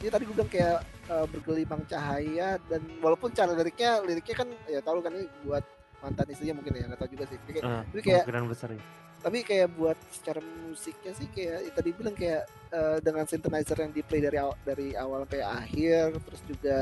ini 0.00 0.08
tadi 0.08 0.24
gue 0.24 0.32
bilang 0.32 0.48
kayak 0.48 0.78
eh, 1.06 1.26
bergelimang 1.28 1.82
cahaya 1.84 2.48
dan 2.64 2.80
walaupun 2.98 3.30
cara 3.30 3.52
liriknya 3.52 4.00
liriknya 4.00 4.34
kan 4.36 4.48
ya 4.64 4.80
tau 4.80 4.98
kan 4.98 5.12
ini 5.12 5.28
buat 5.42 5.64
mantan 6.00 6.26
istrinya 6.26 6.54
mungkin 6.56 6.72
ya 6.72 6.84
nggak 6.86 6.98
tahu 6.98 7.10
juga 7.10 7.24
sih. 7.26 7.36
Jadi 7.38 7.52
kayak- 7.52 7.66
Eh, 7.66 7.82
Tapi 7.84 8.00
kayak- 8.00 8.48
besar 8.48 8.68
ya. 8.70 8.80
tapi 9.20 9.38
kayak 9.44 9.68
buat 9.70 9.98
secara 10.08 10.40
musiknya 10.40 11.12
sih 11.12 11.28
kayak 11.28 11.58
ya 11.60 11.70
tadi 11.70 11.90
bilang 11.92 12.14
kayak 12.14 12.42
eh, 12.70 12.96
dengan 13.00 13.24
synthesizer 13.24 13.76
yang 13.78 13.92
di 13.92 14.00
play 14.00 14.18
dari 14.18 14.38
awal, 14.38 14.56
dari 14.62 14.88
awal 14.94 15.18
sampai 15.22 15.44
akhir 15.44 16.04
terus 16.24 16.40
juga 16.42 16.76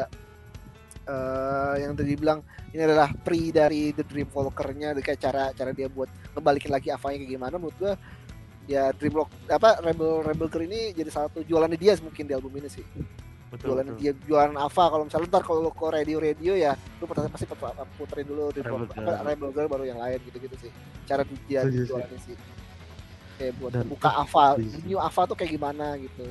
eh, 1.04 1.74
yang 1.80 1.92
tadi 1.94 2.14
bilang 2.14 2.40
ini 2.70 2.78
adalah 2.80 3.10
pre 3.10 3.50
dari 3.50 3.90
The 3.90 4.04
Dreamwalker-nya 4.04 4.94
kayak 4.98 5.18
cara 5.18 5.50
cara 5.50 5.72
dia 5.72 5.88
buat 5.88 6.06
ngebalikin 6.30 6.70
lagi 6.70 6.88
avanya 6.88 7.18
kayak 7.18 7.32
gimana 7.32 7.54
menurut 7.56 7.74
gua 7.76 7.92
ya 8.68 8.92
Dreamwalk 8.92 9.32
apa 9.48 9.80
Rebel 9.80 10.22
Rebel 10.22 10.46
Girl 10.46 10.64
ini 10.64 10.92
jadi 10.92 11.08
salah 11.08 11.32
satu 11.32 11.40
jualannya 11.42 11.74
dia 11.74 11.96
mungkin 11.98 12.24
di 12.24 12.34
album 12.36 12.52
ini 12.54 12.68
sih 12.68 12.84
betul, 13.48 13.72
jualan 13.72 13.84
betul. 13.88 13.96
dia 13.98 14.12
jualan 14.22 14.52
Ava 14.54 14.84
kalau 14.86 15.04
misalnya 15.08 15.26
ntar 15.26 15.42
kalau 15.42 15.64
lo 15.64 15.72
ke 15.72 15.88
radio 15.88 16.16
radio 16.20 16.52
ya 16.52 16.72
lu 17.00 17.08
pasti 17.08 17.28
pasti 17.32 17.46
put- 17.48 17.64
puterin 17.96 18.28
dulu 18.28 18.52
di 18.52 18.60
Rebel 18.60 18.84
apa, 18.84 18.92
Girl. 18.94 19.24
Rebel 19.24 19.50
Girl 19.50 19.68
baru 19.68 19.84
yang 19.84 19.98
lain 19.98 20.20
gitu 20.22 20.36
gitu 20.38 20.56
sih 20.60 20.70
cara 21.04 21.24
dia 21.24 21.64
Setuju 21.64 21.72
sih. 21.74 21.88
jualannya 21.88 22.18
sih 22.22 22.36
kayak 23.34 23.52
buat 23.56 23.70
Dan- 23.72 23.88
buka 23.88 24.10
Ava 24.14 24.46
new 24.84 24.98
Ava 25.00 25.22
tuh 25.24 25.34
kayak 25.34 25.50
gimana 25.50 25.96
gitu 25.96 26.28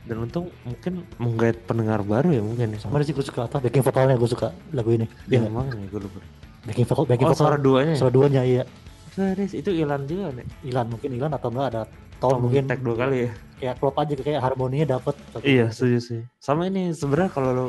dan 0.00 0.16
untung 0.16 0.48
mungkin 0.62 1.04
menggait 1.18 1.60
pendengar 1.66 2.00
baru 2.00 2.30
ya 2.30 2.40
mungkin 2.40 2.72
ya 2.72 2.78
Sama 2.78 3.02
sih 3.02 3.12
gue 3.12 3.20
suka 3.20 3.44
apa 3.44 3.58
backing 3.58 3.82
vokalnya 3.82 4.16
gue 4.16 4.30
suka 4.30 4.48
lagu 4.70 4.88
ini. 4.90 5.04
ya, 5.26 5.36
Iya, 5.36 5.50
emang 5.50 5.68
ya 5.68 5.86
gue 5.86 6.00
lupa 6.00 6.18
backing 6.62 6.86
vokal 6.86 7.04
backing 7.04 7.26
oh 7.26 7.32
vokal. 7.32 7.42
suara 7.42 7.56
duanya 7.58 7.92
ya? 7.92 7.98
Suara 7.98 8.12
duanya 8.12 8.42
iya. 8.42 8.62
Serius, 9.10 9.52
itu 9.58 9.70
Ilan 9.74 10.06
juga 10.06 10.30
nih 10.30 10.46
Ilan 10.70 10.86
mungkin 10.86 11.10
Ilan 11.10 11.32
atau 11.34 11.48
enggak 11.50 11.68
ada 11.74 11.82
Oh, 12.20 12.36
tone 12.36 12.46
mungkin 12.46 12.68
tag 12.68 12.84
dua 12.84 12.96
kali 13.00 13.16
ya 13.24 13.32
kayak 13.60 13.76
klop 13.80 13.96
aja 13.96 14.12
kayak 14.16 14.40
harmoninya 14.44 14.96
dapet 14.96 15.16
Iya 15.40 15.68
setuju 15.72 15.98
sih. 16.00 16.20
Sama 16.40 16.68
ini 16.68 16.92
sebenarnya 16.92 17.30
kalau 17.32 17.50
lo 17.52 17.66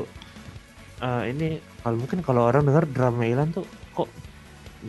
eh, 0.99 1.23
ini 1.31 1.47
kalau 1.83 1.95
mungkin 1.99 2.19
kalau 2.23 2.47
orang 2.47 2.63
dengar 2.67 2.83
drama 2.87 3.23
Ilan 3.27 3.51
tuh 3.51 3.63
kok 3.91 4.07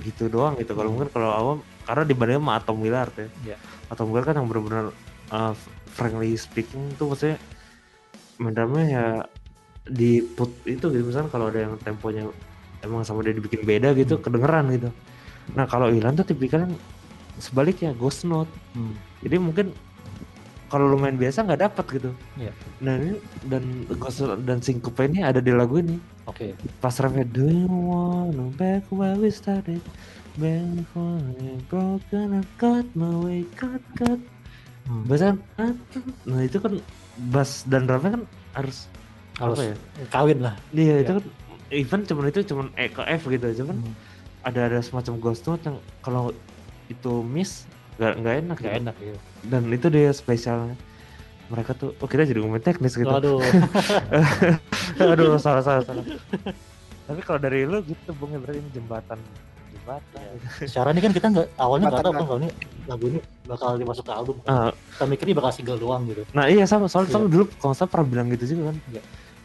gitu 0.02 0.26
doang 0.30 0.54
gitu. 0.58 0.74
Kalau 0.74 0.90
mungkin 0.94 1.10
kalau 1.10 1.30
awam 1.30 1.58
karena 1.86 2.02
dibandingin 2.06 2.42
sama 2.42 2.52
Atom 2.58 2.76
Willard 2.82 3.14
ya. 3.18 3.28
Iya. 3.46 3.56
Atom 3.90 4.10
Willard 4.10 4.26
kan 4.30 4.36
yang 4.38 4.46
benar-benar 4.50 4.86
eh, 5.30 5.54
frankly 5.90 6.34
speaking 6.34 6.94
tuh 6.98 7.10
maksudnya 7.10 7.38
main 8.42 8.54
drumnya 8.54 8.84
ya 8.86 9.06
di 9.86 10.22
put 10.22 10.50
itu 10.66 10.86
gitu 10.90 11.02
misalnya 11.06 11.30
kalau 11.30 11.50
ada 11.50 11.66
yang 11.66 11.74
temponya 11.82 12.26
emang 12.82 13.02
sama 13.02 13.22
dia 13.22 13.34
dibikin 13.34 13.62
beda 13.62 13.94
gitu 13.94 14.18
Hmm. 14.18 14.24
kedengeran 14.26 14.70
gitu. 14.74 14.90
Nah 15.52 15.64
kalau 15.64 15.88
Ilan 15.88 16.14
tuh 16.14 16.24
tipikalnya 16.24 16.70
sebaliknya 17.36 17.90
ghost 17.92 18.22
note. 18.22 18.50
Hmm. 18.72 18.94
Jadi 19.20 19.36
mungkin 19.36 19.66
kalau 20.66 20.88
lu 20.88 20.96
main 20.96 21.14
biasa 21.14 21.44
nggak 21.44 21.62
dapat 21.62 21.84
gitu. 21.92 22.10
Iya. 22.34 22.52
Nah 22.80 22.94
ini 22.96 23.12
dan 23.44 23.62
ghost 23.92 24.20
note 24.20 24.40
dan 24.42 24.58
syncope 24.58 25.02
ini 25.02 25.20
ada 25.20 25.38
di 25.38 25.52
lagu 25.52 25.76
ini. 25.76 26.00
Oke. 26.24 26.54
Pas 26.78 26.94
refnya 26.94 27.26
Do 27.26 27.44
you 27.44 27.68
wanna 27.68 28.48
back 28.54 28.86
where 28.88 29.14
we 29.14 29.28
started? 29.28 29.82
Back 30.32 30.64
when 30.96 31.36
broken 31.68 32.28
I 32.32 32.42
got 32.56 32.88
my 32.94 33.12
way 33.20 33.44
cut 33.52 33.84
cut. 33.94 34.16
Hmm. 34.82 35.06
Basan, 35.06 35.38
nah 36.24 36.42
itu 36.42 36.58
kan 36.58 36.74
bass 37.28 37.62
dan 37.64 37.86
drumnya 37.86 38.18
kan 38.18 38.22
harus 38.52 38.90
Harus 39.38 39.56
apa 39.56 39.62
ya? 39.64 39.74
kawin 40.08 40.38
lah. 40.40 40.54
Iya 40.70 40.94
Ya. 40.98 41.02
itu 41.02 41.12
kan 41.14 41.24
even 41.70 42.00
cuman 42.02 42.24
itu 42.26 42.40
cuman 42.44 42.66
E 42.74 42.88
ke 42.88 43.02
F 43.06 43.22
gitu 43.28 43.46
cuman 43.62 43.76
Hmm. 43.78 43.94
Ada 44.42 44.60
ada 44.64 44.78
semacam 44.78 45.14
ghost 45.18 45.42
note 45.44 45.62
yang 45.62 45.74
kalau 46.00 46.30
itu 46.86 47.12
miss 47.22 47.64
nggak 47.94 48.12
nggak 48.18 48.34
enak 48.40 48.56
Gak 48.56 48.64
gitu. 48.64 48.80
enak 48.80 48.96
ya. 48.98 49.14
dan 49.44 49.62
itu 49.68 49.86
dia 49.88 50.10
spesialnya 50.10 50.76
mereka 51.46 51.72
tuh 51.72 51.92
oh 51.94 52.06
kita 52.06 52.24
jadi 52.24 52.38
ngomongin 52.38 52.64
teknis 52.64 52.94
gitu 52.94 53.08
Aduh. 53.08 53.38
aduh 55.02 55.36
salah 55.36 55.60
salah 55.60 55.82
salah 55.82 56.04
tapi 57.08 57.20
kalau 57.20 57.38
dari 57.38 57.64
lu 57.64 57.82
gitu 57.82 58.10
bung 58.14 58.30
ya 58.30 58.38
berarti 58.38 58.58
ini 58.58 58.70
jembatan 58.72 59.18
jembatan 59.72 60.22
gitu. 60.32 60.46
Secara 60.64 60.88
ini 60.90 61.00
kan 61.00 61.12
kita 61.12 61.26
nggak 61.28 61.46
awalnya 61.56 61.86
nggak 61.88 62.00
tahu 62.00 62.12
kan 62.12 62.24
kalau 62.24 62.40
ini 62.40 62.50
lagu 62.84 63.04
ini 63.08 63.18
bakal 63.44 63.74
dimasuk 63.74 64.04
ke 64.04 64.12
album. 64.12 64.36
Ah, 64.44 64.70
Kita 64.70 65.04
mikirnya 65.06 65.34
bakal 65.34 65.50
single 65.50 65.76
doang 65.76 66.02
gitu. 66.06 66.22
nah 66.30 66.46
iya 66.46 66.64
sama 66.64 66.86
soalnya 66.86 67.10
Iya. 67.10 67.16
sama 67.16 67.26
dulu 67.26 67.44
kalau 67.56 67.74
saya 67.74 67.88
pernah 67.88 68.06
bilang 68.08 68.26
gitu 68.30 68.44
juga 68.48 68.70
kan 68.70 68.76
Iya. 68.90 69.02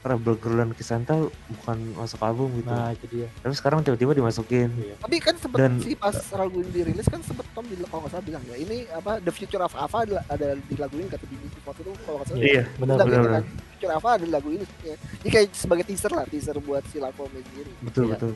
Rebel 0.10 0.36
Girl 0.36 0.58
dan 0.58 0.72
Kisantel 0.72 1.28
bukan 1.52 1.78
masuk 1.94 2.20
album 2.20 2.50
gitu 2.56 2.68
Nah 2.68 2.90
itu 2.90 3.06
dia. 3.08 3.28
tapi 3.38 3.54
sekarang 3.54 3.80
tiba-tiba 3.82 4.12
dimasukin 4.14 4.70
Iya. 4.74 4.96
tapi 4.98 5.16
kan 5.18 5.36
sempet 5.36 5.58
Dan- 5.58 5.80
sih 5.80 5.94
pas 5.94 6.16
lagu 6.34 6.58
ini 6.58 6.70
dirilis 6.72 7.06
kan 7.06 7.20
sempet 7.20 7.46
Tom 7.50 7.64
bilang 7.64 7.86
kalau 7.86 8.02
nggak 8.02 8.12
salah 8.12 8.26
bilang 8.26 8.44
ya 8.44 8.56
ini 8.56 8.78
apa 8.88 9.12
The 9.20 9.30
Future 9.30 9.60
of 9.60 9.74
Ava 9.74 9.98
ada, 10.02 10.18
ada 10.28 10.48
di 10.56 10.76
lagu 10.76 10.96
ini 10.96 11.08
kata 11.08 11.26
Bibi 11.26 11.48
waktu 11.62 11.82
itu 11.82 11.92
kalau 12.02 12.18
nggak 12.18 12.28
salah 12.28 12.40
Iya, 12.40 12.64
Benar 12.76 12.96
benar. 12.96 13.06
gitu 13.06 13.18
benar. 13.20 13.34
kan 13.34 13.44
Future 13.70 13.94
Ava 13.94 14.10
ada 14.10 14.24
di 14.24 14.32
lagu 14.32 14.50
ini 14.50 14.66
ya. 14.82 14.96
jadi 15.18 15.30
kayak 15.30 15.48
sebagai 15.52 15.84
teaser 15.84 16.12
lah 16.12 16.26
teaser 16.26 16.58
buat 16.58 16.84
si 16.86 16.98
lagunya 16.98 17.42
sendiri 17.44 17.72
betul 17.80 18.04
Iya. 18.04 18.12
betul 18.14 18.32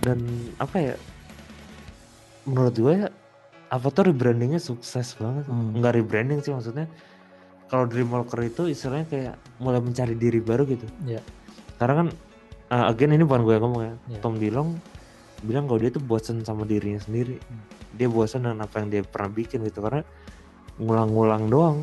dan 0.00 0.18
apa 0.56 0.76
ya 0.76 0.94
menurut 2.44 2.74
gue 2.74 2.94
ya 2.94 3.08
apa 3.66 3.86
tuh 3.88 4.04
rebrandingnya 4.06 4.60
sukses 4.60 5.16
banget 5.16 5.44
Hmm. 5.44 5.74
nggak 5.74 5.92
rebranding 5.96 6.38
sih 6.38 6.52
maksudnya 6.52 6.86
kalau 7.74 7.90
Dreamwalker 7.90 8.38
itu 8.40 8.70
istilahnya 8.70 9.06
kayak 9.10 9.34
mulai 9.58 9.82
mencari 9.82 10.14
diri 10.14 10.38
baru 10.38 10.62
gitu 10.62 10.86
Iya. 11.02 11.18
karena 11.74 12.06
kan 12.06 12.08
uh, 12.70 12.86
again 12.86 13.10
ini 13.10 13.26
bukan 13.26 13.42
gue 13.42 13.54
yang 13.58 13.64
ngomong 13.66 13.82
ya 13.82 13.94
Iya. 14.08 14.18
Tom 14.22 14.38
Dilong 14.38 14.78
bilang 15.42 15.66
kalau 15.66 15.82
dia 15.82 15.90
tuh 15.90 15.98
bosen 16.00 16.46
sama 16.46 16.62
dirinya 16.62 17.02
sendiri 17.02 17.42
Hmm. 17.42 17.66
dia 17.92 18.06
bosan 18.06 18.46
dengan 18.46 18.62
apa 18.62 18.78
yang 18.78 18.88
dia 18.88 19.02
pernah 19.02 19.26
bikin 19.28 19.66
gitu 19.66 19.82
karena 19.82 20.06
ngulang-ngulang 20.78 21.50
doang 21.50 21.78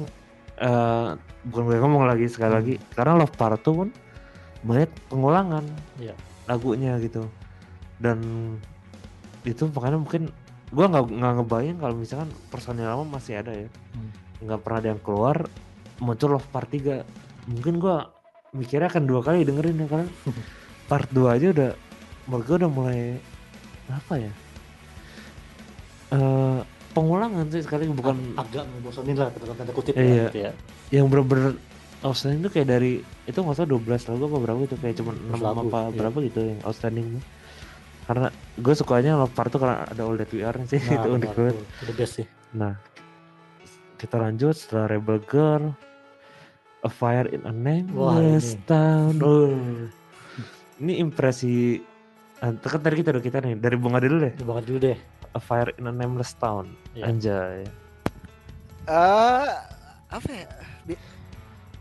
Eh, 0.61 1.09
bukan 1.49 1.63
gue 1.65 1.73
yang 1.73 1.89
ngomong 1.89 2.05
lagi 2.05 2.29
sekali 2.29 2.53
Hmm. 2.53 2.59
lagi 2.61 2.73
karena 2.93 3.17
Love 3.17 3.33
Part 3.33 3.65
pun 3.65 3.89
banyak 4.61 4.93
pengulangan 5.09 5.65
Iya. 5.97 6.13
lagunya 6.45 7.01
gitu 7.01 7.25
dan 7.97 8.21
itu 9.41 9.65
makanya 9.67 9.97
mungkin 9.97 10.29
gua 10.69 10.85
nggak 10.85 11.05
nggak 11.17 11.33
ngebayang 11.41 11.77
kalau 11.81 11.95
misalkan 11.97 12.29
personil 12.47 12.85
lama 12.85 13.17
masih 13.17 13.41
ada 13.41 13.57
ya 13.57 13.65
Hmm. 13.97 14.13
nggak 14.45 14.61
pernah 14.61 14.77
ada 14.79 14.89
yang 14.93 15.01
keluar 15.01 15.37
muncul 16.01 16.35
Love 16.35 16.49
Part 16.49 16.67
3 16.67 17.05
mungkin 17.47 17.77
gua 17.77 18.09
mikirnya 18.51 18.89
akan 18.89 19.03
dua 19.05 19.21
kali 19.21 19.45
dengerin 19.45 19.79
ya 19.79 19.87
karena 19.87 20.07
part 20.91 21.07
2 21.13 21.23
aja 21.31 21.47
udah 21.53 21.71
menurut 22.27 22.43
gue 22.43 22.55
udah 22.59 22.71
mulai 22.71 23.01
apa 23.87 24.13
ya 24.17 24.31
eh 26.11 26.59
pengulangan 26.91 27.47
sih 27.47 27.63
sekali 27.63 27.87
bukan 27.87 28.35
agak 28.35 28.67
ngebosenin 28.67 29.15
lah 29.15 29.31
dalam 29.31 29.55
tanda 29.55 29.71
kutip 29.71 29.95
Iya. 29.95 30.03
ya, 30.03 30.23
gitu 30.27 30.37
ya. 30.43 30.51
yang 30.91 31.05
bener-bener 31.07 31.55
outstanding 32.03 32.43
itu 32.43 32.49
kayak 32.51 32.67
dari 32.67 32.93
itu 33.23 33.37
nggak 33.39 33.55
usah 33.55 33.67
12 33.67 34.09
lagu 34.11 34.23
apa 34.27 34.37
berapa 34.43 34.59
gitu 34.67 34.75
kayak 34.75 34.95
cuma 34.99 35.11
6 35.15 35.39
lagu, 35.39 35.59
apa 35.71 35.79
iya. 35.79 35.95
berapa 35.95 36.17
gitu 36.27 36.39
yang 36.43 36.59
outstanding 36.67 37.07
karena 38.03 38.27
gue 38.59 38.73
sukanya 38.75 39.11
love 39.15 39.31
part 39.31 39.47
tuh 39.47 39.59
karena 39.63 39.87
ada 39.87 40.01
all 40.03 40.19
that 40.19 40.27
we 40.35 40.43
are 40.43 40.57
sih 40.67 40.81
Nah, 40.83 40.99
itu 40.99 41.07
unik 41.15 41.29
banget. 41.31 41.55
The 41.87 41.93
best 41.95 42.13
sih. 42.19 42.27
nah 42.51 42.75
kita 43.95 44.19
lanjut 44.19 44.51
setelah 44.51 44.91
Rebel 44.91 45.23
Girl 45.23 45.71
A 46.81 46.89
Fire 46.89 47.29
in 47.29 47.41
a 47.43 47.53
Nameless 47.53 48.53
ini. 48.53 48.65
Town 48.65 49.13
Oh. 49.21 49.53
ini 50.77 50.97
impresi 50.97 51.77
ah, 52.39 52.49
kan 52.51 52.81
tadi 52.81 52.95
kita 52.97 53.13
udah 53.13 53.21
kita 53.21 53.37
nih 53.39 53.53
dari 53.55 53.77
bunga 53.77 54.01
dulu 54.01 54.17
deh 54.19 54.33
banget 54.39 54.63
dulu 54.65 54.79
deh. 54.83 54.97
A 55.31 55.39
Fire 55.39 55.71
in 55.75 55.85
a 55.85 55.93
Nameless 55.93 56.33
Town 56.35 56.73
Iya. 56.91 57.05
anjay 57.07 57.61
Eh, 58.81 59.51
apa 60.09 60.27
ya? 60.27 60.49
Be- 60.83 61.05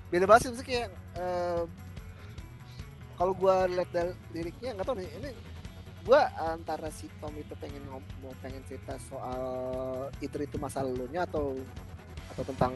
beda 0.07 0.25
banget 0.25 0.41
sih 0.41 0.49
maksudnya 0.51 0.69
kayak 0.69 0.89
eh, 1.17 1.63
kalau 3.17 3.33
gua 3.33 3.65
lihat 3.65 3.89
dari 3.89 4.13
liriknya 4.31 4.75
nggak 4.75 4.85
tahu 4.85 4.97
nih 4.97 5.09
ini 5.17 5.31
gua 6.03 6.21
antara 6.39 6.89
si 6.89 7.09
Tom 7.17 7.33
itu 7.35 7.57
pengen 7.57 7.81
ngom- 7.87 8.13
mau 8.21 8.33
pengen 8.39 8.61
cerita 8.65 9.01
soal 9.03 9.43
itu 10.19 10.33
itu 10.37 10.57
masa 10.57 10.81
lalunya 10.81 11.25
atau 11.25 11.57
atau 12.29 12.45
tentang 12.45 12.73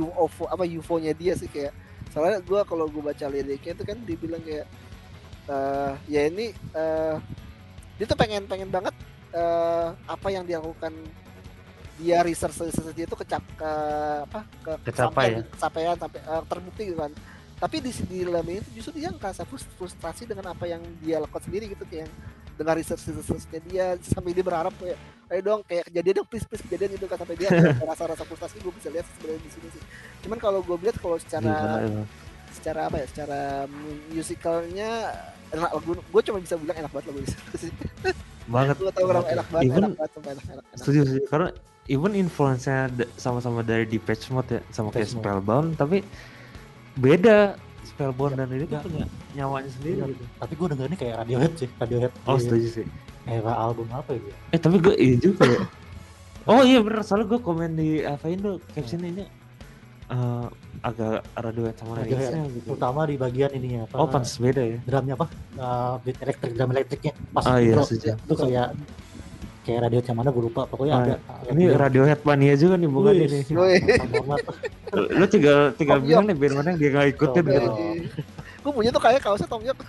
UFO 0.00 0.48
apa 0.48 0.64
UFO-nya 0.64 1.12
dia 1.12 1.36
sih 1.36 1.48
kayak 1.48 1.72
soalnya 2.12 2.40
gua 2.44 2.64
kalau 2.64 2.88
gua 2.88 3.12
baca 3.12 3.26
liriknya 3.28 3.72
itu 3.76 3.84
kan 3.84 3.98
dibilang 4.04 4.42
kayak 4.44 4.66
eh 5.48 5.92
ya 6.08 6.20
ini 6.30 6.54
eh 6.54 7.16
dia 7.98 8.06
tuh 8.08 8.16
pengen 8.16 8.46
pengen 8.46 8.70
banget 8.70 8.94
eh 9.32 9.88
apa 10.08 10.28
yang 10.32 10.44
dia 10.44 10.60
lakukan 10.60 10.92
dia 12.00 12.24
research 12.24 12.56
research 12.66 12.96
dia 12.96 13.04
itu 13.04 13.16
kecap 13.16 13.42
ke 13.58 13.72
apa 14.26 14.40
ke 14.64 14.72
Kecapai 14.90 15.26
ya? 15.38 15.42
kesampaian 15.54 15.96
sampai 15.96 16.20
eh, 16.20 16.42
terbukti 16.48 16.82
gitu 16.88 16.98
kan 16.98 17.12
tapi 17.62 17.78
di 17.78 17.90
di 18.10 18.26
dalam 18.26 18.42
itu 18.50 18.68
justru 18.74 18.98
dia 18.98 19.14
ngerasa 19.14 19.46
frus- 19.46 19.70
frustrasi 19.78 20.26
dengan 20.26 20.50
apa 20.50 20.66
yang 20.66 20.82
dia 20.98 21.22
lakukan 21.22 21.46
sendiri 21.46 21.70
gitu 21.70 21.86
kayak 21.86 22.10
dengan 22.54 22.74
research 22.76 23.02
researchnya 23.08 23.60
dia 23.64 23.86
sampai 24.02 24.30
dia 24.30 24.44
berharap 24.44 24.74
kayak 24.76 24.98
ayo 25.28 25.40
dong 25.40 25.60
kayak 25.64 25.84
kejadian 25.88 26.14
dong 26.20 26.28
please 26.28 26.44
please 26.44 26.62
kejadian 26.62 26.90
gitu 26.92 27.06
kan 27.06 27.16
sampai 27.16 27.36
dia 27.36 27.48
rasa 27.80 28.04
rasa 28.04 28.22
frustasi 28.22 28.60
gue 28.60 28.72
bisa 28.76 28.88
lihat 28.88 29.06
sebenarnya 29.16 29.40
di 29.40 29.50
sini 29.50 29.68
sih 29.72 29.82
cuman 30.22 30.38
kalau 30.38 30.60
gue 30.60 30.76
lihat 30.78 30.96
kalau 31.00 31.16
secara 31.16 31.80
emang. 31.80 32.04
secara 32.52 32.80
apa 32.86 32.96
ya 33.00 33.06
secara 33.08 33.40
mu- 33.64 34.02
musicalnya 34.12 34.90
enak 35.50 35.70
lagu 35.72 35.90
gue 35.96 36.22
cuma 36.22 36.38
bisa 36.38 36.54
bilang 36.56 36.76
enak 36.78 36.90
banget 36.92 37.06
lagu 37.08 37.18
itu 37.22 37.34
sih 37.58 37.70
banget 38.44 38.76
gue 38.76 38.92
tau 38.92 39.04
kenapa 39.08 39.28
enak 39.30 39.46
banget 39.48 39.64
Even- 39.64 39.84
enak 39.84 39.96
banget 39.96 40.12
enak 40.12 40.26
enak, 40.28 40.44
enak. 40.52 40.64
setuju 40.76 40.98
setuju 41.08 41.22
karena 41.26 41.48
even 41.88 42.12
influence-nya 42.12 42.92
sama-sama 43.16 43.60
dari 43.60 43.88
Depeche 43.88 44.30
Mode 44.30 44.52
ya 44.52 44.60
sama 44.68 44.92
kayak 44.92 45.08
Depeche 45.08 45.16
Mode. 45.16 45.24
Spellbound 45.24 45.68
tapi 45.74 45.98
beda 46.94 47.56
Spellbound 47.84 48.34
dan 48.34 48.48
ini 48.48 48.64
tuh 48.64 48.74
Ya. 48.74 48.80
punya 48.80 49.04
nyawanya 49.32 49.70
sendiri 49.70 49.96
Iya. 49.96 50.06
gitu. 50.08 50.24
Tapi 50.36 50.52
gue 50.52 50.66
dengernya 50.70 50.96
kayak 50.96 51.14
Radiohead 51.18 51.52
sih. 51.56 51.68
Radiohead. 51.74 52.12
Oh 52.24 52.36
setuju 52.36 52.68
sih. 52.72 52.86
Era 53.22 53.52
album 53.54 53.86
apa 53.88 54.10
ya? 54.12 54.34
Eh 54.48 54.58
tapi 54.58 54.76
gue 54.78 54.94
iya 54.94 55.16
juga 55.16 55.44
ya. 55.44 55.62
Oh 56.44 56.60
iya 56.60 56.78
bener 56.78 57.00
soalnya 57.00 57.26
gue 57.28 57.40
komen 57.40 57.70
di 57.72 57.88
apa 58.00 58.26
Indo 58.26 58.58
caption 58.68 58.98
ini 59.00 59.22
eh, 60.08 60.46
agak 60.80 61.22
Radiohead 61.32 61.76
sama 61.76 61.92
Radiohead. 61.96 62.30
Nirvana 62.32 62.50
gitu. 62.50 62.66
Terutama 62.68 63.00
di 63.04 63.14
bagian 63.16 63.50
ininya 63.52 63.80
apa? 63.84 63.94
Oh 63.96 64.06
pantas 64.06 64.34
beda 64.36 64.58
ya. 64.60 64.78
drumnya 64.82 65.14
apa? 65.14 65.26
Uh, 65.54 65.94
beat 66.00 66.18
elektrik, 66.18 66.50
drum 66.52 66.70
elektriknya 66.70 67.12
pas 67.30 67.44
Ah, 67.44 67.56
iya, 67.56 67.78
setuju. 67.78 68.14
itu 68.16 68.34
kayak 68.36 68.74
kayak 69.62 69.80
radio 69.80 69.98
yang 70.00 70.16
mana 70.16 70.28
gue 70.28 70.42
lupa 70.42 70.62
pokoknya 70.64 70.92
Ah, 70.92 71.00
ada 71.00 71.14
Ini 71.48 71.64
Radiohead 71.72 72.20
mania 72.22 72.54
juga 72.54 72.74
nih 72.74 72.88
bukan 72.88 73.12
Wih, 73.12 73.26
ini. 73.26 73.40
Lu 75.18 75.24
tinggal 75.26 75.58
tinggal 75.72 75.98
Tom 75.98 76.04
bilang 76.04 76.24
nih 76.26 76.34
band 76.34 76.54
mana 76.54 76.68
yang 76.68 76.78
dia 76.78 76.90
nggak 76.90 77.08
ikutin 77.12 77.44
gitu. 77.44 77.70
iya. 77.70 77.92
gue 78.58 78.72
punya 78.72 78.90
tuh 78.90 79.00
kayak 79.00 79.20
kaosnya 79.20 79.46
Tom 79.46 79.62
York 79.62 79.80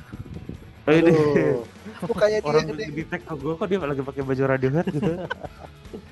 Oh, 0.83 0.91
ini 0.91 1.09
Aduh. 1.09 1.63
bukannya 2.11 2.37
dia 2.37 2.43
orang 2.43 2.65
gede 2.67 2.83
di 2.91 3.03
tag 3.03 3.21
ke 3.21 3.33
gue 3.33 3.53
kok 3.53 3.65
dia 3.65 3.79
lagi 3.79 4.01
pakai 4.01 4.21
baju 4.21 4.43
Radiohead 4.45 4.87
gitu. 4.89 5.11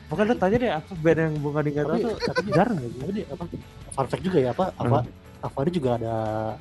Pokoknya 0.08 0.28
lu 0.28 0.36
tanya 0.38 0.58
deh 0.58 0.72
apa 0.72 0.92
band 0.96 1.20
yang 1.20 1.34
bukan 1.38 1.62
nggak 1.66 1.84
tahu 1.84 1.92
tapi 1.92 2.02
tuh 2.02 2.16
tapi 2.24 2.50
jarang 2.50 2.78
gitu. 2.80 2.96
tapi 2.98 3.12
dia 3.12 3.26
apa 3.28 3.44
fun 3.92 4.06
fact 4.08 4.24
juga 4.24 4.38
ya 4.40 4.50
apa 4.52 4.66
apa 4.74 4.98
apa 5.42 5.58
dia 5.66 5.74
juga 5.74 5.90
ada 5.98 6.14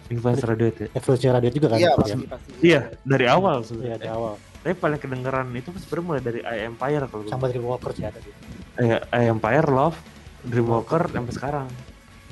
Influence 0.09 0.43
Radiohead 0.43 0.77
ya. 0.77 0.87
influence 0.91 1.23
radio 1.23 1.51
juga 1.51 1.67
kan 1.69 1.79
iya 1.79 1.87
ya? 1.87 1.95
pasti 1.95 2.17
pasti 2.27 2.51
Iya, 2.61 2.81
dari 3.05 3.27
awal 3.27 3.57
Iya, 3.57 3.67
sebenarnya. 3.69 3.97
di 3.97 4.09
awal 4.11 4.35
Tapi 4.61 4.75
paling 4.75 4.97
kedengeran 4.97 5.49
itu 5.53 5.73
sebenarnya 5.75 6.05
mulai 6.05 6.23
dari 6.23 6.41
I 6.43 6.67
Empire 6.67 7.05
kalau 7.07 7.23
gue. 7.23 7.31
sama 7.31 7.47
Dreamwalker 7.47 7.91
sih 7.91 8.05
ada 8.05 8.19
gitu. 8.19 8.37
Eh, 8.77 9.01
I 9.11 9.25
Empire, 9.27 9.67
Love, 9.67 9.97
Dreamwalker 10.43 11.03
sampai 11.07 11.33
sekarang. 11.33 11.69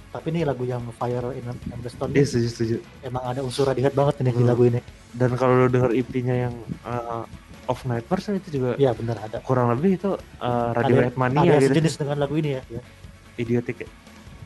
tapi 0.09 0.33
ini 0.33 0.41
lagu 0.41 0.65
yang 0.65 0.81
Fire 0.91 1.33
in 1.33 1.45
the 1.79 1.89
Stone 1.89 2.11
Iya 2.11 2.25
setuju 2.25 2.49
setuju. 2.49 2.77
emang 3.03 3.25
ada 3.27 3.41
unsur 3.41 3.65
Radiohead 3.65 3.93
banget 3.93 4.15
nih 4.19 4.33
di 4.33 4.41
Hmm. 4.41 4.49
lagu 4.49 4.65
ini 4.65 4.81
Dan 5.11 5.37
kalau 5.37 5.55
lu 5.55 5.69
denger 5.69 5.93
EP-nya 5.95 6.35
yang 6.43 6.55
uh, 6.83 7.29
Of 7.67 7.85
Nightmares 7.85 8.33
itu 8.35 8.49
juga 8.51 8.73
iya 8.77 8.93
benar 8.93 9.21
ada 9.21 9.41
kurang 9.41 9.69
lebih 9.71 9.97
itu 9.97 10.17
uh, 10.39 10.73
Radiohead 10.73 11.13
ada 11.13 11.21
mania 11.21 11.45
yang 11.47 11.61
gitu. 11.61 11.69
sejenis 11.71 11.95
dengan 11.99 12.17
lagu 12.19 12.35
ini 12.35 12.51
ya, 12.51 12.63
ya. 12.71 12.83
Idiotic 13.37 13.77
ya. 13.79 13.89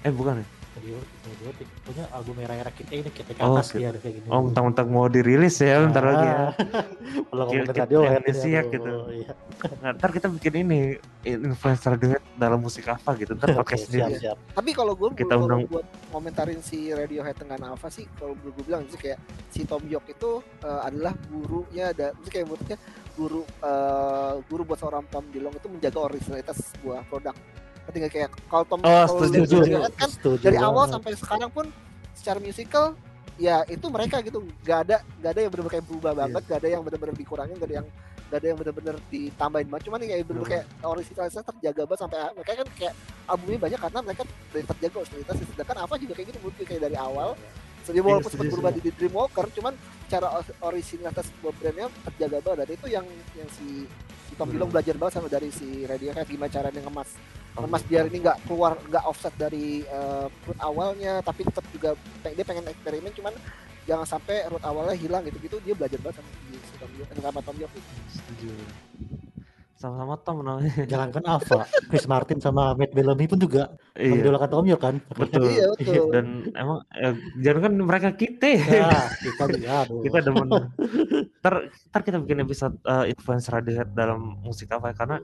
Eh 0.01 0.11
bukan 0.11 0.43
ya? 0.43 0.47
Radio, 0.72 0.96
radio, 1.22 1.48
punya 1.84 2.04
album 2.10 2.36
era-era 2.40 2.72
kita 2.72 2.92
ini 2.94 3.06
kita 3.06 3.30
ke 3.30 3.40
Oh, 3.40 3.52
atas 3.52 3.68
oke. 3.68 3.76
dia 3.76 3.92
ada 3.92 4.00
kayak 4.00 4.14
gini 4.16 4.26
Oh 4.26 4.40
mentang-mentang 4.42 4.88
mau 4.88 5.04
dirilis 5.04 5.60
ya 5.60 5.84
bentar 5.84 6.00
lagi 6.02 6.24
ya. 6.24 6.32
Ah, 6.32 6.50
kalau 7.28 7.44
Radiohead 7.68 7.92
ini, 8.16 8.16
amnesiak 8.24 8.64
aduh, 8.64 8.72
gitu. 8.72 8.92
iya. 9.12 9.32
Nah, 9.78 9.90
ntar 9.92 10.10
kita 10.10 10.26
bikin 10.26 10.54
ini 10.58 10.80
influencer 11.22 11.92
Radiohead 11.92 12.24
dalam 12.34 12.56
musik 12.58 12.88
apa 12.88 13.12
gitu. 13.14 13.36
Ntar 13.36 13.52
podcast 13.60 13.84
siap 13.84 13.92
sendiri. 14.08 14.12
siap 14.18 14.36
tapi 14.50 14.70
kalau 14.72 14.96
gue 14.96 15.08
Kita 15.12 15.28
kalau 15.30 15.44
undang- 15.44 15.68
buat 15.68 15.84
komentarin 16.08 16.60
si 16.60 16.88
Radiohead 16.88 17.36
dengan 17.36 17.60
apa 17.68 17.86
sih 17.86 18.08
kalau 18.16 18.32
gue 18.34 18.52
bilang 18.58 18.88
sih 18.88 18.96
kayak 18.96 19.20
si 19.48 19.62
Tom 19.62 19.84
York 19.84 20.08
itu 20.08 20.40
eh, 20.64 20.80
adalah 20.82 21.12
gurunya 21.28 21.92
ada 21.92 22.16
kayak 22.24 22.48
menurutnya 22.48 22.80
guru 23.12 23.44
eh, 23.44 24.32
guru 24.48 24.62
buat 24.64 24.80
seorang 24.80 25.04
Tom 25.06 25.28
Dilong 25.28 25.52
itu 25.52 25.68
menjaga 25.68 26.00
originalitas 26.02 26.72
sebuah 26.72 27.04
produk 27.06 27.36
ketika 27.91 28.09
kayak 28.11 28.30
kalau 28.47 28.64
Tom 28.68 28.80
Oh, 28.83 28.87
kalau 28.87 29.20
setuju, 29.26 29.66
setuju. 29.66 29.74
Kan 29.99 30.11
Setuju. 30.11 30.45
dari 30.45 30.59
awal 30.59 30.85
sampai 30.87 31.12
sekarang 31.18 31.51
pun 31.51 31.66
secara 32.14 32.39
musikal 32.39 32.95
ya 33.41 33.64
itu 33.66 33.87
mereka 33.91 34.22
gitu. 34.22 34.45
Nggak 34.62 34.78
ada 34.89 34.97
nggak 35.18 35.30
ada 35.35 35.41
yang 35.41 35.51
benar-benar 35.51 35.74
kayak 35.74 35.87
berubah 35.89 36.12
banget 36.14 36.43
nggak 36.47 36.59
ada 36.62 36.68
yang 36.68 36.83
benar-benar 36.85 37.16
dikurangin 37.16 37.54
nggak 37.59 37.71
ada 37.71 37.76
yang 37.83 37.87
nggak 38.33 38.38
ada 38.38 38.46
yang 38.49 38.59
benar-benar 38.59 38.96
ditambahin 39.11 39.68
banget. 39.68 39.84
Cuman 39.88 39.99
kayak 40.04 40.26
benar 40.29 40.45
kayak 40.46 40.64
originalitasnya 40.84 41.42
terjaga 41.42 41.83
banget 41.84 42.00
sampai 42.00 42.18
mereka 42.33 42.53
kan 42.57 42.68
kayak 42.79 42.95
albumnya 43.29 43.61
banyak 43.61 43.80
karena 43.80 43.99
mereka 44.03 44.22
dari 44.53 44.64
terjaga 44.68 44.96
originalitasnya 45.03 45.46
sedangkan 45.53 45.79
apa 45.84 45.95
juga 45.99 46.13
kayak 46.17 46.26
gitu 46.33 46.38
gue 46.41 46.53
kayak 46.64 46.83
dari 46.87 46.96
awal. 46.96 47.30
So, 47.83 47.91
dia 47.91 47.99
walaupun 47.99 48.30
sempat 48.30 48.46
berubah 48.46 48.71
di, 48.79 48.95
Dreamwalker 48.95 49.46
cuman 49.59 49.75
cara 50.07 50.38
originalitas 50.63 51.26
sebuah 51.34 51.53
brandnya 51.59 51.87
terjaga 52.07 52.38
banget. 52.38 52.59
Dan 52.63 52.68
itu 52.79 52.87
yang 52.95 53.07
yang 53.34 53.49
si 53.59 53.91
Tom 54.37 54.49
Dilong 54.50 54.71
belajar 54.72 54.95
banget 54.96 55.14
sama 55.21 55.29
dari 55.29 55.49
si 55.53 55.84
Radiohead 55.84 56.26
gimana 56.29 56.50
caranya 56.50 56.80
ngemas 56.83 57.11
Mas 57.53 57.84
biar 57.84 58.09
ini 58.09 58.25
nggak 58.25 58.49
keluar 58.49 58.80
nggak 58.88 59.04
offset 59.04 59.34
dari 59.37 59.84
eh, 59.84 60.26
root 60.49 60.59
awalnya 60.61 61.21
tapi 61.21 61.45
tetap 61.45 61.64
juga 61.68 61.92
dia 62.25 62.45
pengen 62.49 62.64
eksperimen 62.64 63.13
cuman 63.13 63.34
jangan 63.84 64.07
sampai 64.09 64.49
root 64.49 64.64
awalnya 64.64 64.96
hilang 64.96 65.21
gitu 65.29 65.37
gitu 65.42 65.57
dia 65.61 65.76
belajar 65.76 66.00
banget 66.00 66.25
sama 66.25 66.30
si 66.49 66.75
Tom 66.80 66.92
York 66.96 67.09
eh, 67.13 67.21
sama 67.21 67.41
Tom 67.45 67.57
York 67.61 67.72
itu. 67.76 67.91
Setuju. 68.09 68.50
Sama-sama 69.83 70.14
Tom 70.22 70.46
namanya. 70.46 70.71
Jangankan 70.87 71.25
Alpha, 71.26 71.67
Chris 71.91 72.07
Martin 72.07 72.38
sama 72.38 72.79
Matt 72.79 72.95
Bellamy 72.95 73.26
pun 73.26 73.42
juga 73.42 73.75
Iya. 73.99 74.14
mengidolakan 74.14 74.49
Tom 74.54 74.67
York 74.71 74.83
kan. 74.83 74.96
Betul. 75.18 75.50
iya 75.50 75.67
betul 75.75 76.07
Dan 76.14 76.26
emang 76.54 76.79
eh, 76.95 77.14
jangan 77.42 77.61
kan 77.67 77.72
mereka 77.83 78.09
kita. 78.14 78.49
Ya, 78.63 79.11
kita 79.18 79.42
juga 79.50 79.71
aduh. 79.83 80.00
kita 80.07 80.18
demen 80.22 80.46
ntar, 81.42 81.54
ntar 81.91 82.00
kita 82.07 82.17
bikin 82.22 82.46
episode 82.46 82.79
uh, 82.87 83.03
influence 83.04 83.50
Radiohead 83.50 83.91
dalam 83.99 84.38
musik 84.46 84.71
apa 84.71 84.92
ya 84.92 84.95
karena 84.95 85.18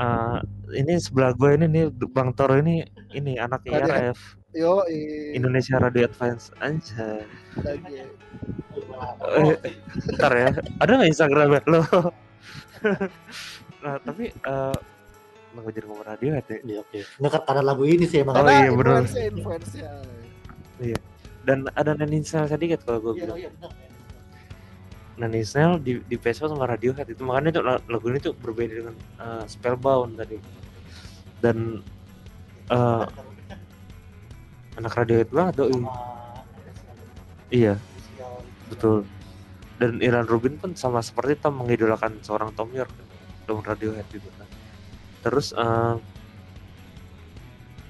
uh, 0.00 0.38
ini 0.72 0.96
sebelah 0.96 1.36
gue 1.36 1.50
ini 1.60 1.66
nih 1.68 1.84
Bang 2.10 2.32
Toro 2.32 2.56
ini 2.56 2.80
ini 3.12 3.36
anak 3.36 3.68
Radiohead. 3.68 4.16
IRF 4.16 4.40
yo 4.50 4.82
eh, 4.90 5.30
Indonesia 5.38 5.78
Radio 5.78 6.10
Advance 6.10 6.50
anjay 6.58 7.22
lagi. 7.62 8.02
Eh, 8.02 9.74
ntar 10.18 10.32
ya 10.34 10.50
ada 10.82 10.90
nggak 10.90 11.10
Instagram 11.14 11.60
lo 11.70 11.82
nah 13.80 13.96
tapi 13.98 14.28
uh, 14.44 14.76
nggak 15.50 15.72
jadi 15.74 15.86
ngomong 15.88 16.06
Radiohead 16.06 16.46
ya 16.46 16.58
Iya, 16.62 16.78
oke. 16.80 16.98
Kan 17.18 17.42
karena 17.42 17.62
lagu 17.64 17.82
ini 17.82 18.04
sih 18.06 18.22
emang. 18.22 18.38
Oh, 18.38 18.44
karena 18.44 18.52
iya, 18.54 18.70
bener. 18.70 19.02
influence 19.02 19.14
influence 19.18 19.70
ya 20.78 20.98
dan 21.40 21.58
ada 21.72 21.92
Nails 21.96 22.46
sedikit 22.46 22.84
kalau 22.84 23.00
gue 23.00 23.12
Iya, 23.16 23.22
bilang. 23.26 23.38
iya, 23.40 23.48
benar. 23.50 23.72
Nine 25.18 25.36
Inch 25.36 25.52
Nails 25.52 25.78
di 25.82 25.92
di 26.00 26.16
PS 26.16 26.46
sama 26.46 26.64
Radiohead 26.64 27.08
itu. 27.08 27.20
Makanya 27.20 27.50
tuh 27.52 27.64
la- 27.64 27.84
lagu 27.88 28.06
ini 28.08 28.18
tuh 28.18 28.32
berbeda 28.32 28.72
dengan 28.72 28.94
uh, 29.18 29.44
Spellbound 29.44 30.16
tadi. 30.16 30.38
Dan 31.40 31.80
uh, 32.70 33.04
anak 34.76 34.92
Radiohead 34.94 35.28
banget 35.28 35.54
doi. 35.58 35.72
Sama- 35.72 35.92
iya 37.50 37.74
betul. 38.70 39.02
Dan 39.76 39.98
Iran 39.98 40.24
Rubin 40.24 40.56
pun 40.56 40.72
sama 40.72 41.00
seperti 41.00 41.40
Tom 41.40 41.58
mengidolakan 41.58 42.20
seorang 42.20 42.52
Tom 42.54 42.70
York 42.70 42.92
dong 43.50 43.66
Radiohead 43.66 44.06
juga 44.14 44.30
kan. 44.38 44.48
Terus 45.26 45.50
eh 45.58 45.94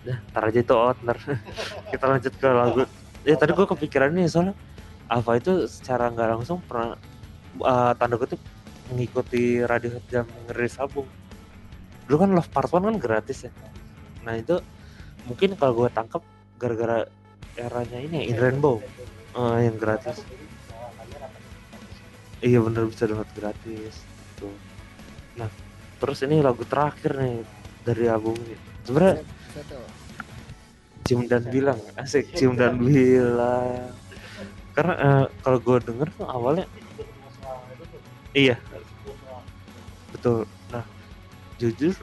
ya 0.01 0.17
ntar 0.33 0.49
aja 0.49 0.61
itu 0.65 0.73
out 0.73 0.97
ntar. 1.05 1.21
Kita 1.93 2.05
lanjut 2.09 2.33
ke 2.33 2.49
lagu. 2.49 2.89
Ya 3.29 3.37
tadi 3.37 3.53
gue 3.53 3.67
kepikiran 3.69 4.17
nih 4.17 4.33
soalnya 4.33 4.57
Ava 5.13 5.37
itu 5.37 5.69
secara 5.69 6.09
nggak 6.09 6.41
langsung 6.41 6.65
pernah 6.65 6.97
eh, 7.61 7.93
tanda 8.01 8.17
kutip 8.17 8.41
mengikuti 8.89 9.61
Radiohead 9.61 10.05
jam 10.09 10.25
ngerilis 10.49 10.81
album. 10.81 11.05
Dulu 12.09 12.17
kan 12.17 12.31
Love 12.33 12.49
Part 12.49 12.73
One 12.73 12.89
kan 12.89 12.97
gratis 12.97 13.45
ya. 13.45 13.53
Nah 14.25 14.41
itu 14.41 14.57
mungkin 15.29 15.53
kalau 15.61 15.85
gue 15.85 15.89
tangkap 15.93 16.25
gara-gara 16.57 17.05
eranya 17.61 18.01
ini 18.01 18.33
In 18.33 18.41
Rainbow. 18.41 18.81
Eh, 19.37 19.59
yang 19.69 19.77
gratis. 19.77 20.25
Iya 22.41 22.65
bener 22.65 22.89
bisa 22.89 23.05
download 23.05 23.29
gratis 23.37 24.01
tuh 24.41 24.70
nah 25.39 25.51
terus 26.01 26.25
ini 26.25 26.41
lagu 26.41 26.65
terakhir 26.65 27.19
nih 27.19 27.45
dari 27.85 28.05
album 28.09 28.35
ini 28.41 28.57
sebenarnya 28.83 29.23
cium 31.11 31.27
dan 31.27 31.43
bilang 31.51 31.79
asik. 31.99 32.31
Cium 32.39 32.55
dan 32.55 32.79
bilang. 32.79 33.91
Karena 34.71 34.95
uh, 34.95 35.27
kalau 35.43 35.59
gue 35.59 35.77
denger 35.83 36.09
tuh 36.15 36.27
awalnya 36.31 36.67
iya. 38.31 38.55
Betul. 40.15 40.47
Nah 40.71 40.87
jujur 41.59 41.99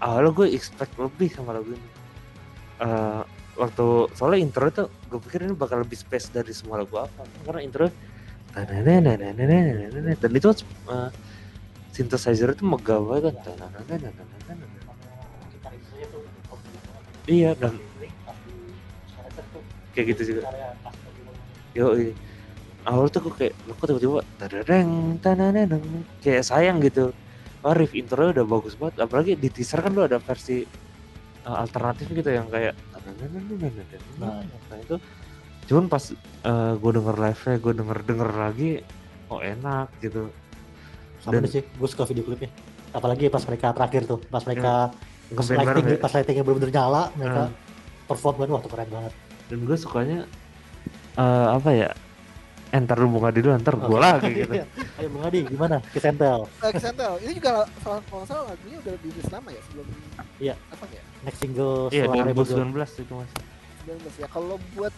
awalnya 0.00 0.32
gue 0.32 0.46
expect 0.56 0.96
lebih 0.96 1.28
sama 1.28 1.60
lagu 1.60 1.68
ini. 1.76 1.88
Uh, 2.80 3.20
waktu 3.60 4.08
soalnya 4.16 4.40
intro 4.40 4.64
itu 4.64 4.88
gue 5.12 5.20
pikir 5.28 5.44
ini 5.44 5.52
bakal 5.52 5.84
lebih 5.84 6.00
space 6.00 6.32
dari 6.32 6.56
semua 6.56 6.80
lagu 6.80 6.96
apa. 6.96 7.28
Karena 7.44 7.60
intro 7.60 7.92
dan 8.56 10.30
itu 10.32 10.48
uh, 10.88 11.12
synthesizer 11.98 12.54
itu 12.54 12.62
megah 12.62 13.02
banget 13.02 13.34
kan 13.42 13.58
iya 17.26 17.58
dan 17.58 17.74
kayak 19.98 20.14
gitu 20.14 20.22
juga. 20.32 20.46
Yo 21.74 21.90
awal 22.86 23.10
tuh 23.10 23.20
gue 23.26 23.34
kayak 23.34 23.54
lo 23.66 23.74
kok 23.74 23.86
tiba-tiba 23.90 24.22
tadadeng 24.38 25.18
tananeneng 25.18 25.82
kayak 26.22 26.46
sayang 26.46 26.78
gitu. 26.78 27.10
Oh 27.66 27.74
riff 27.74 27.90
intro 27.98 28.30
udah 28.30 28.46
bagus 28.46 28.78
banget. 28.78 29.02
Apalagi 29.02 29.34
di 29.34 29.50
teaser 29.50 29.82
kan 29.82 29.92
lo 29.92 30.06
ada 30.06 30.22
versi 30.22 30.62
uh, 31.42 31.58
alternatif 31.58 32.06
gitu 32.14 32.30
yang 32.30 32.46
kayak 32.46 32.78
Nah, 34.20 34.44
nah 34.44 34.78
itu 34.78 34.96
cuman 35.68 35.84
pas 35.88 36.04
uh, 36.44 36.72
gue 36.76 36.90
denger 36.92 37.16
live 37.16 37.40
nya 37.40 37.56
gue 37.56 37.72
denger 37.76 37.98
denger 38.04 38.30
lagi 38.36 38.70
oh 39.32 39.40
enak 39.40 39.88
gitu 40.04 40.28
sama 41.18 41.32
Dan- 41.36 41.48
sih 41.48 41.62
gue 41.62 41.88
suka 41.88 42.04
video 42.04 42.22
klipnya 42.22 42.50
apalagi 42.90 43.28
pas 43.28 43.42
mereka 43.42 43.70
terakhir 43.70 44.02
tuh 44.04 44.18
pas 44.24 44.42
mereka 44.42 44.92
pas 45.28 45.44
Ngeband 45.44 45.48
bareng 45.60 45.68
lighting 45.76 45.86
ya? 45.90 45.98
pas 45.98 46.12
lightingnya 46.12 46.42
bener-bener 46.42 46.70
nyala 46.72 47.02
mereka 47.14 47.42
Hmm. 47.44 47.54
perform 48.06 48.34
kan 48.38 48.50
waktu 48.50 48.68
keren 48.68 48.88
banget 48.88 49.12
dan 49.44 49.58
gue 49.60 49.76
sukanya 49.76 50.18
uh, 51.14 51.48
apa 51.52 51.70
ya 51.70 51.88
entar 52.68 52.96
lu 52.96 53.08
bunga 53.08 53.28
dulu 53.30 53.48
ntar 53.56 53.74
gue 53.74 53.88
Oke. 53.88 53.96
lagi 53.98 54.30
gitu 54.34 54.52
ayo 54.98 55.08
Bung 55.08 55.24
Adi 55.24 55.40
gimana 55.42 55.76
Kisentel 55.86 56.44
Eh, 56.60 56.72
Sentel, 56.74 57.12
ini 57.22 57.32
juga 57.34 57.52
salah 57.78 58.00
kalau 58.04 58.24
salah 58.24 58.44
lagunya 58.46 58.76
udah 58.78 58.94
dirilis 58.98 59.28
lama 59.28 59.48
ya 59.48 59.60
sebelum 59.62 59.86
Iya. 60.38 60.54
apa 60.68 60.84
ya? 60.86 61.02
next 61.24 61.38
single 61.38 61.88
iya 61.88 62.04
setelah 62.04 62.24
Rebel 62.24 62.44
2019 62.44 63.02
itu 63.02 63.12
mas 63.14 63.30
19 63.82 64.16
ya. 64.16 64.26
Kalau 64.28 64.56
buat 64.72 64.94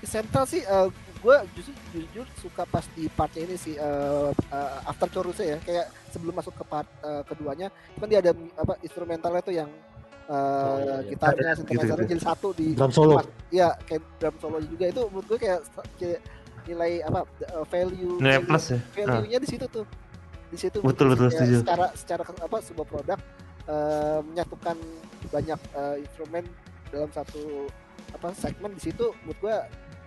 Sentel 0.00 0.44
sih 0.44 0.62
eh, 0.62 0.88
gue 1.18 1.36
justru 1.52 1.72
jujur 1.90 2.26
suka 2.36 2.62
pas 2.64 2.84
di 2.92 3.08
partnya 3.08 3.42
ini 3.44 3.56
sih 3.56 3.74
eh, 3.74 4.30
eh, 4.30 4.78
after 4.84 5.08
chorusnya 5.08 5.46
ya 5.46 5.58
kayak 5.60 5.86
sebelum 6.08 6.34
masuk 6.34 6.54
ke 6.54 6.64
part 6.64 6.86
eh, 7.00 7.22
keduanya 7.24 7.68
kan 7.96 8.06
dia 8.06 8.18
ada 8.20 8.30
apa 8.54 8.78
instrumentalnya 8.80 9.42
tuh 9.42 9.54
yang 9.56 9.66
eh, 9.66 9.86
Oh, 10.30 10.76
iya, 10.76 10.94
iya. 10.94 11.08
gitarnya 11.08 11.50
synthesizer 11.54 11.96
gitu-gitu. 11.96 12.10
jadi 12.10 12.22
satu 12.22 12.48
di 12.52 12.66
drum 12.72 12.92
solo 12.92 13.18
Iya, 13.48 13.68
kayak 13.82 14.02
drum 14.18 14.36
solo 14.38 14.56
juga 14.60 14.84
itu 14.86 15.02
menurut 15.06 15.26
gue 15.26 15.38
kayak, 15.40 15.60
kayak 15.96 16.20
nilai 16.64 17.00
apa 17.00 17.20
uh, 17.50 17.64
value 17.64 18.20
nilai 18.20 18.36
value- 18.36 18.46
plus 18.46 18.64
ya 18.68 18.78
Nah, 19.00 19.16
value-nya 19.16 19.38
di 19.40 19.48
situ 19.48 19.66
tuh. 19.66 19.86
Di 20.48 20.56
situ 20.56 20.78
Betul, 20.80 21.06
betul, 21.12 21.28
Ya, 21.28 21.32
setuju. 21.34 21.56
secara 21.58 21.86
secara 21.92 22.22
apa 22.24 22.56
sebuah 22.60 22.86
produk 22.86 23.18
uh, 23.64 24.20
menyatukan 24.22 24.76
banyak 25.26 25.60
uh, 25.72 25.96
instrumen 25.96 26.44
dalam 26.88 27.08
satu 27.08 27.72
apa 28.10 28.28
segmen 28.32 28.72
di 28.72 28.82
situ 28.82 29.12
menurut 29.18 29.38
gue 29.42 29.56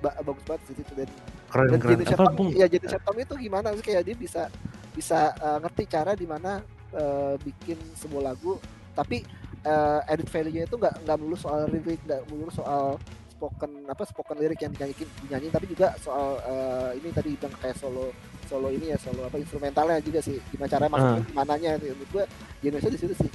bagus 0.02 0.44
banget 0.50 0.62
di 0.68 0.74
situ 0.82 0.92
dan 0.98 1.10
keren 1.54 1.68
dan 1.70 1.80
keren. 1.80 1.98
Apa 2.02 2.34
Tom, 2.34 2.50
ya 2.52 2.68
jenis 2.68 2.92
Tom 3.06 3.18
itu 3.22 3.34
gimana 3.38 3.68
sih? 3.78 3.84
Kayak 3.86 4.04
dia 4.10 4.16
bisa 4.18 4.44
bisa 4.92 5.32
uh, 5.40 5.58
ngerti 5.64 5.84
cara 5.88 6.12
di 6.18 6.28
mana 6.28 6.60
uh, 6.92 7.36
bikin 7.40 7.80
sebuah 7.96 8.34
lagu 8.34 8.60
tapi 8.92 9.24
uh, 9.64 10.04
edit 10.12 10.28
value-nya 10.28 10.68
itu 10.68 10.76
nggak 10.76 11.08
nggak 11.08 11.18
melulu 11.18 11.38
soal 11.40 11.64
lirik 11.72 12.02
nggak 12.04 12.22
melulu 12.28 12.52
soal 12.52 13.00
spoken 13.32 13.72
apa 13.90 14.04
spoken 14.06 14.38
lirik 14.38 14.60
yang 14.62 14.76
dinyanyiin 14.76 15.10
dinyanyi 15.26 15.48
tapi 15.50 15.66
juga 15.66 15.96
soal 15.98 16.38
uh, 16.44 16.92
ini 16.94 17.10
tadi 17.10 17.34
bilang 17.40 17.56
kayak 17.58 17.78
solo 17.80 18.14
solo 18.46 18.68
ini 18.70 18.92
ya 18.92 18.98
solo 19.00 19.26
apa 19.26 19.40
instrumentalnya 19.40 19.98
juga 20.04 20.20
sih. 20.20 20.38
Gimana 20.52 20.70
cara 20.70 20.86
masukin 20.92 21.24
gimana 21.32 21.54
nya 21.58 21.72
menurut 21.80 22.10
gue 22.12 22.24
jenisnya 22.62 22.92
di 22.92 23.00
situ 23.00 23.16
sih. 23.16 23.32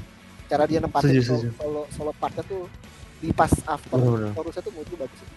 Cara 0.47 0.63
dia 0.69 0.79
nempatin 0.79 1.19
solo, 1.25 1.51
solo 1.59 1.83
solo 1.91 2.11
partnya 2.21 2.45
tuh 2.45 2.69
di 3.17 3.33
pas 3.33 3.51
after 3.65 3.97
chorusnya 4.37 4.63
tuh 4.63 4.73
menurut 4.77 4.89
gue 4.93 4.99
bagus 5.01 5.19
sih. 5.19 5.31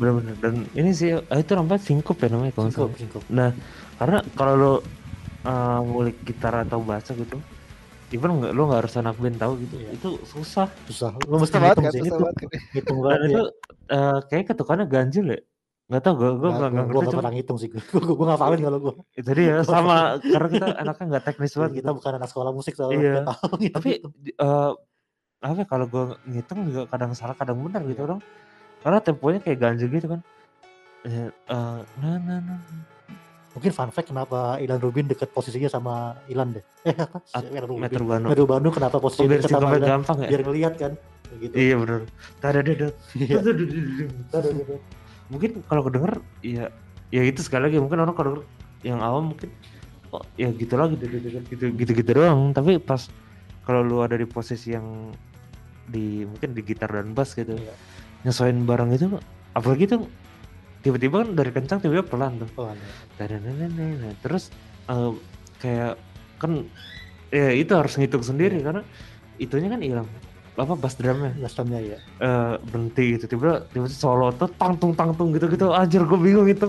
Bener-bener 0.00 0.34
dan 0.40 0.54
ini 0.72 0.90
sih 0.90 1.12
ah, 1.12 1.36
itu 1.36 1.52
namanya 1.52 1.76
singkup 1.78 2.16
ya 2.16 2.32
namanya 2.32 2.56
kalau 2.56 2.66
nggak 2.66 2.80
singkup 2.80 2.96
singkup 2.96 3.22
Nah, 3.28 3.52
karena 3.94 4.18
kalau 4.32 4.54
lo 4.56 4.72
uh, 5.44 5.78
ngulik 5.84 6.16
gitar 6.24 6.64
atau 6.64 6.80
bahasa 6.80 7.12
gitu, 7.12 7.36
even 8.10 8.40
nggak 8.40 8.52
lo 8.52 8.62
nggak 8.66 8.80
harus 8.88 8.94
anak 8.96 9.14
band 9.14 9.36
tahu 9.36 9.52
gitu, 9.60 9.76
Iya. 9.76 9.90
itu 9.94 10.08
susah. 10.24 10.66
susah 10.88 11.14
lu 11.28 11.36
mesti 11.36 11.56
banget 11.56 11.76
ngitung 11.78 11.84
kan 11.84 11.92
susah 11.92 12.00
itu 12.00 12.16
banget 12.16 12.36
Dan 12.40 13.00
banget 13.04 13.20
itu 13.20 13.36
ya 13.36 13.44
uh, 13.92 14.18
kayak 14.26 14.44
ketukannya 14.48 14.86
ganjil 14.88 15.26
ya. 15.28 15.40
Nggak 15.90 16.02
tahu 16.06 16.14
gue 16.16 16.30
gue 16.30 16.36
Nggak, 16.38 16.48
nggak 16.54 16.70
nggak 16.70 16.70
ngerti 16.86 16.94
nggak 16.94 17.10
cuma 17.10 17.18
pernah 17.20 17.32
ngitung 17.34 17.58
sih 17.58 17.68
gue 17.68 17.82
gue 18.14 18.26
ngafalin 18.30 18.60
kalau 18.62 18.78
gue 18.78 18.92
itu 19.18 19.30
dia 19.34 19.54
sama 19.66 19.96
karena 20.22 20.48
kita 20.48 20.66
anaknya 20.78 21.04
nggak 21.10 21.24
teknis 21.26 21.52
banget 21.52 21.72
kita 21.76 21.90
gitu. 21.90 21.96
bukan 21.98 22.12
anak 22.14 22.28
sekolah 22.30 22.52
musik 22.54 22.72
soalnya 22.78 22.94
Iya. 22.96 23.10
kita 23.10 23.22
tahu 23.26 23.54
ngitung 23.58 23.74
Tapi 23.76 23.90
uh, 24.38 24.70
apa 25.40 25.56
ya, 25.56 25.66
kalau 25.66 25.86
gue 25.88 26.04
ngitung 26.28 26.58
juga 26.68 26.82
kadang 26.86 27.10
salah 27.16 27.34
kadang 27.34 27.58
benar 27.58 27.82
gitu 27.84 28.06
dong. 28.06 28.20
Karena 28.80 28.98
temponya 29.00 29.40
kayak 29.44 29.58
ganjil 29.60 29.88
gitu 29.92 30.08
kan. 30.16 30.20
Eh, 31.04 31.32
uh, 31.48 31.80
nah, 32.00 32.16
nah, 32.20 32.38
nah. 32.44 32.60
mungkin 33.50 33.72
fun 33.72 33.90
fact 33.90 34.12
kenapa 34.12 34.60
Ilan 34.62 34.78
Rubin 34.78 35.10
deket 35.10 35.32
posisinya 35.34 35.66
sama 35.66 36.14
Ilan 36.30 36.54
deh 36.54 36.64
eh 36.86 36.94
apa 36.94 37.72
Meter 37.72 38.04
Bano. 38.04 38.30
Meru 38.30 38.44
Bandung 38.46 38.70
kenapa 38.70 39.02
posisinya 39.02 39.40
deket 39.40 39.50
sama 39.50 39.74
Ilan 39.74 39.88
gampang 39.98 40.22
ya. 40.22 40.28
biar 40.30 40.42
ngeliat 40.46 40.74
kan 40.78 40.92
gitu 41.40 41.54
Iya 41.56 41.74
bener. 41.80 42.00
Tada 42.38 42.60
dada. 42.62 42.88
Iya. 43.18 43.40
Mungkin 45.32 45.50
kalau 45.66 45.82
kedenger 45.82 46.22
ya 46.46 46.70
ya 47.10 47.22
itu 47.26 47.42
sekali 47.42 47.70
lagi 47.70 47.82
mungkin 47.82 47.98
orang 48.06 48.14
kalau 48.14 48.32
yang 48.86 49.02
awam 49.02 49.34
mungkin 49.34 49.50
oh 50.14 50.22
ya 50.38 50.50
gitu 50.54 50.74
lagi 50.78 50.94
gitu 50.98 51.70
gitu 51.74 51.90
gitu 51.94 52.10
doang 52.14 52.54
tapi 52.54 52.78
pas 52.78 53.10
kalau 53.66 53.82
lu 53.82 54.02
ada 54.02 54.18
di 54.18 54.26
posisi 54.26 54.74
yang 54.74 55.14
di 55.90 56.22
mungkin 56.26 56.54
di 56.54 56.62
gitar 56.62 56.90
dan 56.90 57.14
bass 57.14 57.34
gitu 57.34 57.54
Iya. 57.58 57.74
Nyesuaiin 58.22 58.64
barang 58.64 58.90
itu 58.92 59.06
apalagi 59.52 59.84
tuh 59.88 60.06
tiba-tiba 60.80 61.24
kan 61.24 61.28
dari 61.36 61.50
kencang 61.52 61.78
tiba-tiba 61.80 62.06
pelan 62.06 62.40
tuh. 62.40 62.48
Oh, 62.56 62.68
aneh. 62.68 62.84
Dadadadadada. 63.20 64.10
terus 64.20 64.48
eh, 64.88 65.12
kayak 65.60 65.94
kan 66.40 66.64
ya 67.28 67.52
itu 67.52 67.72
harus 67.76 67.94
ngitung 67.96 68.24
sendiri 68.24 68.60
karena 68.60 68.80
itunya 69.36 69.68
kan 69.68 69.80
hilang. 69.80 70.08
Apa 70.56 70.76
bass 70.76 70.96
drumnya? 71.00 71.32
Customnya 71.40 71.80
ya 71.80 71.98
eh 72.20 72.54
berhenti 72.60 73.16
gitu. 73.16 73.24
Tiba 73.36 73.64
tiba 73.72 73.88
solo 73.88 74.28
tuh 74.32 74.48
tangtung 74.56 74.92
tangtung 74.92 75.32
gitu 75.32 75.48
gitu 75.48 75.72
anjir 75.72 76.04
gue 76.04 76.18
bingung 76.20 76.48
itu. 76.48 76.68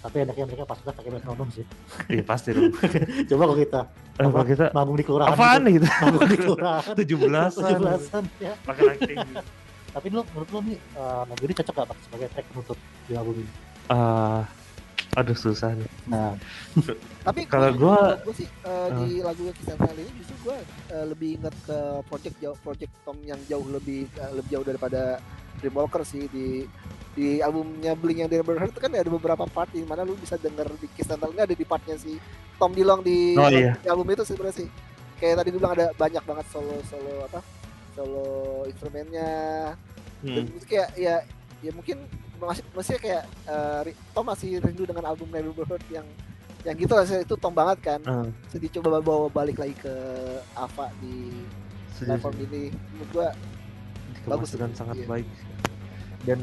Tapi 0.00 0.16
enaknya 0.24 0.48
mereka 0.48 0.64
pas 0.64 0.78
udah 0.80 0.94
pakai 0.96 1.10
metronom 1.12 1.48
sih. 1.52 1.64
Iya 2.08 2.22
pasti 2.24 2.54
dong. 2.56 2.72
Coba 3.30 3.42
kalau 3.46 3.58
kita 3.58 3.80
Eh, 4.20 4.28
kalau 4.28 4.46
kita 4.46 4.64
manggung 4.76 4.96
di 5.00 5.04
kelurahan 5.04 5.32
apaan 5.32 5.60
gitu. 5.68 5.80
gitu? 5.80 5.86
Manggung 5.88 6.28
di 6.28 6.38
kelurahan. 6.38 6.92
Tujuh 7.02 7.16
belasan. 7.20 7.62
Tujuh 7.62 7.76
belasan 7.82 8.22
ya. 8.40 8.52
Pakai 8.64 8.82
lighting 8.94 9.16
gitu. 9.16 9.42
Tapi 9.90 10.06
lu 10.08 10.22
menurut 10.26 10.50
lu 10.50 10.60
nih 10.66 10.78
eh, 10.78 11.22
lagu 11.24 11.42
ini 11.42 11.54
cocok 11.54 11.74
gak 11.74 11.88
Pak, 11.88 11.98
sebagai 12.00 12.28
track 12.30 12.46
penutup 12.48 12.78
di 13.04 13.12
album 13.12 13.34
ini? 13.36 13.52
Ah, 13.86 14.42
aduh 15.12 15.34
susah 15.34 15.74
nih. 15.74 15.90
Nah. 16.06 16.38
Tapi 17.26 17.40
Kalau 17.44 17.74
gua- 17.74 18.16
gue 18.16 18.34
sih 18.36 18.46
eh, 18.46 18.88
di 18.96 19.08
lagu 19.18 19.42
Kisah 19.52 19.74
kali 19.74 20.00
ini 20.00 20.12
justru 20.16 20.34
gue 20.42 20.56
lebih 21.04 21.36
ingat 21.36 21.54
ke 21.60 21.78
project 22.04 22.36
jauh 22.38 22.56
project 22.56 22.92
Tom 23.02 23.18
yang 23.20 23.38
jauh 23.44 23.66
lebih 23.66 24.06
eh, 24.08 24.32
lebih 24.32 24.50
jauh 24.50 24.64
daripada 24.64 25.18
Dreamwalker 25.58 26.02
sih 26.02 26.24
di 26.26 26.64
di 27.10 27.42
albumnya 27.42 27.92
Blink 27.92 28.18
yang 28.18 28.30
Never 28.30 28.54
Heard 28.54 28.70
itu 28.70 28.78
kan 28.78 28.88
ada 28.88 29.10
beberapa 29.10 29.42
part 29.44 29.68
di 29.68 29.82
mana 29.82 30.06
lu 30.06 30.14
bisa 30.14 30.38
denger 30.38 30.70
di 30.78 30.86
Kiss 30.88 31.04
Central 31.04 31.34
ini 31.34 31.42
ada 31.42 31.52
di 31.52 31.66
partnya 31.66 31.98
si 31.98 32.14
Tom 32.54 32.70
Dilong 32.70 33.02
di, 33.02 33.34
Oh, 33.34 33.50
iya. 33.50 33.74
di 33.74 33.88
album 33.88 34.06
itu 34.08 34.22
sebenarnya 34.22 34.56
sih. 34.56 34.68
Kayak 35.18 35.42
tadi 35.42 35.48
gue 35.50 35.58
bilang 35.58 35.74
ada 35.74 35.90
banyak 35.92 36.22
banget 36.22 36.46
solo 36.48 36.78
solo 36.86 37.26
apa 37.26 37.42
solo 37.94 38.28
instrumennya. 38.66 39.74
Dan 40.20 40.44
Hmm. 40.44 40.56
itu 40.56 40.66
kayak 40.68 40.90
ya 41.00 41.24
ya 41.60 41.70
mungkin 41.72 42.04
masih 42.40 42.64
masih 42.72 42.96
kayak 42.96 43.24
ri- 43.84 43.98
Tom 44.12 44.24
masih 44.24 44.60
rindu 44.60 44.88
dengan 44.88 45.12
album 45.12 45.28
Neighborhood 45.28 45.84
yang 45.92 46.04
yang 46.60 46.76
gitu 46.76 46.92
lah 46.92 47.04
itu 47.04 47.34
Tom 47.40 47.52
banget 47.56 47.78
kan. 47.80 48.00
Ah, 48.04 48.28
sedih 48.52 48.68
coba 48.80 49.00
bawa 49.00 49.28
balik 49.32 49.60
lagi 49.60 49.72
ke 49.76 49.94
Ava 50.52 50.92
di 51.00 51.44
platform 52.00 52.36
ini. 52.48 52.72
Menurut 52.92 53.10
gua 53.12 53.28
bagus 54.28 54.52
dengan 54.52 54.70
sih, 54.72 54.78
sangat 54.84 54.96
iya. 55.00 55.08
baik. 55.08 55.28
Dan 56.24 56.38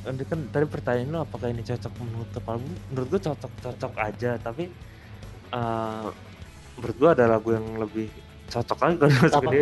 nanti 0.00 0.22
kan 0.26 0.40
tadi 0.50 0.64
pertanyaan 0.66 1.10
lo 1.14 1.18
apakah 1.22 1.50
ini 1.54 1.62
cocok 1.62 1.92
menutup 2.02 2.42
album? 2.50 2.72
Menurut 2.90 3.08
gua 3.14 3.20
cocok 3.30 3.52
cocok 3.62 3.92
aja 3.98 4.30
tapi 4.42 4.64
eh 5.50 6.06
menurut 6.78 6.96
gua 6.98 7.10
ada 7.14 7.26
lagu 7.30 7.54
yang 7.54 7.66
lebih 7.78 8.10
cocok 8.50 8.78
lagi 8.78 8.94
kalau 8.96 9.12
masuk 9.16 9.42
ini? 9.46 9.60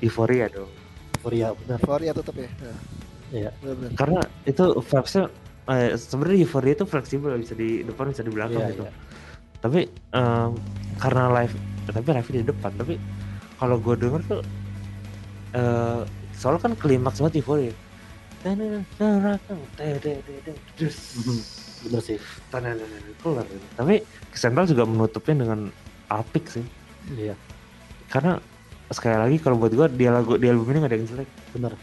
Euphoria 0.00 0.46
dong 0.46 0.70
Euphoria 1.14 1.48
benar. 1.54 1.78
Euphoria 1.78 2.12
tutup 2.12 2.36
ya 2.36 2.48
Nah, 2.52 2.76
Iya. 3.32 3.50
bener-bener. 3.58 3.90
karena 3.96 4.20
itu 4.44 4.64
vibesnya 4.78 5.24
eh, 5.64 5.90
sebenarnya 5.94 6.38
Euphoria 6.38 6.72
itu 6.74 6.84
fleksibel 6.84 7.32
bisa 7.34 7.54
di 7.54 7.80
depan 7.80 8.04
bisa 8.08 8.20
di 8.20 8.28
belakang 8.28 8.60
Iya, 8.60 8.70
gitu 8.70 8.82
iya. 8.82 8.92
tapi 9.58 9.80
em, 10.12 10.50
karena 10.98 11.24
live 11.32 11.54
tapi 11.84 12.08
live 12.10 12.30
di 12.30 12.42
depan 12.44 12.70
tapi 12.74 12.94
kalau 13.56 13.76
gue 13.76 13.94
denger 13.96 14.20
tuh 14.28 14.40
eh 15.52 16.00
soalnya 16.34 16.60
kan 16.62 16.72
klimaks 16.74 17.18
banget 17.18 17.40
Euphoria 17.40 17.72
Mhm. 18.42 18.82
Bener 21.82 21.98
sih. 21.98 22.18
keluar 23.16 23.42
gitu. 23.44 23.66
tapi 23.74 23.94
Central 24.32 24.66
juga 24.66 24.82
menutupnya 24.82 25.34
dengan 25.40 25.60
apik 26.08 26.46
sih 26.48 26.62
Iya. 27.08 27.34
Karena 28.12 28.36
sekali 28.92 29.16
lagi 29.16 29.36
kalau 29.40 29.56
buat 29.56 29.72
gua 29.72 29.88
dia 29.88 30.12
lagu 30.12 30.36
di 30.36 30.52
album 30.52 30.68
ini 30.76 30.78
gak 30.84 30.90
ada 30.92 30.96
yang 31.00 31.08
jelek. 31.08 31.30
Bener. 31.56 31.74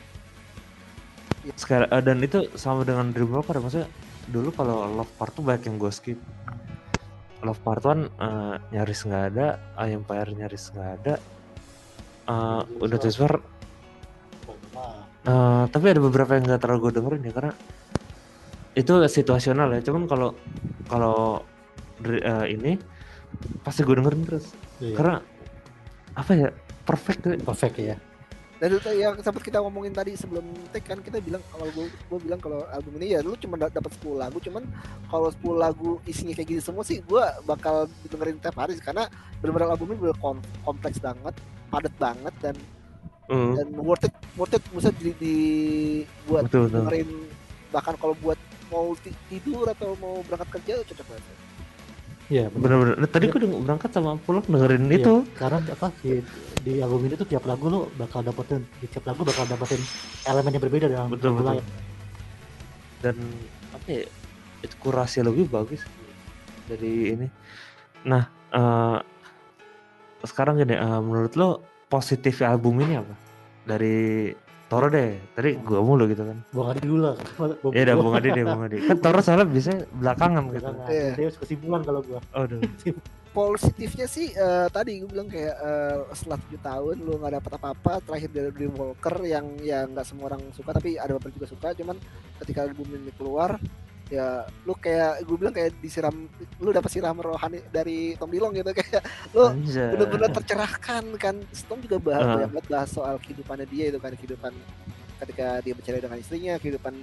sekali 1.57 1.89
eh, 1.89 2.03
dan 2.05 2.21
itu 2.21 2.45
sama 2.53 2.85
dengan 2.85 3.09
Dreamwalker 3.09 3.57
maksudnya 3.57 3.89
dulu 4.29 4.53
kalau 4.53 4.85
Love 4.93 5.09
Part 5.17 5.33
tuh 5.33 5.41
banyak 5.41 5.65
yang 5.65 5.81
gue 5.81 5.89
skip. 5.89 6.19
Love 7.41 7.61
Part 7.65 7.81
One 7.89 8.05
eh, 8.05 8.55
nyaris 8.77 9.01
nggak 9.09 9.23
ada 9.33 9.57
I 9.81 9.97
Empire 9.97 10.29
nyaris 10.37 10.69
nggak 10.69 10.89
ada 11.01 11.13
Eh, 12.29 12.61
udah 12.85 12.97
transfer 13.01 13.31
eh, 15.25 15.63
tapi 15.65 15.85
ada 15.89 16.01
beberapa 16.01 16.37
yang 16.37 16.45
nggak 16.45 16.61
terlalu 16.61 16.79
gue 16.89 17.01
dengerin 17.01 17.25
ya 17.25 17.33
karena 17.33 17.53
itu 18.77 18.93
situasional 19.09 19.73
ya. 19.73 19.81
Cuman 19.81 20.05
kalau 20.05 20.37
kalau 20.85 21.41
eh, 22.05 22.45
ini 22.53 22.77
pasti 23.65 23.81
gue 23.81 23.97
dengerin 23.97 24.23
terus. 24.29 24.53
Iya. 24.79 24.95
karena 24.95 25.15
apa 26.13 26.31
ya? 26.31 26.49
Perfect 26.83 27.19
tuh. 27.21 27.33
Perfect 27.37 27.75
ya. 27.77 27.95
Dan 28.59 28.75
itu 28.75 28.91
yang 28.91 29.15
sempat 29.17 29.39
kita 29.39 29.57
ngomongin 29.57 29.95
tadi 29.95 30.13
sebelum 30.13 30.43
take 30.69 30.83
kan 30.83 30.99
kita 30.99 31.23
bilang 31.23 31.39
kalau 31.47 31.71
gue 31.71 31.87
gue 31.87 32.19
bilang 32.19 32.35
kalau 32.37 32.67
album 32.69 32.99
ini 32.99 33.15
ya 33.15 33.23
lu 33.23 33.31
cuma 33.33 33.55
da- 33.55 33.71
dapat 33.71 33.87
10 33.95 34.19
lagu 34.19 34.35
cuman 34.37 34.67
kalau 35.07 35.31
10 35.31 35.55
lagu 35.55 35.89
isinya 36.03 36.35
kayak 36.35 36.49
gini 36.49 36.59
semua 36.59 36.83
sih 36.83 36.99
gue 36.99 37.23
bakal 37.47 37.87
dengerin 38.03 38.35
tiap 38.35 38.59
hari 38.59 38.75
karena 38.75 39.07
benar-benar 39.39 39.71
album 39.71 39.95
ini 39.95 40.03
bener 40.03 40.17
kom- 40.19 40.43
kompleks 40.61 40.99
banget 40.99 41.31
padat 41.67 41.93
banget 41.95 42.35
dan 42.41 42.55
Hmm, 43.29 43.53
dan 43.53 43.69
worth 43.77 44.03
it 44.03 44.13
worth 44.33 44.51
it 44.51 44.63
bisa 44.73 44.89
di, 44.91 45.13
di 45.15 45.35
buat 46.25 46.49
betul 46.49 46.65
betul. 46.65 46.81
dengerin 46.81 47.09
bahkan 47.69 47.93
kalau 47.95 48.17
buat 48.17 48.41
mau 48.67 48.91
ti- 48.97 49.13
tidur 49.29 49.69
atau 49.69 49.93
mau 49.95 50.25
berangkat 50.25 50.49
kerja 50.57 50.81
cocok 50.83 51.05
banget 51.07 51.25
Iya 52.29 52.45
benar. 52.53 52.61
bener-bener 52.61 52.95
Nah, 53.01 53.09
tadi 53.09 53.25
gue 53.25 53.39
udah 53.41 53.51
berangkat 53.65 53.89
sama 53.89 54.11
pulang 54.21 54.45
dengerin 54.45 54.85
Iya, 54.85 54.97
itu. 55.01 55.13
Karena 55.33 55.57
apa 55.65 55.87
di, 56.05 56.21
di 56.61 56.73
album 56.77 57.09
ini 57.09 57.17
tuh 57.17 57.25
tiap 57.25 57.43
lagu 57.49 57.65
lo 57.73 57.89
bakal 57.97 58.21
dapetin 58.21 58.61
di 58.77 58.85
tiap 58.85 59.09
lagu 59.09 59.25
bakal 59.25 59.49
dapetin 59.49 59.81
elemen 60.29 60.53
yang 60.53 60.63
berbeda 60.63 60.85
dengan 60.93 61.09
betul 61.09 61.33
betul. 61.35 61.57
lain. 61.57 61.65
dan 62.99 63.15
apa 63.71 63.87
ya 63.87 64.03
itu 64.59 64.75
kurasi 64.83 65.23
lebih 65.23 65.47
bagus 65.47 65.81
dari 66.67 67.15
ini. 67.17 67.27
Nah 68.05 68.27
eh, 68.51 68.99
sekarang 70.27 70.59
gini 70.61 70.75
eh, 70.77 70.99
menurut 71.01 71.33
lo 71.39 71.49
positif 71.89 72.45
album 72.45 72.77
ini 72.83 72.99
apa? 72.99 73.15
Dari 73.65 74.29
Toro 74.69 74.85
deh 74.87 75.17
tadi 75.33 75.57
gua 75.65 75.81
mulu 75.81 76.05
gitu 76.05 76.21
kan 76.23 76.37
Bung 76.53 76.69
Adi 76.69 76.81
dulu 76.85 77.01
lah. 77.09 77.15
ya 77.73 77.81
udah 77.89 77.95
Bung 77.97 78.13
Adi 78.13 78.29
deh 78.29 78.45
Bung 78.45 78.63
Adi 78.63 78.77
kan 78.85 78.97
Toro 79.01 79.19
soalnya 79.19 79.49
bisa 79.49 79.73
belakangan 79.97 80.43
gitu 80.53 80.69
Iya. 80.85 81.09
Dia 81.17 81.29
kesimpulan 81.33 81.81
kalau 81.81 82.05
gua. 82.05 82.21
Aduh. 82.37 82.61
positifnya 83.29 84.09
sih 84.09 84.33
eh, 84.33 84.67
tadi 84.73 85.05
gue 85.05 85.09
bilang 85.09 85.29
kayak 85.29 85.53
eh, 85.53 85.97
setelah 86.17 86.37
tujuh 86.43 86.61
tahun 86.65 86.95
lu 87.05 87.13
nggak 87.21 87.33
dapat 87.37 87.51
apa-apa 87.61 87.93
terakhir 88.01 88.29
dari 88.33 88.49
Dreamwalker 88.49 89.15
yang 89.21 89.45
ya 89.61 89.85
nggak 89.85 90.05
semua 90.05 90.33
orang 90.33 90.41
suka 90.49 90.73
tapi 90.73 90.97
ada 90.97 91.13
beberapa 91.13 91.37
juga 91.37 91.47
suka 91.47 91.77
cuman 91.77 91.97
ketika 92.41 92.65
album 92.65 92.89
ini 92.89 93.13
keluar 93.13 93.61
ya 94.09 94.41
lu 94.65 94.73
kayak 94.73 95.21
gue 95.21 95.37
bilang 95.37 95.53
kayak 95.53 95.77
disiram 95.85 96.25
lu 96.57 96.69
dapat 96.73 96.89
siram 96.89 97.13
rohani 97.21 97.61
dari 97.69 98.17
Tom 98.17 98.33
Dilong 98.33 98.57
gitu 98.57 98.73
kayak 98.81 99.05
lu 99.37 99.53
Anjay. 99.53 99.93
bener-bener 99.93 100.29
tercerahkan 100.33 101.03
kan 101.21 101.35
Tom 101.69 101.77
juga 101.85 102.01
bahas 102.01 102.25
Ah. 102.25 102.33
banyak 102.35 102.51
banget 102.57 102.67
bahas 102.73 102.89
soal 102.89 103.15
kehidupannya 103.21 103.69
dia 103.69 103.93
itu 103.93 104.01
kan 104.01 104.13
kehidupan 104.17 104.53
ketika 105.19 105.47
dia 105.61 105.73
bercerai 105.77 106.01
dengan 106.01 106.17
istrinya 106.17 106.53
kehidupan 106.57 106.93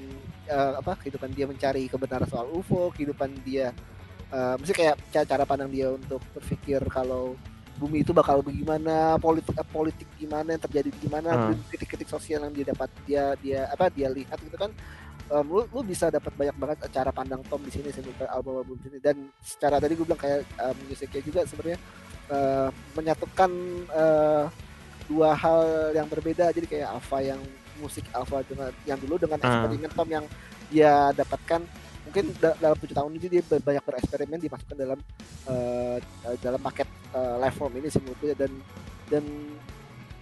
eh, 0.51 0.73
apa 0.83 0.99
kehidupan 0.99 1.31
dia 1.31 1.47
mencari 1.47 1.87
kebenaran 1.87 2.27
soal 2.27 2.51
UFO 2.51 2.91
kehidupan 2.91 3.31
dia 3.47 3.71
eh 4.27 4.55
mesti 4.59 4.75
kayak 4.75 4.99
cara, 5.31 5.47
pandang 5.47 5.71
dia 5.71 5.95
untuk 5.95 6.19
berpikir 6.35 6.83
kalau 6.91 7.39
bumi 7.79 8.03
itu 8.03 8.11
bakal 8.11 8.41
bagaimana 8.43 9.21
politik 9.21 9.55
eh, 9.55 9.69
politik 9.69 10.09
gimana 10.19 10.57
yang 10.57 10.63
terjadi 10.65 10.91
gimana 10.99 11.31
kritik-kritik 11.71 12.09
sosial 12.11 12.43
yang 12.43 12.51
dia 12.57 12.67
dapat 12.73 12.91
dia 13.07 13.25
dia 13.39 13.61
apa 13.71 13.93
dia 13.93 14.09
lihat 14.11 14.41
gitu 14.43 14.57
kan 14.57 14.73
Em, 15.27 15.43
lu, 15.43 15.67
lu 15.67 15.81
bisa 15.83 16.07
dapat 16.07 16.31
banyak 16.33 16.55
banget 16.55 16.79
cara 16.89 17.11
pandang 17.11 17.43
Tom 17.45 17.59
di 17.59 17.75
sini 17.75 17.91
sebelum 17.91 18.15
album-album 18.31 18.79
ini 18.87 19.03
dan 19.03 19.17
secara 19.43 19.83
tadi 19.83 19.99
gue 19.99 20.07
bilang 20.07 20.23
kayak 20.23 20.47
um, 20.57 20.77
musiknya 20.87 21.19
juga 21.21 21.41
sebenarnya 21.43 21.79
eh, 22.27 22.69
menyatukan 22.95 23.51
eh, 23.91 24.45
dua 25.07 25.31
hal 25.35 25.61
yang 25.95 26.07
berbeda. 26.07 26.55
Jadi 26.55 26.67
kayak 26.67 26.95
Alpha 26.95 27.19
yang 27.21 27.43
musik 27.83 28.07
Alpha 28.15 28.47
dengan 28.47 28.71
yang 28.87 28.99
dulu 29.03 29.19
dengan 29.19 29.39
Ah. 29.43 29.67
eksperimen 29.67 29.91
Tom 29.91 30.09
yang 30.09 30.25
dia 30.71 31.11
dapatkan. 31.11 31.61
Mungkin 32.07 32.25
da- 32.39 32.55
dalam 32.63 32.79
tujuh 32.79 32.95
tahun 32.95 33.11
ini 33.19 33.27
dia 33.27 33.43
banyak 33.43 33.83
bereksperimen 33.83 34.39
dimasukkan 34.39 34.79
dalam 34.79 34.99
eh, 35.51 35.99
dalam 36.39 36.63
paket 36.63 36.87
eh, 37.11 37.35
live 37.43 37.57
form 37.59 37.75
ini 37.75 37.91
sih 37.91 38.03
dan 38.39 38.51
dan 39.11 39.25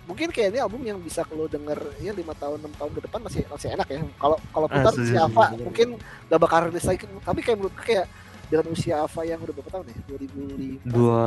mungkin 0.05 0.28
kayak 0.28 0.48
ini 0.52 0.60
album 0.60 0.82
yang 0.82 0.98
bisa 0.98 1.24
kalau 1.24 1.47
denger 1.47 1.81
ya 1.98 2.12
lima 2.12 2.35
tahun 2.35 2.60
enam 2.60 2.72
tahun 2.74 2.93
ke 2.93 3.01
depan 3.09 3.20
masih 3.24 3.43
masih 3.48 3.68
enak 3.72 3.89
ya 3.89 3.98
kalau 4.14 4.36
kalau 4.52 4.66
Ah, 4.68 4.74
putar 4.74 4.93
setuju, 4.93 5.09
si 5.09 5.16
setuju. 5.16 5.62
mungkin 5.64 5.89
gak 6.26 6.40
bakal 6.40 6.59
rilis 6.68 6.85
lagi 6.85 7.05
tapi 7.20 7.40
kayak 7.40 7.56
menurut 7.56 7.76
kayak 7.78 8.06
dengan 8.44 8.68
usia 8.68 9.01
Alpha 9.01 9.24
yang 9.24 9.40
udah 9.40 9.56
berapa 9.56 9.70
tahun 9.72 9.85
ya 9.89 9.97
2005 10.06 10.85
dua 10.85 11.24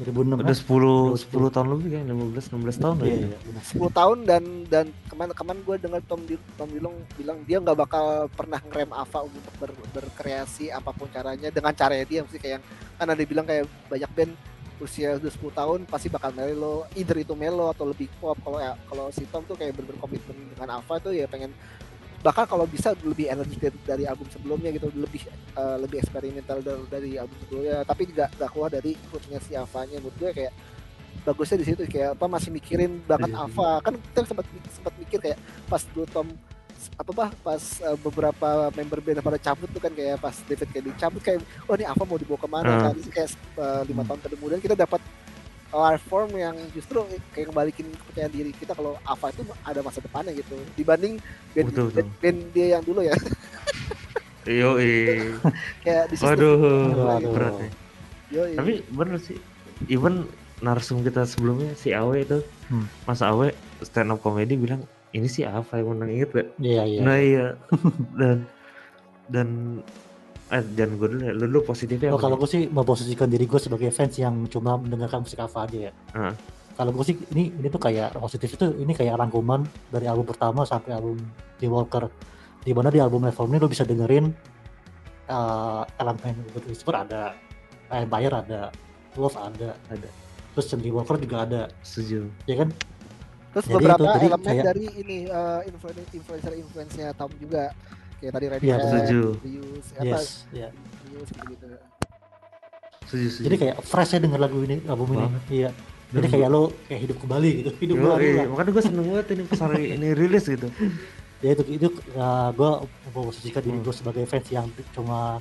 2006 0.00 0.08
udah 0.32 0.48
kan? 0.48 0.56
10 0.56 1.28
10 1.28 1.54
tahun 1.54 1.66
lebih 1.76 1.88
kan 1.92 2.04
15 2.08 2.56
16 2.56 2.82
tahun 2.82 2.96
Iya, 2.98 3.04
ya. 3.04 3.28
iya. 3.28 3.60
10 3.76 3.92
tahun 3.92 4.18
dan 4.24 4.42
dan 4.66 4.86
kemarin 5.06 5.32
kemarin 5.36 5.60
gue 5.62 5.76
dengar 5.76 6.00
Tom 6.08 6.24
Dil 6.24 6.40
Tom 6.56 6.72
Dilong 6.72 6.96
bilang 7.14 7.38
dia 7.44 7.60
nggak 7.60 7.78
bakal 7.78 8.04
pernah 8.32 8.58
ngerem 8.58 8.90
Ava 8.90 9.20
untuk 9.22 9.52
ber- 9.54 9.76
berkreasi 9.92 10.72
apa 10.72 10.88
pun 10.90 11.06
caranya 11.08 11.48
dengan 11.48 11.70
caranya 11.70 12.06
dia 12.06 12.24
mesti 12.24 12.38
kayak 12.38 12.60
kan 12.96 13.06
ada 13.06 13.22
bilang 13.22 13.44
kayak 13.44 13.68
banyak 13.86 14.10
band 14.10 14.32
usia 14.78 15.18
udah 15.18 15.32
10 15.32 15.58
tahun 15.58 15.80
pasti 15.86 16.08
bakal 16.10 16.30
melo. 16.34 16.86
Either 16.94 17.18
itu 17.18 17.34
melo 17.34 17.70
atau 17.70 17.86
lebih 17.88 18.08
pop. 18.18 18.38
Kalau 18.40 18.58
ya 18.58 18.74
kalau 18.86 19.10
si 19.10 19.26
Tom 19.28 19.42
tuh 19.44 19.58
kayak 19.58 19.76
bener 19.76 19.94
komitmen 19.98 20.36
dengan 20.54 20.78
Ava 20.78 20.94
tuh 21.02 21.12
ya 21.14 21.26
pengen 21.26 21.52
bahkan 22.18 22.50
kalau 22.50 22.66
bisa 22.66 22.98
lebih 23.06 23.30
energik 23.30 23.62
dari, 23.62 23.78
dari 23.86 24.04
album 24.06 24.26
sebelumnya 24.30 24.70
gitu. 24.74 24.88
Lebih 24.94 25.22
eh, 25.32 25.76
lebih 25.82 25.96
eksperimental 26.02 26.58
dari, 26.62 26.82
dari 26.90 27.10
album 27.18 27.36
sebelumnya. 27.46 27.76
Tapi 27.84 28.02
nggak 28.14 28.28
nggak 28.38 28.50
keluar 28.50 28.70
dari 28.70 28.92
rootsnya 29.10 29.38
si 29.42 29.52
Ava-nya 29.54 29.98
menurut 29.98 30.16
gue 30.18 30.30
kayak 30.32 30.52
bagusnya 31.26 31.58
di 31.60 31.66
situ. 31.66 31.82
Kayak 31.90 32.18
apa 32.18 32.26
masih 32.30 32.50
mikirin 32.54 33.02
banget 33.04 33.30
Iya, 33.34 33.44
iya. 33.50 33.74
Kan 33.82 33.94
kita 33.98 34.20
sempat 34.26 34.46
sempat 34.70 34.94
mikir 34.96 35.18
kayak 35.18 35.38
pas 35.66 35.82
dulu 35.90 36.06
Tom 36.08 36.28
apa 36.94 37.10
bah 37.10 37.30
pas 37.38 37.58
eh, 37.80 37.96
beberapa 37.98 38.48
member 38.70 38.98
band 38.98 39.18
pada 39.20 39.36
cabut 39.36 39.66
tuh 39.68 39.78
kan 39.78 39.90
kayak 39.90 40.16
pas 40.16 40.34
David 40.42 40.68
Kennedy 40.68 40.94
cabut 40.94 41.18
kayak 41.18 41.38
oh 41.64 41.74
ini 41.74 41.84
Ava 41.84 42.02
mau 42.02 42.14
dibawa 42.14 42.38
ke 42.38 42.48
mana 42.48 42.70
Hmm. 42.70 42.82
kan 42.82 42.94
Terus 42.94 43.08
kayak 43.08 43.28
eh, 43.56 43.82
lima 43.84 44.02
tahun 44.02 44.18
kemudian 44.24 44.60
kita 44.60 44.74
dapat 44.74 45.00
live 45.68 46.00
form 46.02 46.30
yang 46.32 46.56
justru 46.70 47.04
kayak 47.30 47.46
ngebalikin 47.46 47.86
kepercayaan 47.90 48.32
diri 48.32 48.50
kita 48.52 48.72
kalau 48.72 48.96
Ava 49.02 49.26
itu 49.28 49.42
ada 49.60 49.80
masa 49.80 49.98
depannya 49.98 50.32
gitu 50.32 50.56
dibanding 50.74 51.20
band, 51.52 51.66
Betul, 51.68 51.84
betul. 51.86 51.94
band, 51.94 52.10
band 52.18 52.38
dia 52.52 52.66
yang 52.72 52.82
dulu 52.82 53.00
ya 53.02 53.14
Yo 54.48 54.80
kayak 55.84 56.08
di 56.08 56.14
Waduh, 56.16 56.56
Waduh. 56.96 57.32
berat 57.32 57.54
nih. 57.58 57.72
Yoi. 58.28 58.52
Tapi 58.54 58.72
bener 58.88 59.16
sih. 59.18 59.36
Even 59.86 60.24
narsum 60.58 61.00
kita 61.00 61.22
sebelumnya 61.22 61.76
si 61.76 61.92
Awe 61.92 62.16
itu, 62.18 62.40
Hmm. 62.68 62.84
Mas 63.04 63.20
Awe 63.20 63.52
stand 63.80 64.08
up 64.08 64.20
comedy 64.20 64.52
bilang 64.52 64.84
ini 65.10 65.26
sih 65.26 65.42
apa 65.42 65.78
yang 65.78 65.92
menang 65.92 66.10
inget 66.12 66.30
gak? 66.32 66.48
Iya, 66.58 66.82
iya. 66.84 67.00
Nah 67.00 67.16
iya 67.16 67.46
dan 68.14 68.36
dan 69.28 69.48
eh 70.48 70.64
jangan 70.72 70.92
gue 70.96 71.08
dulu 71.12 71.22
lu 71.28 71.44
dulu 71.46 71.60
positifnya 71.66 72.08
Oh, 72.08 72.16
apa 72.16 72.24
kalau 72.24 72.36
gue 72.40 72.48
sih 72.48 72.62
memposisikan 72.66 73.28
diri 73.28 73.44
gue 73.44 73.60
sebagai 73.60 73.92
fans 73.92 74.16
yang 74.16 74.48
cuma 74.48 74.76
mendengarkan 74.76 75.20
musik 75.20 75.36
Ava 75.38 75.64
aja 75.64 75.78
ya. 75.88 75.92
Heeh. 76.12 76.34
Kalau 76.72 76.94
gue 76.94 77.04
sih 77.04 77.16
ini 77.32 77.52
ini 77.52 77.68
tuh 77.68 77.78
kayak 77.78 78.16
positif 78.16 78.54
itu 78.54 78.66
ini 78.78 78.92
kayak 78.92 79.18
rangkuman 79.18 79.60
dari 79.88 80.06
album 80.06 80.24
pertama 80.24 80.62
sampai 80.62 80.92
album 80.92 81.20
The 81.58 81.68
Walker. 81.68 82.08
di 82.58 82.74
mana 82.76 82.90
di 82.90 83.00
album 83.00 83.24
Reform 83.24 83.54
ini 83.54 83.62
lo 83.62 83.70
bisa 83.70 83.86
dengerin 83.86 84.28
eh, 85.26 85.82
elemen 85.96 86.36
Whisper 86.66 86.94
ada 86.96 87.32
Empire 87.88 88.34
ada 88.34 88.60
Wolf 89.16 89.38
ada 89.38 89.72
Ada. 89.88 90.08
terus 90.52 90.66
Sentry 90.68 90.90
Wolfer 90.90 91.16
juga 91.16 91.46
ada 91.46 91.60
setuju 91.80 92.28
ya 92.44 92.58
kan 92.58 92.68
Terus 93.48 93.64
Jadi 93.64 93.74
beberapa 93.74 93.98
itu 93.98 94.10
tadi 94.10 94.26
elemen 94.26 94.46
kayak- 94.46 94.66
dari 94.66 94.84
ini 94.96 95.18
uh, 95.26 95.60
influen- 95.64 96.10
influencer-influencernya 96.12 97.10
Tom 97.12 97.30
juga. 97.36 97.64
Kayak 98.18 98.32
tadi 98.34 98.46
Red 98.48 98.60
Iya, 98.60 98.74
Hat, 98.74 98.82
setuju. 98.84 99.20
Rius, 99.38 99.86
apa, 99.92 100.04
yes 100.04 100.24
ya 100.50 100.68
Rius 101.06 101.28
gitu-gitu. 101.28 101.66
setuju 103.00 103.26
setuju. 103.30 103.44
Jadi 103.44 103.56
kayak 103.58 103.76
fresh 103.82 104.10
ya 104.10 104.18
denger 104.18 104.40
lagu 104.40 104.58
ini 104.60 104.76
album 104.84 105.08
ini. 105.14 105.26
Iya. 105.48 105.70
Jadi 106.08 106.18
Dan- 106.20 106.32
kayak 106.34 106.48
lo 106.48 106.62
kayak 106.84 107.00
hidup 107.02 107.16
kembali 107.18 107.48
gitu 107.54 107.70
hidup 107.78 107.94
Yo, 107.94 108.02
kembali 108.02 108.24
iya, 108.24 108.34
lah. 108.34 108.44
makanya 108.48 108.70
gue 108.70 108.82
seneng 108.82 109.04
banget 109.06 109.26
ini 109.30 109.42
pas 109.44 109.60
hari 109.60 109.84
ini 109.92 110.08
rilis 110.12 110.44
gitu. 110.46 110.68
Ya 111.38 111.54
itu 111.54 111.62
itu 111.70 111.86
uh, 112.12 112.50
gue 112.50 112.70
memposisikan 113.06 113.62
diri 113.62 113.78
Hmm. 113.78 113.86
gue 113.86 113.94
sebagai 113.94 114.24
fans 114.24 114.50
yang 114.50 114.66
cuma 114.90 115.38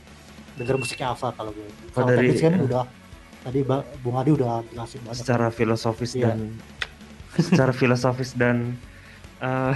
denger 0.53 0.77
musiknya 0.77 1.09
Ava 1.09 1.33
kalau 1.33 1.49
gue 1.49 1.65
Kalau 1.89 2.05
dari- 2.07 2.29
teknis 2.29 2.37
kan 2.39 2.53
udah 2.61 2.83
tadi 3.41 3.59
Bung 3.97 4.13
Adi 4.15 4.29
udah 4.31 4.61
jelasin 4.67 5.01
banyak. 5.01 5.17
Secara 5.17 5.49
filosofis 5.49 6.13
Iya. 6.13 6.37
dan 6.37 6.53
secara 7.37 7.71
filosofis 7.71 8.33
dan 8.33 8.73
eh, 9.39 9.75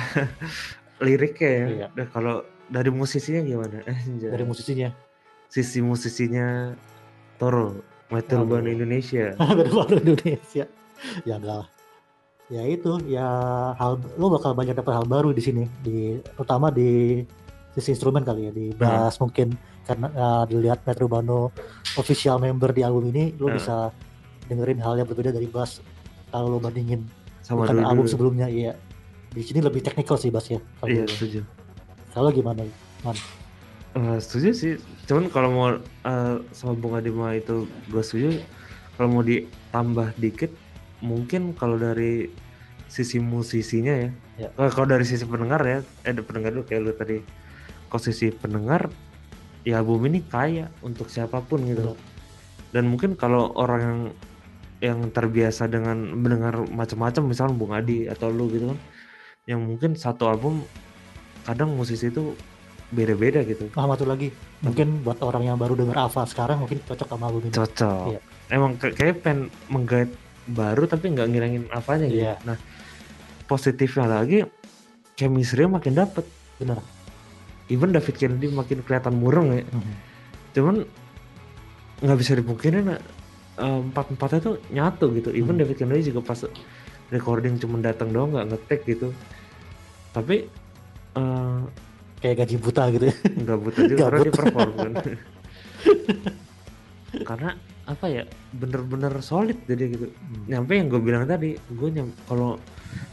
liriknya 1.05 1.49
ya. 1.49 1.65
Iya. 1.93 2.05
Kalau 2.09 2.45
dari 2.67 2.89
musisinya 2.89 3.41
gimana? 3.41 3.81
Anjay. 3.83 4.29
dari 4.31 4.43
musisinya 4.47 4.89
sisi 5.51 5.83
musisinya 5.83 6.71
Toro, 7.35 7.81
Aduh. 8.07 8.47
Band 8.47 8.69
Indonesia. 8.69 9.35
dari 9.59 9.69
baru 9.69 9.95
Indonesia 9.99 10.65
ya 11.25 11.35
enggak 11.35 11.65
lah 11.65 11.67
ya 12.47 12.61
itu 12.67 12.91
ya 13.09 13.25
hal 13.75 13.97
lo 14.15 14.29
bakal 14.29 14.53
banyak 14.53 14.75
dapat 14.75 14.93
hal 14.93 15.07
baru 15.07 15.33
di 15.33 15.41
sini 15.41 15.63
di 15.81 16.19
terutama 16.35 16.69
di 16.69 17.23
sisi 17.73 17.95
instrumen 17.95 18.21
kali 18.21 18.47
ya 18.47 18.51
di 18.51 18.75
bass 18.75 19.17
mungkin 19.17 19.55
karena 19.87 20.07
uh, 20.13 20.43
dilihat 20.45 20.83
Metro 20.85 21.07
Bano 21.07 21.49
official 21.97 22.37
member 22.37 22.69
di 22.69 22.83
album 22.83 23.09
ini 23.09 23.33
lo 23.39 23.47
Hmm. 23.49 23.55
bisa 23.55 23.75
dengerin 24.45 24.83
hal 24.83 24.99
yang 24.99 25.07
berbeda 25.07 25.31
dari 25.31 25.47
bass 25.47 25.79
kalau 26.29 26.51
lo 26.53 26.59
bandingin 26.59 27.01
Sama 27.41 27.65
bukan 27.65 27.75
dulu. 27.77 27.87
album 27.87 28.05
sebelumnya 28.05 28.47
iya 28.47 28.73
di 29.29 29.41
sini 29.41 29.59
lebih 29.59 29.79
teknikal 29.79 30.15
sih 30.15 30.27
bass 30.27 30.47
ya 30.47 30.59
kalau 30.77 30.89
Iya, 30.89 31.03
dulu. 31.03 31.13
setuju. 31.13 31.39
kalau 32.11 32.29
gimana 32.29 32.63
Eh, 33.91 34.17
setuju 34.19 34.49
sih. 34.51 34.73
Cuman 35.03 35.27
kalau 35.27 35.49
mau 35.51 35.67
eh, 35.75 36.35
sama 36.51 36.73
Bung 36.73 36.95
Adima 36.95 37.35
itu 37.35 37.67
gue 37.89 37.99
setuju. 37.99 38.39
Kalau 38.95 39.07
mau 39.09 39.19
ditambah 39.19 40.15
dikit, 40.15 40.51
mungkin 41.01 41.51
kalau 41.51 41.75
dari 41.75 42.31
sisi 42.87 43.19
musisinya 43.19 43.91
ya. 43.91 44.09
Ya. 44.37 44.49
Eh, 44.49 44.71
kalau 44.71 44.87
dari 44.87 45.03
sisi 45.03 45.25
pendengar 45.25 45.59
ya, 45.61 45.83
eh 46.03 46.13
pendengar 46.15 46.53
dulu 46.53 46.63
kayak 46.63 46.81
lu 46.81 46.93
tadi. 46.93 47.19
Kalau 47.87 47.99
sisi 47.99 48.31
pendengar, 48.31 48.87
ya 49.63 49.83
album 49.83 50.07
ini 50.07 50.23
kaya 50.23 50.71
untuk 50.79 51.11
siapa 51.11 51.43
pun 51.43 51.59
gitu. 51.65 51.91
Betul. 51.91 51.97
Dan 52.71 52.87
mungkin 52.87 53.19
kalau 53.19 53.51
orang 53.51 53.81
yang 53.81 53.99
yang 54.81 55.13
terbiasa 55.13 55.69
dengan 55.69 55.93
mendengar 56.17 56.57
macam-macam, 56.65 57.21
misalnya 57.23 57.53
Bung 57.53 57.71
Adi 57.71 58.09
atau 58.09 58.27
lu 58.27 58.49
gitu 58.49 58.73
kan, 58.73 58.79
yang 59.45 59.61
mungkin 59.61 59.93
satu 59.93 60.25
album 60.25 60.65
kadang 61.41 61.73
musisi 61.73 62.09
itu 62.09 62.33
beda-beda 62.91 63.39
gitu. 63.41 63.71
ah 63.73 63.87
satu 63.87 64.03
lagi 64.03 64.35
mungkin 64.59 64.99
buat 65.01 65.23
orang 65.23 65.47
yang 65.47 65.55
baru 65.55 65.79
denger 65.79 65.95
Ava 65.95 66.27
sekarang 66.27 66.59
mungkin 66.59 66.83
cocok 66.83 67.07
sama 67.07 67.23
album 67.31 67.47
ini 67.47 67.55
cocok 67.55 68.05
Iya. 68.11 68.19
emang 68.51 68.71
kayak 68.75 69.23
pengen 69.23 69.47
menggait 69.71 70.11
baru 70.43 70.83
tapi 70.85 71.15
nggak 71.15 71.27
ngilangin 71.31 71.63
apanya 71.71 72.11
gitu 72.11 72.27
Iya. 72.27 72.35
nah 72.43 72.59
positifnya 73.47 74.11
lagi 74.11 74.43
chemistry 75.15 75.71
makin 75.71 75.95
dapet 75.95 76.27
bener 76.59 76.83
even 77.71 77.95
David 77.95 78.15
Kennedy 78.19 78.51
makin 78.51 78.83
kelihatan 78.83 79.15
mureng 79.15 79.55
ya 79.55 79.63
Mhm. 79.63 79.93
cuman 80.51 80.75
nggak 82.03 82.17
bisa 82.19 82.35
dipungkirin 82.35 82.91
empat 83.61 84.05
empatnya 84.13 84.39
tuh 84.41 84.55
nyatu 84.73 85.05
gitu. 85.13 85.29
Even 85.31 85.55
Hmm. 85.55 85.61
David 85.61 85.77
Kennedy 85.77 86.09
juga 86.09 86.33
pas 86.33 86.39
recording 87.13 87.61
cuma 87.61 87.77
datang 87.79 88.09
doang 88.09 88.33
nggak 88.33 88.47
ngetek 88.49 88.81
gitu. 88.89 89.13
Tapi 90.11 90.49
eh, 91.15 91.59
kayak 92.21 92.35
gaji 92.45 92.55
buta 92.57 92.83
gitu 92.95 93.05
ya. 93.09 93.15
Nggak 93.45 93.57
buta 93.61 93.79
juga 93.85 94.01
karena 94.09 94.19
dia 94.25 94.33
perform 94.33 94.71
kan. 94.73 94.93
Karena 97.27 97.51
apa 97.91 98.07
ya 98.07 98.23
bener-bener 98.55 99.11
solid 99.19 99.59
jadi 99.67 99.83
gitu. 99.91 100.07
Nyampe 100.47 100.79
yang 100.79 100.87
gue 100.87 101.01
bilang 101.03 101.27
tadi 101.27 101.59
gue 101.59 101.89
nyam 101.91 102.07
kalau 102.23 102.55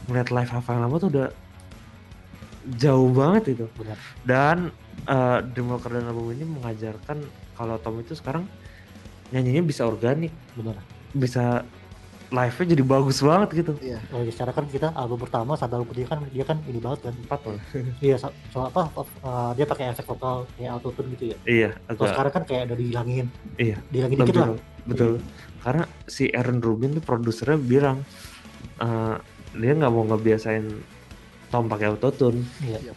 melihat 0.07 0.31
live 0.31 0.51
yang 0.55 0.81
lama 0.87 0.95
tuh 0.95 1.09
udah 1.11 1.27
jauh 2.77 3.09
banget 3.15 3.57
itu 3.57 3.65
benar 3.79 3.97
dan 4.27 4.57
uh, 5.09 5.39
Dreamwalker 5.41 5.95
dan 5.95 6.11
album 6.11 6.35
ini 6.35 6.45
mengajarkan 6.45 7.23
kalau 7.57 7.79
Tom 7.81 7.97
itu 8.03 8.13
sekarang 8.13 8.45
nyanyinya 9.33 9.63
bisa 9.65 9.85
organik. 9.85 10.33
Benar. 10.57 10.77
Bisa 11.13 11.65
live-nya 12.29 12.65
jadi 12.77 12.83
bagus 12.85 13.17
banget 13.25 13.49
gitu. 13.65 13.73
Iya. 13.81 13.99
oh 14.13 14.21
ya 14.21 14.29
secara 14.29 14.53
kan 14.53 14.69
kita 14.69 14.93
album 14.93 15.17
pertama 15.17 15.57
album 15.57 15.89
ketiga 15.89 16.13
kan 16.13 16.19
dia 16.29 16.45
kan 16.45 16.57
ini 16.69 16.77
banget 16.77 17.09
kan? 17.09 17.13
Empat 17.17 17.39
malah 17.41 17.61
iya 18.05 18.15
so, 18.21 18.29
so 18.53 18.69
apa 18.69 18.93
uh, 19.25 19.51
dia 19.57 19.65
pakai 19.65 19.89
efek 19.93 20.05
vokal 20.05 20.45
kayak 20.53 20.71
autotune 20.77 21.09
gitu 21.17 21.33
ya? 21.33 21.37
Iya 21.49 21.69
kalau 21.73 21.97
agak 21.97 22.09
sekarang 22.13 22.33
kan 22.33 22.43
kayak 22.45 22.61
udah 22.69 22.77
dihilangin. 22.77 23.27
Iya, 23.57 23.77
dihilangin 23.89 24.17
dikit 24.21 24.35
lah. 24.37 24.49
betul. 24.85 25.11
Karena 25.59 25.83
si 26.05 26.23
Aaron 26.29 26.59
Rubin 26.61 26.95
tuh 26.95 27.03
produsernya 27.03 27.57
bilang 27.57 27.97
eh, 28.77 29.15
dia 29.57 29.71
nggak 29.73 29.91
mau 29.91 30.05
ngebiasain 30.05 30.65
Tom 31.49 31.65
pakai 31.65 31.89
autotune. 31.89 32.45
Iya. 32.61 32.93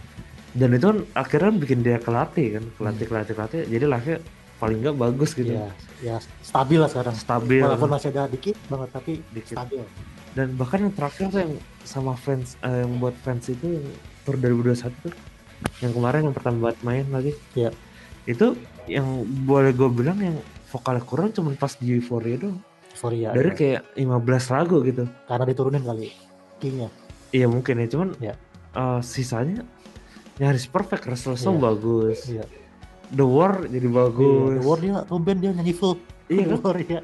Dan 0.53 0.77
itu 0.77 0.85
kan 0.85 0.99
akhirnya 1.17 1.53
bikin 1.57 1.81
dia 1.81 1.97
kelatih 1.97 2.61
kan 2.61 2.65
kelatih 2.77 3.07
kelatih 3.09 3.33
kelatih 3.33 3.61
jadi 3.65 3.85
live 3.89 4.09
nya 4.13 4.19
paling 4.63 4.79
nggak 4.79 4.95
bagus 4.95 5.35
gitu 5.35 5.51
ya 5.53 5.75
ya 5.99 6.17
stabil 6.39 6.79
lah 6.79 6.87
sekarang 6.87 7.19
stabil 7.19 7.59
walaupun 7.61 7.91
masih 7.91 8.15
ada 8.15 8.31
dikit 8.31 8.55
banget 8.71 8.89
tapi 8.95 9.13
Dikit. 9.35 9.59
stabil 9.59 9.83
dan 10.33 10.55
bahkan 10.55 10.79
yang 10.81 10.95
terakhir 10.95 11.27
tuh 11.29 11.41
yang 11.43 11.55
sama 11.83 12.15
fans 12.15 12.55
eh, 12.63 12.87
yang 12.87 12.95
buat 12.97 13.17
fans 13.19 13.51
itu 13.51 13.67
yang 13.67 13.87
tour 14.23 14.39
2021 14.39 14.95
tuh 15.03 15.13
yang 15.83 15.91
kemarin 15.91 16.31
yang 16.31 16.35
pertama 16.35 16.57
buat 16.63 16.79
main 16.81 17.03
lagi 17.11 17.35
Iya. 17.53 17.75
itu 18.25 18.55
yang 18.87 19.07
boleh 19.43 19.75
gue 19.75 19.91
bilang 19.91 20.17
yang 20.17 20.39
vokalnya 20.71 21.03
kurang 21.03 21.35
cuma 21.35 21.51
pas 21.53 21.75
di 21.75 21.91
Euphoria 21.93 22.39
doang 22.39 22.63
Euphoria 22.93 23.35
dari 23.35 23.51
ya. 23.51 23.83
kayak 23.83 23.83
15 23.99 24.55
lagu 24.55 24.77
gitu 24.83 25.05
karena 25.27 25.45
diturunin 25.45 25.83
kali 25.83 26.15
keynya 26.57 26.87
Iya 27.33 27.49
mungkin 27.49 27.81
ya, 27.81 27.87
cuman 27.89 28.09
Iya. 28.21 28.35
eh, 28.73 29.01
sisanya 29.03 29.65
nyaris 30.37 30.65
perfect. 30.67 31.03
Restless 31.03 31.41
Song 31.41 31.59
Iya. 31.59 31.65
bagus, 31.65 32.19
iya 32.27 32.45
The 33.13 33.25
War 33.25 33.69
jadi 33.69 33.89
Iya, 33.89 33.97
bagus. 33.97 34.53
The 34.57 34.65
War 34.65 34.79
dia 34.81 34.97
tumben 35.05 35.37
dia 35.39 35.53
nyanyi 35.53 35.75
full 35.77 36.01
Iya 36.27 36.45
The 36.49 36.57
kan? 36.57 36.65
War 36.65 36.77
ya 36.81 37.01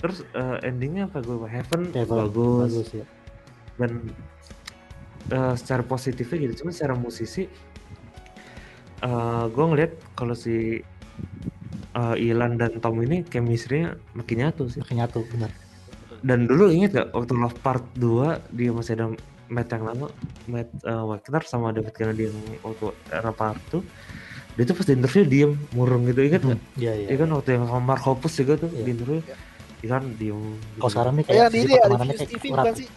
Terus 0.00 0.18
eh, 0.32 0.68
endingnya 0.68 1.08
apa 1.08 1.20
gue 1.20 1.36
Heaven, 1.44 1.92
Heaven, 1.92 2.16
bagus. 2.28 2.70
bagus 2.72 2.90
ya 2.92 3.06
dan 3.80 4.12
eh, 5.32 5.54
secara 5.56 5.80
positifnya 5.80 6.44
gitu. 6.44 6.64
Cuman 6.64 6.72
secara 6.76 6.92
musisi, 6.92 7.48
eh 9.00 9.44
gue 9.48 9.64
ngeliat 9.64 9.92
kalau 10.12 10.36
si 10.36 10.84
eh, 11.96 12.14
Ilan 12.20 12.60
dan 12.60 12.76
Tom 12.84 13.00
ini 13.00 13.24
chemistry-nya 13.24 13.96
makin 14.12 14.44
nyatu 14.44 14.68
sih. 14.68 14.84
makin 14.84 15.00
nyatu 15.00 15.24
benar 15.32 15.50
Dan 16.20 16.44
dulu 16.44 16.68
inget 16.68 16.92
gak 16.92 17.16
waktu 17.16 17.32
Love 17.32 17.56
Part 17.64 17.84
2 17.96 18.52
dia 18.52 18.70
masih 18.76 18.92
ada 19.00 19.06
Matt 19.48 19.72
yang 19.72 19.88
lama, 19.88 20.06
Matt 20.46 20.68
eh, 20.84 21.04
Wagner 21.08 21.42
sama 21.48 21.72
David 21.72 21.96
Kennedy 21.96 22.28
yang 22.28 22.36
waktu 22.60 22.92
era 23.08 23.32
Part 23.32 23.60
2 23.72 23.80
dia 24.50 24.64
tuh 24.64 24.74
pas 24.74 24.84
di 24.84 24.92
interview 24.92 25.22
diem 25.24 25.52
murung 25.70 26.02
gitu 26.04 26.20
inget 26.20 26.42
gak? 26.42 26.60
iya 26.74 26.92
iya 26.94 27.06
Iya 27.08 27.16
kan 27.16 27.28
waktu 27.32 27.50
yang 27.54 27.64
sama 27.64 27.80
Mark 27.80 28.02
Hoppus 28.02 28.32
juga 28.34 28.54
tuh 28.56 28.68
Iya. 28.68 28.82
di 28.82 28.90
interview 28.90 29.20
Iya. 29.20 29.36
Iya 29.80 29.88
kan 29.88 30.02
diem 30.14 30.40
gitu. 30.40 30.76
kalau 30.76 30.90
sekarang 30.90 31.12
nih 31.14 31.24
Kayak 31.24 31.36
kayak 31.36 31.50
di 31.50 31.58
ini 31.58 31.72
ada 31.72 31.94
kayak 31.96 32.18
TV 32.20 32.44
kurang 32.44 32.56
bukan 32.60 32.74
sih? 32.76 32.88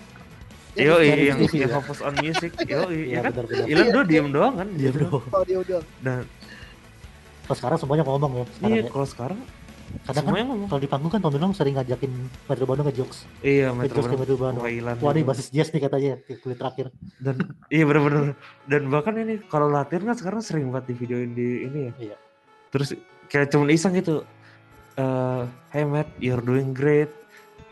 Yo, 0.74 0.96
yang, 1.00 1.38
TV 1.38 1.54
yang 1.54 1.62
ya? 1.62 1.68
fokus 1.70 2.00
on 2.02 2.14
music, 2.18 2.50
yo, 2.66 2.82
iya 2.90 3.06
Iya 3.06 3.20
kan? 3.22 3.32
Ilan 3.64 3.86
dulu 3.90 4.04
diem 4.04 4.28
doang 4.28 4.54
kan? 4.58 4.68
Iya 4.74 4.90
bro. 4.90 5.22
Oh 5.30 5.44
dia 5.46 5.58
udah. 5.62 5.82
Dan 6.02 6.26
Kalau 7.44 7.56
sekarang 7.56 7.78
semuanya 7.78 8.04
ngomong 8.04 8.32
ya. 8.34 8.44
Sekarang 8.50 8.72
iya 8.72 8.82
ya. 8.82 8.90
kalau 8.90 9.06
sekarang 9.06 9.40
Kadang 10.04 10.26
kan 10.26 10.34
ngomong. 10.36 10.68
kalau 10.68 10.82
di 10.82 10.90
panggung 10.90 11.08
kan 11.08 11.22
Tom 11.22 11.32
Ilong 11.32 11.54
sering 11.54 11.74
ngajakin 11.74 12.12
Metro 12.44 12.66
Bano 12.66 12.82
ngejokes. 12.84 13.18
Iya, 13.40 13.72
Ngejokes 13.72 13.78
Metro 13.78 14.02
ke 14.02 14.04
Bano, 14.04 14.20
Metro 14.20 14.36
Bano. 14.36 14.60
Wah, 15.00 15.12
ini 15.12 15.22
basis 15.22 15.48
jazz 15.48 15.70
nih 15.70 15.82
katanya 15.82 16.12
kulit 16.40 16.58
terakhir. 16.58 16.90
Dan 17.18 17.36
iya 17.70 17.84
bener-bener. 17.84 18.34
Dan 18.66 18.90
bahkan 18.90 19.14
ini 19.16 19.40
kalau 19.46 19.68
latihan 19.68 20.04
kan 20.04 20.16
sekarang 20.16 20.42
sering 20.42 20.68
banget 20.68 20.90
di 20.90 20.96
videoin 20.98 21.32
di 21.32 21.48
ini 21.64 21.80
ya. 21.80 21.94
Iya. 22.04 22.18
Terus 22.70 22.90
kayak 23.28 23.48
cuman 23.50 23.70
iseng 23.70 23.94
gitu. 23.94 24.26
eh 24.94 25.44
hey 25.70 25.84
Matt, 25.84 26.06
you're 26.18 26.38
doing 26.40 26.70
great. 26.70 27.10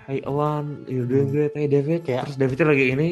Hey 0.04 0.22
Awan, 0.24 0.86
you're 0.86 1.06
doing 1.06 1.28
Hmm. 1.28 1.36
great. 1.36 1.54
Hey 1.54 1.66
David. 1.66 2.02
Kayak- 2.02 2.26
Terus 2.26 2.38
Davidnya 2.38 2.66
lagi 2.68 2.86
ini. 2.90 3.08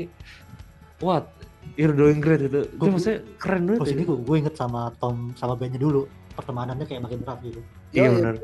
What? 0.99 1.30
You're 1.76 1.94
doing 1.94 2.18
great 2.18 2.41
gitu. 2.41 2.65
Itu 2.65 2.76
Gua- 2.76 2.90
maksudnya 2.90 3.22
keren 3.38 3.61
banget. 3.64 3.80
Terus 3.80 3.94
ini 3.94 4.03
gue, 4.03 4.18
gue 4.18 4.36
inget 4.36 4.56
sama 4.56 4.90
Tom 4.98 5.31
sama 5.34 5.53
bandnya 5.53 5.77
dulu. 5.77 6.10
Pertemanannya 6.34 6.84
kayak 6.84 7.02
makin 7.03 7.19
berat 7.22 7.38
gitu. 7.41 7.61
Iya 7.90 8.10
Yo, 8.10 8.11
benar. 8.22 8.36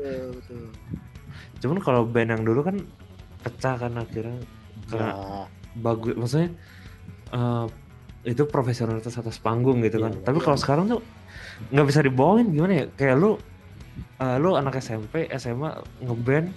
Cuman 1.62 1.78
kalau 1.80 2.02
band 2.04 2.30
yang 2.34 2.42
dulu 2.42 2.60
kan 2.66 2.76
pecah 3.42 3.74
kan 3.78 3.92
akhirnya 3.94 4.38
karena 4.90 5.10
Ya, 5.14 5.46
bagus 5.78 6.14
maksudnya 6.18 6.50
eh, 7.30 7.66
itu 8.26 8.42
profesionalitas 8.50 9.14
atas 9.14 9.38
panggung 9.38 9.82
gitu 9.86 10.02
kan 10.02 10.10
Iya, 10.14 10.18
iya, 10.18 10.26
tapi 10.26 10.38
iya. 10.42 10.44
kalau 10.50 10.58
sekarang 10.58 10.84
tuh 10.90 11.00
nggak 11.70 11.86
bisa 11.86 12.00
dibohongin 12.02 12.50
gimana 12.50 12.72
ya 12.74 12.84
kayak 12.94 13.16
lu 13.18 13.38
eh, 14.18 14.36
lu 14.42 14.58
anak 14.58 14.82
SMP 14.82 15.30
SMA 15.38 15.70
ngeband 16.02 16.50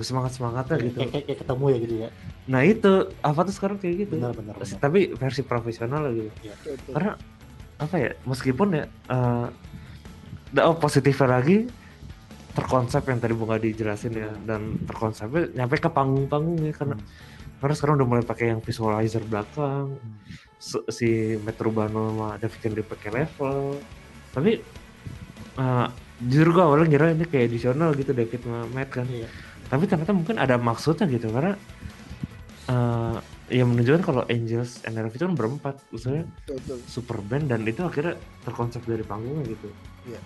semangat 0.00 0.34
semangatnya 0.34 0.74
kayak, 0.74 0.86
gitu 0.90 0.98
kayak, 1.06 1.22
kayak 1.28 1.38
ketemu 1.44 1.64
ya 1.70 1.76
gitu 1.78 1.94
ya 1.94 2.08
nah 2.50 2.60
itu 2.66 2.92
apa 3.22 3.40
tuh 3.46 3.54
sekarang 3.54 3.76
kayak 3.78 3.94
gitu 4.08 4.12
benar 4.18 4.32
benar 4.34 4.54
benar. 4.58 4.80
tapi 4.82 5.00
versi 5.14 5.42
profesional 5.46 6.02
gitu 6.10 6.30
Betul. 6.66 6.92
karena 6.98 7.12
apa 7.78 7.96
ya 8.00 8.10
meskipun 8.26 8.68
ya 8.74 8.84
eh 8.88 9.46
da- 10.50 10.64
oh, 10.66 10.76
positifnya 10.78 11.28
lagi 11.30 11.68
terkonsep 12.54 13.02
yang 13.10 13.18
tadi 13.18 13.34
bunga 13.34 13.58
dijelasin 13.58 14.14
ya 14.14 14.30
dan 14.46 14.78
terkonsepnya 14.86 15.50
nyampe 15.58 15.82
ke 15.82 15.90
panggung-panggung 15.90 16.62
ya 16.62 16.72
karena 16.72 16.94
Hmm. 16.94 17.06
karena 17.58 17.74
sekarang 17.74 17.94
udah 17.98 18.08
mulai 18.08 18.24
pakai 18.24 18.54
yang 18.54 18.60
visualizer 18.62 19.26
belakang 19.26 19.98
Hmm. 19.98 20.16
si 20.88 21.36
Metro 21.42 21.68
Urbano 21.68 22.14
sama 22.14 22.28
David 22.38 22.58
Kennedy 22.62 22.84
pakai 22.86 23.10
level 23.12 23.82
tapi 24.30 24.62
eh 25.54 25.86
jujur 26.24 26.54
gua 26.54 26.70
awalnya 26.70 26.86
ngira 26.94 27.06
ini 27.10 27.26
kayak 27.26 27.50
edisional 27.50 27.90
gitu 27.98 28.14
David 28.14 28.40
sama 28.40 28.64
Matt 28.70 28.90
kan 28.94 29.06
Iya. 29.10 29.26
tapi 29.66 29.84
ternyata 29.90 30.14
mungkin 30.14 30.38
ada 30.38 30.54
maksudnya 30.54 31.10
gitu 31.10 31.28
karena 31.34 31.58
eh 32.70 33.16
ya 33.52 33.64
menunjukkan 33.68 34.00
kalau 34.00 34.22
Angels 34.30 34.80
and 34.88 34.96
itu 34.96 35.20
kan 35.20 35.36
berempat 35.36 35.76
maksudnya 35.92 36.24
super 36.88 37.20
band 37.20 37.52
dan 37.52 37.60
itu 37.68 37.84
akhirnya 37.84 38.16
terkonsep 38.46 38.80
dari 38.88 39.04
panggungnya 39.04 39.52
gitu 39.52 39.68
Iya. 40.08 40.20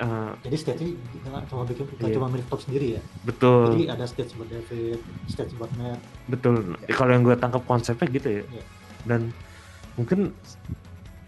Eh, 0.00 0.32
jadi 0.48 0.56
nggak 1.28 1.44
cuma 1.52 1.62
bikin 1.68 1.84
nggak 1.84 2.08
Iya. 2.08 2.16
cuma 2.16 2.26
milik 2.32 2.46
top 2.48 2.60
sendiri 2.64 2.86
ya? 2.96 3.02
Betul. 3.20 3.76
Jadi 3.76 3.84
ada 3.84 4.04
stage 4.08 4.32
buat 4.32 4.48
David 4.48 4.96
stage 5.28 5.52
buat 5.60 5.68
Matt. 5.76 6.00
Betul. 6.24 6.72
Ya, 6.88 6.94
kalau 6.96 7.12
yang 7.12 7.20
gue 7.20 7.36
tangkap 7.36 7.62
konsepnya 7.68 8.08
gitu 8.08 8.28
ya. 8.40 8.44
Iya. 8.48 8.64
dan 9.00 9.32
mungkin 9.96 10.28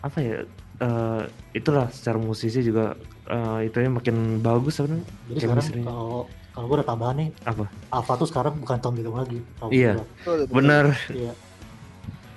apa 0.01 0.19
ya 0.21 0.45
eh, 0.79 1.23
itulah 1.53 1.89
secara 1.89 2.21
musisi 2.21 2.61
juga 2.61 2.93
eh, 3.25 3.65
itu 3.65 3.81
makin 3.89 4.45
bagus 4.45 4.77
sebenarnya 4.77 5.09
jadi 5.33 5.39
sekarang 5.41 5.65
kalau 5.81 6.29
kalau 6.53 6.67
gue 6.69 6.77
udah 6.77 6.89
tambahan 6.89 7.17
nih 7.17 7.29
Apa? 7.49 7.65
Alpha 7.89 8.13
tuh 8.21 8.29
sekarang 8.29 8.61
bukan 8.61 8.77
Tom 8.77 8.93
Dilong 8.93 9.17
lagi 9.17 9.41
Iya. 9.73 9.97
gua. 9.97 10.05
Betul, 10.05 10.35
betul. 10.45 10.53
bener 10.53 10.85
iya. 11.17 11.33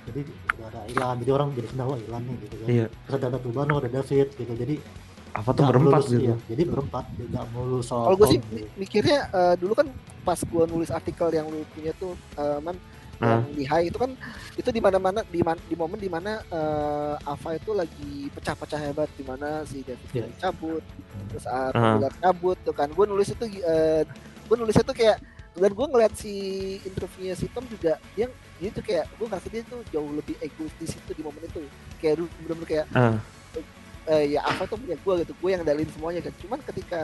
Jadi 0.06 0.20
udah 0.56 0.66
ada 0.72 0.80
Ilan 0.88 1.14
jadi 1.20 1.30
orang 1.36 1.48
jadi 1.52 1.68
kenal 1.68 1.86
wah 1.92 1.98
Ilan 2.00 2.22
nih 2.24 2.36
gitu 2.40 2.54
kan. 2.56 2.66
Iya. 2.72 2.86
Terus 2.88 3.20
ada 3.20 3.36
Urbano 3.36 3.72
ada 3.76 3.90
David 3.92 4.28
gitu. 4.32 4.52
Jadi 4.56 4.74
apa 5.36 5.50
tuh 5.52 5.64
berempat 5.66 6.00
gitu 6.06 6.22
iya, 6.22 6.36
jadi 6.46 6.62
berempat 6.64 7.04
nggak 7.12 7.44
melulu 7.50 7.80
soal 7.80 8.04
Kalau 8.06 8.16
gue 8.16 8.28
sih 8.28 8.38
gitu. 8.38 8.48
mi- 8.52 8.68
mikirnya 8.78 9.18
eh, 9.28 9.54
dulu 9.54 9.72
kan 9.74 9.86
pas 10.22 10.40
gue 10.40 10.64
nulis 10.66 10.88
artikel 10.88 11.28
yang 11.30 11.46
lu 11.46 11.60
punya 11.70 11.92
tuh 11.94 12.12
eh, 12.34 12.58
man 12.58 12.76
yang 13.16 13.48
di 13.50 13.64
high 13.64 13.86
itu 13.86 13.96
kan 13.96 14.12
itu 14.54 14.68
di 14.68 14.76
mana-mana 14.76 15.24
di 15.24 15.40
man- 15.40 15.60
di 15.62 15.72
momen 15.72 15.96
di 15.96 16.04
mana 16.04 16.36
uh, 16.46 17.16
Ava 17.24 17.56
itu 17.56 17.72
lagi 17.72 18.28
pecah-pecah 18.28 18.76
hebat 18.78 19.08
di 19.12 19.24
mana 19.24 19.64
si 19.64 19.80
David 19.80 20.04
Iya. 20.06 20.20
Kelly 20.22 20.36
cabut 20.36 20.84
terus 21.26 21.44
uh, 21.46 21.72
Ah. 21.72 21.96
Tom 21.96 22.12
cabut 22.14 22.56
tuh 22.60 22.72
kan 22.72 22.88
gue 22.88 23.04
nulis 23.06 23.28
itu 23.28 23.44
gue 24.44 24.56
nulis 24.58 24.76
itu 24.76 24.92
kayak 24.92 25.16
dan 25.54 25.72
gue 25.72 25.86
ngeliat 25.88 26.12
si 26.12 26.32
interviewnya 26.82 27.32
si 27.32 27.48
Tom 27.48 27.64
juga 27.64 27.96
dia 28.12 28.28
dia 28.56 28.68
tuh 28.68 28.84
kayak 28.84 29.08
gue 29.10 29.26
ngerasa 29.26 29.48
dia 29.48 29.62
tuh 29.64 29.80
jauh 29.88 30.12
lebih 30.12 30.36
egois 30.38 30.76
di 30.76 30.84
situ 30.86 31.10
di 31.10 31.22
momen 31.24 31.40
itu 31.40 31.64
kayak 31.96 32.14
dulu 32.16 32.28
bener-bener 32.38 32.68
kayak. 32.68 32.86
Eh, 34.06 34.38
ya 34.38 34.40
Ava 34.46 34.64
tuh 34.66 34.78
punya 34.78 34.96
gue 34.96 35.14
gitu 35.26 35.32
gue 35.36 35.50
yang 35.50 35.62
dalin 35.62 35.88
semuanya 35.90 36.20
kan 36.22 36.34
cuman 36.42 36.60
ketika 36.62 37.02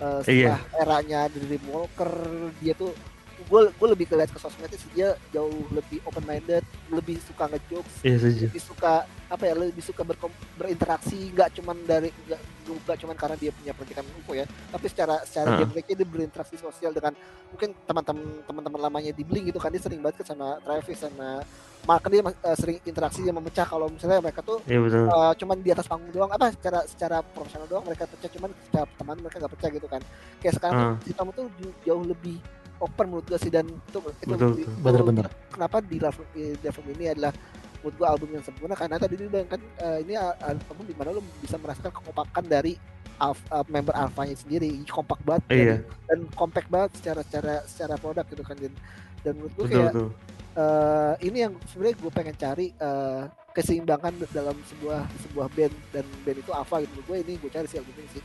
uh, 0.00 0.20
Iya. 0.24 0.56
setelah 0.58 0.60
eranya 0.80 1.20
Dream 1.30 1.64
Walker 1.70 2.12
dia 2.58 2.74
tuh 2.74 2.92
gue 3.34 3.60
gue 3.74 3.88
lebih 3.92 4.06
ngeliat 4.08 4.30
ke 4.30 4.38
sosmednya 4.38 4.78
sih 4.78 4.90
dia 4.94 5.08
jauh 5.34 5.66
lebih 5.74 5.98
open 6.06 6.24
minded 6.24 6.62
lebih 6.88 7.18
suka 7.20 7.50
ngejokes 7.50 7.94
iya 8.06 8.16
setuju 8.16 8.46
lebih 8.48 8.62
suka 8.62 8.92
apa 9.28 9.44
ya 9.44 9.54
lebih 9.58 9.84
suka 9.84 10.02
berkom- 10.06 10.38
berinteraksi 10.54 11.34
nggak 11.34 11.48
cuman 11.58 11.76
dari 11.84 12.10
nggak 12.30 12.40
nggak 12.64 12.96
cuman 13.04 13.16
karena 13.18 13.36
dia 13.36 13.50
punya 13.52 13.72
pendidikan 13.76 14.04
UFO 14.22 14.32
ya 14.32 14.46
tapi 14.72 14.86
secara 14.88 15.20
secara 15.26 15.48
Heeh. 15.52 15.58
dia 15.60 15.66
mereka 15.68 15.88
dia 15.92 16.08
berinteraksi 16.08 16.56
sosial 16.56 16.92
dengan 16.96 17.12
mungkin 17.52 17.76
teman-teman 17.84 18.24
teman-teman 18.48 18.80
lamanya 18.88 19.12
di 19.12 19.22
Blink 19.26 19.52
gitu 19.52 19.60
kan 19.60 19.68
dia 19.74 19.82
sering 19.82 20.00
banget 20.00 20.24
sama 20.24 20.56
Travis 20.64 20.98
sama 20.98 21.44
Mark 21.84 22.08
dia 22.08 22.24
eh, 22.24 22.56
sering 22.56 22.80
interaksi 22.88 23.20
yang 23.20 23.36
memecah 23.36 23.68
kalau 23.68 23.92
misalnya 23.92 24.24
mereka 24.24 24.40
tuh 24.40 24.64
iya 24.64 24.80
betul. 24.80 25.04
eh, 25.04 25.32
cuman 25.36 25.56
di 25.60 25.70
atas 25.72 25.84
panggung 25.84 26.12
doang 26.16 26.32
apa 26.32 26.48
secara 26.56 26.80
secara 26.88 27.20
profesional 27.20 27.68
doang 27.68 27.84
mereka 27.84 28.08
pecah 28.08 28.30
cuman 28.32 28.50
secara 28.64 28.86
teman 28.96 29.16
mereka 29.20 29.36
nggak 29.44 29.52
pecah 29.52 29.68
gitu 29.68 29.86
kan. 29.88 30.00
Kayak 30.40 30.54
sekarang 30.56 30.80
tuh, 30.80 30.92
si 31.04 31.10
Tom 31.12 31.28
tuh 31.36 31.46
jauh 31.84 32.04
lebih 32.04 32.40
open 32.78 33.06
menurut 33.06 33.26
gue 33.26 33.38
sih 33.38 33.48
dan 33.48 33.66
itu, 33.66 33.98
itu, 33.98 34.26
Betul, 34.26 34.50
itu- 34.56 34.66
betul. 34.66 34.82
Bener-bener. 34.82 35.26
kenapa 35.48 35.76
di 35.80 35.96
Love, 35.98 36.20
di 36.30 36.58
Love 36.58 36.80
ini 36.90 37.06
adalah 37.08 37.32
menurut 37.78 37.94
gue 37.94 38.06
album 38.08 38.28
yang 38.32 38.42
sempurna 38.42 38.74
karena 38.74 38.96
tadi 38.96 39.14
bilang 39.14 39.44
kan 39.44 39.60
eh, 39.78 39.98
ini 40.00 40.14
al- 40.14 40.36
album 40.40 40.84
di 40.84 40.94
mana 40.94 41.12
lo 41.12 41.20
bisa 41.38 41.54
merasakan 41.54 41.92
kekompakan 41.92 42.44
dari 42.44 42.72
alf- 43.16 43.44
eh, 43.46 43.66
member 43.68 43.92
alfanya 43.92 44.34
sendiri 44.34 44.72
kompak 44.88 45.20
banget 45.22 45.44
dan- 45.46 45.58
iya. 45.58 45.76
dan 46.08 46.18
compact 46.32 46.68
banget 46.68 46.90
secara 46.96 47.20
secara 47.22 47.54
secara 47.68 47.94
produk 47.94 48.24
gitu 48.26 48.42
kan 48.42 48.56
dan, 48.56 48.72
dan 49.20 49.32
menurut 49.36 49.52
gue 49.52 49.64
betul 49.64 49.76
kayak 49.76 49.92
betul. 49.92 50.08
eh, 50.54 51.14
ini 51.22 51.38
yang 51.44 51.52
sebenarnya 51.68 51.94
gue 52.00 52.12
pengen 52.12 52.36
cari 52.36 52.66
eh, 52.72 53.22
keseimbangan 53.54 54.12
dalam 54.34 54.56
sebuah 54.66 55.00
sebuah 55.22 55.46
band 55.54 55.74
dan 55.94 56.02
band 56.26 56.38
itu 56.42 56.50
apa 56.50 56.82
gitu. 56.82 56.98
Gue 57.06 57.22
ini 57.22 57.38
gue 57.38 57.46
cari 57.46 57.70
sih 57.70 57.78
album 57.78 57.94
ini 57.94 58.10
sih 58.10 58.24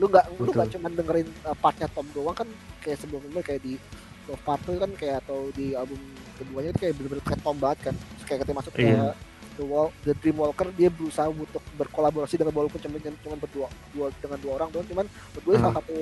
lu 0.00 0.08
nggak 0.08 0.24
lu 0.40 0.50
nggak 0.50 0.68
cuma 0.72 0.88
dengerin 0.88 1.28
uh, 1.44 1.52
partnya 1.54 1.86
Tom 1.92 2.06
doang 2.16 2.32
kan 2.32 2.48
kayak 2.80 2.98
sebelumnya 2.98 3.44
kayak 3.44 3.60
di 3.60 3.76
Love 4.24 4.42
Part 4.42 4.60
tuh 4.64 4.80
kan 4.80 4.90
kayak 4.96 5.16
atau 5.26 5.52
di 5.52 5.76
album 5.76 6.00
keduanya 6.40 6.72
itu 6.72 6.80
kayak 6.80 6.94
bener-bener 6.96 7.24
kayak 7.28 7.40
Tom 7.44 7.56
banget 7.60 7.78
kan 7.90 7.94
Terus 7.94 8.24
kayak 8.24 8.38
ketika 8.44 8.56
masuk 8.56 8.72
ke 8.72 8.80
Iya. 8.80 9.12
The, 9.60 9.64
Wall, 9.68 9.92
The 10.08 10.16
Dream 10.16 10.40
Walker 10.40 10.72
dia 10.72 10.88
berusaha 10.88 11.28
untuk 11.28 11.60
berkolaborasi 11.76 12.40
dengan 12.40 12.54
walaupun 12.56 12.80
cuma 12.80 12.96
cuma 12.96 13.36
berdua 13.36 13.68
dua, 13.92 14.06
dengan 14.16 14.38
dua 14.40 14.52
orang 14.56 14.68
doang 14.72 14.86
cuman 14.88 15.06
berdua 15.36 15.52
Ah. 15.52 15.60
salah 15.60 15.76
satu 15.84 15.96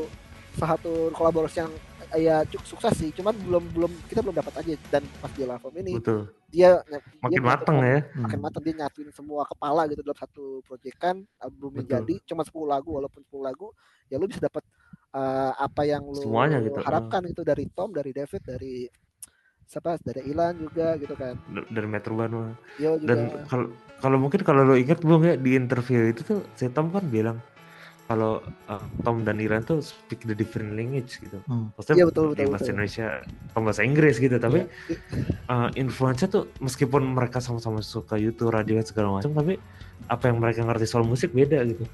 salah 0.54 0.70
satu 0.78 0.92
kolaborasi 1.10 1.56
yang 1.66 1.72
eh, 2.14 2.20
ya 2.22 2.36
cukup 2.46 2.66
sukses 2.70 2.94
sih 2.94 3.10
cuman 3.10 3.34
belum 3.34 3.64
belum 3.74 3.92
kita 4.06 4.22
belum 4.22 4.36
dapat 4.38 4.54
aja 4.62 4.72
dan 4.94 5.02
pas 5.18 5.32
di 5.34 5.42
album 5.42 5.74
ini 5.74 5.98
betul 5.98 6.30
dia 6.48 6.80
makin 7.20 7.40
dia 7.40 7.44
mateng 7.44 7.76
ya. 7.84 7.98
makin 8.16 8.40
mateng 8.40 8.62
dia 8.64 8.74
nyatuin 8.80 9.12
semua 9.12 9.44
kepala 9.44 9.84
gitu 9.92 10.00
dalam 10.00 10.16
satu 10.16 10.44
proyekan 10.64 11.20
albumnya 11.36 11.84
Betul. 11.84 11.92
jadi 11.92 12.14
cuma 12.24 12.42
10 12.42 12.64
lagu 12.64 12.90
walaupun 12.96 13.20
10 13.20 13.44
lagu 13.44 13.68
ya 14.08 14.16
lu 14.16 14.24
bisa 14.24 14.40
dapat 14.40 14.64
uh, 15.12 15.52
apa 15.60 15.84
yang 15.84 16.08
lu 16.08 16.24
Semuanya 16.24 16.64
gitu, 16.64 16.80
harapkan 16.80 17.20
gitu 17.28 17.44
dari 17.44 17.68
Tom 17.72 17.92
dari 17.92 18.10
David 18.16 18.42
dari 18.48 18.88
siapa? 19.68 20.00
Dari 20.00 20.24
Ilan 20.32 20.56
juga 20.56 20.96
gitu 20.96 21.12
kan. 21.12 21.36
D- 21.52 21.68
dari 21.68 21.84
Metro 21.86 22.16
juga. 22.16 23.12
Dan 23.12 23.44
kalau 23.44 23.66
kalau 24.00 24.16
mungkin 24.16 24.40
kalau 24.40 24.64
lo 24.64 24.74
ingat 24.74 25.04
bung 25.04 25.28
ya 25.28 25.36
di 25.36 25.52
interview 25.52 26.08
itu 26.08 26.24
tuh 26.24 26.40
si 26.56 26.72
Tom 26.72 26.88
kan 26.88 27.04
bilang 27.04 27.36
kalau 28.08 28.40
uh, 28.66 28.80
Tom 29.04 29.20
dan 29.20 29.36
Iran 29.36 29.60
tuh 29.60 29.78
speak 29.78 30.24
the 30.24 30.32
different 30.32 30.72
language 30.72 31.20
gitu 31.20 31.44
Hmm. 31.44 31.68
maksudnya 31.76 31.96
Iya, 31.98 32.06
betul, 32.08 32.24
betul, 32.32 32.40
ya, 32.40 32.48
bahasa 32.48 32.62
betul. 32.62 32.72
Indonesia 32.72 33.06
bahasa 33.54 33.82
Inggris 33.82 34.16
gitu 34.16 34.36
tapi 34.36 34.58
Iya. 34.58 34.96
uh, 35.46 35.68
influence 35.74 36.24
tuh 36.26 36.48
meskipun 36.58 37.04
mereka 37.06 37.38
sama-sama 37.38 37.78
suka 37.78 38.16
YouTube 38.16 38.48
radio 38.48 38.80
segala 38.80 39.12
macam 39.14 39.30
tapi 39.30 39.60
apa 40.06 40.24
yang 40.24 40.40
mereka 40.40 40.62
ngerti 40.62 40.86
soal 40.86 41.04
musik 41.04 41.30
beda 41.30 41.60
gitu 41.64 41.84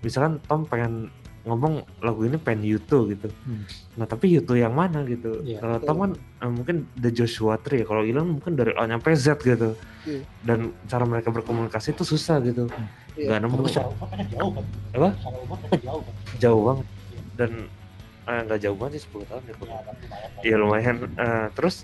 misalkan 0.00 0.40
Tom 0.42 0.64
pengen 0.64 1.12
ngomong 1.44 1.84
lagu 2.00 2.24
ini 2.24 2.36
pengen 2.36 2.64
YouTube 2.64 3.12
gitu 3.12 3.28
Hmm. 3.44 3.68
nah 3.94 4.06
tapi 4.06 4.32
YouTube 4.32 4.56
yang 4.56 4.72
mana 4.72 5.04
gitu 5.04 5.44
Iya, 5.44 5.60
kalau. 5.60 5.76
Tom 5.78 5.96
kan 5.98 6.10
uh, 6.40 6.48
mungkin 6.50 6.88
The 6.94 7.12
Joshua 7.12 7.56
Tree 7.58 7.80
ya 7.80 7.86
kalau 7.86 8.00
Ilan 8.00 8.32
mungkin 8.32 8.56
dari 8.56 8.72
A 8.72 8.84
nyampe 8.84 9.12
Z 9.12 9.36
gitu 9.38 9.76
Iya. 10.02 10.24
dan 10.40 10.58
cara 10.86 11.04
mereka 11.04 11.28
berkomunikasi 11.28 11.92
itu 11.92 12.00
susah 12.02 12.40
gitu 12.40 12.64
Iya. 12.66 12.88
Nggak 13.14 13.38
nemu. 13.40 13.54
Tapi 13.54 13.70
secara 13.70 13.88
umur 13.90 14.06
mereka 14.10 14.24
jauh 14.34 14.50
kan? 14.50 14.64
Apa? 14.94 15.08
mereka 15.54 15.76
jauh 15.78 16.02
kan? 16.02 16.14
Jauh 16.42 16.62
banget. 16.66 16.86
Iya. 16.86 17.22
dan 17.34 17.50
eh, 18.24 18.40
nggak 18.46 18.60
jauh 18.62 18.76
banget 18.78 18.92
sih 18.94 19.02
10 19.10 19.30
tahun 19.30 19.42
ya 19.42 19.50
ya 19.50 19.54
kalau 19.58 19.74
tapi 19.84 20.48
lumayan. 20.58 20.96
Iya. 20.98 21.22
Eh, 21.22 21.46
terus 21.54 21.76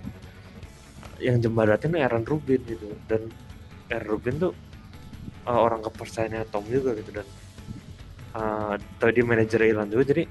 yang 1.20 1.36
jembatatin 1.38 1.92
Aaron 1.94 2.24
Rubin 2.26 2.60
gitu. 2.66 2.88
Dan 3.06 3.30
Aaron 3.90 4.08
Rubin 4.10 4.34
tuh 4.42 4.52
eh, 5.46 5.60
orang 5.60 5.80
kepercayaannya 5.86 6.48
Tom 6.50 6.64
juga 6.66 6.90
gitu. 6.98 7.10
Dan 7.14 7.26
eh 8.30 8.74
tau 8.98 9.10
dia 9.10 9.24
manajer 9.26 9.60
Ilan 9.66 9.90
juga. 9.90 10.04
Jadi 10.10 10.24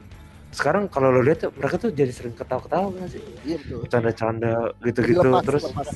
sekarang 0.50 0.90
kalau 0.90 1.14
lo 1.14 1.22
lihat 1.22 1.46
tuh 1.46 1.52
mereka 1.54 1.78
tuh 1.78 1.92
jadi 1.94 2.10
sering 2.10 2.34
ketawa-ketawa 2.34 2.90
nggak 2.92 3.10
sih? 3.12 3.22
Iya 3.46 3.58
betul. 3.62 3.80
Canda-canda 3.88 4.54
gitu-gitu. 4.82 5.30
Lepas, 5.30 5.46
terus 5.46 5.64
lepas. 5.70 5.88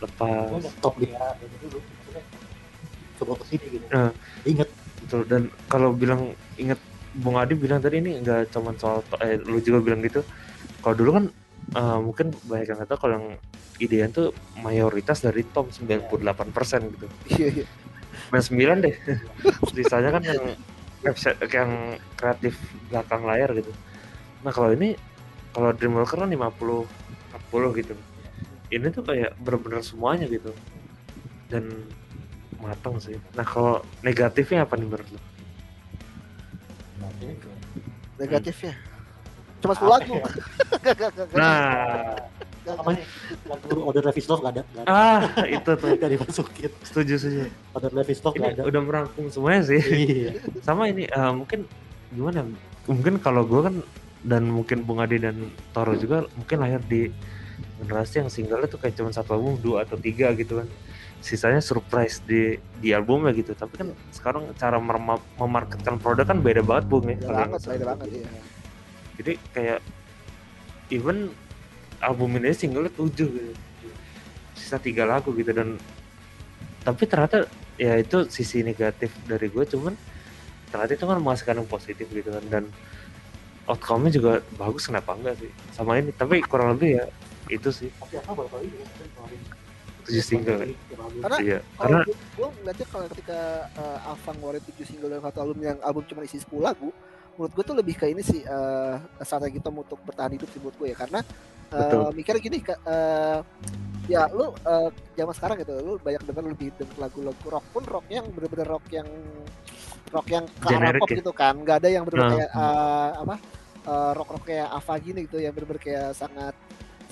lepas. 0.00 0.48
Top 0.80 0.94
dari 0.96 1.56
dulu 1.60 1.80
coba 3.20 3.36
ke 3.40 3.44
sini 3.54 3.66
gitu. 3.78 3.86
Nah. 3.92 4.10
inget 4.48 4.68
betul 5.04 5.22
dan 5.28 5.52
kalau 5.68 5.92
bilang 5.92 6.32
inget 6.56 6.80
Bung 7.10 7.36
Adi 7.36 7.58
bilang 7.58 7.82
tadi 7.82 7.98
ini 7.98 8.22
nggak 8.22 8.54
cuman 8.54 8.74
soal 8.78 9.02
eh 9.20 9.36
lu 9.36 9.60
juga 9.60 9.82
bilang 9.82 10.00
gitu. 10.00 10.24
Kalau 10.80 10.94
dulu 10.96 11.10
kan 11.20 11.24
eh, 11.76 11.98
mungkin 12.00 12.32
banyak 12.46 12.66
yang 12.72 12.80
kata 12.86 12.94
kalau 12.96 13.12
yang 13.18 13.26
idean 13.80 14.10
tuh 14.12 14.30
mayoritas 14.60 15.24
dari 15.24 15.42
Tom 15.50 15.72
98% 15.72 16.94
gitu. 16.94 17.06
Iya 17.34 17.48
iya. 17.64 17.66
99 18.30 18.84
deh. 18.86 18.94
Sisanya 19.74 20.10
kan 20.14 20.22
yang 20.22 20.42
website 21.00 21.40
yang 21.50 21.96
kreatif 22.14 22.54
belakang 22.92 23.24
layar 23.24 23.50
gitu. 23.56 23.72
Nah 24.44 24.52
kalau 24.52 24.70
ini 24.70 24.94
kalau 25.50 25.74
Dreamwalker 25.74 26.22
kan 26.22 26.30
50 26.30 26.86
40 27.50 27.80
gitu. 27.82 27.94
Ini 28.70 28.86
tuh 28.94 29.02
kayak 29.02 29.34
bener-bener 29.42 29.82
semuanya 29.82 30.30
gitu. 30.30 30.54
Dan 31.50 31.90
matang 32.60 33.00
sih. 33.00 33.16
Nah 33.34 33.44
kalau 33.44 33.80
negatifnya 34.04 34.68
apa 34.68 34.76
nih 34.76 34.86
menurut 34.86 35.08
lo 35.10 35.20
Negatifnya. 38.20 38.76
Cuma 39.64 39.72
10 39.72 39.88
lagu. 39.88 40.16
nah. 41.40 42.16
Apa 42.68 42.90
nih? 42.92 43.04
Lagu 43.48 43.76
Order 43.80 44.04
Levis 44.12 44.28
Love 44.28 44.44
gak 44.44 44.52
ada 44.52 44.62
gak 44.76 44.84
ada. 44.84 44.92
Ah 44.92 45.20
itu 45.56 45.70
tuh. 45.72 45.88
Gak 45.96 46.10
dimasukin. 46.12 46.70
Setuju 46.84 47.14
setuju. 47.16 47.42
Order 47.72 47.92
Levis 47.96 48.20
Love 48.20 48.36
ini 48.36 48.44
gak 48.44 48.52
ada. 48.60 48.62
udah 48.68 48.80
merangkum 48.84 49.24
semuanya 49.32 49.62
sih. 49.72 49.80
Iya. 49.80 50.30
Sama 50.60 50.92
ini 50.92 51.08
eh, 51.08 51.32
mungkin 51.32 51.64
gimana? 52.12 52.44
Mungkin 52.84 53.14
kalau 53.24 53.48
gue 53.48 53.60
kan 53.64 53.74
dan 54.20 54.52
mungkin 54.52 54.84
Bung 54.84 55.00
Ade 55.00 55.16
dan 55.16 55.48
Toro 55.72 55.96
juga 55.96 56.28
mungkin 56.36 56.60
lahir 56.60 56.80
di 56.84 57.08
generasi 57.80 58.20
yang 58.20 58.28
single 58.28 58.60
itu 58.68 58.76
kayak 58.76 58.92
cuma 59.00 59.08
satu 59.08 59.32
album 59.36 59.56
dua 59.60 59.88
atau 59.88 59.96
tiga 59.96 60.28
gitu 60.36 60.60
kan 60.60 60.68
sisanya 61.20 61.60
surprise 61.60 62.24
di 62.24 62.56
di 62.80 62.96
albumnya 62.96 63.30
gitu. 63.36 63.52
Tapi 63.52 63.76
kan 63.76 63.88
sekarang 64.10 64.50
cara 64.56 64.80
merma- 64.80 65.22
memarketkan 65.36 66.00
produk 66.00 66.24
kan 66.24 66.40
beda 66.40 66.64
banget 66.64 66.84
Bung 66.88 67.06
ya. 67.06 67.16
Beda 67.20 67.28
banget, 67.46 67.60
beda 67.68 67.84
banget 67.94 68.08
ya. 68.10 68.28
jadi 69.20 69.32
kayak 69.52 69.80
even 70.88 71.28
album 72.00 72.40
ini 72.40 72.56
single 72.56 72.88
tujuh 72.88 73.28
gitu. 73.28 73.52
Sisa 74.56 74.80
tiga 74.80 75.04
lagu 75.04 75.36
gitu 75.36 75.52
dan 75.52 75.76
tapi 76.80 77.04
ternyata 77.04 77.44
ya 77.76 78.00
itu 78.00 78.24
sisi 78.32 78.64
negatif 78.64 79.12
dari 79.28 79.52
gue 79.52 79.64
cuman 79.68 79.92
ternyata 80.72 80.92
itu 80.96 81.04
kan 81.04 81.20
menghasilkan 81.20 81.60
yang 81.60 81.68
positif 81.68 82.08
gitu 82.08 82.32
kan. 82.32 82.44
Dan 82.48 82.64
outcome-nya 83.68 84.10
juga 84.16 84.32
bagus 84.56 84.88
kenapa 84.88 85.12
enggak 85.12 85.36
sih? 85.36 85.52
Sama 85.76 86.00
ini 86.00 86.16
tapi 86.16 86.40
kurang 86.40 86.80
lebih 86.80 86.96
ya 86.96 87.04
itu 87.50 87.68
sih 87.68 87.90
tujuh 90.10 90.24
single 90.26 90.58
ya. 90.58 90.68
Karena 91.22 91.38
iya 91.38 91.58
karena 91.78 92.00
gue, 92.10 92.48
ngeliatnya 92.60 92.86
kalau 92.90 93.06
ketika 93.14 93.40
uh, 93.78 94.10
Ava 94.10 94.30
ngeluarin 94.34 94.62
7 94.66 94.90
single 94.90 95.10
dan 95.14 95.20
satu 95.22 95.38
album 95.46 95.58
yang 95.62 95.78
album 95.86 96.02
cuma 96.10 96.26
isi 96.26 96.42
10 96.42 96.50
lagu, 96.58 96.90
menurut 97.38 97.52
gue 97.54 97.64
tuh 97.64 97.76
lebih 97.78 97.94
ke 97.96 98.06
ini 98.10 98.22
sih 98.26 98.42
uh, 98.44 98.98
strategi 99.22 99.62
Tom 99.62 99.80
untuk 99.80 100.02
bertahan 100.04 100.34
hidup 100.34 100.48
sih 100.50 100.58
menurut 100.58 100.76
gue 100.76 100.88
ya 100.92 100.96
karena 100.98 101.20
uh, 101.72 101.78
Betul. 101.78 102.02
mikirnya 102.18 102.42
gini 102.42 102.58
uh, 102.68 103.40
ya 104.10 104.26
lu 104.34 104.50
uh, 104.66 104.90
zaman 105.14 105.34
sekarang 105.38 105.56
gitu 105.62 105.72
lu 105.80 105.92
banyak 106.02 106.22
denger 106.26 106.44
lebih 106.50 106.68
denger 106.74 106.96
lagu-lagu 106.98 107.46
rock 107.46 107.66
pun 107.70 107.82
rocknya 107.86 108.20
yang 108.20 108.28
bener-bener 108.34 108.66
rock 108.66 108.84
yang 108.90 109.08
rock 110.10 110.26
yang 110.26 110.44
ke 110.50 110.66
arah 110.66 110.72
Generic 110.74 111.00
pop 111.00 111.08
ya? 111.08 111.16
gitu 111.22 111.32
kan 111.32 111.54
nggak 111.54 111.76
ada 111.80 111.88
yang 111.88 112.02
bener-bener 112.02 112.26
Nah. 112.26 112.34
kayak 112.36 112.50
uh, 112.58 113.10
apa 113.22 113.36
uh, 113.86 114.12
rock-rock 114.18 114.44
kayak 114.44 114.68
Ava 114.68 114.94
gini 114.98 115.18
gitu 115.30 115.38
yang 115.38 115.52
bener-bener 115.54 115.80
kayak 115.80 116.08
sangat 116.18 116.54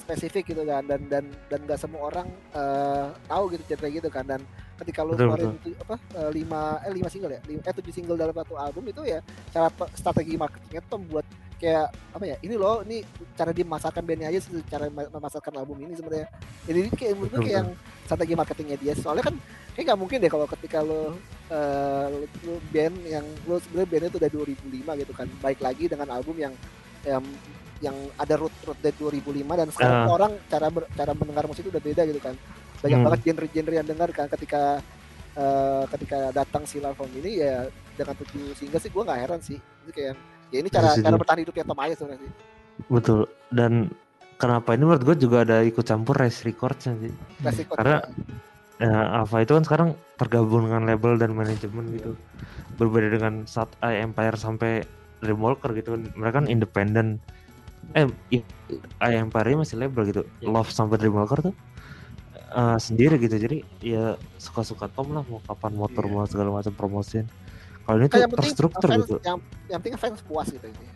spesifik 0.09 0.57
gitu 0.57 0.65
kan 0.65 0.81
dan 0.89 1.05
dan 1.13 1.29
dan 1.53 1.61
nggak 1.69 1.77
semua 1.77 2.09
orang 2.09 2.25
uh, 2.57 3.13
tahu 3.29 3.53
gitu 3.53 3.77
genre 3.77 3.89
gitu 3.93 4.09
kan. 4.09 4.25
Dan 4.25 4.41
ketika 4.81 5.05
lu 5.05 5.13
keluarin 5.21 5.53
apa 5.85 6.01
uh, 6.17 6.31
lima 6.33 6.81
eh 6.81 6.93
lima 6.97 7.13
single 7.13 7.37
ya? 7.37 7.41
Lima, 7.45 7.61
eh 7.61 7.75
tujuh 7.77 7.93
single 7.93 8.17
dalam 8.17 8.33
satu 8.33 8.57
album 8.57 8.89
itu 8.89 9.05
ya 9.05 9.21
cara 9.53 9.69
strategi 9.93 10.41
marketingnya 10.41 10.81
tuh 10.89 10.97
membuat 10.97 11.29
kayak 11.59 11.91
apa 12.15 12.25
ya 12.25 12.37
ini 12.47 12.55
loh 12.55 12.87
ini 12.87 13.03
cara 13.35 13.51
dia 13.51 13.67
memasarkan 13.67 14.03
bandnya 14.07 14.31
aja 14.33 14.41
sih, 14.41 14.63
cara 14.71 14.89
ma- 14.89 15.11
memasarkan 15.13 15.53
album 15.61 15.77
ini 15.85 15.93
sebenarnya. 15.93 16.33
Jadi 16.65 16.79
ini 16.89 16.91
kayak 16.97 17.13
menurut 17.13 17.31
gue 17.37 17.41
kayak 17.45 17.57
yang 17.61 17.69
strategi 18.09 18.33
marketingnya 18.33 18.77
dia. 18.81 18.93
Soalnya 18.97 19.25
kan 19.29 19.35
kayak 19.77 19.85
nggak 19.93 20.01
mungkin 20.01 20.17
deh 20.25 20.31
kalau 20.33 20.47
ketika 20.49 20.79
lo 20.81 21.21
uh, 21.53 22.09
lu 22.49 22.57
band 22.73 22.97
yang 23.05 23.27
lo 23.45 23.61
sebenarnya 23.61 23.89
bandnya 23.93 24.09
itu 24.09 24.19
udah 24.25 24.31
2005 24.97 25.03
gitu 25.05 25.13
kan. 25.13 25.29
Baik 25.45 25.61
lagi 25.61 25.85
dengan 25.85 26.09
album 26.17 26.39
yang 26.41 26.55
yang 27.05 27.23
yang 27.81 27.95
ada 28.15 28.35
root 28.35 28.51
root 28.63 28.79
dari 28.79 28.95
2005 28.95 29.55
dan 29.55 29.69
sekarang 29.71 29.99
Ah. 30.01 30.09
orang 30.09 30.33
cara 30.45 30.67
ber- 30.69 30.91
cara 30.91 31.13
mendengar 31.13 31.45
musik 31.47 31.63
itu 31.63 31.71
udah 31.71 31.81
beda 31.81 32.03
gitu 32.05 32.19
kan. 32.19 32.35
Banyak 32.79 32.97
Hmm. 32.97 33.07
banget 33.07 33.21
genre-genre 33.25 33.75
yang 33.75 33.87
dengar 33.87 34.09
kan 34.11 34.27
ketika 34.29 34.83
eh, 35.35 35.85
ketika 35.89 36.35
datang 36.35 36.67
si 36.67 36.83
From 36.83 37.07
ini 37.15 37.39
ya 37.39 37.63
dengan 37.95 38.11
tujuh 38.17 38.59
single 38.59 38.83
sih 38.83 38.91
gue 38.91 38.99
nggak 39.01 39.21
heran 39.21 39.39
sih. 39.39 39.55
Itu 39.55 39.91
kayak 39.93 40.19
ya 40.51 40.59
ini 40.59 40.67
cara 40.67 40.91
Setuju. 40.91 41.05
cara 41.05 41.15
bertahan 41.15 41.41
hidupnya 41.41 41.63
Tom 41.63 41.79
aja 41.79 41.95
sebenarnya 41.95 42.21
sih. 42.21 42.33
Betul. 42.89 43.21
Dan 43.49 43.73
kenapa 44.35 44.75
ini 44.75 44.83
menurut 44.83 45.05
gue 45.05 45.17
juga 45.17 45.43
ada 45.43 45.63
ikut 45.63 45.85
campur 45.85 46.19
race 46.19 46.43
records 46.43 46.83
sih. 46.83 47.15
Classic 47.39 47.67
Code 47.67 47.79
Karena- 47.79 48.03
juga. 48.03 48.35
ya 48.81 48.91
Alpha 49.17 49.39
itu 49.39 49.53
kan 49.53 49.63
sekarang 49.63 49.89
tergabung 50.17 50.67
dengan 50.67 50.83
label 50.85 51.13
dan 51.17 51.31
manajemen 51.33 51.87
gitu. 51.93 52.19
Berbeda 52.75 53.09
dengan 53.09 53.35
saat 53.45 53.71
I 53.81 54.03
Empire 54.03 54.35
sampai 54.35 54.83
Dreamwalker 55.19 55.71
gitu 55.73 55.95
kan. 55.95 56.03
Mereka 56.15 56.35
kan 56.37 56.47
independen 56.47 57.07
eh 57.93 58.05
i- 58.31 58.47
I 58.99 59.13
Empire 59.17 59.57
masih 59.57 59.77
label 59.77 60.03
gitu. 60.05 60.23
Ya. 60.39 60.47
Love 60.47 60.69
sampai 60.69 60.97
Dreamwalker 60.97 61.41
tuh 61.43 61.55
eh, 62.49 62.79
sendiri 62.79 63.17
gitu. 63.17 63.37
Jadi 63.37 63.61
ya 63.81 64.05
suka-suka 64.37 64.89
Tom 64.89 65.13
lah 65.13 65.23
mau 65.23 65.41
kapan 65.43 65.73
motor 65.75 66.03
Iya. 66.03 66.13
mau 66.13 66.25
segala 66.25 66.51
macam 66.51 66.73
promosiin. 66.73 67.27
Kalau 67.83 67.97
ini 67.97 68.07
tuh 68.07 68.21
yang 68.21 68.29
terstruktur 68.31 68.89
fans, 68.91 69.01
gitu. 69.03 69.17
yang 69.23 69.39
yang 69.67 69.81
penting 69.81 69.97
fans 69.97 70.21
puas 70.21 70.45
gitu 70.47 70.61
ini 70.63 70.89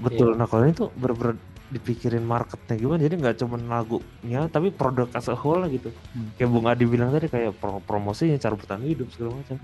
betul. 0.00 0.32
Iya. 0.32 0.36
nah 0.36 0.46
kalau 0.46 0.64
ini 0.64 0.72
tuh 0.72 0.88
bener-bener 0.92 1.36
dipikirin 1.68 2.22
marketnya 2.22 2.76
gimana. 2.76 3.00
Jadi 3.00 3.14
nggak 3.18 3.36
cuma 3.40 3.56
lagunya 3.60 4.40
tapi 4.48 4.68
produk 4.70 5.08
as 5.12 5.28
a 5.28 5.36
whole 5.36 5.60
lah 5.60 5.68
gitu. 5.68 5.92
Hmm. 6.12 6.32
kayak 6.36 6.48
Bung 6.48 6.64
Adi 6.64 6.84
bilang 6.84 7.12
tadi 7.12 7.28
kayak 7.28 7.52
pro- 7.54 7.80
promosinya 7.80 8.36
cara 8.36 8.54
bertahan 8.54 8.80
hidup 8.82 9.08
segala 9.10 9.36
macam. 9.36 9.56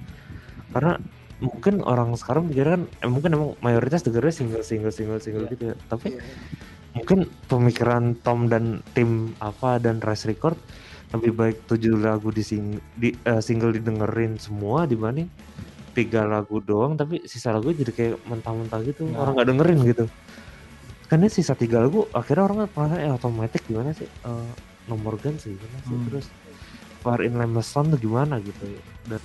Karena 0.70 0.92
mungkin 1.40 1.80
orang 1.82 2.12
sekarang 2.14 2.48
pikir 2.48 2.68
kan 2.68 2.82
eh, 2.86 3.08
mungkin 3.08 3.30
emang 3.32 3.50
mayoritas 3.60 4.04
dengernya 4.04 4.34
single 4.34 4.64
single 4.64 4.92
single 4.92 5.20
single 5.20 5.44
Iya. 5.44 5.52
gitu 5.52 5.62
ya 5.72 5.76
tapi 5.88 6.08
Iya. 6.12 6.22
mungkin 6.92 7.18
pemikiran 7.46 8.02
Tom 8.20 8.46
dan 8.46 8.84
tim 8.92 9.32
apa 9.40 9.80
dan 9.80 9.98
Rise 9.98 10.28
Record 10.28 10.58
lebih 11.10 11.32
baik 11.34 11.56
tujuh 11.66 11.98
lagu 11.98 12.30
di, 12.30 12.44
sing, 12.44 12.78
di 12.94 13.10
eh, 13.24 13.42
single 13.42 13.74
didengerin 13.74 14.38
semua 14.38 14.86
dibanding 14.86 15.26
tiga 15.90 16.22
lagu 16.22 16.62
doang 16.62 16.94
tapi 16.94 17.26
sisa 17.26 17.50
lagu 17.50 17.74
jadi 17.74 17.90
kayak 17.90 18.16
mentah-mentah 18.28 18.80
gitu 18.86 19.10
Nah. 19.10 19.26
orang 19.26 19.32
nggak 19.40 19.48
dengerin 19.50 19.78
gitu 19.90 20.04
karena 21.10 21.26
sisa 21.26 21.58
tiga 21.58 21.82
lagu 21.82 22.06
akhirnya 22.14 22.46
orang 22.46 22.58
merasa 22.70 22.94
eh 23.02 23.10
otomatis 23.10 23.58
gimana 23.66 23.90
sih 23.90 24.06
Eh, 24.06 24.50
nomor 24.86 25.18
gan 25.18 25.34
sih 25.34 25.50
gimana 25.56 25.82
sih 25.82 25.96
Hmm. 25.96 26.06
terus 26.06 26.26
Far 27.00 27.24
in 27.24 27.32
tuh 27.32 27.96
gimana 27.98 28.36
gitu 28.44 28.60
ya 28.68 28.80
dan 29.08 29.22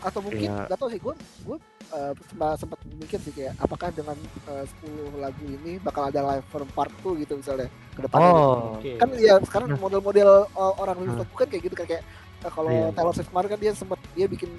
atau 0.00 0.20
mungkin 0.20 0.46
Iya. 0.46 0.66
nggak 0.66 0.78
tahu 0.78 0.88
sih 0.88 1.00
gue 1.00 1.14
gue 1.44 1.56
uh, 1.90 2.12
sempat 2.24 2.54
sempat 2.56 2.78
mikir 2.88 3.18
sih 3.18 3.32
kayak 3.32 3.52
apakah 3.58 3.88
dengan 3.90 4.16
uh, 4.46 4.64
10 4.82 5.18
lagu 5.18 5.42
ini 5.42 5.76
bakal 5.78 6.06
ada 6.06 6.20
live 6.24 6.46
from 6.46 6.68
part 6.70 6.90
2 7.00 7.18
gitu 7.18 7.34
misalnya 7.34 7.66
ke 7.92 8.00
depannya 8.00 8.28
gitu. 8.28 8.38
oh 8.38 8.58
Oke. 8.76 8.90
kan 8.96 9.08
ya 9.14 9.34
sekarang 9.42 9.68
Nah. 9.70 9.78
model-model 9.78 10.30
uh, 10.50 10.72
orang 10.76 10.96
rilis 10.98 11.14
Nah. 11.14 11.22
lagu 11.22 11.34
kan 11.34 11.46
kayak 11.46 11.62
gitu 11.64 11.74
kan 11.74 11.86
kayak 11.86 12.02
uh, 12.42 12.50
kalau 12.50 12.70
Iya. 12.70 12.86
Taylor 12.92 13.14
Swift 13.14 13.28
kemarin 13.28 13.48
kan 13.48 13.58
dia 13.58 13.72
sempat 13.72 13.98
dia 14.12 14.26
bikin 14.26 14.50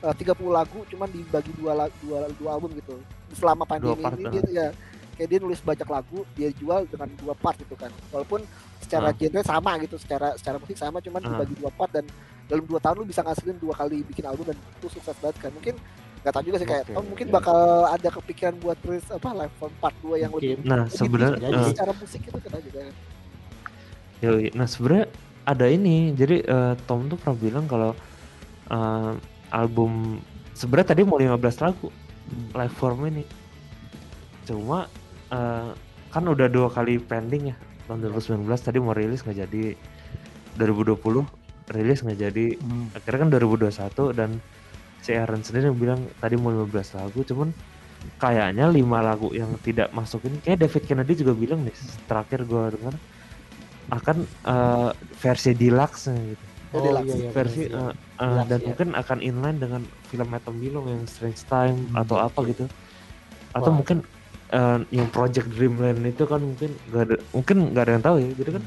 uh, 0.00 0.14
30 0.14 0.32
lagu 0.48 0.78
cuman 0.86 1.08
dibagi 1.08 1.52
dua 1.54 1.72
lagu 1.76 1.94
dua, 2.00 2.18
dua 2.34 2.50
album 2.52 2.70
gitu 2.74 2.96
selama 3.32 3.64
pandemi 3.64 3.92
ini 3.94 4.24
ah. 4.24 4.30
dia 4.30 4.42
ya 4.48 4.66
kayak 5.16 5.28
dia 5.28 5.40
nulis 5.40 5.60
banyak 5.60 5.88
lagu 5.88 6.18
dia 6.32 6.52
jual 6.52 6.84
dengan 6.84 7.08
dua 7.16 7.32
part 7.32 7.56
gitu 7.56 7.72
kan 7.72 7.88
walaupun 8.10 8.44
secara 8.78 9.08
Ah. 9.08 9.16
genre 9.16 9.40
sama 9.42 9.72
gitu 9.80 9.96
secara 9.96 10.36
secara 10.36 10.56
musik 10.56 10.76
sama 10.76 11.00
cuman 11.00 11.20
Ah. 11.20 11.28
dibagi 11.34 11.54
dua 11.56 11.68
part 11.70 11.88
dan 11.90 12.04
dalam 12.46 12.64
dua 12.64 12.78
tahun 12.78 13.02
lu 13.02 13.06
bisa 13.06 13.20
ngasilin 13.22 13.58
dua 13.58 13.74
kali 13.74 14.02
bikin 14.06 14.24
album 14.26 14.46
dan 14.46 14.56
itu 14.56 14.88
sukses 14.88 15.16
banget 15.18 15.36
kan 15.42 15.50
mungkin 15.50 15.74
nggak 16.22 16.32
tahu 16.34 16.44
juga 16.44 16.56
sih 16.58 16.66
kayak 16.66 16.84
Oke, 16.86 16.96
oh, 16.98 17.04
mungkin 17.06 17.26
oke. 17.28 17.34
bakal 17.38 17.58
ada 17.86 18.08
kepikiran 18.10 18.54
buat 18.58 18.76
tulis 18.82 19.04
apa 19.10 19.28
live 19.36 19.54
from 19.58 19.72
part 19.78 19.94
2 20.02 20.18
yang 20.18 20.32
lebih 20.34 20.58
nah 20.62 20.86
sebenarnya 20.88 21.38
jadi. 21.38 21.54
eh, 21.54 21.70
secara 21.70 21.92
musik 21.94 22.20
itu 22.22 22.38
kita 22.42 22.58
juga 22.62 22.82
Yoi. 24.16 24.48
Nah 24.56 24.64
sebenarnya 24.64 25.06
ada 25.44 25.66
ini, 25.68 26.16
jadi 26.16 26.40
eh, 26.40 26.74
Tom 26.88 27.06
tuh 27.06 27.20
pernah 27.20 27.36
bilang 27.36 27.64
kalau 27.68 27.92
eh, 28.66 29.12
album 29.52 30.18
sebenarnya 30.50 30.96
tadi 30.96 31.02
mau 31.04 31.20
15 31.20 31.36
lagu 31.62 31.88
Hmm. 32.26 32.50
live 32.58 32.74
form 32.74 33.06
ini, 33.06 33.22
cuma 34.42 34.90
eh, 35.30 35.70
kan 36.10 36.24
udah 36.26 36.50
dua 36.50 36.66
kali 36.66 36.98
pending 36.98 37.54
ya 37.54 37.56
tahun 37.86 38.02
2019 38.02 38.42
tadi 38.58 38.82
mau 38.82 38.90
rilis 38.90 39.22
nggak 39.22 39.46
jadi, 39.46 39.78
2020 40.58 41.22
rilis 41.68 42.00
nggak 42.00 42.18
jadi, 42.20 42.46
Hmm. 42.58 42.86
akhirnya 42.94 43.18
kan 43.22 43.30
2021 43.30 44.12
dan 44.12 44.30
si 45.00 45.10
Aaron 45.12 45.42
sendiri 45.42 45.70
yang 45.70 45.78
bilang 45.78 46.00
tadi 46.16 46.34
mau 46.34 46.50
15 46.50 46.94
lagu, 46.94 47.22
cuman 47.22 47.50
kayaknya 48.16 48.70
lima 48.70 49.02
lagu 49.02 49.30
yang 49.30 49.50
tidak 49.60 49.90
masuk 49.90 50.22
ini, 50.26 50.38
kayak 50.40 50.62
David 50.62 50.82
Kennedy 50.84 51.12
juga 51.16 51.32
bilang 51.34 51.60
nih 51.62 51.74
terakhir 52.06 52.46
gua 52.46 52.70
dengar 52.70 52.94
akan 53.88 54.16
eh, 54.26 54.90
versi 55.16 55.50
deluxe 55.54 56.10
gitu 56.10 56.44
Oh, 56.74 56.82
Deluxe. 56.82 57.14
iya, 57.14 57.16
iya, 57.16 57.30
versi 57.30 57.62
iya. 57.70 57.78
eh, 57.78 57.92
Deluxe, 58.18 58.48
dan 58.50 58.58
ya. 58.58 58.66
mungkin 58.66 58.88
akan 58.92 59.18
inline 59.22 59.58
dengan 59.62 59.82
film 60.10 60.28
Tom 60.42 60.56
Bilong 60.58 60.86
yang 60.90 61.02
Strange 61.06 61.46
Time 61.46 61.78
Hmm, 61.88 62.02
atau 62.02 62.16
apa 62.18 62.42
gitu 62.44 62.66
atau 63.54 63.70
Wah. 63.70 63.76
mungkin 63.78 63.98
eh, 64.50 64.78
yang 64.90 65.08
Project 65.08 65.46
Dreamland 65.50 66.02
itu 66.04 66.26
kan 66.26 66.42
mungkin 66.42 66.70
gak 66.90 67.02
ada 67.06 67.16
mungkin 67.30 67.56
nggak 67.70 67.82
ada 67.86 67.92
yang 67.94 68.04
tahu 68.04 68.16
ya 68.18 68.28
jadi 68.34 68.50
kan 68.58 68.64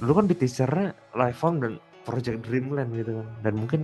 dulu 0.00 0.12
kan 0.14 0.24
di 0.26 0.34
teasernya 0.34 0.86
live 1.14 1.38
form 1.38 1.54
dan 1.60 1.72
Project 2.02 2.42
Dreamland 2.42 2.90
gitu 2.92 3.12
kan. 3.16 3.26
Dan 3.40 3.54
mungkin 3.56 3.80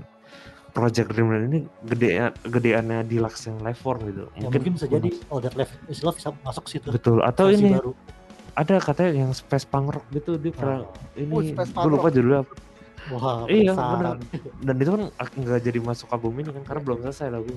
Project 0.69 1.11
Dreamland 1.11 1.49
ini 1.49 1.59
gede 1.85 2.11
gedeannya 2.45 3.03
deluxe 3.03 3.47
yang 3.47 3.59
live 3.59 3.77
form 3.77 4.01
gitu. 4.07 4.25
Ya, 4.35 4.47
mungkin 4.47 4.73
bisa 4.73 4.87
jadi. 4.87 5.11
oh 5.29 5.39
that 5.39 5.55
left 5.55 5.75
is 5.87 6.03
love 6.03 6.15
bisa 6.15 6.31
masuk 6.41 6.65
situ. 6.67 6.89
Betul. 6.89 7.19
Atau 7.21 7.49
Versi 7.49 7.65
ini 7.65 7.71
baru. 7.75 7.93
ada 8.55 8.75
katanya 8.79 9.11
yang 9.17 9.31
space 9.33 9.65
punk 9.65 9.91
rock 9.91 10.05
gitu. 10.11 10.35
Dia 10.35 10.51
pernah 10.51 10.79
Oh, 10.83 10.93
ini 11.15 11.53
Space 11.53 11.71
gue 11.73 11.91
lupa 11.91 12.09
judulnya 12.09 12.43
apa. 12.43 12.55
Wah, 13.09 13.47
Iya, 13.47 13.73
penasaran. 13.73 14.19
dan 14.61 14.75
itu 14.77 14.91
kan 14.91 15.03
ak- 15.17 15.33
nggak 15.35 15.61
jadi 15.63 15.79
masuk 15.81 16.09
album 16.11 16.33
ini 16.37 16.51
kan 16.51 16.63
karena 16.63 16.81
belum 16.83 16.99
selesai 17.01 17.31
lagu 17.31 17.55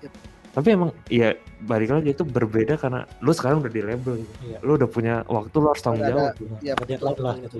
Yep. 0.00 0.12
tapi 0.50 0.68
emang 0.70 0.90
ya 1.06 1.28
balik 1.60 1.90
lagi 1.90 2.08
itu 2.10 2.22
berbeda 2.22 2.76
karena 2.76 3.04
lu 3.18 3.28
sekarang 3.30 3.58
udah 3.58 3.68
di 3.68 3.82
label 3.82 4.14
gitu. 4.16 4.32
Iya. 4.44 4.58
lu 4.60 4.70
udah 4.74 4.86
punya 4.86 5.14
waktu 5.26 5.52
lu 5.52 5.66
harus 5.66 5.82
tanggung 5.82 6.06
jawab 6.06 6.32
gitu. 6.34 6.54
Iya, 6.62 6.72
Ada 6.72 6.84
deadline 6.86 7.20
lah 7.20 7.34
gitu. 7.38 7.56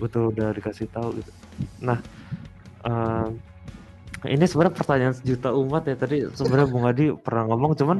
Betul 0.00 0.32
udah 0.32 0.52
dikasih 0.54 0.88
tahu 0.92 1.20
gitu. 1.20 1.30
Nah 1.80 1.98
em, 2.86 3.40
ini 4.22 4.44
sebenarnya 4.46 4.74
pertanyaan 4.76 5.14
sejuta 5.16 5.50
umat 5.56 5.82
ya. 5.88 5.98
Tadi 5.98 6.30
sebenarnya 6.30 6.68
Bung 6.70 6.86
Adi 6.86 7.10
pernah 7.16 7.44
ngomong 7.50 7.72
cuman 7.74 7.98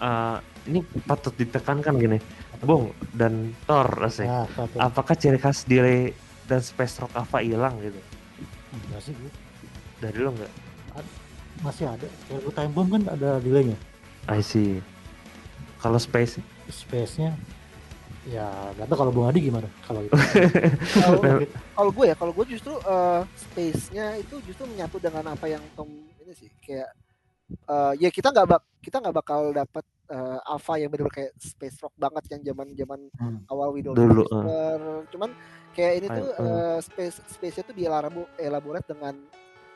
eh, 0.00 0.36
ini 0.68 0.80
patut 1.04 1.34
ditekankan 1.36 1.94
gini. 2.00 2.18
Bung 2.60 2.92
dan 3.16 3.56
Thor 3.64 3.88
asik. 4.04 4.28
Nah, 4.28 4.44
apakah 4.76 5.16
ciri 5.16 5.40
khas 5.40 5.64
delay 5.64 6.12
dan 6.44 6.60
space 6.60 7.00
rock 7.00 7.12
apa 7.16 7.40
hilang 7.40 7.72
gitu? 7.80 7.96
Enggak 8.70 9.00
sih, 9.00 9.12
Bu. 9.16 9.28
dari 10.00 10.18
lo 10.20 10.32
nggak? 10.32 10.52
Masih 11.60 11.86
ada. 11.88 12.08
Kayak 12.28 12.40
gue 12.44 12.52
time 12.56 12.72
bomb 12.72 12.88
kan 12.88 13.02
ada 13.12 13.30
delaynya. 13.40 13.76
I 14.28 14.40
see. 14.40 14.80
Kalau 15.80 15.96
space? 16.00 16.40
Space-nya 16.68 17.36
ya 18.30 18.46
gak 18.72 18.86
tau 18.86 18.96
kalau 18.96 19.10
Bung 19.10 19.26
Adi 19.26 19.42
gimana 19.42 19.66
kalau 19.82 20.00
itu. 20.00 20.14
Kalau- 20.96 21.20
Nah, 21.20 21.42
kalau 21.74 21.90
gue 21.90 22.04
ya 22.06 22.14
kalau 22.14 22.32
gue 22.32 22.46
justru 22.48 22.72
eh, 22.78 23.20
space-nya 23.34 24.14
itu 24.16 24.38
justru 24.40 24.64
menyatu 24.64 24.96
dengan 24.96 25.26
apa 25.28 25.46
yang 25.46 25.62
Tom 25.74 25.90
ini 26.16 26.32
sih 26.32 26.46
kayak 26.60 26.90
eh, 27.50 27.92
ya 27.98 28.08
kita 28.08 28.30
nggak 28.30 28.46
bak 28.46 28.62
kita 28.78 28.96
nggak 28.98 29.16
bakal 29.16 29.50
dapat 29.50 29.82
eh, 30.06 30.38
Alpha 30.46 30.74
yang 30.74 30.88
benar 30.88 31.10
kayak 31.10 31.34
space 31.36 31.76
rock 31.80 31.94
banget 31.96 32.24
yang 32.30 32.42
zaman 32.46 32.66
zaman 32.72 33.00
Hmm. 33.18 33.38
awal 33.46 33.74
Widow 33.74 33.92
Dulu, 33.92 34.22
cuman 35.10 35.30
kayak 35.70 35.92
ini 35.98 36.06
tuh 36.08 36.28
eh, 36.32 36.78
space 36.80 37.16
space-nya 37.28 37.64
tuh 37.64 37.74
dielaborate 37.74 38.86
dengan 38.86 39.14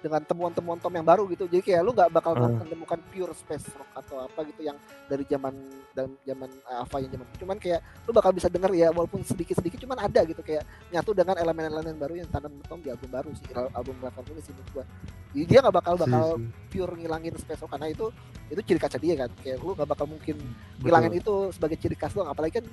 dengan 0.04 0.20
temuan-temuan 0.20 0.76
Tom 0.76 0.92
yang 0.92 1.02
baru 1.02 1.24
gitu. 1.26 1.48
Jadi 1.48 1.64
kayak 1.64 1.80
lu 1.80 1.96
nggak 1.96 2.12
bakal 2.12 2.36
Hmm. 2.36 2.60
menemukan 2.60 3.00
pure 3.08 3.32
space 3.32 3.72
rock 3.72 3.88
atau 3.96 4.20
apa 4.20 4.44
gitu 4.44 4.60
yang 4.60 4.76
dari 5.08 5.24
zaman 5.24 5.56
dan 5.90 6.12
zaman 6.20 6.52
eh, 6.52 6.76
Alpha 6.76 7.00
yang 7.00 7.08
zaman 7.08 7.24
cuman 7.34 7.56
kayak 7.56 7.80
lu 8.04 8.12
bakal 8.12 8.30
bisa 8.30 8.52
denger 8.52 8.68
ya 8.74 8.92
walaupun 8.92 9.24
sedikit-sedikit 9.24 9.80
cuman 9.80 10.04
ada 10.04 10.20
gitu. 10.22 10.44
Kayak 10.44 10.68
nyatu 10.92 11.16
dengan 11.16 11.40
elemen-elemen 11.40 11.96
baru 11.96 12.20
yang 12.20 12.28
tanam 12.28 12.52
Tom 12.68 12.84
di 12.84 12.92
album 12.92 13.08
baru 13.08 13.32
sih 13.32 13.48
al- 13.56 13.72
album 13.72 13.96
Raven 13.98 14.24
ini 14.28 14.40
sih 14.40 14.52
menurut 14.52 14.70
gua. 14.70 14.84
Jadi 15.32 15.44
dia 15.48 15.58
nggak 15.64 15.74
bakal 15.74 15.94
bakal 15.96 16.26
Si- 16.36 16.44
si. 16.44 16.70
pure 16.70 16.92
ngilangin 16.94 17.34
space 17.34 17.60
rock 17.64 17.72
karena 17.72 17.88
itu 17.88 18.06
itu 18.44 18.60
ciri 18.60 18.78
khasnya 18.78 19.00
dia 19.00 19.14
kan. 19.16 19.30
Kayak 19.40 19.56
lu 19.58 19.72
nggak 19.72 19.88
bakal 19.88 20.06
mungkin 20.06 20.36
Betul. 20.36 20.84
ngilangin 20.84 21.12
itu 21.16 21.34
sebagai 21.50 21.76
ciri 21.80 21.96
khas 21.96 22.12
doang. 22.12 22.28
Apalagi 22.28 22.60
kan 22.60 22.66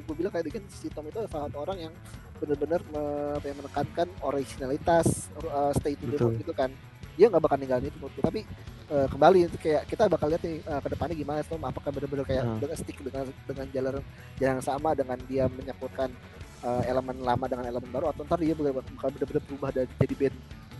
gue 0.00 0.14
bilang 0.16 0.32
kayak 0.32 0.48
kan 0.48 0.64
si 0.72 0.88
Tom 0.88 1.04
itu 1.04 1.20
salah 1.28 1.46
satu 1.46 1.58
orang 1.60 1.78
yang 1.78 1.92
benar-benar 2.38 2.80
me- 2.88 3.34
apa 3.34 3.50
menekankan 3.50 4.08
originalitas 4.22 5.26
uh, 5.42 5.74
stay 5.74 5.98
to 5.98 6.06
the 6.06 6.14
root 6.16 6.38
gitu 6.38 6.54
kan 6.54 6.70
dia 7.18 7.26
nggak 7.26 7.42
bakal 7.42 7.58
ninggalin 7.58 7.90
itu 7.90 7.98
menurut 7.98 8.14
gue. 8.14 8.24
tapi 8.24 8.40
uh, 8.88 9.06
kembali 9.10 9.38
itu 9.44 9.58
kayak 9.58 9.82
kita 9.84 10.06
bakal 10.06 10.30
lihat 10.30 10.40
nih 10.40 10.62
uh, 10.64 10.78
ke 10.78 10.88
depannya 10.88 11.16
gimana 11.18 11.38
Tom 11.42 11.60
apakah 11.60 11.90
benar-benar 11.90 12.24
kayak 12.24 12.44
Hmm. 12.46 12.58
dengan 12.62 12.76
stick 12.78 12.98
dengan 13.02 13.24
dengan 13.44 13.66
jalan 13.68 13.86
jalan 13.90 14.04
yang 14.38 14.58
sama 14.62 14.94
dengan 14.94 15.18
dia 15.26 15.44
menyangkutkan 15.48 16.08
uh, 16.62 16.82
elemen 16.86 17.18
lama 17.20 17.44
dengan 17.44 17.66
elemen 17.66 17.90
baru 17.90 18.06
atau 18.08 18.22
ntar 18.22 18.38
dia 18.38 18.54
bakal 18.54 19.10
benar-benar 19.10 19.42
berubah 19.44 19.70
dari 19.72 19.90
jadi 19.98 20.14
band 20.16 20.36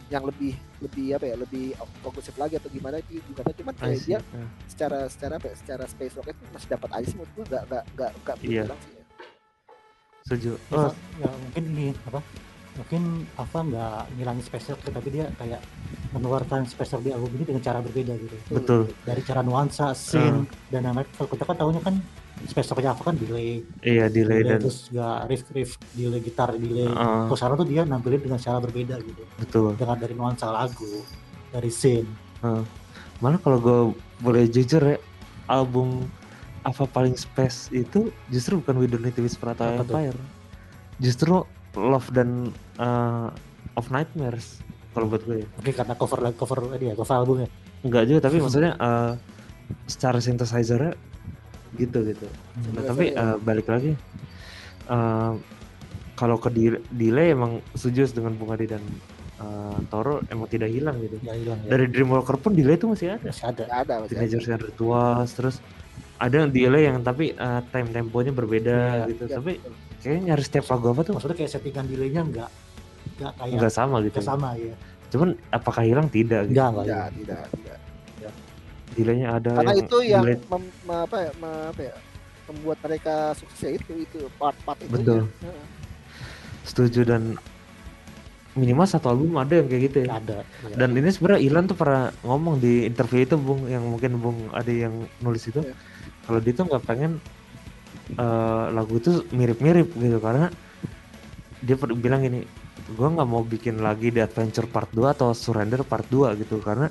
yang 0.09 0.25
lebih 0.25 0.57
lebih 0.81 1.07
apa 1.13 1.25
ya 1.27 1.37
lebih 1.37 1.65
progresif 2.01 2.33
lagi 2.41 2.57
atau 2.57 2.71
gimana 2.71 2.97
itu 3.03 3.21
juga 3.27 3.45
tahu. 3.45 3.61
cuman 3.61 3.75
kayak 3.77 4.01
dia 4.01 4.19
secara 4.65 5.05
secara 5.05 5.37
apa 5.37 5.47
ya, 5.51 5.55
secara 5.59 5.85
space 5.85 6.15
rocket 6.17 6.33
itu 6.33 6.45
masih 6.49 6.69
dapat 6.71 6.89
aja 6.97 7.07
sih 7.07 7.17
menurut 7.19 7.33
gua 7.35 7.45
nggak 7.45 7.63
nggak 7.69 7.85
nggak 7.93 8.11
nggak 8.17 8.37
perlu 8.41 8.49
Iya. 8.49 8.63
bilang 8.65 8.81
sih 8.81 8.93
ya. 8.93 9.05
setuju 10.25 10.53
Ya, 10.69 10.77
oh, 10.79 10.93
ya 11.19 11.29
mungkin 11.35 11.65
ini 11.73 11.87
apa? 12.05 12.21
Mungkin 12.79 13.03
apa 13.35 13.59
nggak 13.59 14.01
ngilangin 14.15 14.45
rock 14.71 14.81
tapi 14.87 15.09
dia 15.11 15.27
kayak 15.35 15.61
mengeluarkan 16.15 16.63
space 16.65 16.95
rock 16.95 17.03
di 17.03 17.11
album 17.11 17.35
ini 17.35 17.45
dengan 17.45 17.63
cara 17.63 17.79
berbeda 17.83 18.15
gitu. 18.15 18.37
betul 18.55 18.81
Dari 19.03 19.21
cara 19.27 19.43
nuansa, 19.43 19.93
scene 19.93 20.47
dan 20.71 20.87
yang 20.87 20.95
lain. 20.95 21.09
Kalau 21.11 21.29
kita 21.29 21.43
kan 21.43 21.57
tahunya 21.59 21.83
kan 21.83 21.95
space 22.47 22.71
rocknya 22.71 22.95
apa 22.95 23.03
kan 23.03 23.15
delay, 23.19 23.67
iya 23.83 24.07
delay 24.07 24.47
dan 24.47 24.63
terus 24.63 24.87
nggak 24.95 25.19
riff 25.27 25.43
riff 25.51 25.71
delay 25.91 26.23
gitar 26.23 26.55
delay. 26.55 26.87
Heeh, 26.87 27.23
Terus 27.27 27.39
sekarang 27.43 27.57
tuh 27.59 27.67
dia 27.67 27.83
nampilin 27.83 28.23
dengan 28.23 28.39
cara 28.39 28.59
berbeda 28.63 28.95
gitu. 29.03 29.23
betul 29.43 29.75
Dengan 29.75 29.99
dari 29.99 30.15
nuansa 30.15 30.47
lagu, 30.55 31.03
dari 31.51 31.71
scene. 31.75 32.07
malah 33.19 33.43
kalau 33.43 33.59
gue 33.59 33.81
boleh 34.23 34.47
jujur 34.47 34.79
ya 34.79 35.03
album 35.51 36.07
apa 36.63 36.87
paling 36.87 37.19
space 37.19 37.67
itu 37.75 38.15
justru 38.31 38.63
bukan 38.63 38.79
We 38.79 38.87
Don't 38.87 39.03
Need 39.03 39.19
to 39.19 39.27
Whisper 39.27 39.51
atau 39.51 39.75
Apa 39.75 39.83
tuh? 39.83 39.99
Empire 39.99 40.19
justru 41.03 41.35
Love 41.81 42.11
dan 42.11 42.51
uh, 42.77 43.31
of 43.73 43.87
Nightmares 43.89 44.59
kalau 44.91 45.07
buat 45.07 45.23
gue 45.23 45.37
ya 45.39 45.49
Mungkin 45.55 45.75
karena 45.77 45.95
cover 45.95 46.19
cover 46.35 46.59
dia 46.75 46.93
cover 46.93 47.15
albumnya. 47.15 47.49
enggak 47.81 48.05
juga 48.05 48.21
tapi 48.21 48.37
maksudnya 48.39 48.75
uh, 48.77 49.15
secara 49.85 50.19
synthesizer 50.19 50.99
gitu 51.73 52.03
gitu 52.03 52.27
Nah, 52.69 52.83
tapi 52.83 53.13
uh, 53.13 53.39
balik 53.39 53.67
lagi 53.67 53.95
uh, 54.87 55.39
kalau 56.15 56.35
ke 56.37 56.51
di- 56.51 56.83
delay 56.91 57.31
emang 57.31 57.63
setuju 57.73 58.11
dengan 58.13 58.35
Bung 58.35 58.51
Adi 58.51 58.67
dan 58.67 58.83
uh, 59.39 59.79
Toro 59.87 60.19
emang 60.27 60.49
tidak 60.49 60.67
hilang 60.69 60.99
gitu 60.99 61.23
Ya 61.23 61.33
hilang 61.33 61.63
ya. 61.63 61.69
dari 61.71 61.87
Dreamwalker 61.87 62.35
pun 62.37 62.53
delay 62.53 62.75
itu 62.75 62.87
masih 62.87 63.13
ada 63.13 63.23
Masih 63.25 63.47
ada. 63.47 63.65
ada 63.71 63.95
masih 64.01 64.11
ada. 64.11 64.27
Teenagers 64.27 64.47
Rituals 64.65 65.31
terus 65.33 65.57
ada 66.19 66.35
yang 66.37 66.51
delay 66.51 66.83
yang 66.85 66.99
tapi 67.01 67.31
uh, 67.33 67.63
time 67.71 67.89
temponya 67.89 68.33
berbeda 68.33 68.79
Iya, 68.99 69.09
gitu 69.09 69.25
Iya, 69.25 69.37
tapi 69.39 69.53
betul. 69.57 69.73
Kayaknya 69.99 70.23
nyaris 70.29 70.47
setiap 70.47 70.67
lagu 70.69 70.87
apa 70.89 71.01
tuh 71.03 71.13
Maksudnya 71.15 71.37
kayak 71.37 71.51
settingan 71.51 71.85
delaynya 71.85 72.23
nggak 72.25 72.51
nggak 73.19 73.33
kayak 73.35 73.55
nggak 73.57 73.73
sama 73.73 73.97
gitu 74.01 74.15
nggak 74.15 74.29
sama 74.29 74.49
ya. 74.55 74.75
cuman 75.09 75.29
apakah 75.51 75.83
hilang 75.83 76.09
tidak 76.09 76.41
gitu 76.45 76.55
Enggak 76.55 76.69
enggak. 76.71 76.85
tidak 76.85 76.99
ya. 76.99 77.09
tidak 77.11 77.45
tidak 77.51 77.79
delaynya 78.91 79.29
ada 79.33 79.51
karena 79.55 79.71
yang 79.71 79.81
itu 79.81 79.97
yang 80.03 80.23
delay- 80.23 80.43
mem- 80.49 80.75
me- 80.83 81.03
apa 81.03 81.17
ya, 81.19 81.31
me- 81.37 81.67
apa 81.69 81.83
ya 81.83 81.95
membuat 82.47 82.79
mereka 82.81 83.15
sukses 83.35 83.61
ya 83.61 83.71
itu 83.73 83.93
itu 83.99 84.19
part-part 84.35 84.79
itu 84.81 84.91
Betul. 84.91 85.21
setuju 86.63 87.01
dan 87.05 87.23
minimal 88.55 88.85
satu 88.85 89.07
album 89.09 89.37
ada 89.37 89.55
yang 89.55 89.67
kayak 89.67 89.83
gitu 89.87 89.97
ya 90.03 90.19
Ada. 90.19 90.39
ya. 90.43 90.75
dan 90.75 90.91
ini 90.93 91.09
sebenarnya 91.09 91.41
Ilan 91.43 91.65
tuh 91.65 91.77
pernah 91.77 92.11
ngomong 92.21 92.59
di 92.59 92.85
interview 92.85 93.23
itu 93.23 93.37
Bung 93.37 93.67
yang 93.67 93.85
mungkin 93.85 94.19
Bung 94.19 94.39
ada 94.51 94.67
yang 94.69 94.93
nulis 95.19 95.47
itu 95.47 95.61
Iya. 95.61 95.75
kalau 96.25 96.39
dia 96.39 96.53
tuh 96.53 96.65
nggak 96.67 96.83
pengen 96.85 97.13
eh, 98.11 98.65
lagu 98.71 98.97
itu 98.97 99.27
mirip-mirip 99.31 99.89
gitu 99.91 100.19
karena 100.19 100.49
dia 101.59 101.75
bilang 101.77 102.23
gini 102.23 102.47
gua 102.95 103.11
nggak 103.11 103.29
mau 103.29 103.43
bikin 103.43 103.79
lagi 103.79 104.09
The 104.09 104.25
Adventure 104.25 104.65
Part 104.65 104.95
2 104.95 105.13
atau 105.13 105.35
Surrender 105.35 105.83
Part 105.83 106.07
2 106.09 106.39
gitu 106.39 106.57
karena 106.59 106.89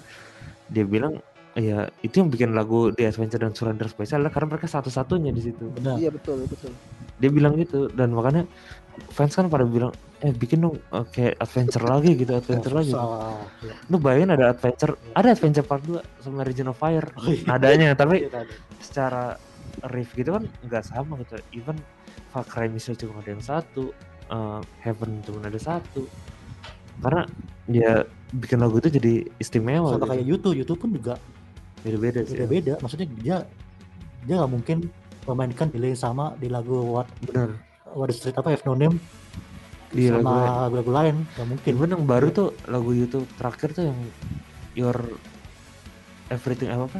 dia 0.67 0.83
bilang 0.83 1.17
ya 1.53 1.89
itu 2.03 2.21
yang 2.21 2.29
bikin 2.29 2.53
lagu 2.53 2.91
The 2.91 3.09
Adventure 3.09 3.41
dan 3.41 3.55
Surrender 3.55 3.87
spesial 3.87 4.21
adalah 4.21 4.29
karena 4.29 4.47
mereka 4.51 4.67
satu-satunya 4.67 5.31
di 5.31 5.41
situ 5.41 5.71
Benar. 5.73 5.97
iya 5.97 6.11
betul 6.11 6.45
betul 6.45 6.69
dia 7.17 7.29
bilang 7.33 7.57
gitu 7.57 7.89
dan 7.89 8.13
makanya 8.13 8.45
fans 9.09 9.33
kan 9.33 9.49
pada 9.49 9.65
bilang 9.65 9.89
eh 10.19 10.29
bikin 10.29 10.61
dong 10.61 10.77
eh, 10.77 11.05
kayak 11.09 11.33
adventure 11.39 11.85
lagi 11.89 12.13
gitu 12.13 12.29
adventure 12.35 12.75
lagi 12.75 12.93
Susah. 12.93 13.41
Ya. 13.65 13.73
lu 13.89 13.97
bayangin 13.97 14.37
ada 14.37 14.53
adventure 14.53 14.93
ada 15.15 15.27
adventure 15.33 15.65
part 15.65 15.81
2 15.81 15.97
sama 16.21 16.45
Region 16.45 16.69
of 16.69 16.77
Fire 16.77 17.09
Oh, 17.15 17.25
iya. 17.25 17.41
nadanya 17.47 17.89
tapi 17.95 18.27
Iya, 18.27 18.45
secara 18.77 19.33
riff 19.93 20.13
gitu 20.17 20.33
kan 20.33 20.43
nggak 20.65 20.83
sama 20.85 21.19
gitu 21.21 21.37
even 21.53 21.77
Far 22.33 22.45
Cry 22.45 22.65
Missile 22.71 22.97
cuma 22.97 23.21
ada 23.21 23.29
yang 23.33 23.43
satu 23.43 23.93
eh, 24.29 24.61
Heaven 24.81 25.21
cuma 25.25 25.45
ada 25.45 25.59
satu 25.61 26.09
karena 26.97 27.29
ya 27.69 28.01
bikin 28.33 28.59
lagu 28.59 28.81
itu 28.81 28.89
jadi 28.91 29.13
istimewa 29.37 29.93
Sama 29.93 30.03
gitu. 30.03 30.11
kayak 30.11 30.25
YouTube, 30.25 30.55
YouTube 30.57 30.79
pun 30.81 30.91
juga 30.91 31.13
beda-beda 31.85 32.25
sih 32.25 32.35
beda-beda. 32.35 32.73
Maksudnya 32.81 33.07
dia 33.21 33.37
dia 34.25 34.33
nggak 34.41 34.51
mungkin 34.51 34.77
memainkan 35.29 35.67
delay 35.71 35.93
yang 35.93 36.01
sama 36.01 36.33
di 36.41 36.49
lagu 36.49 36.73
What 36.83 37.07
bener 37.23 37.55
What 37.93 38.11
is 38.11 38.19
Street 38.19 38.35
apa 38.35 38.57
F 38.57 38.65
No 38.67 38.75
Name 38.75 38.99
di 39.93 40.11
lagu 40.11 40.27
lain. 40.27 40.49
sama 40.51 40.75
lagu 40.75 40.91
lain 40.91 41.15
nggak 41.37 41.47
mungkin. 41.47 41.71
Even 41.77 41.89
yang 41.93 42.03
baru 42.03 42.27
tuh 42.33 42.47
lagu 42.67 42.91
YouTube 42.91 43.27
terakhir 43.39 43.71
tuh 43.77 43.83
yang 43.87 43.99
Your 44.75 44.97
Everything 46.27 46.73
apa 46.73 46.91
apa 46.91 46.99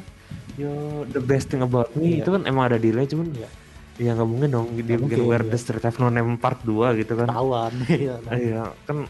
Your 0.58 1.06
The 1.06 1.22
Best 1.22 1.50
Thing 1.50 1.62
About 1.62 1.94
Me 1.94 2.18
Iya. 2.18 2.26
itu 2.26 2.30
kan 2.30 2.44
emang 2.44 2.64
ada 2.66 2.78
delay 2.78 3.06
cuman 3.06 3.30
Iya. 3.30 3.50
ya 3.98 4.10
nggak 4.14 4.30
mungkin 4.30 4.50
dong 4.52 4.68
dia 4.76 4.94
Nggak 4.94 5.02
bikin 5.08 5.22
Where 5.24 5.42
the 5.44 5.58
Street 5.58 5.82
Have 5.82 5.98
No 5.98 6.10
Name 6.10 6.36
Part 6.36 6.62
2 6.62 6.98
gitu 6.98 7.14
kan 7.16 7.28
Tawan. 7.28 7.74
Iya. 7.90 8.16
iya 8.34 8.64
kan 8.84 9.06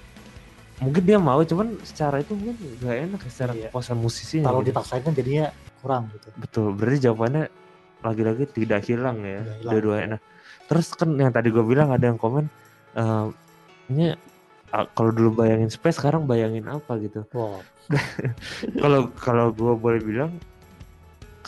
mungkin 0.77 1.03
dia 1.03 1.17
mau 1.17 1.41
cuman 1.41 1.73
secara 1.81 2.21
itu 2.21 2.31
mungkin 2.31 2.53
gak 2.77 2.97
enak 3.09 3.19
ya, 3.19 3.29
secara 3.29 3.51
Iya. 3.51 3.67
kepuasan 3.67 3.97
musisinya 3.97 4.45
Kalau 4.45 4.59
gitu. 4.61 4.69
dipaksain 4.69 5.01
kan 5.01 5.13
jadinya 5.13 5.45
kurang 5.77 6.03
gitu. 6.11 6.27
betul 6.37 6.67
berarti 6.71 6.97
jawabannya 7.01 7.43
lagi-lagi 7.97 8.43
tidak 8.47 8.85
hilang 8.85 9.17
ya 9.21 9.41
dua-duanya 9.61 10.07
nah 10.15 10.21
terus 10.67 10.91
kan 10.91 11.09
yang 11.13 11.31
tadi 11.31 11.49
gue 11.49 11.63
bilang 11.63 11.89
ada 11.89 12.05
yang 12.05 12.15
komen 12.15 12.45
eh, 12.93 13.25
ini 13.89 14.13
ah, 14.69 14.85
kalau 14.87 15.09
dulu 15.09 15.41
bayangin 15.41 15.67
space 15.67 15.97
sekarang 15.97 16.23
bayangin 16.23 16.67
apa 16.67 16.93
gitu 16.99 17.25
Wow. 17.31 17.57
kalau 18.81 19.09
kalau 19.15 19.45
gue 19.49 19.73
boleh 19.73 19.99
bilang 19.99 20.31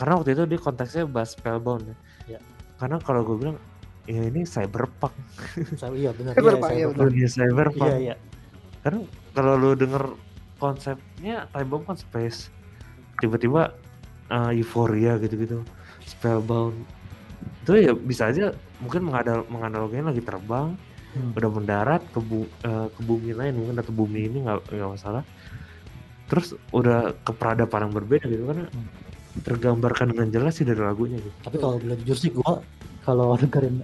karena 0.00 0.16
waktu 0.16 0.30
itu 0.32 0.42
dia 0.48 0.56
konteksnya 0.58 1.04
bahas 1.04 1.36
spellbound 1.36 1.84
ya. 1.84 1.96
Ya. 2.26 2.40
Karena 2.74 2.96
kalau 2.98 3.20
gue 3.22 3.36
bilang 3.36 3.56
ya 4.08 4.24
ini 4.24 4.42
cyberpunk, 4.42 5.12
Saya 5.76 5.92
iya 5.92 6.10
benar. 6.10 6.32
Cyberpunk, 6.32 6.72
Iya, 6.72 6.74
iya, 6.74 6.86
cyberpunk. 6.88 7.04
dunia 7.04 7.28
cyberpunk. 7.28 7.90
Iya 7.92 7.98
iya. 8.00 8.14
Karena 8.80 9.00
kalau 9.30 9.52
lu 9.54 9.70
denger 9.76 10.04
konsepnya 10.56 11.36
Time 11.52 11.68
Bomb 11.68 11.84
kan 11.84 11.96
space, 11.96 12.48
tiba-tiba 13.16 13.76
uh, 14.28 14.50
euforia 14.50 15.20
gitu-gitu, 15.20 15.60
spellbound. 16.02 16.80
Itu 17.60 17.76
ya 17.76 17.92
bisa 17.92 18.32
aja 18.32 18.50
mungkin 18.80 19.04
mengadal 19.04 19.44
menganaloginya 19.46 20.10
lagi 20.10 20.24
terbang, 20.24 20.80
Hmm. 21.10 21.34
udah 21.34 21.50
mendarat 21.50 22.06
ke, 22.14 22.22
bu, 22.22 22.46
eh, 22.62 22.86
ke 22.86 23.00
bumi 23.02 23.34
lain 23.34 23.58
mungkin 23.58 23.82
atau 23.82 23.90
bumi 23.90 24.30
ini 24.30 24.46
nggak 24.46 24.70
nggak 24.70 24.90
masalah. 24.94 25.26
Terus 26.30 26.54
udah 26.70 27.18
ke 27.26 27.34
peradaban 27.34 27.90
yang 27.90 27.94
berbeda 27.98 28.30
gitu 28.30 28.46
kan 28.46 28.70
Hmm. 28.70 28.86
Tergambarkan 29.40 30.12
dengan 30.12 30.28
jelas 30.30 30.56
sih 30.56 30.66
dari 30.66 30.80
lagunya 30.80 31.16
gitu. 31.18 31.32
Tapi 31.42 31.56
kalau 31.56 31.76
bilang 31.78 31.98
jujur 32.02 32.18
sih 32.18 32.30
gue 32.30 32.52
kalau 33.00 33.32
dengerin 33.34 33.80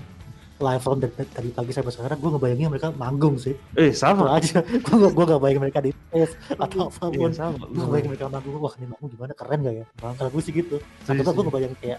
live 0.56 0.80
from 0.80 0.96
dari, 0.96 1.12
dari 1.12 1.52
pagi 1.52 1.68
sampai 1.68 1.92
sekarang 1.92 2.16
gue 2.16 2.30
ngebayangin 2.32 2.72
mereka 2.72 2.88
manggung 2.96 3.36
sih. 3.36 3.52
Eh 3.76 3.92
Itu 3.92 4.00
sama, 4.00 4.40
aja. 4.40 4.64
Gue 4.88 4.96
gak, 5.04 5.12
gue 5.12 5.24
gak 5.28 5.40
bayangin 5.44 5.62
mereka 5.68 5.84
di 5.84 5.92
stage 5.92 6.32
atau 6.56 6.88
iya 6.88 6.96
apa 6.96 7.06
pun. 7.12 7.30
sama. 7.36 7.64
Gue 7.68 7.82
ngebayangin 7.84 8.10
mereka 8.16 8.26
manggung, 8.32 8.52
wah 8.56 8.72
ini 8.80 8.86
manggung 8.88 9.10
gimana 9.12 9.32
keren 9.36 9.58
gak 9.60 9.74
ya? 9.76 9.86
Kalau 10.00 10.30
gue 10.32 10.40
sih 10.40 10.52
gitu. 10.56 10.76
Atau 11.04 11.12
Setuju, 11.12 11.28
gue 11.36 11.44
ngebayangin 11.44 11.76
kayak, 11.76 11.98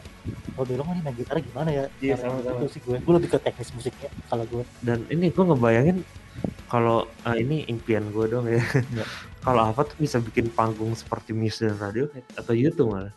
oh 0.57 0.65
Delong 0.65 0.89
ini 0.89 1.01
main 1.05 1.13
gitarnya 1.13 1.43
gimana 1.45 1.69
ya? 1.69 1.83
Iya, 2.01 2.15
Cara 2.17 2.21
sama-sama. 2.33 2.57
Itu 2.57 2.67
sih 2.73 2.81
gue. 2.81 2.97
Gue 2.97 3.13
lebih 3.13 3.29
ke 3.29 3.37
teknis 3.37 3.69
musiknya 3.77 4.09
kalau 4.25 4.45
gue. 4.49 4.63
dan 4.81 4.99
ini 5.13 5.25
gue 5.29 5.43
ngebayangin 5.45 5.97
kalau 6.65 6.97
ah, 7.23 7.37
ini 7.37 7.61
impian 7.69 8.09
gue 8.09 8.25
dong 8.25 8.49
ya 8.49 8.57
Iya. 8.57 9.05
kalau 9.45 9.69
apa 9.69 9.85
tuh 9.85 10.01
bisa 10.01 10.17
bikin 10.17 10.49
panggung 10.49 10.97
seperti 10.97 11.29
Muse 11.29 11.61
dan 11.61 11.77
Radiohead 11.77 12.25
atau 12.33 12.57
YouTube 12.57 12.89
malah 12.89 13.13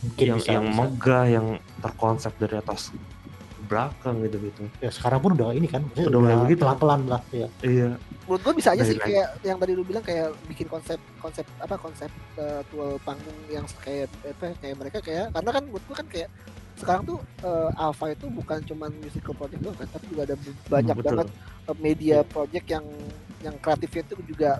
Mungkin 0.00 0.24
yang 0.24 0.40
bisa, 0.40 0.50
yang 0.52 0.66
bisa. 0.66 0.78
megah 0.80 1.24
yang 1.28 1.46
terkonsep 1.80 2.32
dari 2.40 2.56
atas 2.56 2.80
belakang 3.70 4.18
gitu 4.26 4.36
gitu 4.50 4.62
Ya 4.82 4.90
sekarang 4.90 5.20
pun 5.22 5.30
udah 5.38 5.54
ini 5.54 5.70
kan. 5.70 5.86
Udah 5.94 6.18
mulai 6.18 6.36
begitu. 6.42 6.62
Pelan-pelan 6.66 7.00
lah. 7.06 7.22
Ya. 7.30 7.48
iya 7.62 7.90
menurut 8.30 8.46
gue 8.46 8.54
bisa 8.62 8.70
aja 8.78 8.86
Dari 8.86 8.94
sih 8.94 9.02
kayak 9.02 9.28
yang 9.42 9.58
tadi 9.58 9.72
lu 9.74 9.82
bilang 9.82 10.06
kayak 10.06 10.30
bikin 10.46 10.70
konsep 10.70 11.02
konsep 11.18 11.42
apa 11.58 11.74
konsep 11.74 12.06
uh, 12.38 12.62
tual 12.70 12.94
panggung 13.02 13.34
yang 13.50 13.66
kayak 13.82 14.06
apa 14.22 14.54
kayak 14.62 14.76
mereka 14.78 14.98
kayak 15.02 15.34
karena 15.34 15.50
kan 15.50 15.62
menurut 15.66 15.82
gue 15.82 15.96
kan 15.98 16.06
kayak 16.06 16.28
sekarang 16.78 17.02
tuh 17.10 17.18
uh, 17.42 17.74
Alpha 17.74 18.14
itu 18.14 18.30
bukan 18.30 18.62
cuman 18.70 18.90
musical 19.02 19.34
project 19.34 19.66
doang 19.66 19.74
kan 19.74 19.88
tapi 19.90 20.04
juga 20.14 20.22
ada 20.30 20.36
b- 20.38 20.62
banyak 20.70 20.94
betul. 20.94 21.08
banget 21.10 21.28
uh, 21.66 21.76
media 21.82 22.18
project 22.22 22.66
yang 22.70 22.86
yang 23.42 23.54
kreatifnya 23.58 24.02
itu 24.06 24.14
juga 24.30 24.50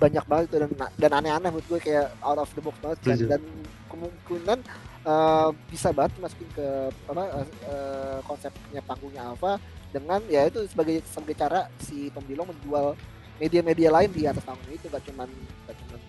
banyak 0.00 0.24
banget 0.24 0.44
itu 0.48 0.56
dan 0.56 0.70
dan 0.96 1.10
aneh-aneh 1.12 1.50
menurut 1.52 1.68
gue 1.68 1.80
kayak 1.84 2.16
out 2.24 2.40
of 2.40 2.48
the 2.56 2.64
box 2.64 2.74
banget 2.80 2.98
kan 3.04 3.18
dan 3.36 3.42
kemungkinan 3.92 4.58
uh, 5.04 5.52
bisa 5.68 5.92
banget 5.92 6.16
masukin 6.18 6.48
ke 6.56 6.68
apa 7.12 7.24
uh, 7.28 7.46
uh, 7.68 8.18
konsepnya 8.24 8.80
panggungnya 8.82 9.22
Alpha 9.28 9.60
dengan 9.92 10.24
ya 10.32 10.48
itu 10.48 10.64
sebagai 10.72 11.04
sebagai 11.04 11.36
cara 11.36 11.68
si 11.84 12.08
Tom 12.16 12.24
Dillon 12.24 12.48
menjual 12.48 12.96
media-media 13.36 13.92
lain 13.92 14.10
di 14.10 14.24
atas 14.24 14.42
panggung 14.42 14.72
itu. 14.72 14.88
Gak 14.88 15.04
cuman 15.04 15.28
gak 15.68 15.76
cuman 15.84 16.00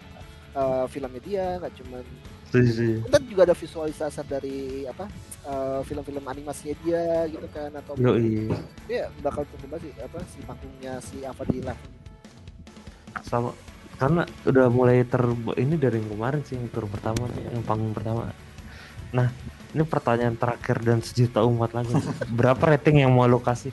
uh, 0.56 0.86
film 0.90 1.12
media 1.12 1.60
gak 1.60 1.74
cuman 1.82 2.06
kita 2.54 3.18
juga 3.26 3.42
ada 3.50 3.56
visualisasi 3.58 4.22
dari 4.30 4.86
apa 4.86 5.10
uh, 5.50 5.82
film-film 5.90 6.22
animasinya 6.22 6.78
dia 6.86 7.26
gitu 7.26 7.48
kan 7.50 7.74
atau 7.74 7.98
yo 7.98 8.14
iya 8.14 8.54
ya 8.86 9.06
bakal 9.26 9.42
banget 9.58 9.90
sih 9.90 9.94
apa 9.98 10.20
si 10.30 10.38
panggungnya 10.46 10.94
si 11.02 11.18
Ava 11.26 11.44
di 11.50 11.66
live 11.66 11.84
sama 13.26 13.50
karena 14.04 14.28
udah 14.44 14.68
mulai 14.68 15.08
ter 15.08 15.24
ini 15.56 15.80
dari 15.80 16.04
yang 16.04 16.12
kemarin 16.12 16.44
sih 16.44 16.60
yang 16.60 16.68
tur 16.68 16.92
pertama 16.92 17.24
yang 17.40 17.64
panggung 17.64 17.96
pertama. 17.96 18.36
Nah 19.16 19.32
ini 19.72 19.84
pertanyaan 19.88 20.36
terakhir 20.36 20.84
dan 20.84 21.00
sejuta 21.00 21.40
umat 21.48 21.72
lagi. 21.72 21.96
Berapa 22.38 22.76
rating 22.76 23.00
yang 23.08 23.16
mau 23.16 23.24
lo 23.32 23.40
kasih 23.40 23.72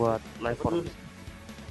buat 0.00 0.24
live 0.40 0.56
performance 0.56 0.96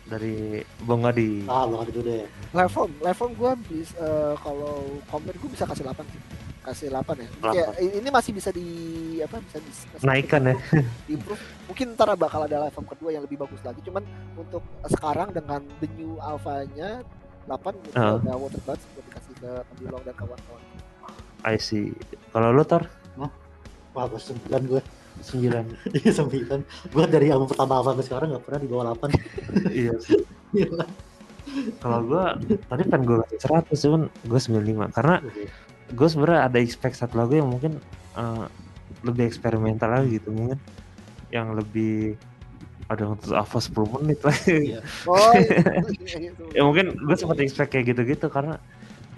dari 0.06 0.62
Bang 0.86 1.02
Adi. 1.10 1.50
Ah, 1.50 1.66
lo 1.66 1.82
dulu 1.82 2.06
deh. 2.06 2.30
live 2.54 2.70
form 2.70 2.94
live 3.02 3.18
form 3.18 3.34
gue 3.34 3.52
bisa 3.66 3.98
uh, 3.98 4.38
kalau 4.38 5.02
compare 5.10 5.42
gue 5.42 5.50
bisa 5.50 5.66
kasih 5.66 5.82
8 5.82 5.98
sih 6.14 6.22
kasih 6.66 6.90
8 6.90 7.06
ya 7.16 7.30
Kayak, 7.40 7.70
ini 7.80 8.10
masih 8.10 8.32
bisa 8.34 8.50
di 8.50 8.68
apa 9.22 9.38
bisa 9.40 9.58
di 9.58 9.72
Naikkan 10.02 10.42
ya. 10.50 10.56
di 11.06 11.14
improve 11.14 11.40
mungkin 11.66 11.86
ntar 11.94 12.10
bakal 12.16 12.44
ada 12.44 12.66
live 12.66 12.74
form 12.74 12.90
kedua 12.90 13.14
yang 13.14 13.24
lebih 13.24 13.38
bagus 13.38 13.62
lagi 13.62 13.80
cuman 13.82 14.02
untuk 14.36 14.66
sekarang 14.90 15.30
dengan 15.30 15.62
the 15.78 15.88
new 15.94 16.18
alpha-nya 16.20 17.06
8 17.46 17.54
gitu 17.86 17.94
Ah. 17.94 18.18
udah 18.18 18.36
water 18.36 18.62
banget 18.66 18.82
buat 18.92 19.04
dikasih 19.06 19.34
ke 19.38 19.50
Pendulong 19.70 20.02
dan 20.02 20.16
kawan-kawan 20.18 20.62
I 21.46 21.62
see. 21.62 21.94
Kalau 22.34 22.50
lo 22.50 22.66
tor 22.66 22.90
Wah, 23.94 24.10
gue 24.10 24.20
sembilan 24.20 24.62
gue. 24.66 24.82
9. 25.24 25.72
Iya 26.04 26.12
sembilan. 26.12 26.60
Gue 26.92 27.06
dari 27.08 27.32
album 27.32 27.48
pertama 27.48 27.80
sampai 27.80 28.04
sekarang 28.04 28.28
gak 28.34 28.44
pernah 28.44 28.60
di 28.60 28.68
bawah 28.68 28.84
delapan. 28.92 29.10
iya 29.72 29.96
sih. 30.04 30.20
Kalau 31.80 32.00
gua 32.04 32.36
tadi 32.68 32.84
pengen 32.84 33.06
gue 33.06 33.18
kasih 33.24 33.40
100 33.72 33.84
cuman 33.88 34.02
gue 34.10 34.40
95 34.42 34.92
karena 34.92 35.16
gue 35.94 36.08
sebenarnya 36.10 36.50
ada 36.50 36.58
expect 36.58 36.98
satu 36.98 37.20
lagu 37.20 37.38
yang 37.38 37.50
mungkin 37.50 37.78
eh, 38.18 38.46
lebih 39.06 39.30
eksperimental 39.30 39.90
lagi 39.92 40.18
gitu 40.18 40.34
mungkin 40.34 40.58
yang 41.30 41.54
lebih 41.54 42.18
ada 42.86 43.10
untuk 43.10 43.34
apa 43.34 43.58
10 43.58 43.94
menit 43.98 44.20
lah 44.22 44.38
Iya. 44.46 44.80
oh 45.10 45.34
iya, 45.34 46.18
gitu. 46.30 46.44
ya 46.58 46.62
mungkin 46.62 46.94
gue 46.94 47.16
sempat 47.18 47.38
expect 47.42 47.74
kayak 47.74 47.94
gitu-gitu 47.94 48.30
karena 48.30 48.62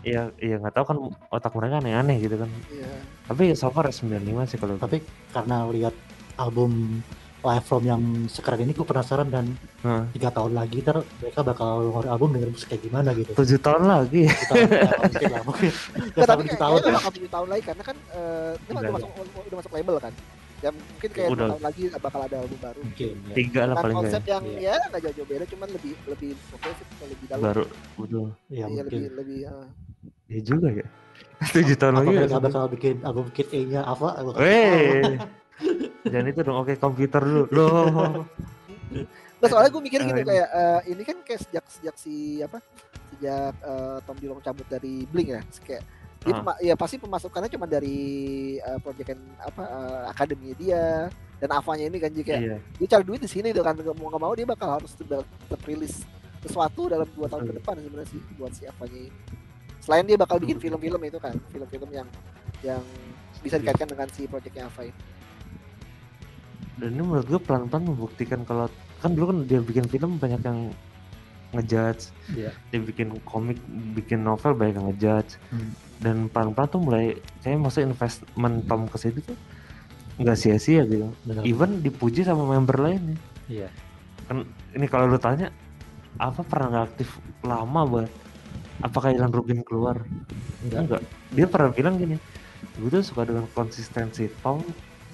ya 0.08 0.32
ya 0.40 0.56
nggak 0.56 0.72
tahu 0.72 0.86
kan 0.88 0.98
otak 1.36 1.52
mereka 1.52 1.84
aneh-aneh 1.84 2.16
gitu 2.24 2.40
kan 2.40 2.50
Iya. 2.72 2.88
tapi 3.28 3.52
so 3.60 3.68
far 3.68 3.92
95 3.92 4.24
sih 4.48 4.58
kalau 4.60 4.80
Tapi 4.80 5.04
karena 5.36 5.68
lihat 5.68 5.96
album 6.40 7.04
live 7.40 7.64
from 7.64 7.84
yang 7.84 8.02
sekarang 8.26 8.60
ini 8.62 8.72
gue 8.72 8.84
penasaran 8.84 9.28
dan 9.28 9.46
tiga 10.10 10.30
tahun 10.30 10.52
lagi 10.52 10.82
ntar 10.82 11.00
mereka 11.16 11.42
bakal 11.42 11.70
ngeluarin 11.82 12.10
album 12.10 12.30
dengan 12.32 12.50
musik 12.50 12.68
kayak 12.68 12.84
gimana 12.84 13.10
gitu. 13.14 13.32
tujuh 13.34 13.60
tahun 13.60 13.84
lagi 13.86 14.26
Kita 14.26 14.54
ya, 14.56 14.66
mungkin 15.04 15.28
lah 15.30 15.44
mungkin. 15.44 15.72
Nggak 16.10 16.28
tapi 16.28 16.42
tujuh 16.44 16.58
tahun. 16.58 16.78
kayaknya 16.78 16.98
bakal 16.98 17.12
7 17.14 17.30
tahun 17.30 17.48
lagi 17.48 17.64
karena 17.64 17.84
kan 17.84 17.98
eh, 18.12 18.52
ini 18.58 18.68
Udah 18.68 18.80
udah 18.80 18.92
masuk 18.92 19.10
udah 19.40 19.58
masuk 19.58 19.72
label 19.72 19.96
kan 20.00 20.14
ya 20.58 20.70
mungkin 20.74 21.10
kayak 21.14 21.30
Udah. 21.30 21.46
2 21.46 21.52
tahun 21.54 21.64
lagi 21.64 21.82
bakal 21.96 22.20
ada 22.20 22.36
album 22.40 22.60
baru 22.60 22.82
Mungkin. 22.82 23.14
ya. 23.22 23.36
tiga 23.36 23.62
lah 23.64 23.76
paling 23.78 23.96
konsep 23.96 24.22
yang 24.26 24.44
Iya. 24.44 24.74
ya 24.74 24.76
nggak 24.90 25.02
jauh-jauh 25.04 25.28
beda 25.28 25.46
cuman 25.48 25.68
lebih 25.70 25.94
lebih 26.08 26.32
progresif 26.50 26.88
lebih 27.00 27.26
dalam 27.28 27.44
baru 27.44 27.64
betul 27.96 28.28
Iya 28.44 28.58
Iya, 28.58 28.66
mungkin. 28.66 28.82
lebih 28.84 29.02
lebih 29.14 29.40
eh, 29.46 29.68
ya 30.28 30.40
juga 30.42 30.68
ya 30.74 30.86
tujuh 31.54 31.76
tahun 31.76 31.94
Apa 31.94 32.02
lagi 32.02 32.10
mereka 32.18 32.34
ya. 32.34 32.42
bakal 32.42 32.64
bikin 32.68 32.96
album 33.02 33.26
kit 33.30 33.48
A-nya 33.50 33.82
apa? 33.84 34.08
Gua 34.18 34.26
nggak 34.26 34.34
tahu. 34.34 34.42
Weh, 34.42 35.14
jangan 36.10 36.28
itu 36.28 36.42
dong. 36.42 36.58
Oke, 36.58 36.74
komputer 36.76 37.22
dulu. 37.22 37.44
Loh. 37.50 38.26
Nggak, 39.38 39.50
soalnya 39.52 39.70
gue 39.70 39.84
mikir 39.84 40.00
Eh, 40.02 40.08
gitu 40.08 40.22
kayak 40.24 40.48
eh, 40.50 40.80
ini 40.90 41.02
kan 41.04 41.18
kayak 41.22 41.42
sejak 41.44 41.66
sejak 41.68 41.96
si 41.96 42.16
apa 42.40 42.58
sejak 43.14 43.54
eh, 43.54 43.98
Tom 44.02 44.18
Dillon 44.18 44.42
cabut 44.42 44.66
dari 44.66 45.06
Blink 45.06 45.30
ya 45.30 45.42
kayak 45.62 45.84
dia 46.18 46.34
pema- 46.34 46.60
ya 46.60 46.74
pasti 46.74 46.98
pemasukannya 46.98 47.48
cuma 47.48 47.70
dari 47.70 47.98
uh, 48.60 48.82
proyekan 48.82 49.16
apa 49.38 49.64
eh, 49.64 50.04
akademinya 50.10 50.56
dia 50.58 50.84
dan 51.38 51.50
Avanya 51.54 51.86
ini 51.86 51.98
kan 52.02 52.10
jika 52.10 52.34
Iya. 52.34 52.58
dia 52.58 52.88
cari 52.90 53.04
duit 53.06 53.22
di 53.22 53.30
sini 53.30 53.54
tuh 53.54 53.62
kan 53.62 53.78
mau 53.78 54.10
nggak 54.10 54.20
mau 54.20 54.34
dia 54.34 54.44
bakal 54.44 54.74
harus 54.74 54.92
tetap, 54.92 55.24
rilis 55.64 56.02
sesuatu 56.42 56.90
dalam 56.90 57.06
dua 57.14 57.30
tahun 57.30 57.44
ke 57.44 57.48
Hmm. 57.48 57.60
depan 57.62 57.76
sebenarnya 57.78 58.10
sih 58.10 58.22
buat 58.34 58.52
si 58.52 58.66
Avanya 58.66 58.98
ini 58.98 59.12
selain 59.78 60.04
dia 60.04 60.18
bakal 60.18 60.42
bikin 60.42 60.58
film-film 60.58 61.00
itu 61.00 61.20
kan 61.22 61.38
film-film 61.48 61.90
yang 61.94 62.08
yang 62.60 62.82
bisa 63.40 63.56
dikaitkan 63.56 63.88
dengan 63.88 64.08
si 64.10 64.26
proyeknya 64.26 64.66
Ava 64.66 64.82
ini 64.84 64.98
Dan 66.78 66.94
ini 66.94 67.02
menurut 67.02 67.26
gue 67.26 67.42
pelan-pelan 67.42 67.84
membuktikan 67.90 68.46
kalau 68.46 68.70
kan 69.02 69.14
dulu 69.14 69.34
kan 69.34 69.38
dia 69.50 69.60
bikin 69.62 69.86
film 69.90 70.22
banyak 70.22 70.42
yang 70.46 70.70
ngejudge. 71.56 72.14
Iya. 72.34 72.52
Dia 72.74 72.80
bikin 72.82 73.18
komik, 73.26 73.58
bikin 73.98 74.22
novel 74.22 74.54
banyak 74.54 74.78
yang 74.78 74.88
ngejudge. 74.94 75.42
Hmm. 75.50 75.72
Dan 75.98 76.16
pelan-pelan 76.30 76.70
tuh 76.70 76.82
mulai 76.82 77.06
kayak 77.42 77.58
maksudnya 77.58 77.94
investment 77.94 78.56
Tom 78.70 78.86
ke 78.86 78.98
situ 79.02 79.20
tuh 79.26 79.38
nggak 80.18 80.38
sia-sia 80.38 80.86
gitu. 80.86 81.14
Benar. 81.26 81.42
Even 81.46 81.82
dipuji 81.82 82.26
sama 82.26 82.46
member 82.46 82.78
lainnya. 82.78 83.18
Iya. 83.50 83.70
Kan 84.30 84.46
ini 84.74 84.86
kalau 84.86 85.10
lu 85.10 85.18
tanya 85.18 85.50
apa 86.18 86.42
pernah 86.42 86.68
nggak 86.74 86.86
aktif 86.94 87.10
lama 87.46 87.82
banget? 87.86 88.14
Apakah 88.78 89.10
Ilan 89.10 89.34
Rubin 89.34 89.66
keluar? 89.66 89.98
Enggak. 90.62 90.80
Enggak. 90.86 91.02
Dia 91.34 91.46
pernah 91.50 91.70
bilang 91.74 91.98
gini, 91.98 92.18
gue 92.78 92.90
tuh 92.94 93.02
suka 93.02 93.26
dengan 93.26 93.50
konsistensi 93.58 94.30
Tom 94.46 94.62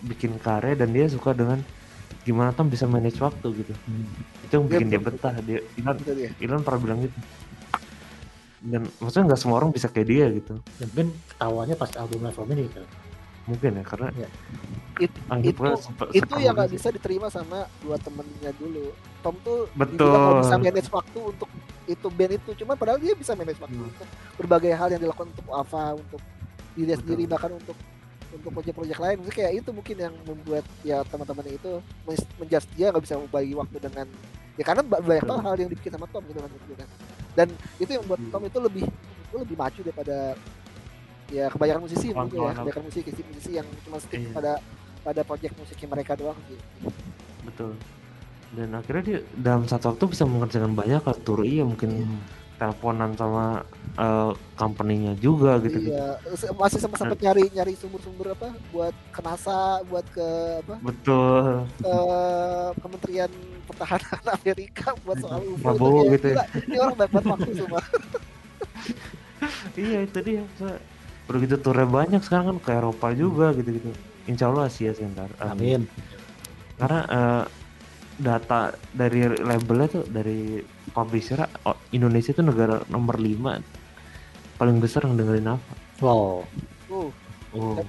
bikin 0.04 0.36
karya 0.38 0.76
dan 0.76 0.90
dia 0.90 1.08
suka 1.08 1.32
dengan 1.32 1.64
gimana 2.22 2.52
Tom 2.52 2.68
bisa 2.68 2.86
manage 2.86 3.18
waktu 3.18 3.48
gitu. 3.58 3.74
Hmm. 3.84 4.06
Itu 4.42 4.52
yang 4.54 4.66
bikin 4.68 4.80
Iya, 4.82 4.92
dia 4.92 5.02
betah. 5.02 5.34
Dia 5.40 5.60
Ilan, 5.76 5.96
itu 5.98 6.12
dia 6.14 6.30
Ilan 6.38 6.60
pernah 6.62 6.80
bilang 6.80 7.00
gitu. 7.02 7.18
Dan 8.64 8.88
maksudnya 8.98 9.26
nggak 9.28 9.42
semua 9.42 9.56
orang 9.58 9.72
bisa 9.72 9.88
kayak 9.88 10.08
dia 10.08 10.26
gitu. 10.32 10.54
Ya, 10.78 10.86
mungkin 10.88 11.08
ketawanya 11.28 11.76
pas 11.76 11.92
album 11.94 12.20
live 12.22 12.32
from 12.32 12.48
ini 12.50 12.66
kan. 12.68 12.86
Mungkin 13.44 13.72
ya 13.76 13.84
karena 13.84 14.08
Iya. 14.14 14.30
It- 15.02 15.20
anggaplah 15.28 15.74
itu- 15.74 15.84
sepe- 15.84 16.12
itu 16.14 16.36
yang 16.38 16.54
nggak 16.54 16.72
bisa 16.72 16.88
diterima 16.90 17.28
sama 17.28 17.66
dua 17.82 17.98
temennya 17.98 18.54
dulu 18.56 18.94
Tom 19.20 19.36
tuh 19.42 19.68
Betul. 19.74 20.40
bisa 20.40 20.56
manage 20.56 20.88
waktu 20.88 21.20
untuk 21.20 21.50
itu 21.84 22.08
band 22.08 22.34
itu 22.34 22.50
cuman 22.56 22.76
padahal 22.78 23.00
dia 23.02 23.12
bisa 23.12 23.34
manage 23.34 23.60
waktu 23.60 23.76
Hmm. 23.76 23.90
untuk 23.90 24.08
berbagai 24.38 24.72
hal 24.72 24.88
yang 24.90 25.02
dilakukan 25.02 25.28
untuk 25.28 25.48
Ava 25.50 25.98
untuk 25.98 26.22
diri 26.72 26.88
Betul. 26.88 27.00
sendiri 27.04 27.24
bahkan 27.26 27.52
untuk 27.52 27.76
untuk 28.34 28.50
proyek-proyek 28.52 28.98
lain. 28.98 29.18
Mungkin 29.22 29.36
kayak 29.36 29.54
itu 29.56 29.70
mungkin 29.70 29.96
yang 29.96 30.14
membuat 30.24 30.66
ya 30.82 31.02
teman-teman 31.06 31.46
itu 31.48 31.72
men- 32.04 32.30
menjudge 32.38 32.68
dia 32.74 32.90
nggak 32.90 33.04
bisa 33.04 33.16
membagi 33.16 33.54
waktu 33.54 33.78
dengan 33.80 34.06
ya 34.54 34.64
karena 34.64 34.82
ba- 34.82 35.02
banyak 35.02 35.24
banget 35.24 35.44
hal 35.44 35.56
yang 35.58 35.70
dibikin 35.70 35.92
sama 35.94 36.06
Tom 36.10 36.24
gitu 36.26 36.40
kan 36.40 36.50
kan. 36.78 36.90
Dan 37.34 37.48
itu 37.78 37.90
yang 37.90 38.02
membuat 38.06 38.22
Tom 38.28 38.44
itu 38.44 38.60
lebih 38.60 38.84
itu 39.24 39.36
lebih 39.40 39.56
maju 39.56 39.80
daripada 39.82 40.18
ya 41.30 41.46
kebanyakan 41.50 41.82
musisi 41.82 42.08
gue 42.10 42.22
ya 42.38 42.54
kebanyakan 42.54 42.84
musisi 42.86 43.22
musisi 43.24 43.52
yang 43.54 43.68
cuma 43.82 43.98
stick 43.98 44.22
Iya. 44.22 44.32
pada 44.34 44.54
pada 45.02 45.22
proyek 45.24 45.52
musiknya 45.56 45.88
mereka 45.90 46.14
doang 46.14 46.38
sih. 46.46 46.60
Betul. 47.44 47.74
Dan 48.54 48.70
akhirnya 48.72 49.04
dia 49.04 49.20
dalam 49.34 49.66
satu 49.66 49.92
waktu 49.92 50.06
bisa 50.14 50.24
mengerjakan 50.24 50.74
banyak 50.74 51.02
tur 51.22 51.42
iya 51.42 51.66
mungkin 51.66 52.06
Hmm. 52.06 52.22
teleponan 52.56 53.12
sama 53.14 53.66
eh, 53.98 54.32
company-nya 54.54 55.18
juga 55.18 55.58
gitu 55.62 55.82
gitu 55.82 55.94
iya 55.94 56.22
masih 56.54 56.78
sempat 56.78 57.02
sempat 57.02 57.20
nyari 57.20 57.50
nyari 57.54 57.74
sumber-sumber 57.74 58.38
apa 58.38 58.54
buat 58.70 58.96
ke 59.10 59.20
NASA 59.26 59.82
buat 59.90 60.06
ke 60.14 60.28
apa? 60.66 60.76
Betul. 60.82 61.68
Ke 61.82 61.98
Kementerian 62.80 63.32
Pertahanan 63.64 64.26
Amerika 64.42 64.94
buat 65.04 65.18
soal 65.22 65.42
UFO 65.54 65.62
Prabowo 65.62 66.00
kayak 66.06 66.14
gitu 66.18 66.28
ya. 66.34 66.46
ini 66.70 66.78
orang 66.80 66.96
banyak 66.98 67.12
banget 67.12 67.26
waktu 67.30 67.52
semua. 67.58 67.82
Iya 69.76 69.98
itu 70.08 70.20
dia. 70.24 70.44
Udah 71.28 71.40
gitu 71.40 71.56
turnya 71.60 71.88
banyak 71.88 72.22
sekarang 72.24 72.46
kan 72.56 72.58
ke 72.62 72.72
Eropa 72.76 73.08
juga 73.16 73.52
gitu 73.56 73.70
gitu 73.76 73.90
Insya 74.30 74.52
Allah 74.52 74.72
Asia 74.72 74.92
sih 74.96 75.04
ntar. 75.12 75.30
Amin. 75.42 75.88
karena 76.74 77.00
eh, 77.06 77.44
data 78.18 78.74
dari 78.92 79.30
labelnya 79.30 79.88
tuh 79.88 80.04
dari 80.10 80.60
publisher 80.92 81.48
oh, 81.70 81.78
Indonesia 81.94 82.34
itu 82.34 82.44
negara 82.44 82.82
nomor 82.90 83.18
5 83.18 83.73
paling 84.64 84.80
besar 84.80 85.04
yang 85.04 85.20
dengerin 85.20 85.60
apa? 85.60 85.74
Wow. 86.00 86.48
uh 86.88 87.12
oh. 87.52 87.84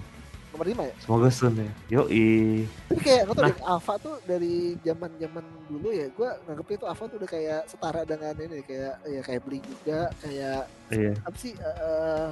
Nomor 0.50 0.66
lima 0.66 0.82
ya? 0.90 0.94
Semoga 1.02 1.30
soon 1.30 1.54
ya. 1.54 1.70
Yoi. 2.02 2.66
Tapi 2.90 2.98
kayak 3.02 3.30
nggak 3.30 3.36
tau 3.38 3.42
Nah. 3.42 3.50
deh 3.50 3.58
Ava 3.62 3.94
tuh 4.02 4.14
dari 4.26 4.54
zaman 4.82 5.10
zaman 5.22 5.44
dulu 5.70 5.88
ya 5.94 6.06
gue 6.10 6.28
nganggep 6.50 6.66
itu 6.74 6.86
Ava 6.86 7.04
tuh 7.06 7.16
udah 7.22 7.30
kayak 7.30 7.60
setara 7.70 8.02
dengan 8.02 8.34
ini 8.38 8.58
kayak 8.66 8.94
ya 9.06 9.20
kayak 9.22 9.40
beli 9.46 9.58
juga 9.62 10.10
kayak 10.18 10.62
iya. 10.94 11.12
apa 11.22 11.36
sih 11.38 11.54
eh 11.58 12.30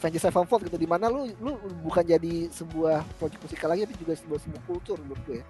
Avengers 0.00 0.24
Sevenfold 0.24 0.64
gitu 0.64 0.80
di 0.80 0.88
mana 0.88 1.12
lu 1.12 1.28
lu 1.44 1.60
bukan 1.84 2.00
jadi 2.00 2.48
sebuah 2.48 3.04
proyek 3.20 3.36
musikal 3.44 3.68
lagi 3.68 3.84
tapi 3.84 3.96
juga 4.00 4.16
sebuah 4.16 4.40
sebuah 4.40 4.62
kultur 4.64 4.96
menurut 5.04 5.20
gue 5.28 5.36
ya. 5.40 5.46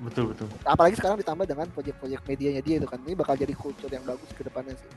Betul 0.00 0.32
betul. 0.32 0.48
Apalagi 0.64 0.96
sekarang 0.96 1.20
ditambah 1.20 1.44
dengan 1.44 1.68
proyek-proyek 1.72 2.20
medianya 2.24 2.60
dia 2.64 2.80
itu 2.80 2.88
kan 2.88 3.00
ini 3.04 3.12
bakal 3.12 3.36
jadi 3.36 3.52
kultur 3.52 3.88
yang 3.92 4.04
bagus 4.04 4.28
ke 4.32 4.40
depannya 4.44 4.76
sih. 4.76 4.92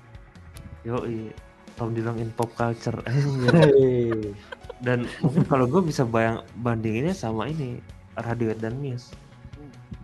Yoi 0.87 1.46
Tom 1.77 1.93
Dilong 1.93 2.17
in 2.17 2.33
pop 2.33 2.49
culture. 2.51 2.97
Hey. 3.05 4.33
dan 4.85 5.09
mungkin 5.21 5.41
kalau 5.45 5.65
gue 5.65 5.81
bisa 5.81 6.05
bayang 6.05 6.45
bandinginnya 6.61 7.13
sama 7.13 7.49
ini 7.49 7.81
Radiohead 8.13 8.61
dan 8.61 8.77
Muse 8.77 9.09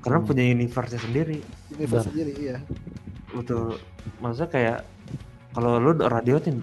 karena 0.01 0.19
Hmm. 0.19 0.27
punya 0.27 0.43
universe 0.43 0.97
sendiri. 0.99 1.39
Universe 1.73 2.09
sendiri 2.11 2.31
iya. 2.35 2.57
Betul. 3.31 3.79
Maksudnya 4.19 4.49
kayak 4.49 4.77
kalau 5.53 5.77
lu 5.79 5.95
Radiohead 5.95 6.59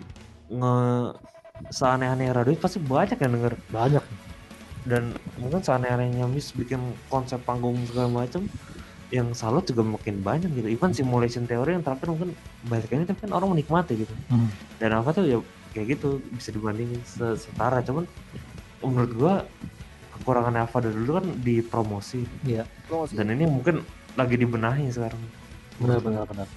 nge 0.50 0.74
seaneh-aneh 1.70 2.30
Radiohead 2.30 2.60
pasti 2.60 2.78
banyak 2.78 3.18
yang 3.18 3.32
denger. 3.36 3.54
Banyak. 3.70 4.04
dan 4.80 5.12
mungkin 5.36 5.60
seaneh-anehnya 5.60 6.24
Muse 6.24 6.56
bikin 6.56 6.80
konsep 7.12 7.36
panggung 7.44 7.76
segala 7.84 8.24
macam 8.24 8.48
yang 9.10 9.34
salut 9.34 9.66
juga 9.66 9.82
makin 9.82 10.22
banyak 10.22 10.50
gitu. 10.54 10.68
Even 10.70 10.94
simulation 10.94 11.44
teori 11.44 11.74
yang 11.74 11.82
terakhir 11.82 12.06
mungkin 12.10 12.30
balikannya 12.70 13.10
tapi 13.10 13.26
kan 13.26 13.32
orang 13.34 13.50
menikmati 13.58 14.06
gitu. 14.06 14.14
Hmm. 14.30 14.46
dan 14.78 14.94
apa 14.96 15.10
tuh 15.10 15.24
ya 15.26 15.38
kayak 15.74 15.98
gitu 15.98 16.22
bisa 16.30 16.50
dibandingin 16.54 17.02
se- 17.02 17.38
setara. 17.42 17.82
Cuman 17.82 18.06
menurut 18.80 19.12
gua 19.18 19.34
kekurangan 20.18 20.62
Ava 20.62 20.78
dari 20.78 20.94
dulu 20.94 21.12
kan 21.18 21.26
di 21.42 21.54
promosi 21.60 22.22
promosi. 22.86 23.18
Dan 23.18 23.34
ini 23.34 23.44
mungkin 23.50 23.82
lagi 24.14 24.34
dibenahi 24.38 24.90
sekarang. 24.90 25.20
Benar 25.80 25.98
benar 26.04 26.24
benar. 26.28 26.48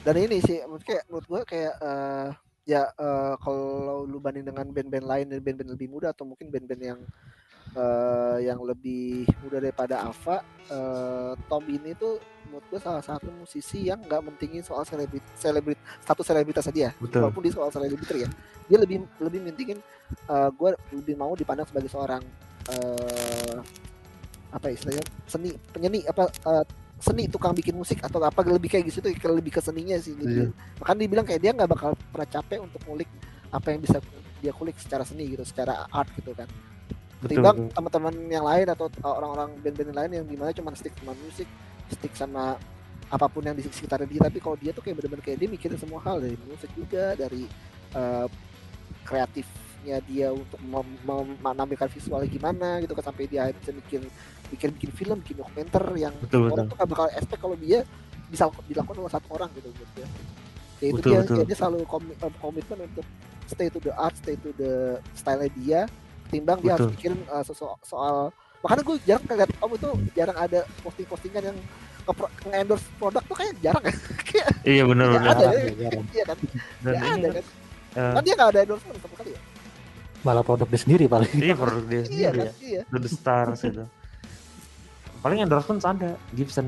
dan 0.00 0.16
ini 0.16 0.40
sih 0.40 0.64
menurut 0.64 0.80
kayak 0.80 1.04
menurut 1.12 1.26
gue 1.28 1.40
kayak 1.44 1.74
eh, 1.76 2.28
ya 2.64 2.88
eh, 2.88 3.34
kalau 3.36 4.08
lu 4.08 4.16
banding 4.16 4.48
dengan 4.48 4.64
band-band 4.72 5.04
lain 5.04 5.26
dan 5.28 5.40
band-band 5.44 5.76
lebih 5.76 5.92
muda 5.92 6.08
atau 6.16 6.24
mungkin 6.24 6.48
band-band 6.48 6.80
yang 6.80 7.00
eh, 7.70 8.38
yang 8.44 8.60
lebih 8.60 9.24
muda 9.40 9.58
daripada 9.58 10.06
Ava 10.06 10.40
eh, 10.66 11.32
Tom 11.46 11.64
ini 11.66 11.94
tuh 11.94 12.16
menurut 12.48 12.66
gue 12.66 12.80
salah 12.82 13.04
satu 13.04 13.30
musisi 13.30 13.86
yang 13.86 14.02
nggak 14.02 14.22
mentingin 14.26 14.62
soal 14.62 14.82
selebrit 14.82 15.22
selebrit 15.38 15.78
status 16.02 16.26
selebritas 16.26 16.66
dia 16.74 16.90
betul 16.98 17.22
walaupun 17.22 17.42
dia 17.46 17.54
soal 17.54 17.70
selebriti 17.70 18.26
ya 18.26 18.30
dia 18.66 18.78
lebih 18.78 19.06
lebih 19.22 19.40
mentingin 19.44 19.78
eh, 20.26 20.48
gue 20.50 20.70
lebih 20.94 21.14
mau 21.14 21.32
dipandang 21.34 21.66
sebagai 21.68 21.90
seorang 21.90 22.22
eh, 22.68 23.58
apa 24.50 24.66
ya 24.66 24.74
istilahnya 24.74 25.04
seni 25.30 25.54
penyeni 25.70 26.02
apa 26.10 26.26
eh, 26.26 26.64
seni 27.00 27.24
tukang 27.30 27.56
bikin 27.56 27.72
musik 27.72 28.02
atau 28.04 28.20
apa 28.20 28.44
lebih 28.44 28.68
kayak 28.68 28.92
gitu 28.92 29.08
lebih 29.08 29.56
ke 29.56 29.60
seninya 29.64 29.96
sih 29.96 30.12
Iya. 30.12 30.20
gitu. 30.20 30.42
Bahkan 30.84 30.94
dia 31.00 31.08
bilang 31.08 31.24
kayak 31.24 31.40
dia 31.40 31.52
nggak 31.56 31.70
bakal 31.70 31.96
pernah 32.12 32.28
capek 32.28 32.60
untuk 32.60 32.80
ngulik 32.84 33.08
apa 33.48 33.66
yang 33.72 33.80
bisa 33.80 33.96
dia 34.44 34.52
kulik 34.52 34.76
secara 34.76 35.00
seni 35.00 35.32
gitu, 35.32 35.40
secara 35.48 35.88
art 35.88 36.12
gitu 36.12 36.36
kan. 36.36 36.44
Betul, 37.20 37.28
Ketimbang 37.28 37.56
betul. 37.56 37.74
teman-teman 37.76 38.14
yang 38.32 38.44
lain 38.48 38.66
atau 38.72 38.86
orang-orang 39.04 39.50
band-band 39.60 39.92
lain 39.92 40.10
yang 40.20 40.26
di 40.26 40.36
mana 40.40 40.50
cuma 40.56 40.72
stick 40.72 40.96
sama 40.96 41.12
musik, 41.20 41.48
stick 41.92 42.12
sama 42.16 42.56
apa 43.10 43.26
pun 43.28 43.42
yang 43.44 43.54
di 43.54 43.62
sekitar 43.62 44.00
dia. 44.08 44.20
Tapi 44.24 44.38
kalau 44.40 44.56
dia 44.56 44.72
tuh 44.72 44.80
kayak 44.80 44.96
bener-bener 45.02 45.22
kayak 45.22 45.38
dia 45.38 45.48
mikirin 45.52 45.76
semua 45.76 46.00
hal 46.02 46.18
dari 46.18 46.38
musik 46.48 46.70
juga, 46.72 47.12
dari 47.14 47.44
eh, 47.94 48.26
kreatifnya 49.04 49.96
dia 50.06 50.28
untuk 50.30 50.60
menampilkan 51.42 51.88
visualnya 51.90 52.28
gimana 52.30 52.78
gitu 52.84 52.92
kan 52.94 53.10
sampai 53.10 53.24
dia 53.26 53.50
bisa 53.52 53.72
bikin 53.74 54.02
bikin 54.50 54.68
bikin 54.76 54.90
film, 54.94 55.16
bikin 55.20 55.36
dokumenter 55.40 55.84
yang 55.96 56.14
betul 56.22 56.46
betul 56.46 56.54
orang 56.56 56.66
tuh 56.68 56.76
gak 56.78 56.88
bakal 56.90 57.06
expect 57.14 57.40
kalau 57.40 57.56
dia 57.58 57.78
bisa 58.30 58.46
dilakukan 58.70 59.02
oleh 59.02 59.12
satu 59.12 59.28
orang 59.34 59.50
gitu 59.58 59.68
menurut 59.74 59.90
gue. 59.98 60.06
Ya 60.80 60.86
itu 60.88 60.96
Betul, 60.96 61.10
dia, 61.12 61.18
betul. 61.20 61.36
ya 61.36 61.44
dia 61.44 61.56
selalu 61.60 61.78
komi- 61.84 62.16
eh, 62.16 62.34
komitmen 62.40 62.78
untuk 62.88 63.06
stay 63.50 63.68
to 63.68 63.82
the 63.82 63.92
art, 63.98 64.14
stay 64.16 64.38
to 64.38 64.54
the 64.56 64.96
style 65.12 65.42
dia, 65.60 65.84
ketimbang 66.30 66.58
dia 66.60 66.72
harus 66.72 66.86
Betul. 66.86 66.94
mikirin 66.94 67.20
uh, 67.26 67.42
soal, 67.42 67.74
soal 67.82 68.16
makanya 68.60 68.82
gue 68.84 68.96
jarang 69.02 69.24
ngeliat 69.26 69.50
om 69.58 69.70
itu 69.72 69.88
jarang 70.12 70.38
ada 70.38 70.60
posting-postingan 70.80 71.42
yang 71.44 71.58
nge- 72.00 72.32
nge-endorse 72.44 72.86
produk 72.96 73.22
tuh 73.24 73.34
kayak 73.34 73.52
jarang 73.58 73.82
ya. 73.82 73.94
Kayak 74.30 74.46
iya 74.62 74.82
benar 74.84 75.06
Nggak 75.06 75.18
benar. 75.18 75.32
ada 75.32 75.42
Jarang, 75.42 75.56
ya. 75.56 75.66
ya, 75.66 75.74
jarang. 75.74 76.04
iya 76.06 76.24
kan? 76.24 76.38
Dan 76.80 76.92
ini 76.94 77.08
ada 77.10 77.28
kan? 77.30 77.44
eh, 77.90 78.12
kan 78.14 78.22
dia 78.22 78.34
nggak 78.36 78.48
ada 78.48 78.60
endorsement 78.62 78.96
sama 78.96 79.12
sekali 79.12 79.30
ya? 79.32 79.40
Malah 80.20 80.42
produk 80.44 80.68
dia 80.68 80.80
sendiri 80.80 81.04
paling. 81.06 81.32
iya 81.34 81.54
produk 81.54 81.82
dia 81.82 81.96
iya 81.98 82.06
sendiri 82.06 82.28
kan 82.30 82.46
ya. 82.46 82.52
Iya. 82.62 82.82
The 82.86 83.10
Stars 83.10 83.60
itu 83.64 83.84
paling 85.20 85.38
endorsement 85.40 85.80
ada 85.82 86.10
Gibson. 86.30 86.66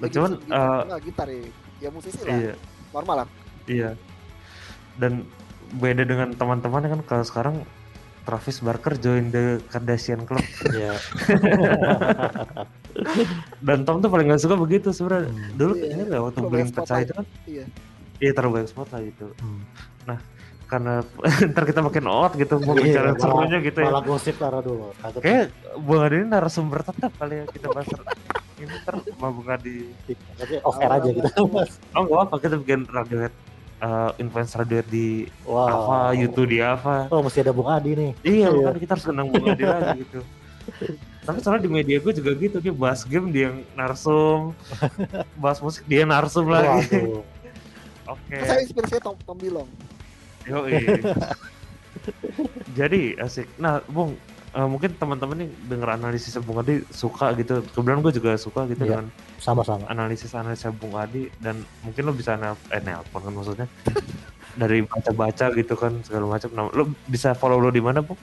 Nah, 0.00 0.08
cuman 0.14 0.30
Gitar- 0.38 0.56
eh, 0.56 0.80
nggak, 0.86 1.00
gitar 1.04 1.26
ya. 1.28 1.40
Ya 1.76 1.88
musisi 1.92 2.20
lah. 2.22 2.32
iya. 2.32 2.54
Normal 2.90 3.16
lah. 3.22 3.28
Iya. 3.66 3.90
Dan 4.96 5.12
beda 5.72 6.02
dengan 6.02 6.30
teman-teman 6.32 6.82
kan 6.86 7.00
kalau 7.02 7.24
sekarang 7.24 7.56
Travis 8.22 8.58
Barker 8.58 8.94
join 8.96 9.30
the 9.30 9.62
Kardashian 9.66 10.22
Club 10.22 10.42
Iya. 10.68 10.98
dan 13.60 13.82
Tom 13.82 14.00
tuh 14.00 14.08
paling 14.08 14.26
gak 14.26 14.40
suka 14.40 14.56
begitu 14.56 14.90
sebenarnya 14.90 15.28
Hmm. 15.28 15.50
dulu 15.54 15.72
Iya, 15.74 15.86
ini 15.88 16.02
nggak 16.04 16.22
waktu 16.22 16.38
beli 16.42 16.64
pecah 16.68 16.98
itu 17.00 17.12
kan 17.12 17.26
Iya. 17.44 17.64
iya 18.18 18.30
terlalu 18.32 18.52
banyak 18.56 18.68
spotlight 18.68 19.06
itu 19.08 19.26
Hmm. 19.36 19.62
karena 20.66 21.06
ntar 21.54 21.62
kita 21.64 21.78
makin 21.78 22.04
out 22.06 22.34
gitu 22.34 22.58
mau 22.58 22.74
Iya, 22.74 22.82
bicara 22.84 23.08
semuanya 23.14 23.58
gitu 23.60 23.78
ya 23.78 23.86
Malah 23.86 24.02
gosip 24.02 24.36
lah 24.36 24.50
dulu. 24.58 24.90
Kayak 25.20 25.54
Bung 25.78 26.00
Adi 26.00 26.16
ini 26.16 26.26
narasumber 26.26 26.82
tetap 26.82 27.12
kali 27.14 27.34
ya 27.36 27.44
kita 27.46 27.66
bahas 27.70 27.86
ini 28.56 28.74
ntar 28.76 28.94
mau 29.14 29.30
Bung 29.30 29.46
Adi 29.46 29.86
Tapi 30.34 30.54
off 30.60 30.74
air 30.76 30.90
aja 30.92 31.06
gitu. 31.06 31.30
Mas. 31.46 31.78
oh 31.92 32.02
nggak 32.02 32.20
apa 32.20 32.34
kita 32.42 32.54
bikin 32.58 32.80
Radiohead 32.84 33.30
eh 33.76 34.10
influence 34.16 34.52
Radiohead 34.52 34.86
di 34.86 35.08
Wow. 35.42 35.68
apa 35.68 35.96
YouTube 36.12 36.48
di 36.48 36.58
apa 36.58 37.06
Oh 37.08 37.20
mesti 37.20 37.40
ada 37.40 37.50
Bung 37.50 37.66
Adi 37.66 37.92
nih. 37.92 38.12
iya 38.22 38.46
Iya. 38.46 38.64
makanya 38.64 38.80
kita 38.80 38.92
harus 38.94 39.04
kenang 39.04 39.28
Bung 39.28 39.44
Adi 39.44 39.64
lagi 39.64 39.98
gitu 40.00 40.20
tapi 41.22 41.38
soalnya 41.40 41.62
di 41.62 41.70
media 41.72 41.98
gue 41.98 42.12
juga 42.12 42.30
gitu 42.32 42.56
dia 42.58 42.70
bahas 42.70 43.02
game 43.02 43.28
dia 43.28 43.50
yang 43.50 43.58
narsum 43.72 44.54
bahas 45.36 45.58
musik 45.58 45.82
dia 45.84 46.02
narsum 46.02 46.46
lagi 46.46 46.86
Waduh. 46.88 47.22
oke 48.08 48.30
Kan 48.32 48.46
saya 48.46 48.60
inspirasinya 48.60 49.02
Tom, 49.02 49.16
Tom 49.20 49.36
Dilong 49.36 49.68
Yoi. 50.46 50.78
Jadi 52.72 53.16
asik. 53.16 53.48
Nah, 53.56 53.82
Bung, 53.84 54.14
eh, 54.56 54.64
mungkin 54.64 54.90
teman-teman 54.92 55.36
nih 55.38 55.50
denger 55.66 55.88
analisis 55.92 56.32
Bung 56.40 56.56
Adi 56.56 56.80
suka 56.88 57.30
gitu. 57.34 57.60
Kebetulan 57.66 58.00
gue 58.00 58.12
juga 58.14 58.30
suka 58.36 58.64
gitu 58.64 58.82
Iya. 58.82 58.98
dengan 58.98 59.06
Sama-sama. 59.36 59.84
analisis 59.86 60.32
analisis 60.32 60.72
Bung 60.72 60.96
Adi 60.96 61.28
dan 61.38 61.54
mungkin 61.80 62.02
lo 62.02 62.12
bisa 62.12 62.34
nel 62.34 62.56
eh 62.68 62.80
nelpon 62.80 63.20
kan 63.20 63.32
maksudnya 63.32 63.66
dari 64.56 64.80
baca-baca 64.82 65.52
gitu 65.52 65.74
kan 65.74 66.00
segala 66.00 66.24
macam. 66.26 66.48
Nah, 66.50 66.64
lo 66.70 66.82
bisa 67.04 67.32
follow 67.32 67.58
lo 67.58 67.68
di 67.68 67.78
mana, 67.78 68.00
Bung? 68.00 68.16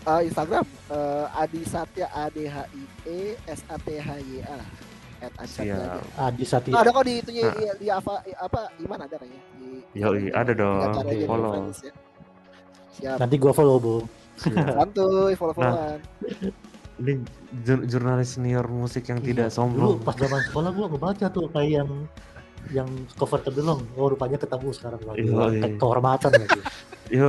Eh, 0.00 0.20
Instagram 0.24 0.64
eh, 0.88 1.26
Adi 1.36 1.60
Satya 1.62 2.06
A 2.08 2.30
D 2.30 2.46
H 2.46 2.56
I 2.70 2.82
E 3.04 3.18
S 3.44 3.60
A 3.66 3.76
T 3.76 3.98
H 3.98 4.08
Y 4.16 4.40
A 4.40 4.56
at 5.20 5.32
Adi 5.36 5.50
Satya. 5.52 5.76
Adi 6.16 6.44
Satya. 6.46 6.72
Nah, 6.72 6.80
ada 6.80 6.90
kok 6.90 7.04
di 7.04 7.14
itunya 7.18 7.44
Nah. 7.44 7.52
di, 7.52 7.64
di 7.76 7.86
apa 7.90 8.12
apa 8.38 8.60
Iman 8.78 8.96
ada 8.96 9.12
kayaknya 9.12 9.42
di 9.58 9.68
Yoi, 9.92 10.30
ada 10.30 10.52
dong. 10.54 10.80
Di 11.04 11.26
Follow. 11.26 11.52
ya. 11.52 11.92
Siap. 12.90 13.16
Nanti 13.18 13.36
gua 13.36 13.52
follow, 13.52 13.76
Siap. 14.40 14.72
Santuy, 14.72 15.32
follow-followan. 15.34 15.98
Ini 17.00 17.12
jur- 17.60 17.84
jurnalis 17.84 18.36
senior 18.36 18.68
musik 18.68 19.08
yang 19.08 19.20
tidak 19.20 19.48
Iya. 19.48 19.56
Dulu 19.56 19.96
sombong. 19.96 20.04
pas 20.04 20.16
zaman 20.16 20.40
sekolah 20.44 20.70
gua 20.70 20.86
ngebaca 20.88 21.26
tuh 21.28 21.46
kayak 21.48 21.70
yang 21.80 21.90
yang 22.68 22.88
cover 23.16 23.40
kedulung. 23.40 23.80
Oh, 23.96 24.12
rupanya 24.12 24.36
ketemu 24.36 24.68
sekarang 24.70 25.00
lagi. 25.02 25.24
Iya, 25.24 25.44
iya. 25.50 25.66
kehormatan 25.76 26.30
lagi. 26.36 26.60
Yo, 27.10 27.26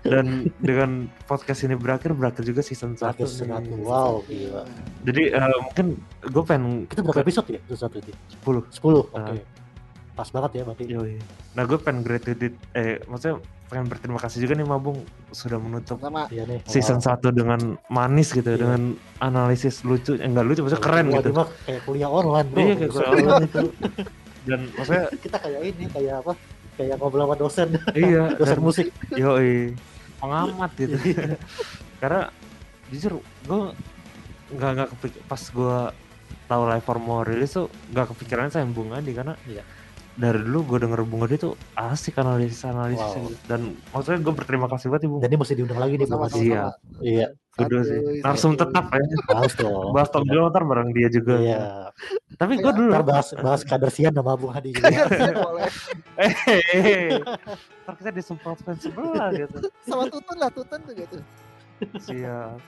dan 0.00 0.48
dengan 0.56 0.90
podcast 1.28 1.60
ini 1.60 1.76
berakhir 1.76 2.16
berakhir 2.16 2.40
juga 2.40 2.64
season 2.64 2.96
1 2.96 3.04
Terakhir 3.04 3.28
satu. 3.28 3.74
Wow, 3.84 4.24
gila. 4.24 4.64
Jadi 5.04 5.22
eh, 5.28 5.58
mungkin 5.60 5.86
gue 6.24 6.42
pengen 6.46 6.64
Kita 6.88 7.04
berapa 7.04 7.20
episode 7.20 7.52
ya? 7.52 7.60
Itu 7.60 7.76
satu 7.76 8.00
itu. 8.00 8.14
10 8.40 8.64
10. 8.72 8.80
Oke. 8.80 9.12
Ah. 9.12 9.36
Pas 10.16 10.28
banget 10.30 10.50
ya 10.54 10.62
berarti. 10.64 10.84
Yoi. 10.88 11.14
Nah 11.52 11.62
gue 11.66 11.76
pengen 11.76 12.00
gratitude 12.00 12.56
eh 12.72 13.02
maksudnya 13.04 13.42
pengen 13.70 13.86
berterima 13.86 14.18
kasih 14.18 14.42
juga 14.42 14.52
nih 14.52 14.66
Mabung 14.66 14.98
sudah 15.30 15.56
menutup 15.56 15.96
Sama 15.96 16.26
Iya 16.26 16.42
nih. 16.42 16.58
season 16.66 16.98
1 16.98 17.22
dengan 17.30 17.60
manis 17.86 18.28
gitu 18.30 18.44
Iya. 18.44 18.58
dengan 18.58 18.80
analisis 19.16 19.80
lucu 19.80 20.12
eh, 20.12 20.26
enggak 20.26 20.42
lucu 20.42 20.60
maksudnya 20.60 20.82
keren 20.82 21.06
gitu. 21.08 21.30
mah 21.30 21.46
kayak 21.64 21.80
kuliah 21.84 22.10
online, 22.10 22.48
Bro. 22.50 22.58
Iya, 22.58 22.74
kayak 22.76 22.90
kuliah 22.90 23.10
online 23.14 23.44
itu. 23.46 23.60
Dan 24.40 24.60
maksudnya 24.72 25.04
Kita 25.24 25.36
kayak 25.38 25.60
ini, 25.64 25.84
kayak 25.86 26.14
apa? 26.20 26.32
Kayak 26.74 26.94
ngobrol 26.96 27.22
sama 27.22 27.36
dosen, 27.36 27.68
iya 27.92 28.22
dosen 28.40 28.50
dan 28.50 28.60
musik. 28.60 28.86
yoi 29.12 29.76
pengamat 30.16 30.70
gitu. 30.76 30.96
Karena 31.96 32.22
jujur 32.88 33.12
gue 33.20 33.60
nggak 34.50 34.70
nggak 34.74 34.88
kepikir 34.90 35.20
pas 35.24 35.42
gue 35.46 35.76
tahu 36.44 36.62
live 36.66 36.82
for 36.82 36.98
more 36.98 37.22
rilis 37.22 37.52
tuh 37.52 37.70
nggak 37.88 38.10
kepikiran 38.10 38.50
saya 38.50 38.66
Bung 38.66 38.90
Adi 38.90 39.14
karena 39.14 39.38
Iya. 39.44 39.62
Dari 40.18 40.42
dulu 40.42 40.74
gue 40.74 40.78
denger 40.82 41.06
Bung 41.06 41.22
Adi 41.22 41.38
tuh 41.38 41.54
asik 41.74 42.18
analisis 42.18 42.66
analisis 42.66 43.00
Wow. 43.00 43.30
dan 43.46 43.60
maksudnya 43.94 44.20
gue 44.20 44.34
berterima 44.34 44.66
kasih 44.66 44.90
banget 44.90 45.06
Ibu 45.06 45.22
Dan 45.22 45.28
ini 45.30 45.38
mesti 45.38 45.54
diundang 45.54 45.80
lagi 45.80 45.94
nih, 45.96 46.06
Bung. 46.06 46.12
Sama-sama. 46.26 46.42
Iya. 46.42 46.64
Iya, 47.00 47.26
Kudu 47.56 47.76
sih. 47.82 47.98
Santuy, 48.00 48.20
Narsum 48.24 48.52
tetap 48.54 48.84
ya. 48.90 49.00
harus 49.32 49.54
dong. 49.54 49.90
Bahas 49.92 50.08
Tom 50.10 50.24
Dillon 50.26 50.50
ntar 50.50 50.64
bareng 50.66 50.90
dia 50.92 51.08
juga. 51.08 51.34
Iya. 51.38 51.58
Tapi 52.36 52.52
gue 52.58 52.72
dulu. 52.72 52.90
Ntar 52.92 53.04
bahas 53.04 53.28
bahas 53.38 53.60
kader 53.62 53.90
Sian 53.92 54.12
sama 54.12 54.34
Bung 54.36 54.52
Hadi 54.52 54.70
juga. 54.74 54.88
Iya, 54.90 55.04
boleh. 55.36 55.68
Eh. 56.18 57.20
Ntar 57.84 57.94
kita 57.96 58.10
disemprot 58.10 58.58
fans 58.60 58.80
sebelah 58.82 59.30
gitu. 59.32 59.56
Sama 59.84 60.04
Tutun 60.08 60.36
lah, 60.36 60.50
Tutun 60.50 60.80
tuh 60.84 60.94
gitu. 60.94 61.16
Siap. 61.96 62.58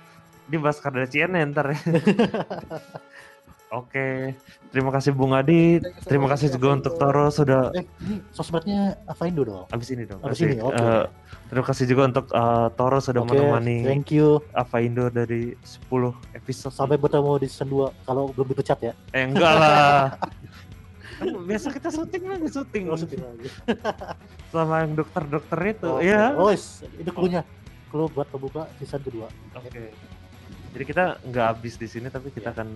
Dia 0.50 0.58
bahas 0.58 0.78
kader 0.82 1.06
CNN 1.06 1.52
ntar 1.54 1.72
ya. 1.72 1.78
Oke, 3.72 4.36
terima 4.68 4.92
kasih 4.92 5.16
Bung 5.16 5.32
Adi. 5.32 5.80
Terima 6.04 6.28
kasih 6.28 6.52
juga 6.52 6.76
untuk 6.76 6.92
Toro 6.94 7.32
sudah 7.32 7.72
Eh, 7.72 7.88
ini 8.04 8.20
sosmednya 8.28 9.00
apa 9.08 9.24
Indo 9.24 9.48
dong? 9.48 9.64
abis 9.72 9.88
ini 9.88 10.04
dong. 10.04 10.20
Abis 10.20 10.36
kasih. 10.36 10.46
ini, 10.46 10.56
oke. 10.60 10.76
Eh, 10.76 11.04
terima 11.48 11.64
kasih 11.64 11.84
juga 11.88 12.02
untuk 12.04 12.26
eh, 12.28 12.68
Toro 12.76 12.98
sudah 13.00 13.24
Oke, 13.24 13.32
menemani 13.32 13.80
thank 13.80 14.12
you. 14.12 14.44
Apa 14.52 14.84
Indo 14.84 15.08
dari 15.08 15.56
10 15.56 15.88
episode. 16.36 16.68
Sampai 16.68 17.00
bertemu 17.00 17.40
di 17.40 17.48
season 17.48 17.72
2 17.72 18.04
kalau 18.04 18.28
belum 18.28 18.52
dipecat 18.52 18.78
ya. 18.78 18.92
Eh 19.16 19.24
enggak 19.24 19.52
lah. 19.56 20.20
Kan 21.16 21.32
biasa 21.40 21.72
kita 21.72 21.88
syuting 21.88 22.24
lagi 22.28 22.48
syuting. 22.52 22.84
Oh, 22.92 22.98
syuting 23.00 23.24
lagi. 23.24 23.48
Sama 24.52 24.84
yang 24.84 24.92
dokter-dokter 24.92 25.58
itu, 25.70 25.88
Oke. 25.88 26.04
ya. 26.04 26.36
Oh, 26.36 26.52
itu 26.52 27.08
clue-nya. 27.08 27.40
Clue 27.88 28.12
buat 28.12 28.28
pembuka 28.28 28.68
season 28.76 29.00
kedua. 29.00 29.32
Oke. 29.56 29.96
Jadi 30.72 30.84
kita 30.84 31.16
nggak 31.24 31.46
habis 31.46 31.76
di 31.76 31.88
sini 31.88 32.08
tapi 32.08 32.28
kita 32.28 32.48
Iya. 32.48 32.56
akan 32.60 32.68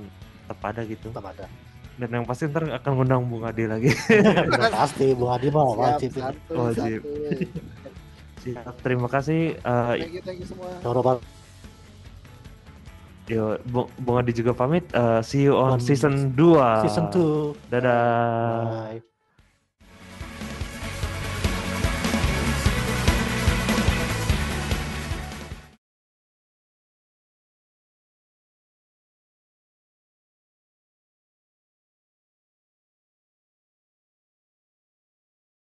tetap 0.47 0.59
ada 0.63 0.81
gitu. 0.87 1.11
Tetap 1.11 1.27
ada. 1.35 1.47
Dan 1.97 2.09
yang 2.13 2.25
pasti 2.29 2.45
ntar 2.47 2.69
akan 2.69 2.91
ngundang 2.93 3.25
Bung 3.27 3.43
Adi 3.43 3.65
lagi. 3.67 3.91
Udah 3.91 4.71
pasti 4.85 5.17
Bung 5.17 5.33
Hadi 5.33 5.49
mah 5.51 5.65
Siap, 5.65 5.79
wajib 5.81 6.11
santuy, 6.15 6.55
Wajib. 6.55 7.01
santuy. 7.03 7.37
Siap, 8.47 8.75
Terima 8.85 9.09
kasih. 9.11 9.43
Eh, 9.59 9.95
Thank 9.99 10.15
you, 10.15 10.23
thank 10.23 10.39
you 10.39 10.47
semua. 10.47 11.19
Yo, 13.27 13.59
Bung, 13.67 13.91
Bung 13.99 14.17
Adi 14.23 14.31
juga 14.31 14.55
pamit. 14.55 14.87
Eh, 14.95 15.21
see 15.27 15.51
you 15.51 15.59
on 15.59 15.77
On 15.77 15.83
season 15.83 16.31
2. 16.39 16.87
Season 16.87 17.11
2. 17.11 17.59
Dadah. 17.75 18.95
Bye. 18.95 19.16